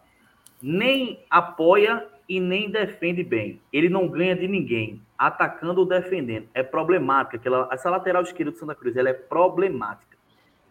nem 0.63 1.21
apoia 1.29 2.07
e 2.29 2.41
nem 2.41 2.71
defende 2.71 3.23
bem. 3.23 3.61
Ele 3.73 3.89
não 3.89 4.09
ganha 4.09 4.35
de 4.35 4.49
ninguém, 4.49 5.01
atacando 5.19 5.81
ou 5.81 5.87
defendendo. 5.87 6.49
É 6.55 6.63
problemática. 6.63 7.37
Aquela, 7.37 7.69
essa 7.73 7.91
lateral 7.91 8.23
esquerda 8.23 8.53
do 8.53 8.59
Santa 8.59 8.75
Cruz 8.75 8.97
ela 8.97 9.11
é 9.11 9.15
problemática. 9.15 10.17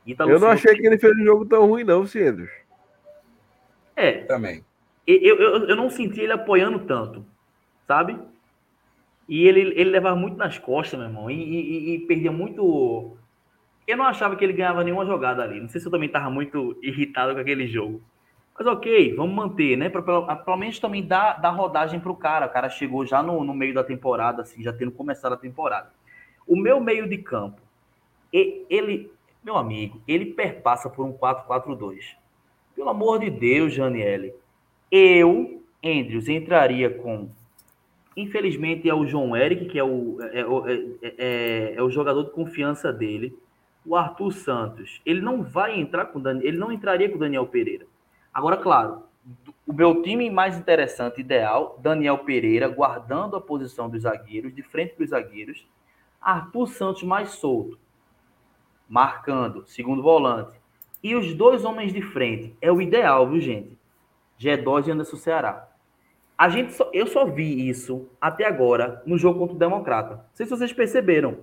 Italo 0.05 0.31
eu 0.31 0.39
não 0.39 0.49
Silva... 0.49 0.53
achei 0.53 0.75
que 0.75 0.85
ele 0.85 0.97
fez 0.97 1.13
um 1.17 1.23
jogo 1.23 1.45
tão 1.45 1.67
ruim, 1.67 1.83
não, 1.83 2.05
Ciedros. 2.05 2.49
É. 3.95 4.23
Também. 4.23 4.63
Eu, 5.05 5.37
eu, 5.37 5.67
eu 5.69 5.75
não 5.75 5.89
senti 5.89 6.21
ele 6.21 6.31
apoiando 6.31 6.79
tanto, 6.79 7.25
sabe? 7.85 8.17
E 9.27 9.47
ele, 9.47 9.73
ele 9.79 9.89
levava 9.89 10.15
muito 10.15 10.37
nas 10.37 10.57
costas, 10.57 10.99
meu 10.99 11.07
irmão, 11.07 11.29
e, 11.29 11.35
e, 11.35 11.95
e 11.95 11.99
perdia 11.99 12.31
muito. 12.31 13.17
Eu 13.85 13.97
não 13.97 14.05
achava 14.05 14.35
que 14.35 14.43
ele 14.43 14.53
ganhava 14.53 14.83
nenhuma 14.83 15.05
jogada 15.05 15.43
ali. 15.43 15.59
Não 15.59 15.69
sei 15.69 15.79
se 15.79 15.87
eu 15.87 15.91
também 15.91 16.07
estava 16.07 16.29
muito 16.29 16.77
irritado 16.81 17.33
com 17.33 17.39
aquele 17.39 17.67
jogo. 17.67 18.01
Mas 18.57 18.67
ok, 18.67 19.15
vamos 19.15 19.35
manter, 19.35 19.75
né? 19.75 19.89
Pelo 19.89 20.57
menos 20.57 20.79
também 20.79 21.03
dá, 21.05 21.33
dá 21.33 21.49
rodagem 21.49 21.99
para 21.99 22.11
o 22.11 22.15
cara. 22.15 22.45
O 22.45 22.49
cara 22.49 22.69
chegou 22.69 23.05
já 23.05 23.23
no, 23.23 23.43
no 23.43 23.53
meio 23.53 23.73
da 23.73 23.83
temporada, 23.83 24.43
assim, 24.43 24.61
já 24.61 24.71
tendo 24.71 24.91
começado 24.91 25.33
a 25.33 25.37
temporada. 25.37 25.91
O 26.47 26.55
meu 26.55 26.79
meio 26.79 27.07
de 27.07 27.17
campo, 27.17 27.59
ele, 28.31 29.11
meu 29.43 29.57
amigo, 29.57 30.01
ele 30.07 30.25
perpassa 30.25 30.89
por 30.89 31.05
um 31.05 31.13
4-4-2. 31.13 32.15
Pelo 32.75 32.89
amor 32.89 33.19
de 33.19 33.29
Deus, 33.29 33.73
Janiele. 33.73 34.33
Eu, 34.91 35.63
Andrews, 35.83 36.27
entraria 36.27 36.89
com. 36.89 37.29
Infelizmente 38.15 38.87
é 38.87 38.93
o 38.93 39.07
João 39.07 39.35
Eric, 39.35 39.65
que 39.65 39.79
é 39.79 39.83
o, 39.83 40.17
é, 40.21 40.41
é, 41.01 41.15
é, 41.17 41.73
é 41.75 41.81
o 41.81 41.89
jogador 41.89 42.23
de 42.23 42.31
confiança 42.31 42.93
dele. 42.93 43.35
O 43.85 43.95
Arthur 43.95 44.31
Santos. 44.31 45.01
Ele 45.05 45.21
não 45.21 45.41
vai 45.41 45.79
entrar 45.79 46.05
com 46.05 46.19
Daniel, 46.19 46.47
ele 46.47 46.57
não 46.57 46.71
entraria 46.71 47.09
com 47.09 47.15
o 47.15 47.19
Daniel 47.19 47.47
Pereira. 47.47 47.85
Agora, 48.33 48.57
claro, 48.57 49.03
o 49.65 49.71
meu 49.71 50.01
time 50.01 50.29
mais 50.29 50.57
interessante, 50.57 51.21
ideal, 51.21 51.79
Daniel 51.81 52.19
Pereira, 52.19 52.67
guardando 52.67 53.35
a 53.35 53.41
posição 53.41 53.89
dos 53.89 54.01
zagueiros, 54.01 54.53
de 54.53 54.63
frente 54.63 54.93
para 54.93 55.03
os 55.03 55.09
zagueiros. 55.11 55.67
Arthur 56.19 56.67
Santos 56.67 57.03
mais 57.03 57.31
solto, 57.31 57.77
marcando, 58.89 59.65
segundo 59.67 60.01
volante. 60.01 60.59
E 61.01 61.15
os 61.15 61.33
dois 61.33 61.65
homens 61.65 61.93
de 61.93 62.01
frente. 62.01 62.55
É 62.61 62.71
o 62.71 62.81
ideal, 62.81 63.29
viu, 63.29 63.39
gente? 63.39 63.77
G2 64.39 64.87
e 64.87 64.91
Anderson 64.91 65.17
Ceará. 65.17 65.69
A 66.37 66.49
gente 66.49 66.73
só, 66.73 66.89
eu 66.93 67.05
só 67.07 67.25
vi 67.25 67.69
isso 67.69 68.09
até 68.19 68.45
agora 68.45 69.01
no 69.05 69.17
jogo 69.17 69.39
contra 69.39 69.55
o 69.55 69.59
Democrata. 69.59 70.15
Não 70.15 70.23
sei 70.33 70.45
se 70.45 70.49
vocês 70.49 70.73
perceberam. 70.73 71.39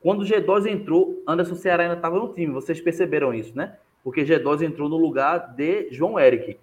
Quando 0.00 0.22
o 0.22 0.24
G2 0.24 0.66
entrou, 0.66 1.22
Anderson 1.26 1.54
Ceará 1.54 1.84
ainda 1.84 1.96
estava 1.96 2.18
no 2.18 2.34
time. 2.34 2.52
Vocês 2.52 2.80
perceberam 2.80 3.32
isso, 3.32 3.56
né? 3.56 3.76
Porque 4.02 4.24
G2 4.24 4.62
entrou 4.62 4.88
no 4.88 4.96
lugar 4.96 5.54
de 5.54 5.90
João 5.92 6.18
Eric. 6.18 6.58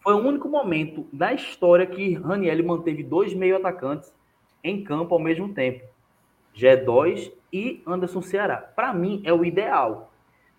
Foi 0.00 0.14
o 0.14 0.18
único 0.18 0.48
momento 0.48 1.06
da 1.12 1.32
história 1.32 1.86
que 1.86 2.14
Raniel 2.14 2.64
manteve 2.64 3.02
dois 3.02 3.34
meio 3.34 3.56
atacantes 3.56 4.12
em 4.62 4.82
campo 4.82 5.14
ao 5.14 5.20
mesmo 5.20 5.52
tempo. 5.52 5.84
G2 6.56 7.32
e 7.52 7.82
Anderson 7.86 8.22
Ceará. 8.22 8.56
Para 8.56 8.92
mim, 8.92 9.22
é 9.24 9.32
o 9.32 9.44
ideal. 9.44 10.10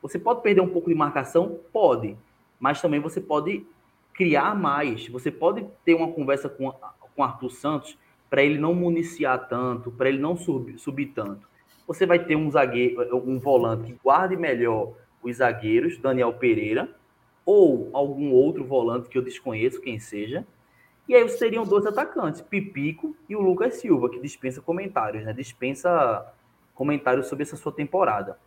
Você 0.02 0.18
pode 0.18 0.42
perder 0.42 0.62
um 0.62 0.70
pouco 0.70 0.90
de 0.90 0.96
marcação? 0.96 1.60
Pode. 1.72 2.18
Mas 2.60 2.82
também 2.82 3.00
você 3.00 3.20
pode 3.20 3.66
criar 4.14 4.56
mais. 4.56 5.08
Você 5.08 5.32
pode 5.32 5.66
ter 5.86 5.94
uma 5.94 6.12
conversa 6.12 6.50
com, 6.50 6.72
com 7.16 7.24
Arthur 7.24 7.50
Santos 7.50 7.98
para 8.30 8.44
ele 8.44 8.58
não 8.58 8.74
municiar 8.74 9.48
tanto, 9.48 9.92
para 9.92 10.10
ele 10.10 10.20
não 10.20 10.38
subir, 10.38 10.80
subir 10.80 11.08
tanto. 11.08 11.48
Você 11.86 12.06
vai 12.06 12.20
ter 12.20 12.36
um 12.36 12.50
zagueiro, 12.50 13.18
um 13.28 13.38
volante 13.38 13.92
que 13.92 14.00
guarde 14.02 14.38
melhor 14.38 14.94
os 15.24 15.38
zagueiros, 15.38 15.98
Daniel 15.98 16.34
Pereira, 16.34 16.90
ou 17.46 17.90
algum 17.94 18.32
outro 18.32 18.64
volante 18.64 19.10
que 19.10 19.18
eu 19.18 19.22
desconheço 19.22 19.82
quem 19.82 20.00
seja. 20.00 20.46
E 21.08 21.16
aí 21.16 21.28
seriam 21.30 21.64
dois 21.64 21.86
atacantes, 21.86 22.42
Pipico 22.42 23.16
e 23.28 23.36
o 23.36 23.42
Lucas 23.42 23.76
Silva, 23.76 24.10
que 24.10 24.20
dispensa 24.20 24.62
comentários, 24.62 25.26
né? 25.26 25.34
Dispensa 25.34 26.26
comentários 26.74 27.28
sobre 27.28 27.44
essa 27.44 27.58
sua 27.58 27.72
temporada. 27.72 28.38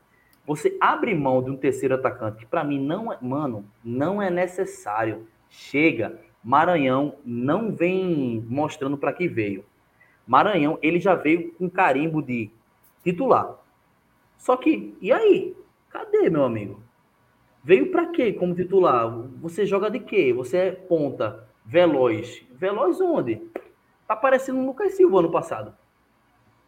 Você 0.46 0.76
abre 0.80 1.14
mão 1.14 1.42
de 1.42 1.51
um 1.51 1.56
terceiro 1.56 1.94
atacante, 1.94 2.38
que 2.38 2.46
para 2.46 2.64
mim 2.64 2.78
não 2.78 3.12
é, 3.12 3.18
mano, 3.20 3.64
não 3.82 4.20
é 4.20 4.30
necessário. 4.30 5.26
Chega, 5.48 6.20
Maranhão 6.42 7.16
não 7.24 7.74
vem 7.74 8.44
mostrando 8.48 8.98
para 8.98 9.12
que 9.12 9.26
veio. 9.26 9.64
Maranhão, 10.26 10.78
ele 10.82 11.01
já 11.01 11.14
veio 11.14 11.52
com 11.55 11.68
carimbo 11.68 12.22
de 12.22 12.51
titular. 13.02 13.56
Só 14.36 14.56
que, 14.56 14.96
e 15.01 15.10
aí? 15.12 15.56
Cadê, 15.94 16.28
meu 16.28 16.42
amigo? 16.42 16.82
Veio 17.62 17.92
para 17.92 18.08
quê 18.08 18.32
como 18.32 18.52
titular? 18.52 19.08
Você 19.40 19.64
joga 19.64 19.88
de 19.88 20.00
quê? 20.00 20.32
Você 20.32 20.56
é 20.56 20.70
ponta, 20.72 21.46
veloz. 21.64 22.44
Veloz 22.50 23.00
onde? 23.00 23.40
Tá 24.04 24.16
parecendo 24.16 24.58
o 24.58 24.66
Lucas 24.66 24.94
Silva 24.94 25.20
ano 25.20 25.30
passado. 25.30 25.72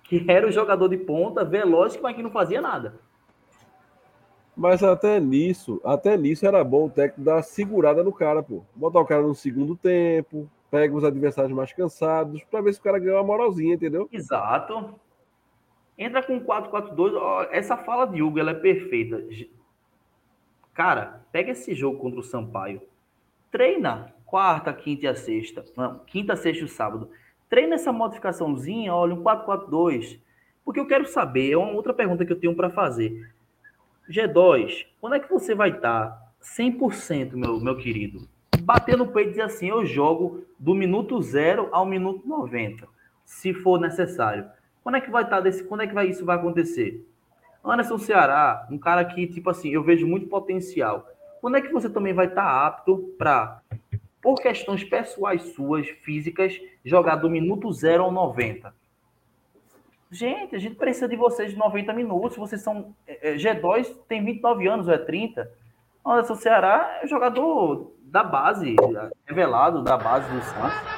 Que 0.04 0.24
era 0.30 0.46
o 0.46 0.52
jogador 0.52 0.86
de 0.86 0.96
ponta, 0.96 1.44
veloz, 1.44 1.98
mas 2.00 2.14
que 2.14 2.22
não 2.22 2.30
fazia 2.30 2.60
nada. 2.60 3.00
Mas 4.56 4.84
até 4.84 5.18
nisso, 5.18 5.80
até 5.84 6.16
nisso 6.16 6.46
era 6.46 6.62
bom 6.62 6.86
o 6.86 6.90
técnico 6.90 7.22
dar 7.22 7.42
segurada 7.42 8.04
no 8.04 8.12
cara, 8.12 8.44
pô. 8.44 8.62
Botar 8.76 9.00
o 9.00 9.04
cara 9.04 9.22
no 9.22 9.34
segundo 9.34 9.74
tempo, 9.74 10.48
pega 10.70 10.94
os 10.94 11.02
adversários 11.02 11.52
mais 11.52 11.72
cansados, 11.72 12.44
para 12.44 12.60
ver 12.60 12.72
se 12.72 12.78
o 12.78 12.82
cara 12.84 13.00
ganha 13.00 13.16
uma 13.16 13.24
moralzinha, 13.24 13.74
entendeu? 13.74 14.08
Exato. 14.12 14.94
Entra 15.98 16.22
com 16.22 16.40
4-4-2. 16.40 17.48
Essa 17.50 17.76
fala 17.76 18.06
de 18.06 18.22
Hugo 18.22 18.38
ela 18.38 18.50
é 18.50 18.54
perfeita. 18.54 19.24
Cara, 20.74 21.22
pega 21.32 21.52
esse 21.52 21.74
jogo 21.74 21.98
contra 21.98 22.20
o 22.20 22.22
Sampaio. 22.22 22.82
Treina 23.50 24.14
quarta, 24.26 24.72
quinta 24.72 25.06
e 25.06 25.08
a 25.08 25.14
sexta. 25.14 25.64
Não, 25.76 26.00
quinta, 26.00 26.36
sexta 26.36 26.64
e 26.64 26.68
sábado. 26.68 27.08
Treina 27.48 27.76
essa 27.76 27.92
modificaçãozinha, 27.92 28.92
olha, 28.92 29.14
um 29.14 29.22
4-4-2. 29.22 30.20
Porque 30.64 30.80
eu 30.80 30.86
quero 30.86 31.06
saber, 31.06 31.52
é 31.52 31.56
uma 31.56 31.72
outra 31.72 31.94
pergunta 31.94 32.26
que 32.26 32.32
eu 32.32 32.38
tenho 32.38 32.56
para 32.56 32.68
fazer. 32.68 33.32
G2, 34.10 34.86
quando 35.00 35.14
é 35.14 35.20
que 35.20 35.30
você 35.30 35.54
vai 35.54 35.70
estar 35.70 36.10
tá 36.10 36.32
100%, 36.42 37.34
meu, 37.34 37.60
meu 37.60 37.76
querido? 37.76 38.28
Bater 38.60 38.96
no 38.96 39.06
peito 39.06 39.28
e 39.28 39.30
dizer 39.30 39.42
assim, 39.42 39.68
eu 39.68 39.86
jogo 39.86 40.44
do 40.58 40.74
minuto 40.74 41.22
zero 41.22 41.68
ao 41.70 41.86
minuto 41.86 42.26
90, 42.26 42.86
se 43.24 43.54
for 43.54 43.80
necessário. 43.80 44.48
Quando 44.86 44.98
é 44.98 45.00
que 45.00 45.10
vai 45.10 45.24
estar 45.24 45.38
tá 45.38 45.42
desse? 45.42 45.64
Quando 45.64 45.80
é 45.80 45.86
que 45.88 45.92
vai, 45.92 46.06
isso 46.06 46.24
vai 46.24 46.36
acontecer? 46.36 47.04
Anderson 47.64 47.98
Ceará, 47.98 48.68
um 48.70 48.78
cara 48.78 49.04
que, 49.04 49.26
tipo 49.26 49.50
assim, 49.50 49.68
eu 49.68 49.82
vejo 49.82 50.06
muito 50.06 50.28
potencial. 50.28 51.08
Quando 51.40 51.56
é 51.56 51.60
que 51.60 51.72
você 51.72 51.90
também 51.90 52.14
vai 52.14 52.26
estar 52.26 52.44
tá 52.44 52.66
apto 52.68 53.12
para, 53.18 53.62
por 54.22 54.36
questões 54.36 54.84
pessoais 54.84 55.42
suas, 55.54 55.88
físicas, 55.88 56.60
jogar 56.84 57.16
do 57.16 57.28
minuto 57.28 57.72
0 57.72 58.04
ao 58.04 58.12
90? 58.12 58.72
Gente, 60.08 60.54
a 60.54 60.58
gente 60.60 60.76
precisa 60.76 61.08
de 61.08 61.16
vocês 61.16 61.50
de 61.50 61.58
90 61.58 61.92
minutos. 61.92 62.36
Vocês 62.36 62.62
são. 62.62 62.94
É, 63.08 63.32
é 63.32 63.34
G2 63.34 63.92
tem 64.06 64.24
29 64.24 64.68
anos, 64.68 64.86
ou 64.86 64.94
é 64.94 64.98
30. 64.98 65.50
Anderson 66.06 66.36
Ceará 66.36 67.00
é 67.02 67.08
jogador 67.08 67.92
da 68.04 68.22
base, 68.22 68.76
revelado 69.26 69.82
da 69.82 69.96
base 69.96 70.32
do 70.32 70.40
Santos. 70.44 70.95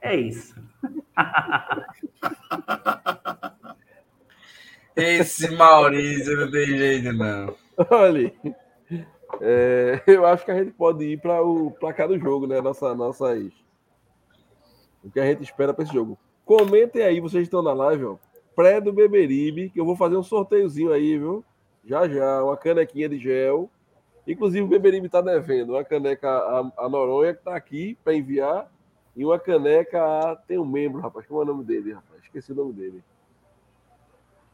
É 0.00 0.16
isso. 0.16 0.54
Esse 4.94 5.50
Maurício 5.54 6.36
não 6.36 6.50
tem 6.50 6.66
jeito, 6.66 7.12
não. 7.12 7.54
Olha, 7.90 8.32
é, 9.40 10.02
eu 10.06 10.24
acho 10.24 10.44
que 10.44 10.50
a 10.50 10.54
gente 10.56 10.72
pode 10.72 11.04
ir 11.04 11.20
para 11.20 11.42
o 11.42 11.70
placar 11.72 12.08
do 12.08 12.18
jogo, 12.18 12.46
né? 12.46 12.60
Nossa, 12.60 12.94
nossas. 12.94 13.52
O 15.04 15.10
que 15.10 15.20
a 15.20 15.26
gente 15.26 15.42
espera 15.42 15.74
para 15.74 15.84
esse 15.84 15.92
jogo. 15.92 16.18
Comentem 16.44 17.02
aí, 17.02 17.20
vocês 17.20 17.42
estão 17.42 17.62
na 17.62 17.72
live, 17.72 18.04
ó. 18.04 18.16
Pré 18.54 18.80
do 18.80 18.92
Beberibe, 18.92 19.68
que 19.68 19.78
eu 19.78 19.84
vou 19.84 19.96
fazer 19.96 20.16
um 20.16 20.22
sorteiozinho 20.22 20.92
aí, 20.92 21.18
viu? 21.18 21.44
Já 21.84 22.08
já, 22.08 22.42
uma 22.42 22.56
canequinha 22.56 23.08
de 23.08 23.18
gel. 23.18 23.70
Inclusive 24.26 24.62
o 24.62 24.68
Beberibe 24.68 25.06
está 25.06 25.20
devendo 25.20 25.74
uma 25.74 25.84
caneca 25.84 26.28
a, 26.28 26.72
a 26.78 26.88
Noronha, 26.88 27.34
que 27.34 27.40
está 27.40 27.54
aqui 27.54 27.98
para 28.02 28.14
enviar. 28.14 28.70
E 29.16 29.24
uma 29.24 29.38
caneca 29.38 30.36
tem 30.46 30.58
um 30.58 30.66
membro, 30.66 31.00
rapaz. 31.00 31.26
Como 31.26 31.40
é 31.40 31.44
o 31.44 31.46
nome 31.46 31.64
dele, 31.64 31.94
rapaz? 31.94 32.22
Esqueci 32.22 32.52
o 32.52 32.54
nome 32.54 32.74
dele. 32.74 33.02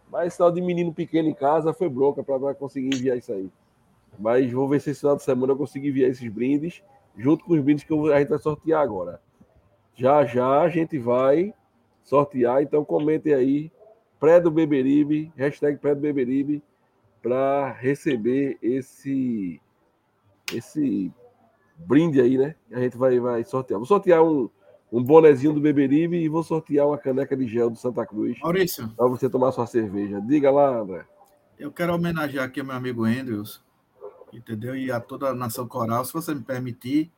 Mas 0.09 0.37
tal 0.37 0.53
de 0.53 0.61
menino 0.61 0.95
pequeno 0.95 1.29
em 1.29 1.35
casa 1.35 1.73
foi 1.73 1.89
bronca 1.89 2.23
para 2.23 2.55
conseguir 2.55 2.95
enviar 2.95 3.19
isso 3.19 3.33
aí. 3.33 3.51
Mas 4.19 4.53
vou 4.53 4.69
ver 4.69 4.81
se 4.81 4.91
esse 4.91 5.01
final 5.01 5.17
de 5.17 5.23
semana 5.23 5.53
eu 5.53 5.57
consigo 5.57 5.87
enviar 5.87 6.11
esses 6.11 6.31
brindes, 6.31 6.83
junto 7.17 7.45
com 7.45 7.55
os 7.55 7.61
brindes 7.61 7.83
que 7.83 7.93
a 8.13 8.19
gente 8.19 8.29
vai 8.29 8.39
sortear 8.39 8.83
agora. 8.83 9.21
Já 9.95 10.25
já 10.25 10.61
a 10.61 10.69
gente 10.69 10.99
vai 10.99 11.53
sortear, 12.05 12.63
então 12.63 12.85
comentem 12.85 13.35
aí, 13.35 13.73
pré 14.21 14.41
do 14.41 14.51
Beberibe, 14.51 15.33
hashtag 15.37 15.79
pré 15.79 15.95
do 15.95 16.01
Beberibe, 16.01 16.63
para 17.23 17.73
receber 17.73 18.59
esse 18.63 19.61
esse 20.53 21.11
brinde 21.77 22.21
aí, 22.21 22.39
né? 22.39 22.55
A 22.73 22.81
gente 22.81 22.97
vai, 22.97 23.19
vai 23.19 23.45
sortear. 23.45 23.79
Vou 23.79 23.87
sortear 23.87 24.23
um, 24.23 24.49
um 24.91 25.03
bonezinho 25.03 25.53
do 25.53 25.61
Beberibe 25.61 26.17
e 26.17 26.29
vou 26.29 26.43
sortear 26.43 26.87
uma 26.87 26.99
caneca 26.99 27.37
de 27.37 27.47
gel 27.47 27.71
do 27.71 27.77
Santa 27.77 28.07
Cruz. 28.07 28.39
Maurício. 28.41 28.89
Para 28.91 29.07
você 29.07 29.29
tomar 29.29 29.53
sua 29.53 29.67
cerveja. 29.67 30.21
Diga 30.21 30.51
lá, 30.51 30.79
André. 30.79 31.05
Eu 31.59 31.71
quero 31.71 31.95
homenagear 31.95 32.47
aqui 32.47 32.61
o 32.61 32.65
meu 32.65 32.75
amigo 32.75 33.05
Andrews, 33.05 33.63
entendeu? 34.33 34.75
E 34.77 34.91
a 34.91 35.01
toda 35.01 35.29
a 35.29 35.35
nação 35.35 35.67
coral. 35.69 36.05
Se 36.05 36.13
você 36.13 36.35
me 36.35 36.43
permitir, 36.43 37.13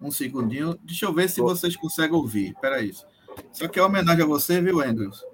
um 0.00 0.10
segundinho. 0.10 0.78
Deixa 0.82 1.06
eu 1.06 1.12
ver 1.12 1.28
se 1.28 1.40
vocês 1.40 1.76
conseguem 1.76 2.16
ouvir. 2.16 2.50
Espera 2.50 2.76
aí. 2.76 2.92
Só 3.52 3.68
que 3.68 3.78
é 3.78 3.82
homenagem 3.82 4.22
a 4.22 4.26
você, 4.26 4.60
viu, 4.60 4.80
Andrews? 4.80 5.24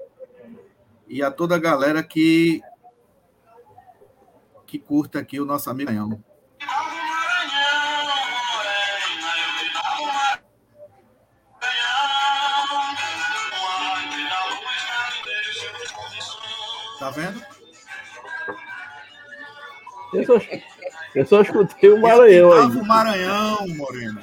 E 1.08 1.22
a 1.22 1.30
toda 1.30 1.54
a 1.54 1.58
galera 1.58 2.02
que 2.02 2.62
que 4.66 4.78
curta 4.78 5.20
aqui 5.20 5.38
o 5.38 5.44
nosso 5.44 5.70
amigo. 5.70 5.90
Tá 17.04 17.10
vendo? 17.10 17.44
Eu 20.14 20.24
só, 20.24 20.46
eu 21.14 21.26
só 21.26 21.42
escutei 21.42 21.90
o 21.90 22.00
Maranhão 22.00 22.50
aí. 22.50 22.64
o 22.64 22.84
Maranhão, 22.86 23.68
Moreno. 23.76 24.20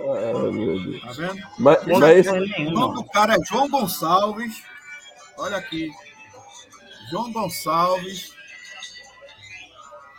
Ah, 0.00 0.50
meu 0.50 0.82
Deus. 0.82 1.02
Tá 1.02 1.12
vendo? 1.12 1.48
Mas, 1.60 1.86
mas. 1.86 2.26
O 2.26 2.70
nome 2.72 2.94
do 2.96 3.04
cara 3.04 3.34
é 3.34 3.44
João 3.44 3.70
Gonçalves. 3.70 4.64
Olha 5.38 5.58
aqui. 5.58 5.92
João 7.08 7.32
Gonçalves. 7.32 8.34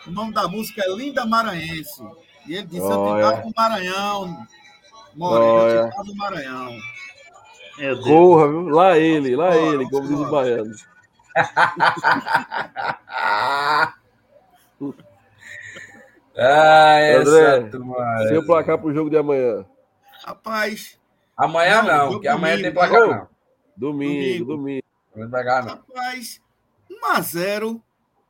O 0.07 0.11
nome 0.11 0.31
da 0.31 0.47
música 0.47 0.81
é 0.85 0.95
Linda 0.95 1.25
Maranhense. 1.25 2.01
E 2.47 2.55
ele 2.55 2.67
disse: 2.67 2.89
Eu 2.89 3.13
te 3.13 3.21
dava 3.21 3.45
o 3.45 3.51
Maranhão. 3.53 4.47
Moreno, 5.15 5.91
oh, 5.97 6.03
do 6.03 6.15
Maranhão. 6.15 6.77
Corra, 8.03 8.47
viu? 8.47 8.69
Lá 8.69 8.97
ele, 8.97 9.35
lá 9.35 9.55
ele, 9.55 9.89
como 9.89 10.07
diz 10.07 10.19
o 10.19 10.29
baiano. 10.29 10.73
ah, 16.37 16.99
André, 17.17 17.69
seu 18.27 18.45
placar 18.45 18.77
pro 18.77 18.93
jogo 18.93 19.09
de 19.09 19.17
amanhã. 19.17 19.65
Rapaz. 20.23 20.99
Amanhã 21.35 21.81
não, 21.81 22.05
não 22.05 22.11
porque 22.13 22.27
amanhã 22.27 22.61
tem 22.61 22.71
placar 22.71 23.07
não. 23.07 23.27
Domingo, 23.75 24.45
domingo. 24.45 24.85
Não 25.15 25.29
placar, 25.29 25.65
não. 25.65 25.75
Rapaz, 25.75 26.39
1x0, 26.89 27.81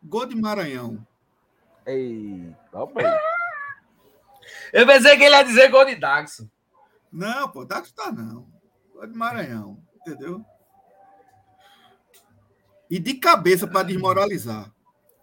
gol 0.01 0.25
de 0.25 0.35
Maranhão. 0.35 1.05
Ei, 1.85 2.49
rapaz. 2.73 3.21
Eu 4.71 4.87
pensei 4.87 5.17
que 5.17 5.23
ele 5.23 5.35
ia 5.35 5.43
dizer 5.43 5.69
gol 5.69 5.85
de 5.85 5.95
Daxon. 5.95 6.47
Não, 7.13 7.47
pô, 7.47 7.63
Daxon 7.63 7.93
tá 7.95 8.11
não. 8.11 8.47
Gol 8.91 9.05
de 9.05 9.15
Maranhão, 9.15 9.77
entendeu? 10.01 10.43
E 12.89 12.97
de 12.97 13.13
cabeça 13.13 13.67
para 13.67 13.83
desmoralizar. 13.83 14.73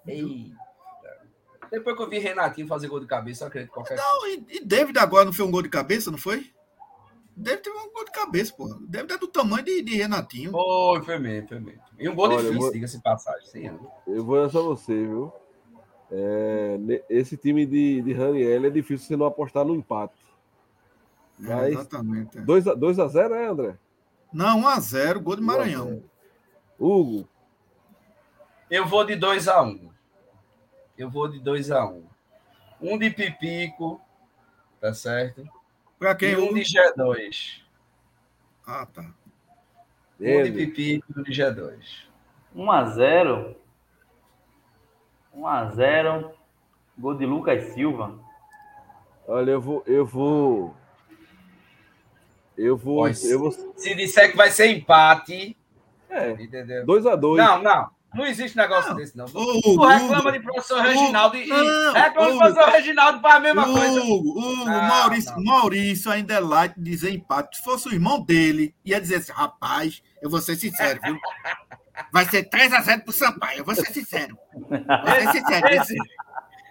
Ei. 0.06 0.52
Depois 1.70 1.96
que 1.96 2.02
eu 2.02 2.08
vi 2.08 2.18
Renatinho 2.18 2.66
fazer 2.66 2.88
gol 2.88 3.00
de 3.00 3.06
cabeça, 3.06 3.44
eu 3.44 3.48
acredito 3.48 3.72
qualquer 3.72 3.96
Não, 3.96 4.26
e, 4.26 4.44
e 4.50 4.64
David 4.64 4.98
agora 4.98 5.24
não 5.24 5.32
foi 5.32 5.44
um 5.44 5.50
gol 5.50 5.62
de 5.62 5.68
cabeça, 5.68 6.10
não 6.10 6.18
foi? 6.18 6.50
Deve 7.36 7.58
ter 7.58 7.70
um 7.70 7.92
gol 7.92 8.04
de 8.04 8.10
cabeça, 8.10 8.52
pô. 8.56 8.68
Deve 8.88 9.08
ter 9.08 9.18
do 9.18 9.28
tamanho 9.28 9.64
de, 9.64 9.82
de 9.82 9.96
Renatinho. 9.96 10.50
Foi, 10.50 11.02
foi 11.02 11.18
mesmo, 11.18 11.48
foi 11.48 11.60
mesmo. 11.60 11.82
E 11.98 12.08
um 12.08 12.14
gol 12.14 12.26
Olha, 12.26 12.38
difícil, 12.38 12.60
vou... 12.60 12.72
diga-se 12.72 13.02
passagem. 13.02 13.48
Sim, 13.48 13.78
eu 14.06 14.24
vou 14.24 14.48
só 14.48 14.62
você, 14.62 14.94
viu? 14.94 15.32
É, 16.10 16.76
esse 17.08 17.36
time 17.36 17.64
de, 17.64 18.02
de 18.02 18.12
Raniel 18.12 18.66
é 18.66 18.70
difícil 18.70 19.06
você 19.06 19.16
não 19.16 19.26
apostar 19.26 19.64
no 19.64 19.74
empate. 19.74 20.29
Mas 21.40 21.50
é, 21.50 21.70
exatamente. 21.70 22.38
2x0, 22.38 23.32
é, 23.32 23.46
André? 23.46 23.78
Não, 24.32 24.62
1x0, 24.62 25.18
gol 25.20 25.36
de 25.36 25.42
Maranhão. 25.42 26.02
Hugo. 26.78 27.28
Eu 28.70 28.86
vou 28.86 29.04
de 29.04 29.14
2x1. 29.14 29.90
Eu 30.96 31.10
vou 31.10 31.28
de 31.28 31.40
2x1. 31.40 32.02
Um 32.80 32.98
de 32.98 33.10
Pipico, 33.10 34.00
tá 34.80 34.94
certo? 34.94 35.46
Pra 35.98 36.14
quem? 36.14 36.32
E 36.32 36.36
um 36.36 36.54
de 36.54 36.60
G2. 36.60 37.62
Ah, 38.66 38.86
tá. 38.86 39.12
Um 40.20 40.42
de 40.42 40.52
Pipico 40.52 41.06
e 41.10 41.20
um 41.20 41.22
de 41.22 41.32
G2. 41.32 42.08
1x0. 42.54 43.56
1x0. 45.34 46.30
Gol 46.98 47.14
de 47.14 47.26
Lucas 47.26 47.64
Silva. 47.72 48.18
Olha, 49.26 49.52
eu 49.52 49.60
vou. 49.60 49.82
Eu 49.86 50.06
vou. 50.06 50.74
Eu 52.56 52.76
vou, 52.76 53.08
eu 53.08 53.38
vou. 53.38 53.52
Se 53.76 53.94
disser 53.94 54.30
que 54.30 54.36
vai 54.36 54.50
ser 54.50 54.66
empate. 54.66 55.56
É. 56.08 56.32
Entendeu? 56.32 56.84
2x2. 56.84 57.36
Não, 57.36 57.62
não. 57.62 57.90
Não 58.12 58.26
existe 58.26 58.56
negócio 58.56 58.90
não. 58.90 58.96
desse, 58.96 59.16
não. 59.16 59.26
Hugo, 59.26 59.62
tu 59.62 59.86
reclama 59.86 60.18
Hugo, 60.18 60.32
de 60.32 60.40
professor 60.40 60.82
Reginaldo 60.82 61.36
e, 61.36 61.46
não, 61.46 61.92
reclama 61.92 62.32
de 62.32 62.38
professor 62.38 62.72
Reginaldo 62.72 63.20
para 63.20 63.34
a 63.34 63.40
mesma 63.40 63.68
Hugo, 63.68 63.78
coisa. 63.78 64.02
Hugo, 64.02 64.66
Maurício, 64.66 65.40
Maurício 65.40 66.10
ainda 66.10 66.34
é 66.34 66.40
light 66.40 66.74
dizer 66.76 67.14
empate. 67.14 67.58
Se 67.58 67.62
fosse 67.62 67.88
o 67.88 67.92
irmão 67.92 68.20
dele, 68.20 68.74
ia 68.84 69.00
dizer 69.00 69.16
assim, 69.16 69.32
rapaz, 69.32 70.02
eu 70.20 70.28
vou 70.28 70.40
ser 70.40 70.56
sincero, 70.56 70.98
viu? 71.04 71.16
Vai 72.12 72.24
ser 72.24 72.48
3x0 72.48 73.04
pro 73.04 73.12
Sampaio, 73.12 73.58
eu 73.58 73.64
vou 73.64 73.74
ser 73.74 73.92
sincero. 73.92 74.36
Vou 74.58 75.14
ser 75.14 75.32
sincero. 75.32 75.68
Esse, 75.68 75.94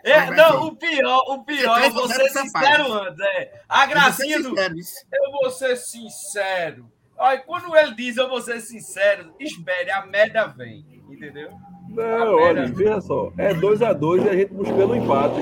é, 0.04 0.32
não, 0.32 0.68
o 0.68 0.76
pior, 0.76 1.24
o 1.28 1.44
pior 1.44 1.82
é 1.82 1.90
você 1.90 2.30
sincero 2.30 2.94
antes. 2.94 3.20
É. 3.20 3.62
A 3.68 3.86
gracinha 3.86 4.42
do. 4.42 4.58
Eu 4.58 5.32
vou 5.32 5.50
ser 5.50 5.76
sincero. 5.76 6.90
Olha, 7.18 7.40
quando 7.40 7.76
ele 7.76 7.96
diz 7.96 8.16
eu 8.16 8.30
vou 8.30 8.42
ser 8.42 8.62
sincero, 8.62 9.34
espere, 9.40 9.92
a 9.92 10.06
merda 10.06 10.48
vem. 10.48 10.86
Entendeu? 11.10 11.52
Não, 11.90 12.36
olha, 12.36 12.66
veja 12.68 13.02
só. 13.02 13.34
É 13.38 13.54
2x2 13.54 14.26
e 14.26 14.30
a 14.30 14.36
gente 14.36 14.54
buscando 14.54 14.94
um 14.94 14.96
empate. 14.96 15.42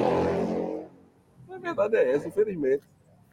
A 1.54 1.58
verdade 1.60 1.98
é 1.98 2.16
essa, 2.16 2.28
infelizmente. 2.28 2.84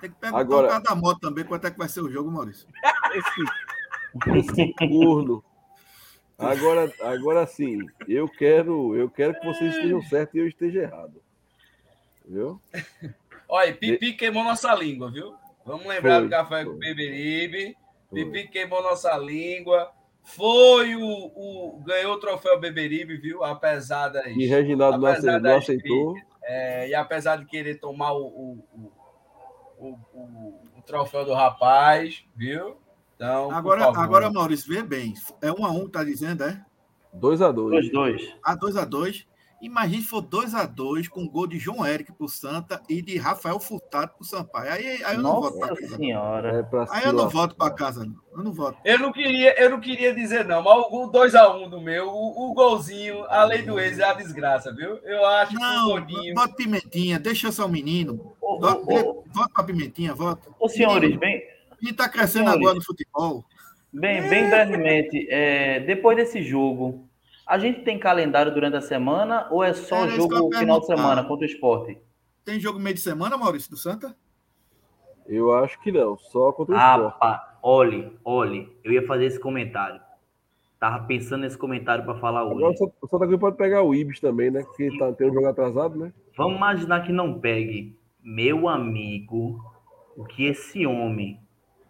Tem 0.01 0.11
que 0.11 0.17
perguntar 0.17 0.41
Agora... 0.41 0.67
o 0.67 0.71
cara 0.71 0.83
da 0.83 0.95
moto 0.95 1.21
também, 1.21 1.45
quanto 1.45 1.67
é 1.67 1.71
que 1.71 1.79
vai 1.79 1.89
ser 1.89 2.01
o 2.03 2.11
jogo, 2.11 2.31
Maurício. 2.31 2.69
Esse, 3.15 4.51
esse 4.61 4.75
corno. 4.75 5.43
Agora, 6.39 6.93
agora 7.01 7.47
sim, 7.47 7.79
eu 8.09 8.29
quero, 8.29 8.97
eu 8.97 9.09
quero 9.09 9.39
que 9.39 9.47
vocês 9.47 9.75
estejam 9.75 10.03
certos 10.03 10.35
e 10.35 10.39
eu 10.39 10.49
esteja 10.49 10.83
errado. 10.83 11.23
Viu? 12.27 12.61
Olha, 13.49 13.75
Pipi 13.75 14.15
queimou 14.15 14.43
nossa 14.43 14.75
língua, 14.75 15.11
viu? 15.11 15.35
Vamos 15.65 15.87
lembrar 15.87 16.17
foi, 16.17 16.25
do 16.25 16.31
café 16.31 16.65
com 16.65 16.77
Beberibe. 16.77 17.77
Pipi 18.13 18.49
queimou 18.49 18.83
nossa 18.83 19.17
língua. 19.17 19.91
Foi 20.23 20.97
o, 20.97 21.03
o, 21.03 21.83
ganhou 21.85 22.15
o 22.15 22.21
troféu 22.21 22.59
Beberibe, 22.59 23.17
viu? 23.17 23.45
Apesar 23.45 24.09
das. 24.09 24.27
E 24.27 24.47
Reginaldo 24.47 24.99
não, 24.99 25.09
aceitou. 25.09 25.41
Não 25.41 25.57
aceitou. 25.57 26.15
É, 26.43 26.89
e 26.89 26.95
apesar 26.95 27.37
de 27.37 27.47
querer 27.47 27.79
tomar 27.79 28.13
o, 28.13 28.27
o, 28.27 28.93
o, 29.79 29.89
o, 30.15 30.83
troféu 30.85 31.25
do 31.25 31.33
rapaz, 31.33 32.25
viu? 32.35 32.77
Então, 33.15 33.51
agora, 33.51 33.85
agora, 33.85 34.31
Maurício, 34.31 34.73
vê 34.73 34.83
bem. 34.83 35.15
É 35.41 35.53
um 35.53 35.65
a 35.65 35.71
um, 35.71 35.89
tá 35.89 36.03
dizendo, 36.03 36.45
é? 36.45 36.61
2x2. 37.17 37.91
2x2. 37.93 38.35
A 38.43 38.57
2x2. 38.57 39.27
Imagine 39.63 40.03
se 40.03 40.09
for 40.09 40.23
2x2 40.23 41.09
com 41.09 41.27
gol 41.27 41.47
de 41.47 41.59
João 41.59 41.87
Eric 41.87 42.13
pro 42.13 42.29
Santa 42.29 42.83
e 42.87 43.01
de 43.01 43.17
Rafael 43.17 43.59
Furtado 43.59 44.13
pro 44.15 44.23
Sampaio. 44.23 44.71
Aí, 44.71 45.03
aí 45.03 45.17
eu 45.17 45.23
não 45.23 45.41
Nossa 45.41 45.41
volto 45.41 45.59
pra 45.59 45.69
casa. 45.69 45.97
Senhora. 45.97 46.69
É 46.71 46.87
aí 46.91 47.05
eu 47.07 47.13
não 47.15 47.29
volto 47.31 47.57
para 47.57 47.71
casa. 47.71 48.07
Eu 48.37 48.45
não 48.45 48.53
volto. 48.53 48.77
Eu 48.85 48.99
não 48.99 49.11
queria, 49.11 49.59
eu 49.59 49.71
não 49.71 49.81
queria 49.81 50.15
dizer 50.15 50.45
não, 50.45 50.63
mas 50.63 50.77
o 50.91 51.11
2x1 51.11 51.71
do 51.71 51.81
meu, 51.81 52.09
o, 52.09 52.51
o, 52.51 52.53
golzinho, 52.53 53.25
a 53.31 53.45
lei 53.45 53.63
do 53.63 53.81
ex 53.81 53.99
é 53.99 54.05
a 54.05 54.13
desgraça, 54.13 54.71
viu? 54.71 54.99
Eu 54.99 55.25
acho 55.25 55.55
não, 55.55 55.87
que 55.87 55.93
o 55.93 56.01
Godinho... 56.01 56.35
Bota 56.35 56.55
Pimentinha, 56.55 57.19
deixa 57.19 57.51
só 57.51 57.65
o 57.65 57.71
menino. 57.71 58.37
Volta 58.43 59.51
pra 59.55 59.65
Pimentinha, 59.65 60.13
volta. 60.13 60.51
Ô, 60.61 60.69
senhores, 60.69 61.17
bem... 61.17 61.54
Ele 61.89 61.93
tá 61.93 62.09
crescendo 62.09 62.51
agora 62.51 62.75
no 62.75 62.83
futebol. 62.83 63.45
Bem, 63.93 64.29
bem 64.29 64.51
brevemente, 64.51 65.29
é, 65.31 65.81
depois 65.81 66.17
desse 66.17 66.43
jogo, 66.43 67.09
a 67.47 67.59
gente 67.59 67.83
tem 67.83 67.99
calendário 67.99 68.53
durante 68.53 68.77
a 68.77 68.81
semana 68.81 69.47
ou 69.51 69.63
é 69.63 69.73
só 69.73 70.07
é, 70.07 70.11
jogo 70.11 70.51
final 70.57 70.81
de 70.81 70.87
semana 70.87 71.23
contra 71.23 71.47
o 71.47 71.49
esporte? 71.49 71.99
Tem 72.45 72.59
jogo 72.59 72.81
meio 72.81 72.95
de 72.95 73.01
semana, 73.01 73.37
Maurício, 73.37 73.71
do 73.71 73.77
Santa? 73.77 74.17
Eu 75.27 75.55
acho 75.55 75.81
que 75.81 75.93
não, 75.93 76.19
só 76.19 76.53
contra 76.53 76.75
o 76.75 76.79
ah, 76.79 76.95
esporte. 76.97 77.19
Pá, 77.21 77.59
olhe, 77.63 78.13
olhe, 78.25 78.77
eu 78.83 78.93
ia 78.93 79.07
fazer 79.07 79.27
esse 79.27 79.39
comentário. 79.39 80.01
Tava 80.81 81.05
pensando 81.05 81.43
nesse 81.43 81.57
comentário 81.57 82.05
para 82.05 82.19
falar 82.19 82.45
hoje. 82.45 82.65
Agora 82.65 82.75
o 83.01 83.09
Santa 83.09 83.27
Cruz 83.27 83.41
pode 83.41 83.57
pegar 83.57 83.83
o 83.83 83.95
Ibis 83.95 84.21
também, 84.21 84.51
né? 84.51 84.63
Porque 84.63 84.91
tá, 84.99 85.13
tem 85.13 85.31
um 85.31 85.33
jogo 85.33 85.47
atrasado, 85.47 85.97
né? 85.97 86.13
Vamos 86.37 86.57
imaginar 86.57 87.03
que 87.03 87.13
não 87.13 87.39
pegue. 87.39 87.97
Meu 88.23 88.69
amigo, 88.69 89.61
o 90.17 90.25
que 90.25 90.47
esse 90.47 90.85
homem 90.85 91.44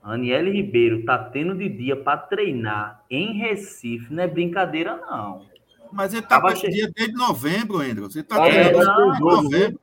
Aniele 0.04 0.50
Ribeiro 0.50 1.02
tá 1.04 1.18
tendo 1.18 1.54
de 1.54 1.66
dia 1.66 1.96
para 1.96 2.18
treinar 2.18 3.02
em 3.08 3.38
Recife, 3.38 4.12
não 4.12 4.22
é 4.22 4.26
brincadeira, 4.26 4.96
não. 4.96 5.46
Mas 5.90 6.12
ele 6.12 6.26
tá 6.26 6.40
com 6.40 6.54
che... 6.54 6.68
dia 6.68 6.90
desde 6.94 7.14
novembro, 7.14 7.78
Andrew. 7.78 8.10
Você 8.10 8.22
tá 8.22 8.46
é, 8.46 8.68
treinando 8.68 9.06
desde 9.06 9.20
novembro. 9.20 9.80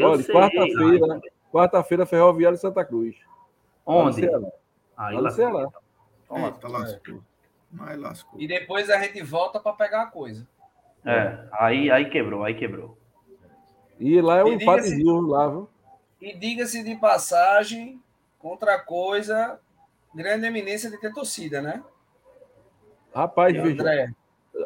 Olha, 0.00 0.24
quarta-feira, 0.24 1.20
quarta-feira, 1.52 2.06
Ferroviário 2.06 2.58
Santa 2.58 2.84
Cruz. 2.84 3.14
Onde? 3.86 4.26
Aí 4.96 5.14
lá 5.14 5.22
no 5.22 5.30
Ceará. 5.30 5.68
É, 6.30 6.50
tá 6.50 6.68
lascou. 6.68 7.22
Mas 7.70 8.00
lascou. 8.00 8.40
E 8.40 8.48
depois 8.48 8.90
a 8.90 8.98
gente 8.98 9.22
volta 9.22 9.60
para 9.60 9.74
pegar 9.74 10.02
a 10.02 10.06
coisa. 10.06 10.44
É, 11.04 11.38
aí, 11.52 11.88
aí 11.88 12.10
quebrou, 12.10 12.42
aí 12.42 12.54
quebrou. 12.54 12.98
E 14.00 14.20
lá 14.20 14.38
é 14.38 14.44
um 14.44 14.54
empatezinho 14.54 15.20
lá, 15.20 15.48
viu? 15.48 15.68
E 16.20 16.36
diga-se 16.36 16.82
de 16.82 16.96
passagem, 16.96 18.01
Contra 18.42 18.78
coisa, 18.80 19.60
grande 20.12 20.46
eminência 20.46 20.90
de 20.90 20.98
ter 20.98 21.14
torcida, 21.14 21.62
né? 21.62 21.82
Rapaz, 23.14 23.54
veja. 23.54 24.14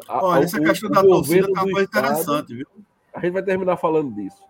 Olha, 0.09 0.43
essa 0.43 0.59
questão 0.59 0.89
da 0.89 1.01
torcida 1.01 1.51
tá 1.53 1.63
uma 1.63 1.81
interessante, 1.83 2.55
viu? 2.55 2.67
A 3.13 3.19
gente 3.19 3.33
vai 3.33 3.43
terminar 3.43 3.77
falando 3.77 4.13
disso. 4.13 4.43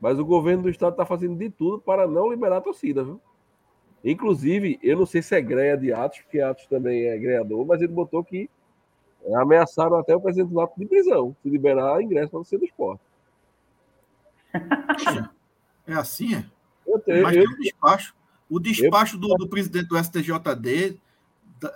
Mas 0.00 0.18
o 0.18 0.24
governo 0.24 0.62
do 0.62 0.70
estado 0.70 0.92
está 0.92 1.04
fazendo 1.04 1.36
de 1.36 1.50
tudo 1.50 1.80
para 1.80 2.06
não 2.06 2.30
liberar 2.30 2.58
a 2.58 2.62
torcida, 2.62 3.02
viu? 3.02 3.20
Inclusive, 4.04 4.78
eu 4.82 4.96
não 4.96 5.04
sei 5.04 5.20
se 5.20 5.34
é 5.34 5.40
greia 5.40 5.76
de 5.76 5.92
Atos, 5.92 6.20
porque 6.20 6.40
Atos 6.40 6.66
também 6.66 7.06
é 7.06 7.18
greador, 7.18 7.66
mas 7.66 7.82
ele 7.82 7.92
botou 7.92 8.24
que 8.24 8.48
ameaçaram 9.34 9.98
até 9.98 10.16
o 10.16 10.20
presidente 10.20 10.52
do 10.52 10.70
de 10.78 10.86
prisão, 10.86 11.36
se 11.42 11.50
liberar 11.50 12.00
ingresso 12.00 12.30
para 12.30 12.38
você 12.38 12.56
do 12.56 12.64
esporte. 12.64 13.02
É 15.86 15.92
assim, 15.94 16.36
é? 16.36 16.44
Eu 16.86 16.98
tenho, 17.00 17.22
mas 17.22 17.36
eu, 17.36 17.44
tem 17.44 17.54
um 17.54 17.58
despacho. 17.58 18.14
O 18.50 18.58
despacho 18.58 19.16
do, 19.16 19.28
do 19.36 19.48
presidente 19.48 19.86
do 19.86 19.96
STJD 19.96 20.98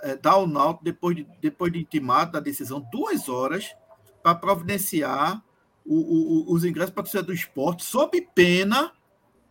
é, 0.03 0.15
dá 0.15 0.31
ao 0.31 0.45
Náutico, 0.45 0.83
depois 0.83 1.15
de, 1.15 1.27
depois 1.41 1.71
de 1.71 1.79
intimado 1.79 2.33
da 2.33 2.39
decisão, 2.39 2.85
duas 2.91 3.29
horas 3.29 3.73
para 4.21 4.35
providenciar 4.35 5.41
o, 5.85 5.95
o, 6.49 6.53
os 6.53 6.65
ingressos 6.65 6.91
para 6.91 7.01
a 7.01 7.03
torcida 7.03 7.23
do 7.23 7.33
esporte, 7.33 7.85
sob 7.85 8.19
pena 8.33 8.91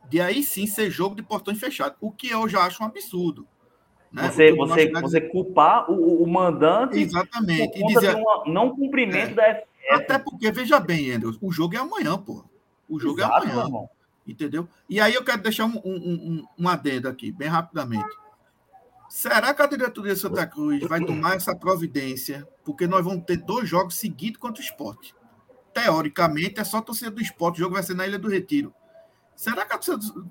de 0.09 0.21
aí 0.21 0.43
sim 0.43 0.67
ser 0.67 0.91
jogo 0.91 1.15
de 1.15 1.23
portões 1.23 1.59
fechados, 1.59 1.97
o 2.01 2.11
que 2.11 2.29
eu 2.29 2.49
já 2.49 2.65
acho 2.65 2.83
um 2.83 2.87
absurdo. 2.87 3.47
Né? 4.13 4.29
Você, 4.29 4.53
você, 4.53 4.91
você 4.91 5.21
culpar 5.21 5.91
o, 5.91 6.23
o 6.23 6.27
mandante 6.27 6.99
Exatamente. 6.99 7.79
e 7.79 7.87
dizer, 7.87 8.15
um 8.15 8.53
não 8.53 8.75
cumprimento 8.75 9.33
é, 9.33 9.35
da 9.35 9.55
FF. 9.55 9.67
Até 9.91 10.19
porque, 10.19 10.51
veja 10.53 10.79
bem, 10.79 11.13
Andrew, 11.13 11.37
o 11.41 11.53
jogo 11.53 11.75
é 11.75 11.79
amanhã, 11.79 12.17
pô. 12.19 12.45
O 12.89 12.99
jogo 12.99 13.21
é 13.21 13.25
Exato, 13.25 13.47
é 13.47 13.51
amanhã. 13.51 13.65
Irmão. 13.65 13.91
Entendeu? 14.27 14.69
E 14.89 15.01
aí 15.01 15.15
eu 15.15 15.25
quero 15.25 15.43
deixar 15.43 15.67
um, 15.67 15.81
um, 15.85 15.95
um, 15.95 16.47
um 16.59 16.69
adendo 16.69 17.09
aqui, 17.09 17.31
bem 17.31 17.49
rapidamente. 17.49 18.09
Será 19.09 19.55
que 19.55 19.63
a 19.63 19.67
diretoria 19.67 20.15
de 20.15 20.21
Santa 20.21 20.47
Cruz 20.47 20.83
vai 20.89 20.99
tomar 21.05 21.37
essa 21.37 21.55
providência? 21.55 22.49
Porque 22.65 22.87
nós 22.87 23.05
vamos 23.05 23.25
ter 23.25 23.37
dois 23.37 23.69
jogos 23.69 23.97
seguidos 23.97 24.41
contra 24.41 24.63
o 24.63 24.65
esporte. 24.65 25.15
Teoricamente, 25.73 26.61
é 26.61 26.65
só 26.65 26.81
torcida 26.81 27.11
do 27.11 27.21
esporte, 27.21 27.57
o 27.57 27.65
jogo 27.65 27.75
vai 27.75 27.83
ser 27.83 27.95
na 27.95 28.07
Ilha 28.07 28.19
do 28.19 28.29
Retiro. 28.29 28.75
Será 29.37 29.65
que 29.67 29.77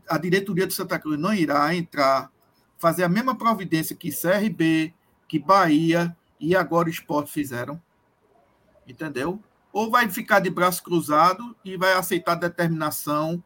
a, 0.08 0.18
diretoria 0.18 0.66
do 0.66 0.74
Santa 0.74 0.98
Cruz 0.98 1.20
não 1.20 1.34
irá 1.34 1.74
entrar, 1.76 2.32
fazer 2.78 3.04
a 3.04 3.10
mesma 3.10 3.38
providência 3.38 3.96
que 3.96 4.12
CRB, 4.12 4.94
que 5.28 5.38
Bahia 5.38 6.16
e 6.40 6.56
agora 6.56 6.88
o 6.88 6.92
esporte 6.92 7.32
fizeram? 7.32 7.82
Entendeu? 8.88 9.42
Ou 9.72 9.90
vai 9.90 10.10
ficar 10.10 10.40
de 10.40 10.50
braço 10.50 10.84
cruzado 10.84 11.56
e 11.64 11.78
vai 11.78 11.94
aceitar 11.94 12.34
a 12.34 12.36
determinação 12.36 13.44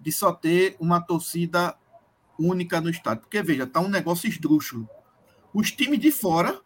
de 0.00 0.12
só 0.12 0.32
ter 0.32 0.76
uma 0.78 1.00
torcida 1.00 1.76
única 2.38 2.80
no 2.80 2.88
estádio. 2.88 3.22
Porque, 3.22 3.42
veja, 3.42 3.66
tá 3.66 3.80
um 3.80 3.88
negócio 3.88 4.28
esdrúxulo. 4.28 4.88
Os 5.52 5.70
times 5.72 5.98
de 5.98 6.10
fora 6.10 6.60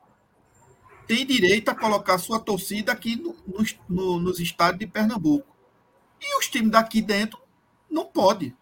têm 1.07 1.27
direito 1.27 1.69
a 1.71 1.75
colocar 1.75 2.19
sua 2.19 2.39
torcida 2.39 2.93
aqui 2.93 3.17
no, 3.17 3.37
no, 3.89 4.21
nos 4.21 4.39
estádios 4.39 4.81
de 4.81 4.87
Pernambuco. 4.87 5.57
E 6.21 6.39
os 6.39 6.49
times 6.49 6.71
daqui 6.71 7.01
dentro 7.01 7.41
não 7.91 8.05
pode. 8.05 8.55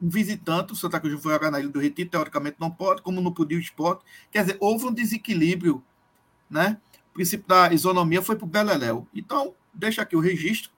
Um 0.00 0.08
visitante, 0.08 0.72
o 0.72 0.76
Santa 0.76 1.00
Cruz 1.00 1.20
foi 1.20 1.32
jogar 1.32 1.50
na 1.50 1.58
Ilha 1.58 1.68
do 1.68 1.80
Retiro, 1.80 2.10
teoricamente 2.10 2.56
não 2.60 2.70
pode, 2.70 3.02
como 3.02 3.20
não 3.20 3.32
podia 3.32 3.58
o 3.58 3.60
esporte. 3.60 4.04
Quer 4.30 4.42
dizer, 4.44 4.56
houve 4.60 4.86
um 4.86 4.92
desequilíbrio, 4.92 5.82
né? 6.48 6.78
O 7.10 7.14
princípio 7.14 7.48
da 7.48 7.72
isonomia 7.72 8.22
foi 8.22 8.36
para 8.36 8.44
o 8.44 8.48
Beleléu. 8.48 9.08
Então, 9.12 9.54
deixa 9.74 10.02
aqui 10.02 10.14
o 10.14 10.20
registro. 10.20 10.70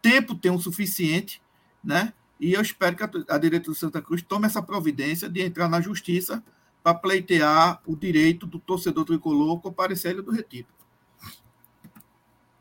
Tempo 0.00 0.34
tem 0.34 0.52
o 0.52 0.60
suficiente, 0.60 1.42
né? 1.82 2.12
E 2.40 2.52
eu 2.52 2.60
espero 2.60 2.96
que 2.96 3.02
a, 3.02 3.06
a 3.06 3.38
diretoria 3.38 3.72
do 3.72 3.74
Santa 3.74 4.00
Cruz 4.00 4.22
tome 4.22 4.46
essa 4.46 4.62
providência 4.62 5.28
de 5.28 5.42
entrar 5.42 5.68
na 5.68 5.80
justiça 5.80 6.42
para 6.82 6.94
pleitear 6.94 7.80
o 7.86 7.96
direito 7.96 8.46
do 8.46 8.58
torcedor 8.58 9.04
tricolor 9.04 9.60
comparecer 9.60 10.20
do 10.22 10.30
Retiro. 10.30 10.68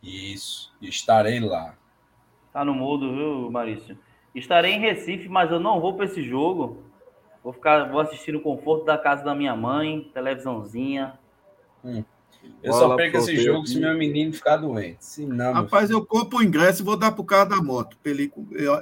Isso, 0.01 0.73
estarei 0.81 1.39
lá. 1.39 1.75
Tá 2.53 2.63
no 2.65 2.73
mudo, 2.73 3.13
viu, 3.13 3.51
Marício? 3.51 3.97
Estarei 4.33 4.73
em 4.73 4.79
Recife, 4.79 5.27
mas 5.27 5.51
eu 5.51 5.59
não 5.59 5.79
vou 5.79 5.95
para 5.95 6.05
esse 6.05 6.23
jogo. 6.23 6.83
Vou 7.43 7.53
ficar, 7.53 7.89
vou 7.89 7.99
assistir 7.99 8.31
no 8.31 8.41
conforto 8.41 8.85
da 8.85 8.97
casa 8.97 9.23
da 9.23 9.35
minha 9.35 9.55
mãe, 9.55 10.09
televisãozinha. 10.13 11.19
Hum. 11.83 12.03
Eu 12.63 12.71
Bola 12.71 12.87
só 12.87 12.95
perco 12.95 13.17
esse 13.17 13.37
jogo 13.37 13.59
aqui. 13.61 13.69
se 13.69 13.79
meu 13.79 13.97
menino 13.97 14.33
ficar 14.33 14.57
doente. 14.57 15.05
Se 15.05 15.25
não, 15.25 15.53
Rapaz, 15.53 15.89
eu 15.89 16.05
compro 16.05 16.39
o 16.39 16.43
ingresso 16.43 16.81
e 16.81 16.85
vou 16.85 16.97
dar 16.97 17.11
pro 17.11 17.23
cara 17.23 17.45
da 17.45 17.57
moto, 17.57 17.97
ele, 18.03 18.31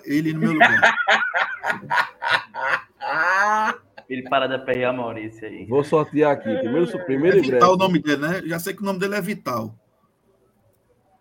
ele 0.05 0.33
no 0.33 0.39
meu 0.39 0.53
lugar. 0.53 0.95
ele 4.09 4.23
para 4.29 4.47
de 4.47 4.55
aperrear 4.55 4.95
Maurício 4.95 5.47
aí. 5.47 5.65
Vou 5.65 5.83
sortear 5.83 6.31
aqui. 6.31 6.55
Primeiro, 6.57 7.05
primeiro 7.05 7.37
é 7.37 7.41
Vital 7.41 7.57
ingresso. 7.57 7.73
o 7.73 7.77
nome 7.77 7.99
dele, 7.99 8.21
né? 8.21 8.41
Já 8.45 8.59
sei 8.59 8.73
que 8.73 8.81
o 8.81 8.85
nome 8.85 8.99
dele 8.99 9.15
é 9.15 9.21
Vital. 9.21 9.75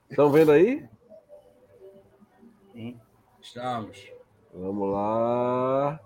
Estão 0.08 0.30
vendo 0.30 0.52
aí? 0.52 0.84
Sim. 2.72 2.98
Estamos. 3.40 4.06
Vamos 4.52 4.92
lá. 4.92 6.00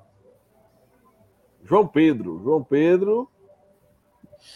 João 1.65 1.87
Pedro. 1.87 2.41
João 2.43 2.65
Pedro 2.65 3.31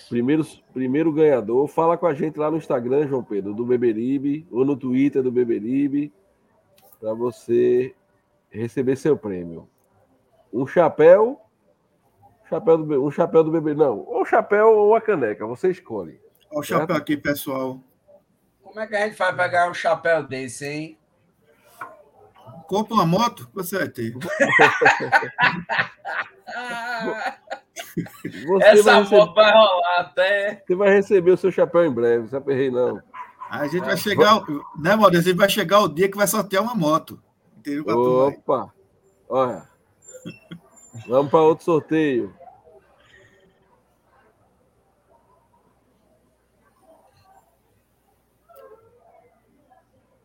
Primeiro, 0.09 0.47
primeiro 0.73 1.13
ganhador, 1.13 1.67
fala 1.67 1.99
com 1.99 2.07
a 2.07 2.15
gente 2.15 2.39
lá 2.39 2.51
no 2.51 2.57
Instagram, 2.57 3.09
João 3.09 3.23
Pedro, 3.23 3.55
do 3.55 3.65
Beberibe, 3.65 4.47
ou 4.51 4.65
no 4.65 4.77
Twitter 4.77 5.23
do 5.23 5.33
Beberibe, 5.33 6.13
para 7.01 7.15
você 7.15 7.95
receber 8.51 8.97
seu 8.97 9.17
prêmio. 9.17 9.69
Um 10.53 10.67
chapéu, 10.67 11.41
chapéu 12.49 12.79
do, 12.79 13.05
um 13.05 13.11
chapéu 13.11 13.43
do 13.43 13.51
bebê, 13.51 13.75
não, 13.75 14.01
ou 14.01 14.25
chapéu 14.25 14.69
ou 14.69 14.95
a 14.95 15.01
caneca, 15.01 15.47
você 15.47 15.71
escolhe. 15.71 16.21
Olha 16.51 16.61
o 16.61 16.63
chapéu 16.63 16.97
aqui, 16.97 17.17
pessoal. 17.17 17.81
Como 18.63 18.79
é 18.79 18.87
que 18.87 18.95
a 18.95 19.07
gente 19.07 19.17
faz 19.17 19.35
para 19.35 19.49
ganhar 19.49 19.71
um 19.71 19.75
chapéu 19.75 20.23
desse, 20.23 20.67
hein? 20.67 20.99
compra 22.73 22.95
uma 22.95 23.05
moto, 23.05 23.51
você 23.53 23.77
vai 23.77 23.89
ter. 23.89 24.15
Você 27.95 28.65
Essa 28.65 28.83
vai 28.83 29.03
receber... 29.03 29.35
vai 29.35 29.53
rolar 29.53 30.01
até. 30.01 30.63
Você 30.67 30.75
vai 30.75 30.91
receber 30.91 31.31
o 31.33 31.37
seu 31.37 31.53
chapéu 31.53 31.85
em 31.85 31.93
breve, 31.93 32.23
não 32.23 32.29
se 32.29 32.37
aperrei, 32.37 32.71
não. 32.71 33.03
A 33.51 33.67
gente 33.67 33.85
vai 33.85 33.97
chegar, 33.97 34.43
né, 34.79 34.97
Maurício? 34.97 35.21
A 35.21 35.25
gente 35.25 35.37
vai 35.37 35.49
chegar 35.49 35.81
o 35.81 35.89
dia 35.89 36.11
que 36.11 36.17
vai 36.17 36.27
sortear 36.27 36.63
uma 36.63 36.75
moto. 36.75 37.23
Entendeu? 37.59 37.85
Opa! 38.27 38.73
Olha. 39.29 39.69
Vamos 41.07 41.31
para 41.31 41.41
outro 41.41 41.65
sorteio. 41.65 42.35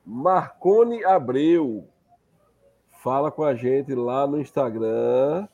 Marcone 0.05 1.03
Abreu. 1.03 1.87
Fala 3.03 3.29
com 3.29 3.43
a 3.43 3.53
gente 3.53 3.93
lá 3.93 4.25
no 4.25 4.39
Instagram 4.39 5.47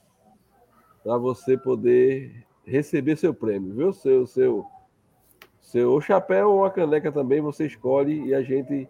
para 1.04 1.18
você 1.18 1.58
poder 1.58 2.46
receber 2.66 3.18
seu 3.18 3.34
prêmio, 3.34 3.74
viu? 3.74 3.94
Seu, 3.94 4.26
seu, 4.26 4.66
seu 5.62 6.00
chapéu 6.00 6.52
ou 6.52 6.60
uma 6.60 6.72
caneca 6.72 7.12
também 7.12 7.42
você 7.42 7.66
escolhe 7.66 8.28
e 8.28 8.34
a 8.34 8.42
gente 8.42 8.88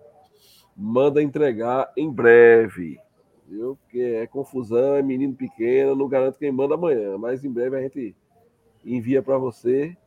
manda 0.76 1.22
entregar 1.22 1.92
em 1.98 2.12
breve. 2.12 3.00
Viu? 3.48 3.78
Porque 3.82 4.00
é 4.00 4.28
confusão, 4.28 4.96
é 4.96 5.02
menino 5.02 5.34
pequeno, 5.34 5.96
não 5.96 6.08
garanto 6.08 6.38
quem 6.38 6.52
manda 6.52 6.76
amanhã, 6.76 7.18
mas 7.18 7.44
em 7.44 7.52
breve 7.52 7.78
a 7.78 7.82
gente 7.82 8.16
envia 8.86 9.22
para 9.22 9.38
você. 9.38 9.98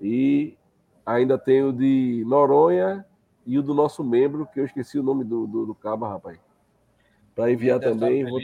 E 0.00 0.56
ainda 1.04 1.38
tem 1.38 1.62
o 1.62 1.72
de 1.72 2.24
Noronha 2.26 3.04
e 3.46 3.58
o 3.58 3.62
do 3.62 3.74
nosso 3.74 4.02
membro, 4.02 4.46
que 4.46 4.58
eu 4.58 4.64
esqueci 4.64 4.98
o 4.98 5.02
nome 5.02 5.24
do, 5.24 5.46
do, 5.46 5.66
do 5.66 5.74
cabo, 5.74 6.06
rapaz. 6.06 6.38
Para 7.34 7.52
enviar 7.52 7.78
também. 7.80 8.24
Vou, 8.24 8.40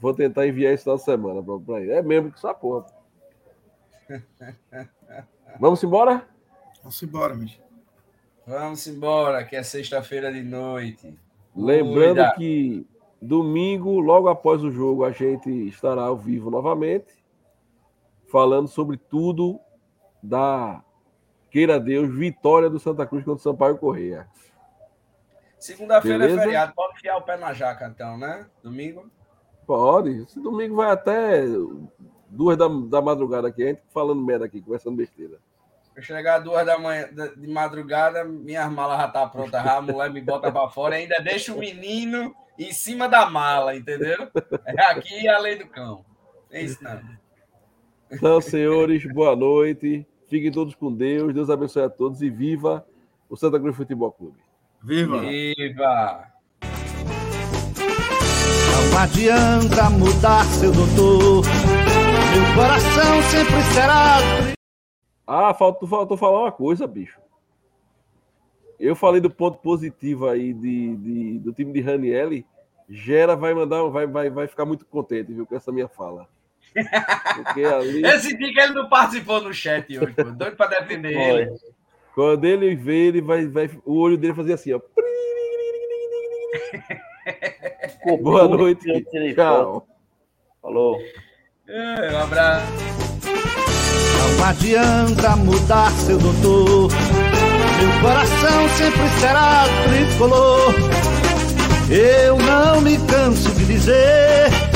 vou, 0.00 0.14
tentar 0.14 0.46
enviar 0.46 0.72
esse 0.72 0.84
final 0.84 0.96
de 0.96 1.04
semana 1.04 1.42
para 1.42 1.80
ele. 1.80 1.92
É 1.92 2.02
membro 2.02 2.32
que 2.32 2.38
essa 2.38 2.54
porra. 2.54 2.86
Vamos 5.58 5.82
embora? 5.82 6.26
Vamos 6.82 7.02
embora, 7.02 7.34
Michel. 7.34 7.64
Vamos 8.46 8.86
embora, 8.86 9.44
que 9.44 9.54
é 9.54 9.62
sexta-feira 9.62 10.32
de 10.32 10.42
noite. 10.42 11.16
Lembrando 11.54 12.16
Cuida. 12.16 12.34
que 12.36 12.86
domingo, 13.20 14.00
logo 14.00 14.28
após 14.28 14.62
o 14.64 14.70
jogo, 14.70 15.04
a 15.04 15.12
gente 15.12 15.50
estará 15.68 16.02
ao 16.02 16.16
vivo 16.16 16.50
novamente, 16.50 17.12
falando 18.30 18.68
sobre 18.68 18.96
tudo 18.96 19.60
da 20.22 20.82
queira 21.50 21.78
Deus, 21.78 22.12
vitória 22.12 22.70
do 22.70 22.78
Santa 22.78 23.06
Cruz 23.06 23.24
contra 23.24 23.40
o 23.40 23.42
Sampaio 23.42 23.78
Correia. 23.78 24.28
Segunda-feira 25.58 26.24
é 26.24 26.38
feriado, 26.38 26.72
pode 26.74 26.94
enfiar 26.94 27.18
o 27.18 27.22
pé 27.22 27.36
na 27.36 27.52
jaca, 27.52 27.86
então, 27.86 28.16
né? 28.16 28.46
Domingo? 28.62 29.10
Pode. 29.70 30.22
Esse 30.22 30.40
domingo 30.40 30.74
vai 30.74 30.90
até 30.90 31.44
duas 32.28 32.58
da, 32.58 32.66
da 32.66 33.00
madrugada 33.00 33.46
aqui, 33.46 33.62
a 33.62 33.66
gente 33.68 33.82
falando 33.94 34.20
merda 34.20 34.44
aqui, 34.44 34.60
conversando 34.60 34.96
besteira. 34.96 35.38
Eu 35.94 36.02
chegar 36.02 36.40
duas 36.40 36.66
da 36.66 36.76
manhã 36.76 37.08
de 37.36 37.46
madrugada, 37.46 38.24
minha 38.24 38.68
mala 38.68 38.96
já 38.96 39.06
tá 39.06 39.24
pronta, 39.28 39.62
já, 39.62 39.76
a 39.76 39.80
mulher 39.80 40.10
me 40.10 40.20
bota 40.20 40.50
para 40.50 40.68
fora 40.70 40.98
e 40.98 41.02
ainda 41.02 41.20
deixa 41.20 41.54
o 41.54 41.58
menino 41.60 42.34
em 42.58 42.72
cima 42.72 43.08
da 43.08 43.30
mala, 43.30 43.76
entendeu? 43.76 44.28
É 44.66 44.86
aqui 44.90 45.28
a 45.28 45.38
lei 45.38 45.56
do 45.56 45.68
cão. 45.68 46.04
É 46.50 46.62
isso 46.62 46.82
não. 46.82 47.00
Então, 48.10 48.40
senhores, 48.40 49.06
boa 49.12 49.36
noite. 49.36 50.04
Fiquem 50.28 50.50
todos 50.50 50.74
com 50.74 50.92
Deus. 50.92 51.32
Deus 51.32 51.48
abençoe 51.48 51.84
a 51.84 51.88
todos 51.88 52.22
e 52.22 52.28
viva 52.28 52.84
o 53.28 53.36
Santa 53.36 53.60
Cruz 53.60 53.76
Futebol 53.76 54.10
Clube. 54.10 54.40
Viva! 54.82 55.20
Viva! 55.20 56.39
Não 58.70 58.98
adianta 58.98 59.90
mudar, 59.90 60.44
seu 60.44 60.70
doutor. 60.70 61.42
Meu 61.44 62.54
coração 62.54 63.22
sempre 63.30 63.62
será. 63.74 64.18
Ah, 65.26 65.54
faltou, 65.54 65.88
faltou 65.88 66.16
falar 66.16 66.42
uma 66.42 66.52
coisa, 66.52 66.86
bicho. 66.86 67.18
Eu 68.78 68.96
falei 68.96 69.20
do 69.20 69.30
ponto 69.30 69.58
positivo 69.58 70.28
aí 70.28 70.54
de, 70.54 70.96
de 70.96 71.38
do 71.40 71.52
time 71.52 71.72
de 71.72 71.80
Ranielli. 71.80 72.46
Gera 72.88 73.36
vai 73.36 73.54
mandar, 73.54 73.82
vai, 73.84 74.06
vai, 74.06 74.30
vai 74.30 74.48
ficar 74.48 74.64
muito 74.64 74.84
contente, 74.86 75.32
viu, 75.32 75.46
com 75.46 75.54
essa 75.54 75.70
minha 75.70 75.86
fala. 75.86 76.26
Porque 77.36 77.64
ali... 77.64 78.02
Eu 78.02 78.18
senti 78.18 78.52
que 78.52 78.60
ele 78.60 78.72
não 78.72 78.88
participou 78.88 79.40
no 79.40 79.52
chat 79.52 79.98
hoje, 79.98 80.14
pô. 80.14 80.24
doido 80.24 80.56
para 80.56 80.80
defender 80.80 81.12
Foi. 81.12 81.42
ele. 81.42 81.52
Quando 82.14 82.44
ele 82.44 82.74
vê, 82.74 83.06
ele 83.06 83.20
vai, 83.20 83.46
vai. 83.46 83.70
O 83.84 83.98
olho 83.98 84.16
dele 84.16 84.34
fazia 84.34 84.54
assim, 84.54 84.72
ó. 84.72 84.80
Boa 88.20 88.48
noite. 88.48 89.04
Tchau. 89.34 89.86
Falou. 90.62 90.98
É, 91.68 92.12
um 92.12 92.18
abraço. 92.18 92.66
Não 94.38 94.46
adianta 94.46 95.36
mudar, 95.36 95.90
seu 95.92 96.18
doutor. 96.18 96.90
Meu 97.80 98.00
coração 98.02 98.68
sempre 98.76 99.08
será 99.20 99.64
tricolor. 99.88 100.74
Eu 101.90 102.36
não 102.38 102.80
me 102.80 102.96
canso 103.06 103.50
de 103.52 103.64
dizer 103.64 104.69